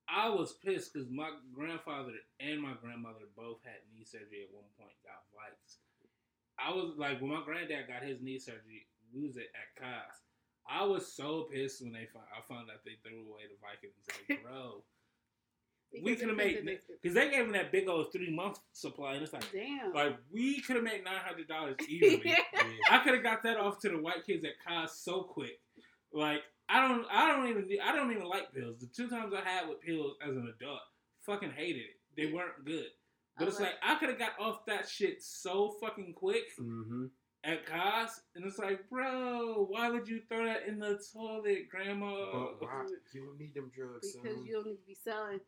I 0.10 0.30
was 0.30 0.54
pissed 0.54 0.94
because 0.94 1.10
my 1.10 1.30
grandfather 1.54 2.14
and 2.40 2.62
my 2.62 2.74
grandmother 2.82 3.30
both 3.38 3.62
had 3.64 3.82
knee 3.94 4.06
surgery 4.06 4.44
at 4.48 4.54
one 4.54 4.66
point. 4.78 4.96
Got 5.06 5.22
Vikes. 5.36 5.78
I 6.60 6.74
was 6.74 6.98
like, 6.98 7.22
when 7.22 7.32
my 7.32 7.44
granddad 7.46 7.88
got 7.88 8.04
his 8.04 8.20
knee 8.22 8.40
surgery, 8.40 8.88
we 9.14 9.28
it 9.28 9.36
at, 9.38 9.84
at 9.84 10.06
Cos. 10.08 10.16
I 10.70 10.84
was 10.86 11.12
so 11.12 11.48
pissed 11.52 11.82
when 11.82 11.92
they 11.92 12.08
found 12.14 12.26
I 12.36 12.42
found 12.48 12.70
out 12.70 12.84
they 12.86 12.98
threw 13.04 13.20
away 13.22 13.42
the 13.50 13.58
Vikings. 13.60 14.06
Like, 14.30 14.44
bro, 14.44 14.84
we 16.04 16.16
could 16.16 16.28
have 16.28 16.38
made 16.38 16.64
think 16.64 16.82
because 17.02 17.16
they 17.16 17.30
gave 17.32 17.46
him 17.46 17.54
that 17.54 17.72
big 17.72 17.88
old 17.90 18.12
three 18.12 18.34
month 18.34 18.60
supply, 18.74 19.14
and 19.14 19.24
it's 19.24 19.34
like, 19.34 19.52
Damn. 19.52 19.94
like 19.94 20.18
we 20.32 20.62
could 20.62 20.76
have 20.76 20.86
made 20.86 21.04
nine 21.04 21.22
hundred 21.26 21.48
dollars 21.48 21.76
easily. 21.90 22.22
Yeah. 22.24 22.38
I 22.92 23.00
could 23.00 23.16
have 23.16 23.24
got 23.24 23.44
that 23.44 23.58
off 23.58 23.80
to 23.80 23.90
the 23.90 23.98
white 23.98 24.26
kids 24.26 24.46
at 24.46 24.52
Cos 24.66 25.00
so 25.02 25.24
quick. 25.24 25.60
Like 26.14 26.42
I 26.68 26.88
don't, 26.88 27.06
I 27.12 27.32
don't 27.32 27.48
even, 27.50 27.68
I 27.84 27.96
don't 27.96 28.12
even 28.12 28.28
like 28.28 28.54
pills. 28.54 28.80
The 28.80 28.88
two 28.88 29.10
times 29.10 29.34
I 29.34 29.48
had 29.48 29.68
with 29.68 29.82
pills 29.82 30.18
as 30.24 30.36
an 30.36 30.54
adult, 30.56 30.82
fucking 31.26 31.52
hated 31.56 31.82
it. 31.82 32.00
They 32.16 32.32
weren't 32.32 32.64
good. 32.64 32.86
But 33.40 33.48
it's 33.48 33.60
like 33.60 33.76
I 33.82 33.96
could 33.96 34.10
have 34.10 34.20
got 34.20 34.32
off 34.40 34.66
that 34.68 34.88
shit 34.88 35.24
so 35.24 35.76
fucking 35.82 36.14
quick 36.14 36.44
Mm-hmm. 36.60 37.06
At 37.44 37.66
Cos, 37.66 38.22
and 38.36 38.46
it's 38.46 38.58
like, 38.60 38.90
bro, 38.90 39.66
why 39.70 39.90
would 39.90 40.08
you 40.08 40.22
throw 40.28 40.46
that 40.46 40.68
in 40.68 40.80
the 40.80 41.00
toilet, 41.14 41.70
Grandma? 41.70 42.14
But 42.32 42.62
why? 42.62 42.86
You 43.14 43.26
don't 43.26 43.40
need 43.40 43.54
them 43.56 43.72
drugs, 43.76 44.12
because 44.14 44.36
son. 44.38 44.46
you 44.46 44.54
don't 44.54 44.68
need 44.68 44.78
to 44.78 44.86
be 44.88 44.96
selling. 45.04 45.40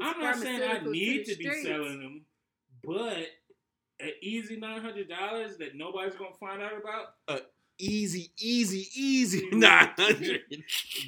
I'm 0.00 0.20
not 0.20 0.36
saying 0.36 0.62
I 0.62 0.78
need 0.84 1.26
the 1.26 1.34
to 1.34 1.38
be 1.38 1.62
selling 1.62 2.00
them, 2.00 2.24
but 2.84 3.26
an 4.00 4.12
easy 4.22 4.56
nine 4.56 4.80
hundred 4.80 5.08
dollars 5.08 5.56
that 5.58 5.74
nobody's 5.74 6.14
gonna 6.14 6.30
find 6.38 6.62
out 6.62 6.72
about. 6.78 7.06
Uh, 7.28 7.40
Easy, 7.78 8.32
easy, 8.40 8.88
easy. 8.96 9.48
Nine 9.52 9.90
hundred. 9.98 10.40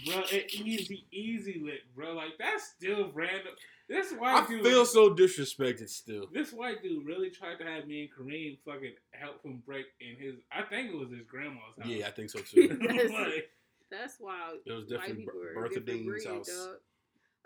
bro, 0.07 0.17
an 0.19 0.43
easy, 0.53 1.07
easy 1.11 1.63
lick, 1.65 1.81
bro. 1.97 2.13
Like 2.13 2.33
that's 2.39 2.65
still 2.77 3.11
random. 3.15 3.55
This 3.89 4.13
I 4.13 4.17
white 4.17 4.49
dude, 4.49 4.63
feel 4.65 4.85
so 4.85 5.15
disrespected 5.15 5.89
still. 5.89 6.27
this 6.33 6.53
white 6.53 6.83
dude 6.83 7.07
really 7.07 7.31
tried 7.31 7.57
to 7.59 7.65
have 7.65 7.87
me 7.87 8.03
and 8.03 8.11
Kareem 8.29 8.59
fucking 8.65 8.93
help 9.13 9.43
him 9.45 9.63
break 9.65 9.87
in 10.01 10.17
his. 10.23 10.35
I 10.53 10.63
think 10.63 10.91
it 10.93 10.99
was 10.99 11.11
his 11.11 11.23
grandma's 11.27 11.63
house. 11.79 11.87
Yeah, 11.89 12.07
I 12.07 12.11
think 12.11 12.31
so 12.31 12.39
too. 12.51 12.69
That's- 12.69 13.11
Like, 13.11 13.51
That's 13.91 14.21
wild. 14.21 14.59
It 14.67 14.73
was 14.73 14.85
definitely 14.87 15.25
people 15.25 15.41
are 15.41 15.53
a 15.53 15.55
Bertha 15.55 15.81
different 15.81 16.07
Dean's 16.07 16.27
house. 16.27 16.49
dog. 16.49 16.77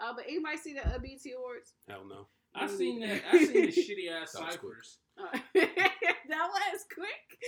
Uh, 0.00 0.12
but 0.16 0.24
anybody 0.26 0.56
see 0.56 0.72
the 0.74 0.80
uh, 0.84 0.98
BET 0.98 1.20
Awards? 1.36 1.74
Hell 1.88 2.04
no. 2.08 2.26
I 2.54 2.66
seen 2.66 3.00
that. 3.00 3.22
I 3.32 3.38
seen 3.44 3.52
the 3.52 3.68
shitty 3.72 4.10
ass 4.10 4.32
That 4.32 4.42
was 4.46 4.54
ciphers. 4.54 4.98
Uh, 5.16 5.38
that 5.54 6.48
was 6.50 6.84
quick. 6.92 7.38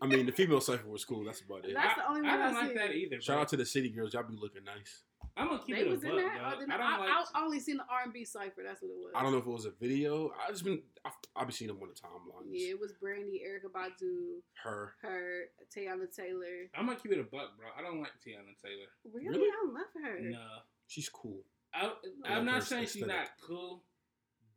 I 0.00 0.06
mean, 0.06 0.26
the 0.26 0.32
female 0.32 0.60
cipher 0.60 0.88
was 0.88 1.04
cool. 1.04 1.24
That's 1.24 1.40
about 1.40 1.64
it. 1.64 1.74
That's 1.74 1.96
the 1.96 2.08
only 2.08 2.22
one 2.22 2.30
I 2.30 2.34
I 2.34 2.52
don't 2.52 2.54
like 2.66 2.74
that 2.76 2.94
either. 2.94 3.20
Shout 3.20 3.34
bro. 3.36 3.42
out 3.42 3.48
to 3.48 3.56
the 3.56 3.66
city 3.66 3.88
girls. 3.90 4.14
Y'all 4.14 4.22
be 4.22 4.36
looking 4.40 4.64
nice. 4.64 5.02
I'm 5.38 5.48
gonna 5.48 5.62
keep 5.66 5.76
They 5.76 5.82
it 5.82 5.86
a 5.88 5.90
was 5.90 6.00
buck, 6.00 6.10
in 6.12 6.16
that. 6.16 6.38
dog. 6.38 6.54
Or 6.62 6.72
I 6.72 6.76
don't 6.76 6.80
I, 6.80 6.98
like. 6.98 7.26
I 7.34 7.44
only 7.44 7.60
seen 7.60 7.76
the 7.76 7.84
R 7.90 8.04
and 8.04 8.12
B 8.12 8.24
cipher. 8.24 8.62
That's 8.64 8.80
what 8.80 8.88
it 8.88 8.96
was. 8.96 9.12
I 9.14 9.22
don't 9.22 9.32
know 9.32 9.38
if 9.38 9.46
it 9.46 9.50
was 9.50 9.66
a 9.66 9.70
video. 9.78 10.32
I've 10.42 10.52
just 10.52 10.64
been. 10.64 10.80
I, 11.04 11.10
I 11.36 11.44
be 11.44 11.52
seeing 11.52 11.68
them 11.68 11.78
on 11.82 11.88
the 11.88 11.94
timelines. 11.94 12.48
Yeah, 12.50 12.70
it 12.70 12.80
was 12.80 12.92
Brandy, 12.92 13.42
Erykah 13.46 13.70
Badu, 13.70 14.40
Her. 14.64 14.94
her, 15.02 15.44
Teyana 15.74 16.08
Taylor. 16.14 16.70
I'm 16.74 16.86
gonna 16.86 16.98
keep 16.98 17.12
it 17.12 17.18
a 17.18 17.24
buck, 17.24 17.56
bro. 17.58 17.68
I 17.76 17.82
don't 17.82 18.00
like 18.00 18.12
Teyana 18.26 18.56
Taylor. 18.62 18.88
Really, 19.12 19.28
Really? 19.28 19.48
I 19.50 19.66
love 19.72 19.92
her. 20.02 20.20
No, 20.20 20.38
She's 20.86 21.08
cool. 21.10 21.42
I, 21.74 21.86
I 22.24 22.32
I'm 22.32 22.36
like 22.36 22.44
not 22.44 22.54
her 22.56 22.60
saying 22.62 22.86
she's 22.86 23.06
not 23.06 23.28
cool, 23.46 23.82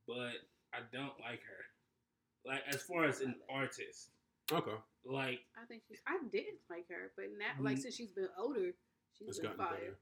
but 0.08 0.32
I 0.74 0.80
don't 0.94 1.14
like 1.20 1.42
her. 1.44 1.62
Like 2.46 2.62
as 2.70 2.82
far 2.84 3.04
as 3.04 3.20
an 3.20 3.36
artist, 3.52 4.12
Okay. 4.50 4.72
like 5.06 5.40
I 5.62 5.66
think 5.68 5.84
she's. 5.90 6.00
I 6.08 6.18
didn't 6.32 6.60
like 6.70 6.88
her, 6.90 7.12
but 7.18 7.26
now, 7.38 7.62
like 7.62 7.78
Mhm. 7.78 7.82
since 7.82 7.96
she's 7.96 8.12
been 8.14 8.30
older, 8.38 8.72
she's 9.18 9.28
It's 9.28 9.40
been 9.40 9.52
gotten 9.52 9.66
fire. 9.66 9.78
better. 9.78 9.98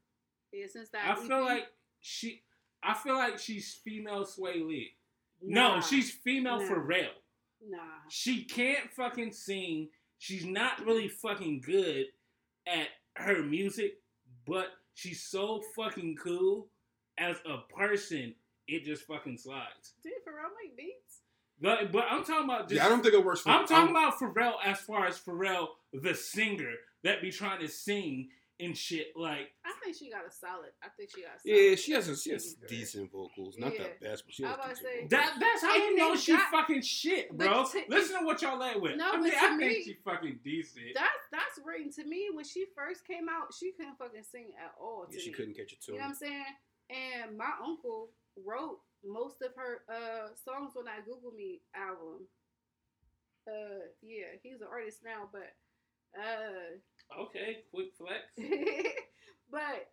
Yeah, 0.53 0.65
since 0.67 0.89
that. 0.89 1.05
I 1.05 1.11
EP, 1.11 1.27
feel 1.27 1.41
like 1.41 1.67
she. 2.01 2.41
I 2.83 2.93
feel 2.93 3.15
like 3.15 3.39
she's 3.39 3.73
female 3.83 4.23
Swae 4.25 4.65
Lee. 4.67 4.91
nah, 5.41 5.75
No, 5.77 5.81
she's 5.81 6.11
female 6.11 6.59
Nah. 6.61 6.67
for 6.67 6.79
real. 6.79 7.09
nah. 7.67 7.79
She 8.09 8.43
can't 8.43 8.91
fucking 8.91 9.33
sing. 9.33 9.89
She's 10.19 10.45
not 10.45 10.85
really 10.85 11.07
fucking 11.09 11.61
good 11.61 12.05
at 12.65 12.87
her 13.17 13.41
music, 13.43 13.99
but 14.45 14.67
she's 14.93 15.23
so 15.23 15.61
fucking 15.75 16.15
cool 16.23 16.69
as 17.17 17.37
a 17.45 17.57
person 17.75 18.33
it 18.67 18.83
just 18.83 19.03
fucking 19.03 19.37
slides. 19.37 19.93
Did 20.03 20.13
Pharrell 20.27 20.51
make 20.61 20.75
beats? 20.77 21.21
But 21.59 21.91
but 21.91 22.05
I'm 22.09 22.23
talking 22.23 22.43
about 22.45 22.69
just. 22.69 22.75
yeah, 22.75 22.85
I 22.85 22.89
don't 22.89 23.01
think 23.01 23.13
it 23.15 23.23
works 23.25 23.41
for. 23.41 23.49
I'm 23.49 23.65
talking 23.65 23.89
about 23.95 24.19
Pharrell 24.19 24.53
as 24.63 24.79
far 24.79 25.07
as 25.07 25.17
Pharrell 25.19 25.67
the 25.93 26.13
singer 26.13 26.73
that 27.03 27.21
be 27.21 27.31
trying 27.31 27.59
to 27.61 27.67
sing 27.67 28.29
and 28.59 28.75
shit 28.75 29.07
like. 29.15 29.51
I 29.65 29.73
think 29.83 29.95
she 29.97 30.09
got 30.09 30.25
a 30.27 30.31
solid. 30.31 30.71
I 30.83 30.87
think 30.97 31.11
she 31.13 31.21
got. 31.21 31.35
A 31.37 31.39
solid 31.39 31.69
Yeah, 31.69 31.75
she 31.75 31.91
has 31.93 32.07
a, 32.09 32.17
she 32.17 32.31
has 32.31 32.55
decent 32.67 33.11
vocals. 33.11 33.57
Not 33.57 33.73
Yeah. 33.73 33.83
the 33.99 34.05
best, 34.07 34.25
but 34.25 34.33
she 34.33 34.43
has 34.43 34.55
to 34.55 34.61
decent 34.69 34.77
say- 34.85 35.07
That 35.09 35.37
that's 35.39 35.61
how 35.61 35.75
you 35.75 35.95
know 35.95 36.15
she 36.15 36.31
got- 36.33 36.49
fucking 36.51 36.81
shit, 36.81 37.31
bro. 37.37 37.65
to- 37.65 37.83
Listen 37.87 38.19
to 38.19 38.25
what 38.25 38.41
y'all 38.41 38.57
led 38.57 38.81
with. 38.81 38.97
No, 38.97 39.11
I 39.13 39.17
mean, 39.21 39.33
I 39.39 39.55
me- 39.55 39.67
think 39.67 39.85
she 39.85 39.93
fucking 40.03 40.39
decent. 40.43 40.87
That's 40.95 41.23
that's 41.31 41.59
written 41.65 41.91
to 41.93 42.03
me 42.05 42.29
when 42.33 42.45
she 42.45 42.65
first 42.75 43.05
came 43.05 43.29
out. 43.29 43.53
She 43.53 43.71
couldn't 43.73 43.97
fucking 43.97 44.23
sing 44.23 44.51
at 44.61 44.73
all. 44.79 45.05
Yeah, 45.11 45.19
she 45.19 45.27
me. 45.29 45.33
couldn't 45.33 45.55
catch 45.55 45.73
a 45.73 45.79
tune. 45.79 45.95
You 45.95 46.01
know 46.01 46.05
what 46.07 46.09
I'm 46.09 46.15
saying? 46.15 46.45
And 46.89 47.37
my 47.37 47.51
uncle 47.63 48.11
wrote 48.43 48.79
most 49.05 49.41
of 49.41 49.51
her 49.55 49.83
uh 49.89 50.29
songs 50.35 50.73
on 50.77 50.85
that 50.85 51.05
Google 51.05 51.31
Me 51.31 51.61
album. 51.75 52.27
Uh, 53.47 53.85
yeah, 54.01 54.35
he's 54.43 54.59
an 54.61 54.67
artist 54.69 54.99
now, 55.05 55.29
but 55.31 55.55
uh, 56.19 56.75
okay, 57.19 57.57
quick 57.71 57.87
flex. 57.97 58.23
but 59.51 59.89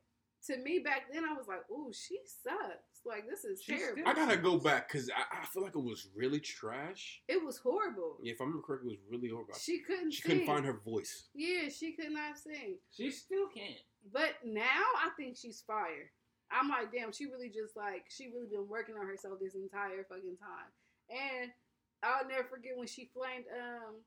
to 0.46 0.56
me 0.58 0.80
back 0.80 1.12
then, 1.12 1.24
I 1.24 1.32
was 1.32 1.46
like, 1.48 1.68
"Ooh, 1.70 1.92
she 1.92 2.18
sucks. 2.42 3.00
Like 3.06 3.24
this 3.28 3.44
is 3.44 3.62
She's 3.62 3.78
terrible." 3.78 4.02
I 4.06 4.14
gotta 4.14 4.36
go 4.36 4.58
back 4.58 4.88
because 4.88 5.10
I, 5.10 5.42
I 5.42 5.46
feel 5.46 5.62
like 5.62 5.76
it 5.76 5.82
was 5.82 6.08
really 6.14 6.40
trash. 6.40 7.22
it 7.28 7.42
was 7.44 7.58
horrible. 7.58 8.18
Yeah, 8.22 8.32
if 8.32 8.40
I 8.40 8.44
remember 8.44 8.66
correctly, 8.66 8.94
it 8.94 9.00
was 9.00 9.10
really 9.10 9.30
horrible. 9.30 9.54
She 9.58 9.80
couldn't. 9.80 10.12
She 10.12 10.22
sing. 10.22 10.30
couldn't 10.30 10.46
find 10.46 10.64
her 10.66 10.80
voice. 10.84 11.28
Yeah, 11.34 11.68
she 11.68 11.92
could 11.92 12.12
not 12.12 12.38
sing. 12.38 12.76
She 12.90 13.10
still 13.10 13.48
can't. 13.54 13.80
But 14.12 14.34
now 14.44 14.84
I 15.00 15.10
think 15.16 15.36
she's 15.36 15.62
fire. 15.66 16.12
I'm 16.52 16.68
like, 16.68 16.92
damn, 16.92 17.12
she 17.12 17.26
really 17.26 17.48
just 17.48 17.76
like 17.76 18.04
she 18.08 18.28
really 18.28 18.48
been 18.50 18.68
working 18.68 18.96
on 19.00 19.06
herself 19.06 19.38
this 19.40 19.54
entire 19.54 20.04
fucking 20.08 20.36
time. 20.36 20.70
And 21.10 21.50
I'll 22.02 22.28
never 22.28 22.44
forget 22.44 22.76
when 22.76 22.86
she 22.86 23.10
flamed 23.14 23.46
um 23.48 24.04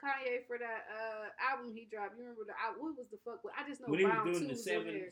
Kanye 0.00 0.46
for 0.46 0.56
that 0.58 0.86
uh 0.88 1.28
album 1.52 1.72
he 1.74 1.86
dropped. 1.90 2.16
You 2.16 2.22
remember 2.24 2.44
the 2.46 2.56
al- 2.56 2.80
what 2.80 2.96
was 2.96 3.08
the 3.10 3.18
fuck? 3.24 3.40
I 3.56 3.68
just 3.68 3.80
know 3.80 3.88
when 3.88 4.00
he 4.00 4.06
was 4.06 4.24
doing 4.24 4.40
2 4.40 4.40
the 4.40 4.48
was 4.50 4.58
on 4.60 4.64
seven, 4.64 4.94
there. 4.94 5.10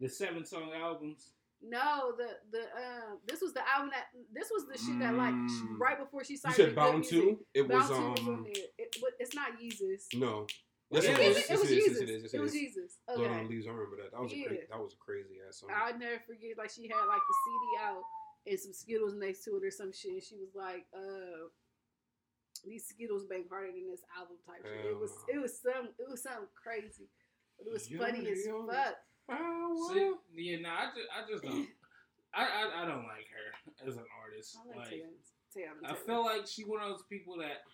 the 0.00 0.08
seven 0.08 0.44
song 0.44 0.70
albums. 0.74 1.32
No, 1.62 2.12
the 2.16 2.38
the 2.50 2.62
um 2.72 3.18
this 3.26 3.40
was 3.42 3.52
the 3.52 3.60
album 3.68 3.90
that 3.92 4.06
this 4.32 4.48
was 4.50 4.64
the 4.66 4.78
shit 4.78 4.98
that 5.00 5.14
like 5.14 5.34
Mm. 5.34 5.78
right 5.78 5.98
before 5.98 6.24
she 6.24 6.34
You 6.34 6.38
started. 6.38 6.56
said 6.56 6.74
Bound 6.74 7.04
Two. 7.04 7.44
It 7.52 7.68
was 7.68 7.88
Bound 7.88 7.88
2 7.88 8.10
was 8.10 8.20
on 8.28 8.34
um 8.34 8.44
there. 8.44 8.64
It, 8.78 8.96
but 9.00 9.10
it's 9.18 9.34
not 9.34 9.58
Yeezus. 9.60 10.08
no. 10.14 10.46
Yes, 10.92 11.04
Yes, 11.04 11.18
it 11.18 11.20
it 11.20 11.26
is. 11.30 11.36
is. 11.36 11.50
it 11.50 11.58
was. 11.60 11.70
Yeezus. 11.70 11.86
Yes, 11.86 12.00
it 12.00 12.10
is. 12.10 12.34
It 12.34 12.40
was 12.40 12.54
is. 12.54 12.60
Yeezus. 12.62 12.92
Blood 13.06 13.20
Okay. 13.30 13.38
on 13.40 13.48
Leaves. 13.48 13.66
I 13.66 13.70
remember 13.70 13.96
that. 14.02 14.10
That 14.10 14.20
was 14.22 14.32
a 14.32 14.36
Yeah. 14.36 14.46
crazy. 14.48 14.66
That 14.70 14.80
was 14.80 14.92
a 14.94 14.96
crazy 14.96 15.34
ass 15.46 15.60
song. 15.60 15.70
I'll 15.70 15.98
never 15.98 16.18
forget, 16.26 16.56
like 16.58 16.70
she 16.70 16.88
had 16.88 17.04
like 17.06 17.20
the 17.28 17.34
CD 17.44 17.84
out 17.86 18.02
and 18.46 18.58
some 18.58 18.72
Skittles 18.72 19.14
next 19.14 19.44
to 19.44 19.56
it 19.56 19.62
or 19.64 19.70
some 19.70 19.92
shit. 19.92 20.12
And 20.14 20.22
she 20.24 20.34
was 20.36 20.50
like, 20.56 20.86
uh, 20.96 21.46
these 22.64 22.86
Skittles 22.86 23.24
bang 23.26 23.44
harder 23.48 23.72
than 23.72 23.88
this 23.90 24.02
album 24.16 24.36
type 24.46 24.64
shit. 24.64 24.90
It 24.90 24.98
was 24.98 25.10
uh. 25.12 25.34
it 25.34 25.40
was 25.40 25.58
some 25.58 25.88
it 25.98 26.08
was 26.08 26.22
something 26.22 26.48
crazy. 26.54 27.08
But 27.58 27.66
it 27.68 27.72
was 27.72 27.90
Yo, 27.90 27.98
funny 27.98 28.28
as 28.30 28.46
yo. 28.46 28.66
fuck. 28.66 28.96
See, 29.92 30.10
yeah, 30.34 30.58
no, 30.60 30.70
I 30.70 30.86
just, 30.96 31.08
I 31.14 31.20
just 31.30 31.44
don't. 31.44 31.68
I, 32.34 32.42
I, 32.42 32.82
I 32.82 32.86
don't 32.86 33.06
like 33.06 33.26
her 33.30 33.86
as 33.86 33.96
an 33.96 34.06
artist. 34.22 34.56
I 34.58 34.68
like 34.68 34.76
Like, 34.78 34.90
Taylor. 34.90 35.18
Taylor, 35.54 35.76
I 35.84 35.94
feel 35.94 36.24
like 36.24 36.46
she 36.46 36.62
one 36.64 36.80
of 36.82 36.88
those 36.90 37.04
people 37.10 37.36
that, 37.38 37.66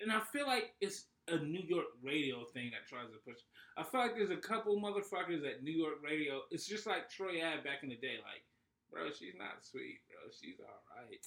and 0.00 0.10
I 0.12 0.20
feel 0.32 0.46
like 0.46 0.74
it's 0.80 1.06
a 1.28 1.38
New 1.38 1.62
York 1.66 1.86
radio 2.02 2.44
thing 2.54 2.70
that 2.70 2.86
tries 2.88 3.10
to 3.10 3.18
push. 3.26 3.38
I 3.76 3.82
feel 3.82 4.00
like 4.00 4.14
there's 4.14 4.30
a 4.30 4.38
couple 4.38 4.74
motherfuckers 4.80 5.46
at 5.46 5.62
New 5.62 5.74
York 5.74 6.02
radio. 6.02 6.42
It's 6.50 6.66
just 6.66 6.86
like 6.86 7.10
Troy 7.10 7.38
Ave 7.42 7.62
back 7.62 7.82
in 7.82 7.90
the 7.90 7.98
day. 7.98 8.18
Like, 8.22 8.42
bro, 8.90 9.10
she's 9.10 9.34
not 9.38 9.62
sweet, 9.62 10.00
bro. 10.10 10.30
She's 10.30 10.58
all 10.58 10.82
right. 10.96 11.22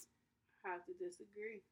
I 0.65 0.69
have 0.75 0.85
to 0.87 0.93
disagree. 0.99 1.63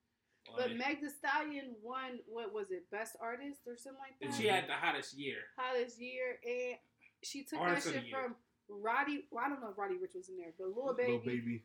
But 0.46 0.70
Like, 0.70 0.78
Meg 0.78 1.02
The 1.02 1.10
Stallion 1.10 1.76
won 1.84 2.20
what 2.28 2.54
was 2.54 2.72
it, 2.72 2.90
best 2.92 3.16
artist 3.22 3.62
or 3.68 3.78
something 3.78 4.00
like 4.02 4.14
and 4.22 4.32
that? 4.34 4.38
she 4.42 4.48
had 4.48 4.68
the 4.68 4.74
hottest 4.74 5.14
year. 5.18 5.38
hottest 5.58 6.00
year, 6.02 6.40
and 6.46 6.78
she 7.24 7.44
took 7.44 7.60
Artist 7.60 7.88
that 7.94 8.04
shit 8.04 8.12
from 8.12 8.36
Roddy. 8.68 9.26
Well, 9.32 9.44
I 9.46 9.50
don't 9.50 9.62
know 9.62 9.70
if 9.70 9.78
Roddy 9.78 9.96
Ricch 9.96 10.16
was 10.16 10.30
in 10.30 10.38
there, 10.38 10.54
but 10.58 10.68
Lil 10.76 10.96
Little 10.96 11.20
Baby. 11.20 11.64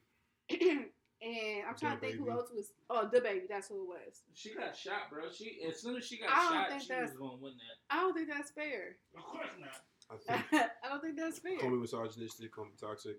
baby. 0.48 0.60
and 1.22 1.64
I'm 1.66 1.72
Da 1.72 1.78
trying 1.78 1.94
to 1.98 2.00
think 2.06 2.16
who 2.18 2.30
else 2.30 2.50
was. 2.54 2.72
Oh, 2.90 3.08
DaBaby. 3.12 3.48
That's 3.48 3.68
who 3.68 3.82
it 3.82 3.88
was. 3.88 4.20
She 4.34 4.54
got 4.54 4.76
shot, 4.76 5.08
bro. 5.10 5.24
She 5.32 5.58
as 5.66 5.80
soon 5.80 5.96
as 5.96 6.04
she 6.06 6.18
got 6.18 6.28
I 6.30 6.34
don't 6.44 6.52
shot, 6.52 6.68
think 6.68 6.82
she 6.82 6.88
that's- 6.88 7.08
was 7.10 7.18
gonna 7.18 7.36
win 7.40 7.54
that. 7.56 7.96
I 7.96 8.00
don't 8.02 8.14
think 8.14 8.28
that's 8.28 8.50
fair. 8.50 8.96
Of 9.16 9.24
course 9.24 9.46
not. 9.58 9.80
I 10.10 10.16
think 10.50 10.70
I 10.84 10.88
don't 10.88 11.00
think 11.00 11.16
that's 11.18 11.38
fair. 11.38 11.58
call 11.58 11.70
me 11.70 11.78
misogynistic, 11.78 12.52
call 12.52 12.66
me 12.66 12.72
toxic, 12.78 13.16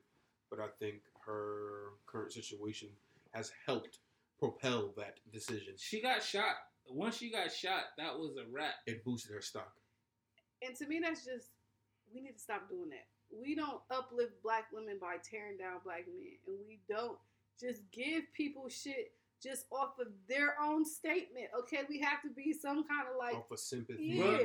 but 0.50 0.60
I 0.60 0.68
think 0.80 1.02
her 1.26 1.94
current 2.06 2.32
situation 2.32 2.90
has 3.34 3.52
helped 3.66 3.98
propel 4.40 4.94
that 4.98 5.16
decision. 5.32 5.74
She 5.78 6.02
got 6.02 6.24
shot. 6.24 6.56
Once 6.90 7.18
she 7.18 7.30
got 7.32 7.52
shot, 7.52 7.84
that 7.98 8.18
was 8.18 8.38
a 8.38 8.50
wrap. 8.52 8.76
It 8.86 9.04
boosted 9.04 9.34
her 9.34 9.42
stock. 9.42 9.74
And 10.66 10.76
to 10.78 10.88
me, 10.88 11.00
that's 11.04 11.26
just 11.26 11.48
we 12.14 12.22
need 12.22 12.34
to 12.34 12.40
stop 12.40 12.70
doing 12.70 12.90
that. 12.90 13.08
We 13.30 13.56
don't 13.56 13.82
uplift 13.92 14.42
black 14.42 14.66
women 14.72 14.98
by 15.02 15.18
tearing 15.30 15.58
down 15.58 15.82
black 15.84 16.06
men, 16.08 16.38
and 16.48 16.56
we 16.68 16.80
don't 16.90 17.18
just 17.60 17.82
give 17.92 18.24
people 18.34 18.70
shit 18.70 19.12
just 19.44 19.66
off 19.72 20.00
of 20.00 20.08
their 20.30 20.56
own 20.64 20.86
statement. 20.86 21.48
Okay, 21.60 21.82
we 21.90 22.00
have 22.00 22.22
to 22.22 22.30
be 22.30 22.54
some 22.54 22.88
kind 22.88 23.08
of 23.12 23.18
like 23.20 23.36
off 23.36 23.52
of 23.52 23.60
sympathy. 23.60 24.04
yeah. 24.06 24.38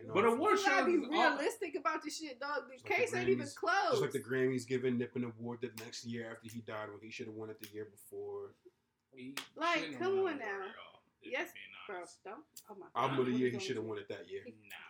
and 0.00 0.14
But 0.14 0.24
off- 0.24 0.34
award 0.34 0.58
You 0.60 0.64
gotta 0.66 0.86
be 0.86 0.92
is 0.92 1.04
all- 1.04 1.10
realistic 1.10 1.74
about 1.74 2.02
the 2.04 2.10
shit, 2.10 2.38
dog. 2.38 2.68
The 2.68 2.74
Just 2.74 2.84
like 2.88 2.98
the 2.98 3.02
case 3.04 3.14
ain't 3.14 3.28
even 3.28 3.46
Grammys- 3.46 3.54
closed. 3.56 3.90
Just 3.90 4.02
like 4.02 4.12
the 4.12 4.22
Grammys 4.22 4.66
giving 4.66 4.96
Nip 4.96 5.16
an 5.16 5.24
award 5.24 5.58
the 5.60 5.70
next 5.84 6.04
year 6.06 6.30
after 6.30 6.48
he 6.48 6.60
died 6.60 6.88
when 6.90 7.00
he 7.02 7.10
should 7.10 7.26
have 7.26 7.34
won 7.34 7.50
it 7.50 7.60
the 7.60 7.68
year 7.74 7.86
before. 7.90 8.54
He 9.12 9.34
Like, 9.56 9.98
come 9.98 10.06
on 10.06 10.14
now. 10.14 10.20
award 10.20 10.40
at 10.40 10.46
all, 10.48 11.02
Yes, 11.22 11.48
I'm 11.48 11.54
being 11.54 11.66
Bro, 11.88 12.04
don't. 12.24 12.44
Oh 12.70 12.74
my 12.78 12.86
god. 12.94 13.02
Album 13.02 13.18
of 13.20 13.26
the 13.26 13.32
year, 13.32 13.50
he 13.50 13.58
should 13.58 13.74
have 13.76 13.84
won 13.84 13.98
it 13.98 14.06
that 14.08 14.28
year. 14.30 14.42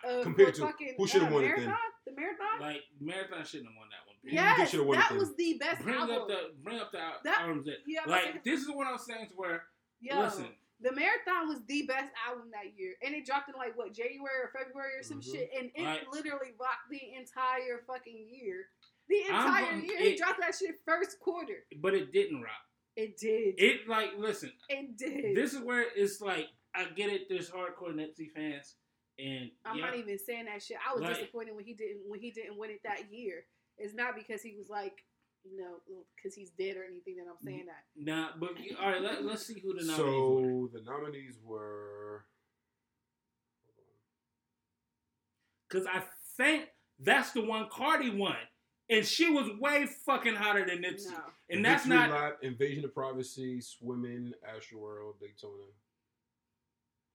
Nah. 0.04 0.10
Uh, 0.10 0.22
Compared 0.22 0.54
to- 0.56 0.60
fucking, 0.62 0.94
who 0.98 1.06
should've 1.06 1.28
uh, 1.28 1.32
won 1.32 1.44
it 1.44 1.56
then? 1.56 1.64
Marathon? 1.64 1.90
The 2.04 2.12
marathon. 2.12 2.60
Like 2.60 2.82
Marathon 3.00 3.44
shouldn't 3.46 3.68
have 3.70 3.76
won 3.78 3.88
that 3.88 4.06
one. 4.06 4.16
Yeah, 4.22 4.54
he 4.56 4.62
yes, 4.62 4.74
won 4.74 4.98
it 4.98 5.00
that 5.00 5.08
then. 5.08 5.18
was 5.18 5.34
the 5.36 5.56
best 5.58 5.82
Bring 5.82 5.94
album. 5.96 6.16
up 6.16 6.28
the 6.28 6.52
bring 6.62 6.78
up 6.78 6.92
the 6.92 6.98
That- 7.24 7.40
albums 7.40 7.64
that 7.66 7.78
yeah, 7.86 8.00
like 8.06 8.22
saying- 8.24 8.40
this 8.44 8.60
is 8.60 8.68
one 8.68 8.86
of 8.86 8.98
those 8.98 9.06
things 9.06 9.32
where 9.34 9.64
Yo, 10.00 10.20
listen 10.20 10.48
the 10.82 10.92
marathon 10.92 11.48
was 11.48 11.60
the 11.66 11.82
best 11.86 12.10
album 12.26 12.50
that 12.52 12.76
year, 12.78 12.94
and 13.02 13.14
it 13.14 13.24
dropped 13.26 13.48
in 13.48 13.54
like 13.54 13.76
what 13.76 13.92
January 13.94 14.36
or 14.44 14.50
February 14.56 14.98
or 14.98 15.02
some 15.02 15.20
Mhm. 15.20 15.32
shit, 15.32 15.50
and 15.56 15.70
it 15.74 15.82
Right. 15.84 16.08
literally 16.12 16.52
rocked 16.58 16.88
the 16.90 17.14
entire 17.14 17.82
fucking 17.86 18.28
year. 18.30 18.70
The 19.08 19.24
I'm 19.30 19.46
entire 19.46 19.70
gonna- 19.72 19.82
year, 19.84 19.98
he 19.98 20.08
it- 20.12 20.18
dropped 20.18 20.40
that 20.40 20.54
shit 20.54 20.80
first 20.86 21.18
quarter. 21.20 21.66
but 21.76 21.94
it 21.94 22.12
didn't 22.12 22.40
rock. 22.42 22.66
It 22.96 23.16
did. 23.18 23.54
It 23.58 23.88
like 23.88 24.10
listen, 24.18 24.52
It 24.68 24.96
did. 24.96 25.36
this 25.36 25.54
is 25.54 25.60
where 25.60 25.84
it's 25.94 26.20
like 26.20 26.46
I 26.74 26.84
get 26.84 27.10
it. 27.10 27.22
There's 27.28 27.50
hardcore 27.50 27.94
Nipsey 27.94 28.30
fans, 28.34 28.74
and 29.18 29.50
I'm 29.64 29.78
yeah, 29.78 29.86
not 29.86 29.96
even 29.96 30.18
saying 30.18 30.46
that 30.46 30.62
shit. 30.62 30.76
I 30.88 30.92
was 30.92 31.02
Like- 31.02 31.14
disappointed 31.16 31.54
when 31.54 31.64
he 31.64 31.74
didn't 31.74 32.02
when 32.08 32.20
he 32.20 32.30
didn't 32.30 32.58
win 32.58 32.70
it 32.70 32.80
that 32.84 33.12
year. 33.12 33.44
It's 33.78 33.94
not 33.94 34.14
because 34.14 34.42
he 34.42 34.54
was 34.56 34.68
like, 34.68 35.04
you 35.44 35.56
know, 35.56 35.76
because 36.16 36.34
he's 36.34 36.50
dead 36.50 36.76
or 36.76 36.84
anything 36.84 37.16
that 37.16 37.26
I'm 37.30 37.38
saying 37.42 37.66
that. 37.66 37.84
nah. 37.96 38.30
But 38.38 38.50
all 38.78 38.90
right, 38.90 39.00
let, 39.00 39.24
let's 39.24 39.46
see 39.46 39.58
who 39.60 39.72
the 39.74 39.84
nominees 39.86 39.98
were. 39.98 40.68
So 40.68 40.68
the 40.74 40.82
nominees 40.82 41.38
were. 41.42 42.24
Because 45.68 45.86
I 45.86 46.02
think 46.36 46.64
that's 46.98 47.30
the 47.32 47.42
one 47.44 47.68
Cardi 47.70 48.10
won, 48.10 48.36
and 48.90 49.06
she 49.06 49.30
was 49.30 49.48
way 49.60 49.86
fucking 49.86 50.34
hotter 50.34 50.66
than 50.66 50.78
Nipsey, 50.82 51.10
No. 51.12 51.18
and 51.50 51.64
that's 51.64 51.84
Victory 51.84 52.08
not 52.08 52.10
Lap, 52.10 52.38
Invasion 52.42 52.84
of 52.84 52.94
Privacy, 52.94 53.60
Swimming, 53.60 54.32
Astroworld, 54.44 55.18
Daytona 55.20 55.64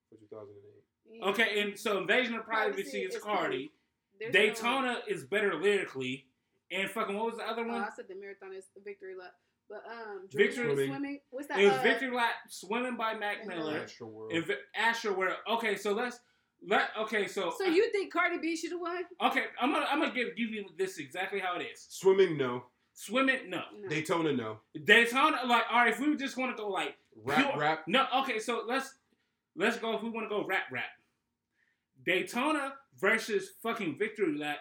for 0.10 0.16
2008. 0.16 1.20
Yeah. 1.20 1.26
okay. 1.28 1.62
And 1.62 1.78
so 1.78 1.98
Invasion 1.99 2.36
of 2.36 2.45
Privacy 2.45 2.82
Privacy 2.84 3.02
is 3.04 3.16
is 3.16 3.22
Cardi. 3.22 3.72
There's 4.20 4.34
Daytona 4.34 4.99
is 5.08 5.24
better 5.26 5.56
lyrically, 5.56 6.26
and 6.72 6.90
fucking 6.90 7.16
what 7.16 7.26
was 7.26 7.36
the 7.38 7.44
other 7.48 7.64
one? 7.64 7.72
oh, 7.76 7.80
one? 7.80 7.84
I 7.84 7.95
said 7.95 8.06
the 8.08 8.16
marathon 8.16 8.54
is 8.54 8.66
the 8.76 8.82
victory 8.82 9.14
lap. 9.20 9.34
But 9.70 9.84
um, 9.90 10.28
Victory- 10.32 10.68
Swimming. 10.68 10.90
swimming. 10.90 11.20
What's 11.32 11.48
that? 11.48 11.60
It 11.60 11.66
was 11.66 11.74
uh, 11.74 11.82
Victory 11.82 12.12
Lap, 12.16 12.34
Swimming 12.48 12.95
by 12.98 13.16
Mac 13.16 13.40
and, 13.40 13.48
Miller, 13.49 13.80
Astroworld. 13.82 14.36
and 14.36 14.45
Vi- 14.45 14.54
Astroworld. 14.80 15.34
Okay, 15.54 15.76
so 15.76 15.91
let's 15.94 16.20
let. 16.68 16.90
Okay, 17.02 17.28
so 17.28 17.54
So 17.58 17.66
you 17.66 17.92
think 17.92 18.12
Cardi 18.12 18.38
B 18.40 18.56
should 18.56 18.72
have 18.72 18.82
won? 18.82 19.04
okay, 19.30 19.46
I'm 19.60 19.72
gonna 19.72 19.86
I'm 19.90 20.00
gonna 20.00 20.14
give 20.14 20.36
give 20.36 20.50
you 20.50 20.66
this 20.78 20.98
exactly 20.98 21.40
how 21.40 21.58
it 21.60 21.64
is. 21.64 21.86
Swimming, 21.90 22.38
no. 22.38 22.64
Swimming, 22.94 23.50
no. 23.50 23.62
No. 23.82 23.90
Daytona, 23.90 24.32
no. 24.34 24.60
Daytona, 24.86 25.40
like 25.46 25.64
all 25.72 25.80
right, 25.80 25.94
if 25.94 26.00
we 26.00 26.16
just 26.16 26.38
want 26.38 26.56
to 26.56 26.62
go 26.62 26.70
like 26.70 26.96
Rap, 27.24 27.38
Pure- 27.52 27.60
rap. 27.60 27.84
No, 27.88 28.06
okay, 28.22 28.40
so 28.40 28.64
let's 28.68 28.94
let's 29.56 29.78
go 29.78 29.96
if 29.96 30.04
we 30.04 30.10
want 30.10 30.26
to 30.26 30.30
go 30.30 30.46
rap 30.46 30.64
rap. 30.72 30.86
Daytona 32.06 32.74
versus 33.00 33.52
fucking 33.64 33.98
Victory 33.98 34.38
Lap. 34.38 34.60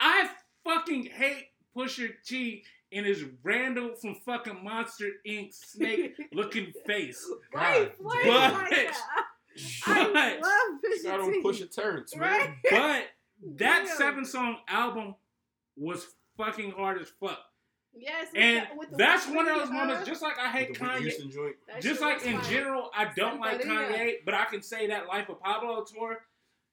I 0.00 0.28
fucking 0.64 1.04
hate 1.06 1.46
Pusha 1.76 2.10
T 2.26 2.64
and 2.92 3.04
his 3.06 3.24
Randall 3.42 3.94
from 3.94 4.14
fucking 4.26 4.62
Monster 4.64 5.10
Inc. 5.26 5.52
snake 5.54 6.14
looking 6.32 6.72
face. 6.86 7.24
Right, 7.54 7.92
God 8.02 8.04
right, 8.04 8.22
damn. 8.24 8.52
like 8.54 8.70
that. 8.70 9.00
But, 9.16 9.24
I 9.86 10.34
love 10.34 10.42
Got 11.04 11.20
Pusha 11.20 11.24
on 11.24 11.32
T. 11.32 11.42
push 11.42 11.60
a 11.60 11.66
Terrence, 11.66 12.14
man. 12.16 12.30
Right? 12.30 12.50
but 12.70 13.04
that 13.58 13.84
Damn. 13.86 13.96
seven 13.96 14.24
song 14.24 14.56
album 14.68 15.14
was 15.76 16.06
fucking 16.36 16.72
hard 16.72 17.00
as 17.00 17.08
fuck. 17.20 17.38
Yes, 17.94 18.28
with 18.32 18.42
And 18.42 18.66
the- 18.72 18.78
with 18.78 18.90
the 18.90 18.96
that's 18.96 19.26
one 19.26 19.48
of 19.48 19.56
those 19.58 19.68
uh, 19.70 19.72
moments. 19.72 20.06
Just 20.08 20.22
like 20.22 20.38
I 20.38 20.50
hate 20.50 20.74
The 20.74 20.84
Whitney 20.84 20.98
Kanye, 20.98 21.00
Houston 21.02 21.30
joint. 21.30 21.56
that 21.68 21.80
just 21.82 22.00
like 22.00 22.24
in 22.24 22.38
fire. 22.40 22.50
general, 22.50 22.90
I 22.96 23.10
don't 23.16 23.40
like 23.40 23.62
Santeria. 23.62 23.88
Kanye, 23.92 24.12
but 24.24 24.34
I 24.34 24.44
can 24.44 24.62
say 24.62 24.86
that 24.88 25.06
Life 25.08 25.28
of 25.28 25.40
Pablo 25.40 25.84
tour 25.84 26.18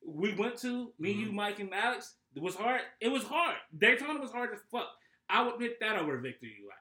we 0.08 0.36
went 0.36 0.56
to, 0.58 0.92
me, 1.00 1.12
you, 1.14 1.30
Mhm. 1.30 1.34
Mike, 1.34 1.60
and 1.60 1.74
Alex, 1.74 2.16
it 2.36 2.42
was 2.44 2.54
hard. 2.56 2.82
It 3.00 3.08
was 3.08 3.24
hard. 3.24 3.56
Daytona 3.76 4.20
was 4.20 4.32
hard 4.32 4.54
as 4.54 4.60
fuck. 4.72 4.88
I 5.28 5.42
would 5.42 5.58
pick 5.58 5.80
that 5.80 5.98
over 5.98 6.18
Victory 6.20 6.58
Lap. 6.68 6.78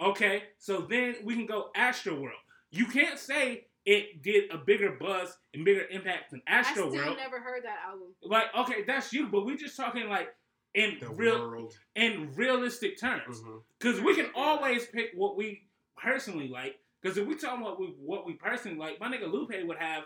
Nah. 0.00 0.08
Okay, 0.10 0.44
so 0.56 0.80
then 0.80 1.16
we 1.24 1.34
can 1.34 1.44
go 1.44 1.70
Astroworld. 1.76 2.30
You 2.70 2.86
can't 2.86 3.18
say 3.18 3.66
it 3.90 4.22
did 4.22 4.50
a 4.52 4.58
bigger 4.58 4.92
buzz 5.00 5.36
and 5.54 5.64
bigger 5.64 5.84
impact 5.90 6.30
than 6.30 6.42
Astro 6.46 6.84
I 6.84 6.86
Astro 6.86 6.90
still 6.90 7.04
World. 7.06 7.16
never 7.16 7.40
heard 7.40 7.64
that 7.64 7.78
album. 7.88 8.08
Like, 8.22 8.54
okay, 8.54 8.84
that's 8.86 9.12
you, 9.14 9.28
but 9.28 9.46
we're 9.46 9.56
just 9.56 9.76
talking 9.78 10.08
like 10.10 10.28
in 10.74 10.98
The 11.00 11.08
real 11.08 11.38
world. 11.48 11.72
in 11.96 12.30
realistic 12.36 13.00
terms. 13.00 13.40
Mm-hmm. 13.40 13.56
Because 13.80 14.00
we 14.02 14.14
can 14.14 14.26
always 14.34 14.84
pick 14.86 15.12
what 15.14 15.36
we 15.38 15.62
personally 15.96 16.48
like. 16.48 16.76
Because 17.00 17.16
if 17.16 17.26
we 17.26 17.34
talk 17.36 17.58
about 17.58 17.80
we, 17.80 17.86
what 17.98 18.26
we 18.26 18.34
personally 18.34 18.76
like, 18.76 19.00
my 19.00 19.08
nigga 19.08 19.32
Lupe 19.32 19.54
would 19.64 19.78
have 19.78 20.04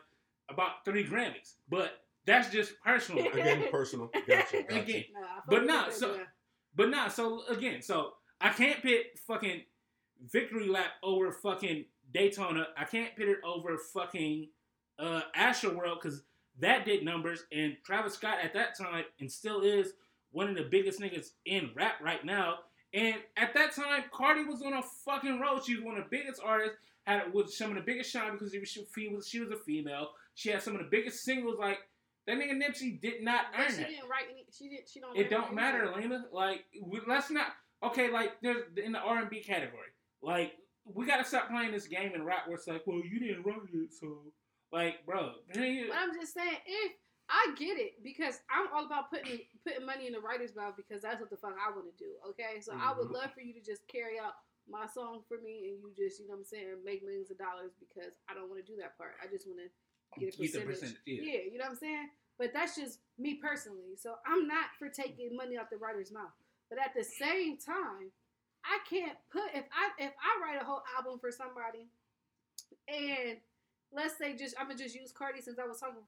about 0.48 0.84
three 0.84 1.04
Grammys. 1.04 1.54
But 1.68 1.90
that's 2.24 2.50
just 2.50 2.74
personal. 2.84 3.26
Again, 3.32 3.64
personal. 3.70 4.10
Gotcha. 4.28 4.62
gotcha. 4.62 4.80
Again. 4.80 5.04
Nah, 5.12 5.20
I 5.20 5.34
fuck 5.36 5.44
But 5.48 5.60
with 5.62 5.68
nah, 5.68 5.82
that, 5.86 5.92
so- 5.94 6.20
But 6.76 6.88
nah, 6.90 7.08
so 7.08 7.42
again, 7.48 7.82
so 7.82 8.12
I 8.40 8.50
can't 8.50 8.80
pick 8.80 9.18
fucking 9.26 9.62
Victory 10.30 10.68
Lap 10.68 10.92
over 11.02 11.32
fucking 11.32 11.86
Daytona. 12.12 12.66
I 12.76 12.84
can't 12.84 13.14
pit 13.16 13.28
it 13.28 13.38
over 13.44 13.76
fucking 13.78 14.48
uh 14.98 15.22
Astroworld 15.36 16.02
because 16.02 16.22
that 16.60 16.84
did 16.84 17.04
numbers. 17.04 17.44
And 17.52 17.76
Travis 17.84 18.14
Scott 18.14 18.38
at 18.42 18.54
that 18.54 18.76
time 18.76 19.04
and 19.20 19.30
still 19.30 19.60
is 19.62 19.92
one 20.30 20.48
of 20.48 20.56
the 20.56 20.64
biggest 20.64 21.00
niggas 21.00 21.30
in 21.44 21.70
rap 21.74 21.94
right 22.02 22.24
now. 22.24 22.56
And 22.94 23.16
at 23.38 23.54
that 23.54 23.74
time, 23.74 24.04
Cardi 24.12 24.44
was 24.44 24.60
on 24.62 24.74
a 24.74 24.82
fucking 24.82 25.40
road. 25.40 25.64
She 25.64 25.76
was 25.76 25.84
one 25.84 25.96
of 25.96 26.04
the 26.04 26.10
biggest 26.10 26.40
artists. 26.44 26.76
Had 27.04 27.34
with 27.34 27.52
some 27.52 27.70
of 27.70 27.76
the 27.76 27.82
biggest 27.82 28.12
shine 28.12 28.32
because 28.32 28.52
she 28.52 29.08
was, 29.08 29.26
she 29.26 29.40
was 29.40 29.50
a 29.50 29.56
female. 29.56 30.10
She 30.34 30.50
had 30.50 30.62
some 30.62 30.74
of 30.76 30.80
the 30.82 30.88
biggest 30.88 31.24
singles. 31.24 31.56
Like 31.58 31.78
that 32.28 32.36
nigga 32.36 32.52
Nipsey 32.52 33.00
did 33.00 33.24
not 33.24 33.46
earn 33.58 33.70
she 33.70 33.76
that. 33.78 33.88
didn't 33.88 34.08
write 34.08 34.26
any. 34.30 34.44
She 34.56 34.68
didn't. 34.68 34.88
She 34.88 35.00
don't. 35.00 35.16
It 35.16 35.28
don't 35.28 35.52
matter. 35.52 35.92
Lena. 35.96 36.24
Like, 36.30 36.64
let's 37.08 37.28
not. 37.30 37.48
Okay, 37.82 38.08
like 38.10 38.40
there's 38.40 38.62
in 38.76 38.92
the 38.92 39.00
R 39.00 39.18
and 39.18 39.28
B 39.30 39.40
category. 39.40 39.88
Like, 40.22 40.52
we 40.84 41.06
gotta 41.06 41.24
stop 41.24 41.48
playing 41.48 41.72
this 41.72 41.86
game 41.86 42.12
in 42.14 42.24
rap 42.24 42.46
where 42.46 42.56
it's 42.56 42.66
like, 42.66 42.82
well, 42.86 43.00
you 43.04 43.18
didn't 43.20 43.44
write 43.44 43.68
it, 43.74 43.92
so 43.94 44.18
like, 44.72 45.04
bro. 45.06 45.32
man, 45.54 45.86
But 45.88 45.96
I'm 45.98 46.14
just 46.14 46.34
saying, 46.34 46.56
if 46.66 46.92
I 47.30 47.54
get 47.56 47.78
it, 47.78 48.02
because 48.02 48.40
I'm 48.50 48.66
all 48.74 48.84
about 48.86 49.10
putting 49.10 49.40
putting 49.64 49.86
money 49.86 50.06
in 50.06 50.12
the 50.12 50.20
writer's 50.20 50.54
mouth 50.56 50.74
because 50.76 51.02
that's 51.02 51.20
what 51.20 51.30
the 51.30 51.36
fuck 51.36 51.54
I 51.56 51.70
want 51.70 51.86
to 51.86 51.96
do. 51.96 52.10
Okay, 52.30 52.60
so 52.60 52.72
I 52.74 52.92
would 52.92 53.06
Mm-hmm. 53.08 53.14
Mhm. 53.14 53.22
love 53.22 53.32
for 53.32 53.40
you 53.40 53.54
to 53.54 53.60
just 53.62 53.86
carry 53.88 54.18
out 54.18 54.34
my 54.68 54.86
song 54.86 55.22
for 55.28 55.38
me, 55.38 55.70
and 55.70 55.78
you 55.82 55.90
just, 55.96 56.20
you 56.20 56.26
know 56.26 56.34
what 56.34 56.40
I'm 56.40 56.44
saying, 56.44 56.66
make 56.84 57.02
millions 57.04 57.30
of 57.30 57.38
dollars 57.38 57.72
because 57.78 58.12
I 58.28 58.34
don't 58.34 58.48
want 58.50 58.64
to 58.64 58.66
do 58.66 58.76
that 58.80 58.98
part. 58.98 59.14
I 59.22 59.26
just 59.30 59.46
want 59.46 59.60
to 59.60 59.68
get 60.20 60.34
a 60.34 60.38
percentage. 60.38 60.66
percentage, 60.66 61.02
yeah. 61.06 61.22
yeah, 61.22 61.40
you 61.50 61.58
know 61.58 61.64
what 61.66 61.78
I'm 61.78 61.82
saying. 61.82 62.08
But 62.38 62.52
that's 62.52 62.74
just 62.76 62.98
me 63.18 63.34
personally. 63.42 63.94
So 63.96 64.16
I'm 64.26 64.46
not 64.48 64.74
for 64.78 64.88
taking 64.88 65.36
money 65.36 65.56
out 65.56 65.70
the 65.70 65.76
writer's 65.78 66.10
mouth. 66.12 66.32
But 66.70 66.78
at 66.78 66.92
the 66.94 67.04
same 67.04 67.56
time, 67.58 68.10
I 68.64 68.78
can't 68.88 69.16
put 69.30 69.50
if 69.54 69.64
I 69.70 69.90
if 69.98 70.12
I 70.16 70.32
write 70.42 70.60
a 70.60 70.64
whole 70.64 70.82
album 70.96 71.18
for 71.18 71.30
somebody, 71.30 71.90
and 72.88 73.38
let's 73.92 74.18
say 74.18 74.36
just 74.36 74.54
I'm 74.58 74.68
gonna 74.68 74.78
just 74.78 74.94
use 74.94 75.12
Cardi 75.12 75.40
since 75.40 75.58
I 75.58 75.66
was 75.66 75.80
talking 75.80 76.02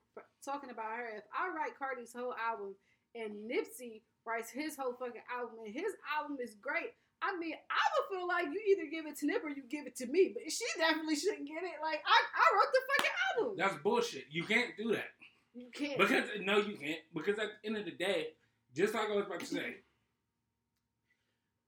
talking 0.45 0.71
about 0.71 0.95
her. 0.97 1.19
If 1.19 1.25
I 1.35 1.49
write 1.55 1.79
Cardi's 1.79 2.13
whole 2.15 2.35
album 2.35 2.75
and 3.15 3.51
Nipsey 3.51 4.03
writes 4.27 4.51
his 4.51 4.77
whole 4.77 4.95
fucking 4.95 5.27
album 5.31 5.67
and 5.67 5.75
his 5.75 5.93
album 6.09 6.39
is 6.41 6.55
great, 6.63 6.95
I 7.23 7.37
mean 7.37 7.55
I 7.55 7.83
would 7.95 8.07
feel 8.11 8.29
like 8.29 8.47
you 8.53 8.61
either 8.71 8.91
give 8.91 9.07
it 9.07 9.19
to 9.21 9.27
Nip 9.27 9.43
or 9.43 9.51
you 9.51 9.63
give 9.69 9.87
it 9.87 9.97
to 9.97 10.07
me. 10.07 10.35
But 10.35 10.51
she 10.51 10.65
definitely 10.79 11.17
shouldn't 11.17 11.49
get 11.49 11.63
it. 11.63 11.83
Like 11.83 12.03
I, 12.07 12.19
I 12.19 12.47
wrote 12.55 12.73
the 12.73 12.83
fucking 12.91 13.17
album. 13.35 13.55
That's 13.59 13.83
bullshit. 13.83 14.27
You 14.31 14.45
can't 14.45 14.77
do 14.79 14.95
that 14.95 15.11
you 15.55 15.71
can't. 15.73 15.99
because 15.99 16.29
no, 16.41 16.59
you 16.59 16.77
can't. 16.77 17.01
Because 17.15 17.39
at 17.39 17.49
the 17.63 17.69
end 17.69 17.77
of 17.77 17.85
the 17.85 17.93
day, 17.93 18.29
just 18.75 18.95
like 18.95 19.09
I 19.09 19.15
was 19.15 19.27
about 19.27 19.41
to 19.41 19.47
say, 19.47 19.77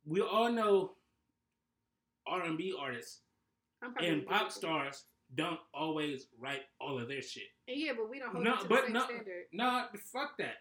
we 0.07 0.21
all 0.21 0.51
know 0.53 0.93
R 2.27 2.43
and 2.45 2.57
B 2.59 2.75
artists 2.79 3.21
and 4.01 4.27
pop 4.27 4.51
stars 4.51 5.05
don't 5.35 5.59
always 5.75 6.27
write 6.39 6.63
all 6.81 6.99
of 7.01 7.09
their 7.09 7.23
shit. 7.23 7.45
Yeah, 7.67 7.93
but 7.97 8.09
we 8.09 8.19
don't 8.19 8.33
hold 8.33 8.45
No, 8.45 8.55
it 8.55 8.61
to 8.63 8.69
but 8.69 8.81
the 8.83 8.85
same 8.87 8.93
no- 8.95 9.05
standard. 9.05 9.45
Nah, 9.53 9.85
fuck 10.13 10.39
that. 10.39 10.57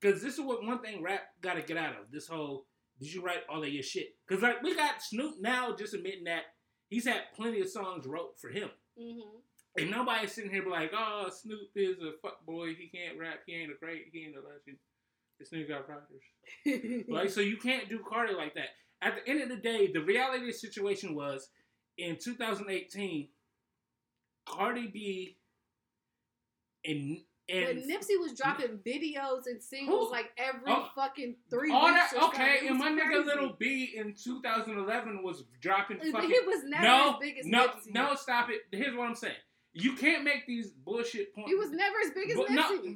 Because 0.00 0.22
this 0.22 0.34
is 0.34 0.40
what 0.40 0.62
one 0.64 0.80
thing 0.80 1.02
rap 1.02 1.22
got 1.40 1.54
to 1.54 1.62
get 1.62 1.76
out 1.76 1.92
of 2.00 2.10
this 2.12 2.26
whole. 2.28 2.66
Did 3.00 3.12
you 3.12 3.22
write 3.22 3.38
all 3.48 3.62
of 3.62 3.68
your 3.68 3.82
shit? 3.82 4.08
Because 4.26 4.42
like 4.42 4.62
we 4.62 4.74
got 4.76 5.02
Snoop 5.02 5.36
now 5.40 5.74
just 5.76 5.94
admitting 5.94 6.24
that 6.24 6.42
he's 6.90 7.06
had 7.06 7.22
plenty 7.34 7.60
of 7.60 7.68
songs 7.68 8.06
wrote 8.06 8.38
for 8.40 8.50
him, 8.50 8.70
Mm-hmm. 9.00 9.80
and 9.82 9.90
nobody's 9.90 10.30
sitting 10.32 10.52
here 10.52 10.62
be 10.62 10.70
like, 10.70 10.92
"Oh, 10.96 11.28
Snoop 11.30 11.70
is 11.74 11.96
a 11.98 12.12
fuck 12.22 12.44
boy. 12.46 12.68
He 12.74 12.88
can't 12.96 13.18
rap. 13.18 13.40
He 13.46 13.54
ain't 13.54 13.72
a 13.72 13.74
great. 13.80 14.04
He 14.12 14.20
ain't 14.24 14.36
a 14.36 14.40
legend. 14.46 14.76
This 15.40 15.50
nigga 15.50 15.68
got 15.68 15.88
writers." 15.88 17.04
Like, 17.08 17.30
so 17.30 17.40
you 17.40 17.56
can't 17.56 17.88
do 17.88 17.98
Cardi 18.08 18.34
like 18.34 18.54
that. 18.54 18.68
At 19.04 19.16
the 19.16 19.30
end 19.30 19.42
of 19.42 19.48
the 19.50 19.56
day, 19.56 19.90
the 19.92 20.00
reality 20.00 20.40
of 20.40 20.46
the 20.46 20.52
situation 20.52 21.14
was 21.14 21.48
in 21.98 22.16
2018, 22.18 23.28
Cardi 24.46 24.86
B 24.88 25.36
and 26.84 27.18
But 27.48 27.56
and 27.56 27.82
Nipsey 27.82 28.18
was 28.18 28.32
dropping 28.34 28.78
videos 28.86 29.42
and 29.46 29.62
singles 29.62 30.08
Who? 30.08 30.10
like 30.12 30.30
every 30.38 30.62
Oh, 30.66 30.88
fucking 30.94 31.36
three 31.50 31.70
all 31.72 31.86
weeks. 31.92 32.12
that 32.12 32.22
okay. 32.24 32.66
And 32.66 32.78
my 32.78 32.90
nigga. 32.90 33.24
Lil 33.26 33.56
B 33.58 33.92
in 33.96 34.14
2011 34.14 35.22
was 35.22 35.44
dropping 35.60 35.98
But 35.98 36.10
fucking. 36.12 36.30
he 36.30 36.40
was 36.46 36.62
never 36.64 36.82
no, 36.82 37.10
as 37.12 37.16
big 37.20 37.38
as 37.38 37.46
no, 37.46 37.66
Nipsey. 37.68 37.92
no, 37.94 38.14
stop 38.14 38.48
it. 38.50 38.62
Here's 38.76 38.96
what 38.96 39.08
I'm 39.08 39.14
saying. 39.14 39.34
You 39.74 39.94
can't 39.96 40.24
make 40.24 40.46
these 40.46 40.70
bullshit 40.70 41.34
points. 41.34 41.50
he 41.50 41.54
was 41.56 41.70
never 41.70 41.96
as 42.04 42.10
big 42.12 42.30
as 42.30 42.36
But 42.36 42.48
Nipsey. 42.48 42.54
no, 42.84 42.94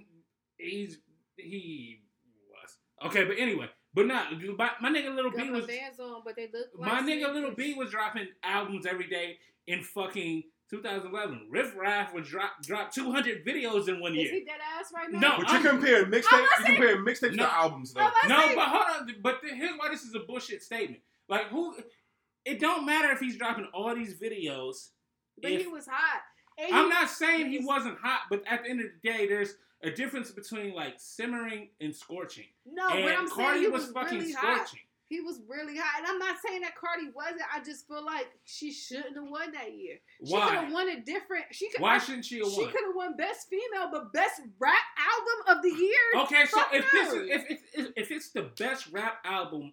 he's 0.59 0.99
he 1.37 2.03
was 2.51 3.11
okay. 3.11 3.25
But 3.25 3.39
anyway, 3.39 3.69
but 3.95 4.07
not 4.07 4.33
my, 4.57 4.71
my 4.81 4.91
nigga 4.91 5.15
Little 5.15 5.31
Got 5.31 5.43
B 5.45 5.51
was 5.51 5.67
bands 5.67 5.99
on, 5.99 6.23
but 6.25 6.37
they 6.37 6.49
look 6.53 6.67
like 6.77 6.93
my 6.93 7.01
nigga 7.01 7.25
sneakers. 7.27 7.35
Lil 7.35 7.55
B 7.55 7.75
was 7.75 7.91
dropping 7.91 8.29
albums 8.43 8.87
every 8.87 9.09
day 9.09 9.39
in 9.67 9.83
fucking 9.83 10.43
2011. 10.71 11.49
Riff 11.51 11.75
Raff 11.77 12.13
was 12.13 12.29
drop 12.29 12.61
drop 12.63 12.93
200 12.93 13.45
videos 13.47 13.89
in 13.89 14.01
one 14.01 14.13
Is 14.15 14.25
year. 14.25 14.33
he 14.33 14.45
dead 14.45 14.61
ass 14.79 14.93
right 14.95 15.11
now? 15.11 15.19
No, 15.21 15.37
But 15.39 15.49
I'm- 15.49 15.63
you 15.63 15.71
comparing 15.71 16.05
I'm 16.07 16.11
mixtapes, 16.13 16.41
you 16.41 16.49
saying- 16.65 16.77
comparing 16.77 17.05
mixtapes 17.05 17.35
No. 17.37 17.45
to 17.45 17.53
albums 17.55 17.95
though. 17.95 18.11
No, 18.29 18.41
saying- 18.41 18.55
but 18.57 18.69
hold 18.69 18.83
on. 19.09 19.15
But 19.23 19.41
th- 19.43 19.55
here's 19.55 19.79
why 19.79 19.89
this 19.89 20.03
is 20.03 20.15
a 20.15 20.21
bullshit 20.21 20.63
statement. 20.63 21.03
Like 21.29 21.47
who? 21.49 21.75
It 22.45 22.61
don't 22.61 22.87
matter 22.87 23.11
if 23.13 23.21
he's 23.21 23.37
dropping 23.37 23.67
all 23.75 23.95
these 23.95 24.15
videos. 24.15 24.91
but 25.41 25.51
if- 25.53 25.61
he 25.63 25.67
was 25.69 25.87
hot. 25.87 26.23
And 26.59 26.75
I'm 26.75 26.85
he- 26.85 26.91
not 26.91 27.09
saying 27.09 27.47
he 27.47 27.53
he's- 27.59 27.65
wasn't 27.67 27.99
hot, 28.01 28.23
but 28.29 28.43
at 28.47 28.65
the 28.65 28.71
end 28.71 28.81
of 28.81 28.87
the 28.87 29.09
day, 29.09 29.27
there's 29.29 29.55
a 29.83 29.91
difference 29.91 30.31
between 30.31 30.75
like 30.75 30.95
simmering 30.99 31.69
and 31.81 31.95
scorching. 31.95 32.47
No, 32.67 32.89
and 32.89 33.05
but 33.05 33.19
I'm 33.19 33.29
Cardi 33.29 33.59
saying 33.59 33.63
he 33.63 33.69
was, 33.69 33.85
was, 33.85 33.93
fucking 33.93 34.19
really 34.19 34.33
hot. 34.33 34.73
He 35.09 35.21
was 35.23 35.41
really 35.49 35.75
hot, 35.79 36.01
and 36.01 36.07
I'm 36.07 36.19
not 36.19 36.37
saying 36.47 36.61
that 36.61 36.75
Cardi 36.77 37.11
wasn't. 37.15 37.41
I 37.55 37.65
just 37.65 37.89
feel 37.89 38.05
like 38.05 38.27
she 38.45 38.71
shouldn't 38.71 39.15
have 39.15 39.29
won 39.31 39.53
that 39.53 39.75
year. 39.75 39.97
She 40.23 40.35
could 40.35 40.43
have 40.43 40.73
won 40.73 40.89
a 40.91 41.01
different. 41.01 41.47
She 41.51 41.71
could. 41.71 41.81
Why 41.81 41.97
shouldn't 41.97 42.27
she 42.27 42.39
have 42.41 42.49
She 42.49 42.67
could 42.67 42.85
have 42.85 42.95
won 42.95 43.17
Best 43.17 43.49
Female, 43.49 43.89
but 43.91 44.13
Best 44.13 44.43
Rap 44.59 44.75
Album 44.99 45.57
of 45.57 45.63
the 45.63 45.83
Year. 45.83 46.23
Okay, 46.25 46.45
so 46.47 46.61
if 46.73 46.91
this 46.91 47.13
is 47.13 47.29
if 47.31 47.51
if, 47.51 47.61
if, 47.73 47.93
if 47.97 48.11
it's 48.11 48.31
the 48.33 48.51
best 48.59 48.89
rap 48.93 49.21
album, 49.25 49.73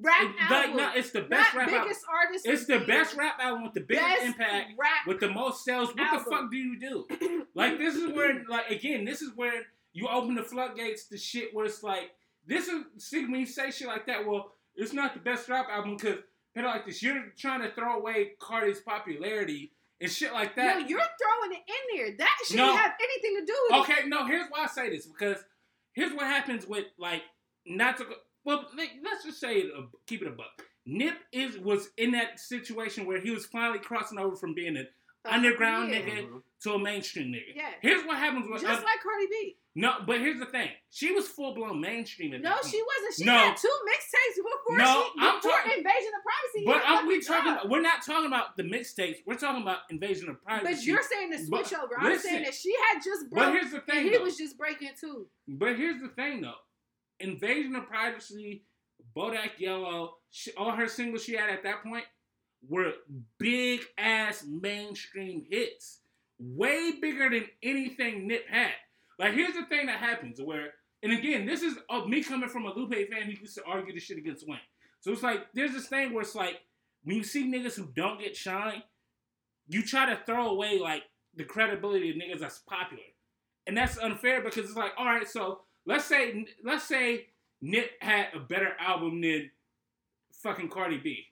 Rap 0.00 0.22
it- 0.22 0.50
like, 0.50 0.50
album. 0.68 0.76
no, 0.76 0.92
it's 0.94 1.10
the 1.10 1.20
best 1.22 1.54
Not 1.54 1.66
rap 1.66 1.72
album. 1.72 1.94
artist. 2.08 2.46
It's 2.46 2.66
the 2.66 2.78
best 2.80 3.16
rap 3.16 3.38
album 3.40 3.64
with 3.64 3.74
the 3.74 3.80
biggest 3.80 4.06
Best 4.08 4.26
impact, 4.26 4.72
with 5.06 5.20
the 5.20 5.28
most 5.30 5.64
sales. 5.64 5.88
What 5.94 6.24
the 6.24 6.30
fuck 6.30 6.50
do 6.50 6.56
you 6.56 6.78
do? 6.78 7.06
Like 7.54 7.78
this 7.78 7.94
is 7.96 8.12
where, 8.14 8.42
like 8.48 8.70
again, 8.70 9.04
this 9.04 9.20
is 9.22 9.30
where 9.36 9.52
you 9.92 10.08
open 10.08 10.34
the 10.34 10.42
floodgates 10.42 11.06
to 11.08 11.18
shit 11.18 11.52
where 11.54 11.66
it's 11.66 11.82
like, 11.82 12.12
this 12.46 12.66
is 12.68 12.82
see 12.98 13.22
when 13.26 13.40
you 13.40 13.46
say 13.46 13.70
shit 13.70 13.86
like 13.88 14.06
that. 14.06 14.26
Well, 14.26 14.52
it's 14.74 14.92
not 14.94 15.12
the 15.14 15.20
best 15.20 15.48
rap 15.50 15.66
album 15.70 15.96
because 15.96 16.18
people 16.54 16.70
like 16.70 16.86
this. 16.86 17.02
You're 17.02 17.24
trying 17.36 17.60
to 17.62 17.70
throw 17.74 17.98
away 17.98 18.32
Cardi's 18.40 18.80
popularity 18.80 19.72
and 20.00 20.10
shit 20.10 20.32
like 20.32 20.56
that. 20.56 20.80
no, 20.80 20.86
you're 20.86 20.98
throwing 20.98 21.52
it 21.52 21.62
in 21.68 21.96
there. 21.98 22.16
That 22.18 22.36
shouldn't 22.46 22.66
No. 22.68 22.74
have 22.76 22.92
anything 23.00 23.40
to 23.40 23.46
do 23.52 23.58
with 23.68 23.76
it. 23.88 23.92
Okay, 23.92 24.08
no. 24.08 24.26
Here's 24.26 24.48
why 24.48 24.64
I 24.64 24.66
say 24.66 24.88
this 24.90 25.06
because 25.06 25.38
here's 25.92 26.12
what 26.14 26.26
happens 26.26 26.66
with 26.66 26.86
like 26.98 27.22
not 27.66 27.98
to. 27.98 28.06
Well, 28.44 28.66
let's 28.76 29.24
just 29.24 29.40
say 29.40 29.54
it. 29.56 29.66
A, 29.76 29.82
keep 30.06 30.22
it 30.22 30.28
a 30.28 30.32
buck. 30.32 30.62
Nip 30.86 31.14
is 31.32 31.58
was 31.58 31.90
in 31.96 32.10
that 32.12 32.40
situation 32.40 33.06
where 33.06 33.20
he 33.20 33.30
was 33.30 33.46
finally 33.46 33.78
crossing 33.78 34.18
over 34.18 34.34
from 34.36 34.52
being 34.54 34.76
an 34.76 34.88
underground 35.24 35.90
yeah. 35.92 36.00
nigga 36.00 36.26
Mhm. 36.28 36.42
to 36.64 36.72
a 36.72 36.78
mainstream 36.78 37.28
nigga. 37.28 37.54
Yeah. 37.54 37.70
Here's 37.80 38.04
what 38.04 38.18
happens 38.18 38.48
with 38.48 38.62
Just 38.62 38.72
other- 38.78 38.84
like 38.84 39.00
Cardi 39.00 39.26
B. 39.30 39.56
no, 39.76 40.00
but 40.04 40.18
here's 40.18 40.40
the 40.40 40.46
thing. 40.46 40.68
She 40.90 41.12
was 41.12 41.28
full 41.28 41.54
blown 41.54 41.80
mainstream 41.80 42.34
at 42.34 42.40
No, 42.40 42.50
that 42.50 42.64
she 42.64 42.78
point. 42.78 42.86
wasn't. 42.96 43.14
She 43.14 43.24
No. 43.24 43.38
had 43.38 43.56
two 43.56 43.68
mixtapes 43.86 44.36
before 44.36 44.76
No, 44.78 44.84
she 45.14 45.20
I'm 45.20 45.36
before 45.36 45.50
talking- 45.52 45.72
Invasion 45.78 46.12
of 46.18 46.22
Privacy. 46.24 46.64
But 46.66 46.76
Yeah, 46.82 46.98
I'm, 46.98 47.06
we 47.06 47.20
talking 47.20 47.52
about, 47.52 47.68
we're 47.68 47.80
not 47.80 48.04
talking 48.04 48.26
about 48.26 48.56
the 48.56 48.64
mixtapes. 48.64 49.18
We're 49.24 49.36
talking 49.38 49.62
about 49.62 49.82
invasion 49.90 50.28
of 50.28 50.42
privacy. 50.42 50.74
But 50.74 50.84
you're 50.84 51.02
saying 51.04 51.30
the 51.30 51.46
But 51.48 51.66
switch 51.68 51.78
over. 51.80 51.96
I'm 51.96 52.06
listen. 52.10 52.30
saying 52.30 52.42
that 52.44 52.54
she 52.54 52.74
had 52.88 53.00
just 53.04 53.30
broke. 53.30 53.44
But 53.44 53.50
broke 53.52 53.60
here's 53.60 53.70
the 53.70 53.76
and 53.78 53.86
thing. 53.86 54.04
he 54.06 54.10
though. 54.18 54.24
was 54.24 54.36
just 54.36 54.58
breaking 54.58 54.90
too. 55.00 55.28
But 55.46 55.76
here's 55.76 56.00
the 56.02 56.08
thing, 56.08 56.40
though. 56.40 56.58
Invasion 57.22 57.74
of 57.76 57.86
privacy 57.86 58.64
Bodak 59.16 59.58
Yellow, 59.58 60.16
she, 60.30 60.52
all 60.52 60.72
her 60.72 60.88
singles 60.88 61.24
she 61.24 61.34
had 61.34 61.50
at 61.50 61.62
that 61.64 61.82
point 61.82 62.04
were 62.68 62.92
big 63.38 63.80
ass 63.98 64.44
mainstream 64.48 65.44
hits, 65.50 66.00
way 66.38 66.92
bigger 67.00 67.28
than 67.30 67.46
anything 67.62 68.26
Nip 68.26 68.48
had. 68.48 68.72
Like, 69.18 69.34
here's 69.34 69.54
the 69.54 69.66
thing 69.66 69.86
that 69.86 69.98
happens 69.98 70.40
where, 70.40 70.74
and 71.02 71.12
again, 71.12 71.46
this 71.46 71.62
is 71.62 71.74
uh, 71.90 72.04
me 72.04 72.22
coming 72.22 72.48
from 72.48 72.66
a 72.66 72.72
Lupe 72.72 72.94
fan 72.94 73.22
who 73.22 73.32
used 73.32 73.56
to 73.56 73.64
argue 73.64 73.92
this 73.92 74.04
shit 74.04 74.18
against 74.18 74.48
Wayne. 74.48 74.58
So 75.00 75.12
it's 75.12 75.22
like, 75.22 75.46
there's 75.52 75.72
this 75.72 75.88
thing 75.88 76.12
where 76.12 76.22
it's 76.22 76.34
like, 76.34 76.60
when 77.04 77.16
you 77.16 77.24
see 77.24 77.50
niggas 77.50 77.74
who 77.74 77.88
don't 77.94 78.20
get 78.20 78.36
shine, 78.36 78.82
you 79.68 79.82
try 79.82 80.06
to 80.06 80.20
throw 80.24 80.50
away 80.50 80.78
like 80.78 81.02
the 81.34 81.44
credibility 81.44 82.10
of 82.10 82.16
niggas 82.16 82.40
that's 82.40 82.60
popular, 82.60 83.02
and 83.66 83.76
that's 83.76 83.98
unfair 83.98 84.42
because 84.42 84.66
it's 84.66 84.76
like, 84.76 84.92
all 84.96 85.06
right, 85.06 85.28
so 85.28 85.62
let's 85.86 86.04
say 86.04 86.46
let's 86.64 86.84
say 86.84 87.26
Nip 87.60 87.90
had 88.00 88.28
a 88.34 88.40
better 88.40 88.72
album 88.80 89.20
than 89.20 89.50
fucking 90.42 90.68
Cardi 90.68 90.98
B, 90.98 91.24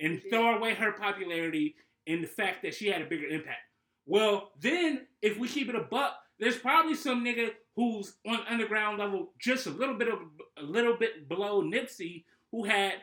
and 0.00 0.20
throw 0.30 0.56
away 0.56 0.74
her 0.74 0.92
popularity 0.92 1.74
and 2.06 2.22
the 2.22 2.28
fact 2.28 2.62
that 2.62 2.74
she 2.74 2.88
had 2.88 3.00
a 3.02 3.06
bigger 3.06 3.26
impact. 3.26 3.60
Well, 4.06 4.50
then 4.60 5.06
if 5.22 5.38
we 5.38 5.48
keep 5.48 5.68
it 5.70 5.74
a 5.74 5.80
buck, 5.84 6.12
there's 6.38 6.58
probably 6.58 6.94
some 6.94 7.24
nigga 7.24 7.50
who's 7.76 8.14
on 8.26 8.40
underground 8.48 8.98
level, 8.98 9.32
just 9.40 9.66
a 9.66 9.70
little 9.70 9.94
bit 9.96 10.08
of 10.08 10.18
a 10.58 10.62
little 10.62 10.96
bit 10.98 11.28
below 11.28 11.62
Nipsey, 11.62 12.24
who 12.52 12.64
had 12.64 12.94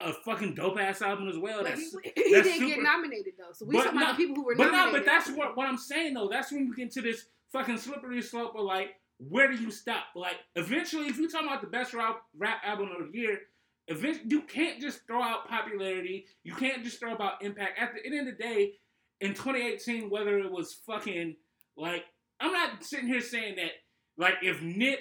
a 0.00 0.12
fucking 0.12 0.54
dope 0.54 0.78
ass 0.78 1.02
album 1.02 1.28
as 1.28 1.36
well. 1.38 1.62
But 1.62 1.70
That's 1.70 1.96
he, 2.04 2.12
he 2.24 2.32
that's 2.34 2.46
didn't 2.46 2.60
super- 2.68 2.74
get 2.76 2.82
nominated 2.82 3.34
though. 3.38 3.52
So 3.52 3.64
we 3.64 3.76
But 3.76 3.84
talking 3.84 3.98
about 4.02 4.16
the 4.16 4.22
people 4.24 4.36
who 4.36 4.44
were 4.44 4.54
but 4.54 4.64
no, 4.66 4.70
nominated. 4.72 5.04
but 5.06 5.10
that's 5.10 5.30
what 5.30 5.56
what 5.56 5.66
I'm 5.68 5.78
saying 5.78 6.14
though. 6.14 6.28
That's 6.28 6.52
when 6.52 6.68
we 6.68 6.76
get 6.76 6.82
into 6.84 7.00
this 7.02 7.26
fucking 7.52 7.78
slippery 7.78 8.20
slope 8.22 8.54
of 8.56 8.64
like, 8.64 8.90
where 9.18 9.50
do 9.50 9.56
you 9.56 9.70
stop? 9.70 10.04
Like, 10.14 10.36
eventually, 10.56 11.06
if 11.06 11.18
you 11.18 11.28
talking 11.28 11.48
about 11.48 11.60
the 11.60 11.68
best 11.68 11.94
rap, 11.94 12.22
rap 12.36 12.60
album 12.64 12.90
of 12.98 13.12
the 13.12 13.18
year, 13.18 13.38
eventually 13.88 14.26
you 14.28 14.42
can't 14.42 14.80
just 14.80 15.06
throw 15.06 15.22
out 15.22 15.48
popularity. 15.48 16.26
You 16.42 16.54
can't 16.54 16.84
just 16.84 16.98
throw 16.98 17.14
about 17.14 17.42
impact. 17.42 17.78
At 17.78 17.92
the 17.94 18.06
end 18.06 18.28
of 18.28 18.36
the 18.36 18.42
day, 18.42 18.72
in 19.20 19.34
2018, 19.34 20.10
whether 20.10 20.38
it 20.38 20.50
was 20.50 20.74
fucking 20.86 21.36
like, 21.76 22.04
I'm 22.40 22.52
not 22.52 22.82
sitting 22.84 23.06
here 23.06 23.20
saying 23.20 23.56
that 23.56 23.70
like 24.16 24.34
if 24.42 24.62
Nip 24.62 24.98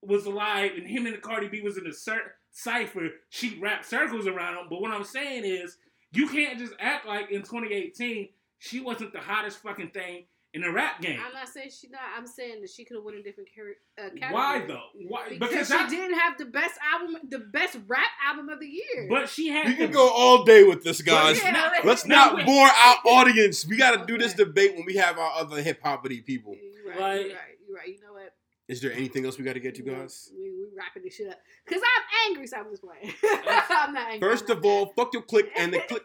was 0.00 0.26
alive 0.26 0.72
and 0.76 0.86
him 0.86 1.06
and 1.06 1.20
Cardi 1.20 1.48
B 1.48 1.60
was 1.60 1.78
in 1.78 1.86
a 1.86 1.92
cer- 1.92 2.34
cipher, 2.50 3.08
she 3.28 3.58
wrapped 3.60 3.86
circles 3.86 4.26
around 4.26 4.54
him. 4.54 4.66
But 4.70 4.80
what 4.80 4.90
I'm 4.90 5.04
saying 5.04 5.44
is, 5.44 5.76
you 6.12 6.28
can't 6.28 6.58
just 6.58 6.74
act 6.78 7.06
like 7.06 7.30
in 7.30 7.40
2018 7.40 8.28
she 8.58 8.78
wasn't 8.78 9.12
the 9.12 9.18
hottest 9.18 9.58
fucking 9.58 9.90
thing 9.90 10.24
in 10.54 10.64
a 10.64 10.70
rap 10.72 11.00
game. 11.00 11.18
I'm 11.24 11.32
not 11.32 11.48
saying 11.48 11.70
she 11.80 11.88
not. 11.88 12.00
I'm 12.16 12.26
saying 12.26 12.60
that 12.60 12.70
she 12.70 12.84
could 12.84 12.96
have 12.96 13.04
won 13.04 13.14
a 13.14 13.22
different 13.22 13.48
car- 13.54 13.64
uh, 13.98 14.10
category. 14.10 14.32
Why 14.32 14.64
though? 14.66 14.82
Why? 15.08 15.28
Because, 15.30 15.48
Because 15.50 15.66
she 15.68 15.72
that, 15.74 15.90
didn't 15.90 16.18
have 16.18 16.36
the 16.38 16.44
best 16.46 16.78
album, 16.92 17.16
the 17.30 17.38
best 17.38 17.78
rap 17.86 18.10
album 18.26 18.48
of 18.50 18.60
the 18.60 18.66
year. 18.68 19.06
but 19.08 19.28
she 19.28 19.48
had. 19.48 19.66
We 19.66 19.74
can 19.76 19.90
go 19.90 20.08
all 20.10 20.44
day 20.44 20.62
with 20.64 20.84
this, 20.84 21.00
guys. 21.02 21.40
But- 21.40 21.52
Yeah. 21.52 21.70
Let's 21.84 22.06
not 22.06 22.36
wait. 22.36 22.46
bore 22.46 22.66
our 22.68 22.96
audience. 23.06 23.66
We 23.66 23.76
got 23.76 23.98
to 23.98 24.04
do 24.06 24.18
this 24.18 24.34
debate 24.34 24.74
when 24.76 24.84
we 24.84 24.96
have 24.96 25.18
our 25.18 25.32
other 25.40 25.62
hip 25.62 25.80
hoppity 25.82 26.20
people. 26.20 26.54
You're 26.54 26.92
right, 26.94 27.00
Like- 27.00 27.20
you're 27.26 27.36
right. 27.36 27.38
You're 27.66 27.76
right. 27.78 27.88
You 27.88 28.00
know 28.06 28.12
what? 28.12 28.34
Is 28.68 28.80
there 28.80 28.92
anything 28.92 29.24
else 29.26 29.38
we 29.38 29.44
got 29.44 29.54
to 29.54 29.60
get 29.60 29.74
to, 29.74 29.82
guys? 29.82 30.30
We 30.34 30.50
we 30.50 30.66
wrapping 30.76 31.02
this 31.02 31.14
shit 31.16 31.28
up 31.28 31.38
because 31.66 31.82
I'm 31.82 32.30
angry. 32.30 32.46
So 32.46 32.58
I'm 32.58 32.70
just 32.70 32.82
playing. 32.82 33.12
I'm 33.70 33.92
not 33.92 34.06
angry. 34.12 34.28
First 34.28 34.48
I'm 34.50 34.58
of 34.58 34.62
not 34.64 34.68
all, 34.70 34.92
fuck 34.96 35.12
your 35.12 35.22
clique 35.22 35.50
and 35.56 35.72
the 35.74 35.80
clique. 35.88 36.02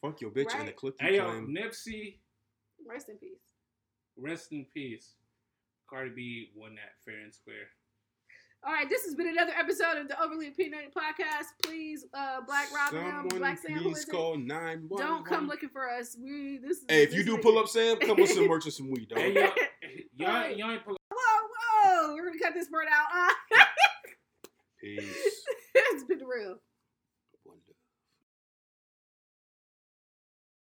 Fuck 0.00 0.20
your 0.20 0.30
bitch 0.30 0.52
and 0.54 0.62
the 0.62 0.66
Right. 0.66 0.76
clique 0.76 0.94
you 1.00 1.06
Hey 1.06 1.16
yo, 1.16 1.24
claim. 1.28 1.48
Nipsey, 1.56 2.16
rest 2.88 3.10
in 3.10 3.16
peace. 3.16 3.38
Rest 4.20 4.52
in 4.52 4.66
peace. 4.72 5.14
Cardi 5.88 6.10
B 6.14 6.50
won 6.54 6.74
that 6.76 6.92
fair 7.04 7.20
and 7.22 7.34
square. 7.34 7.68
All 8.62 8.72
right, 8.74 8.88
this 8.90 9.04
has 9.06 9.14
been 9.14 9.28
another 9.28 9.52
episode 9.58 9.96
of 9.96 10.08
the 10.08 10.22
Overly 10.22 10.48
Opinionated 10.48 10.92
Podcast. 10.94 11.46
Please, 11.64 12.04
uh, 12.12 12.42
Black 12.46 12.68
Robin, 12.74 13.00
Someone 13.10 13.38
Black 13.38 13.58
Sam, 13.58 13.78
please 13.78 13.98
is 13.98 14.04
it? 14.04 14.10
call 14.10 14.36
911. 14.36 14.88
Don't 15.06 15.24
come 15.24 15.48
looking 15.48 15.70
for 15.70 15.88
us. 15.88 16.16
We 16.22 16.58
this 16.58 16.78
is. 16.78 16.84
Hey, 16.88 17.02
if 17.04 17.10
this 17.10 17.18
you 17.18 17.24
do 17.24 17.36
is- 17.38 17.42
pull 17.42 17.58
up 17.58 17.68
Sam, 17.68 17.96
come 17.98 18.20
with 18.20 18.30
some 18.30 18.46
merch 18.48 18.66
and 18.66 18.74
some 18.74 18.90
weed, 18.90 19.08
dog. 19.08 19.18
Hey 19.18 19.32
yo, 20.14 20.26
y'all, 20.26 20.50
y'all 20.50 20.70
ain't 20.72 20.84
pull 20.84 20.94
up. 20.94 21.00
Whoa, 21.10 21.48
whoa! 21.84 22.14
We're 22.14 22.26
gonna 22.26 22.38
cut 22.38 22.52
this 22.54 22.68
part 22.68 22.86
out. 22.92 23.06
Uh, 23.14 23.64
Peace. 24.80 25.44
it's 25.74 26.04
been 26.04 26.18
real. 26.26 26.56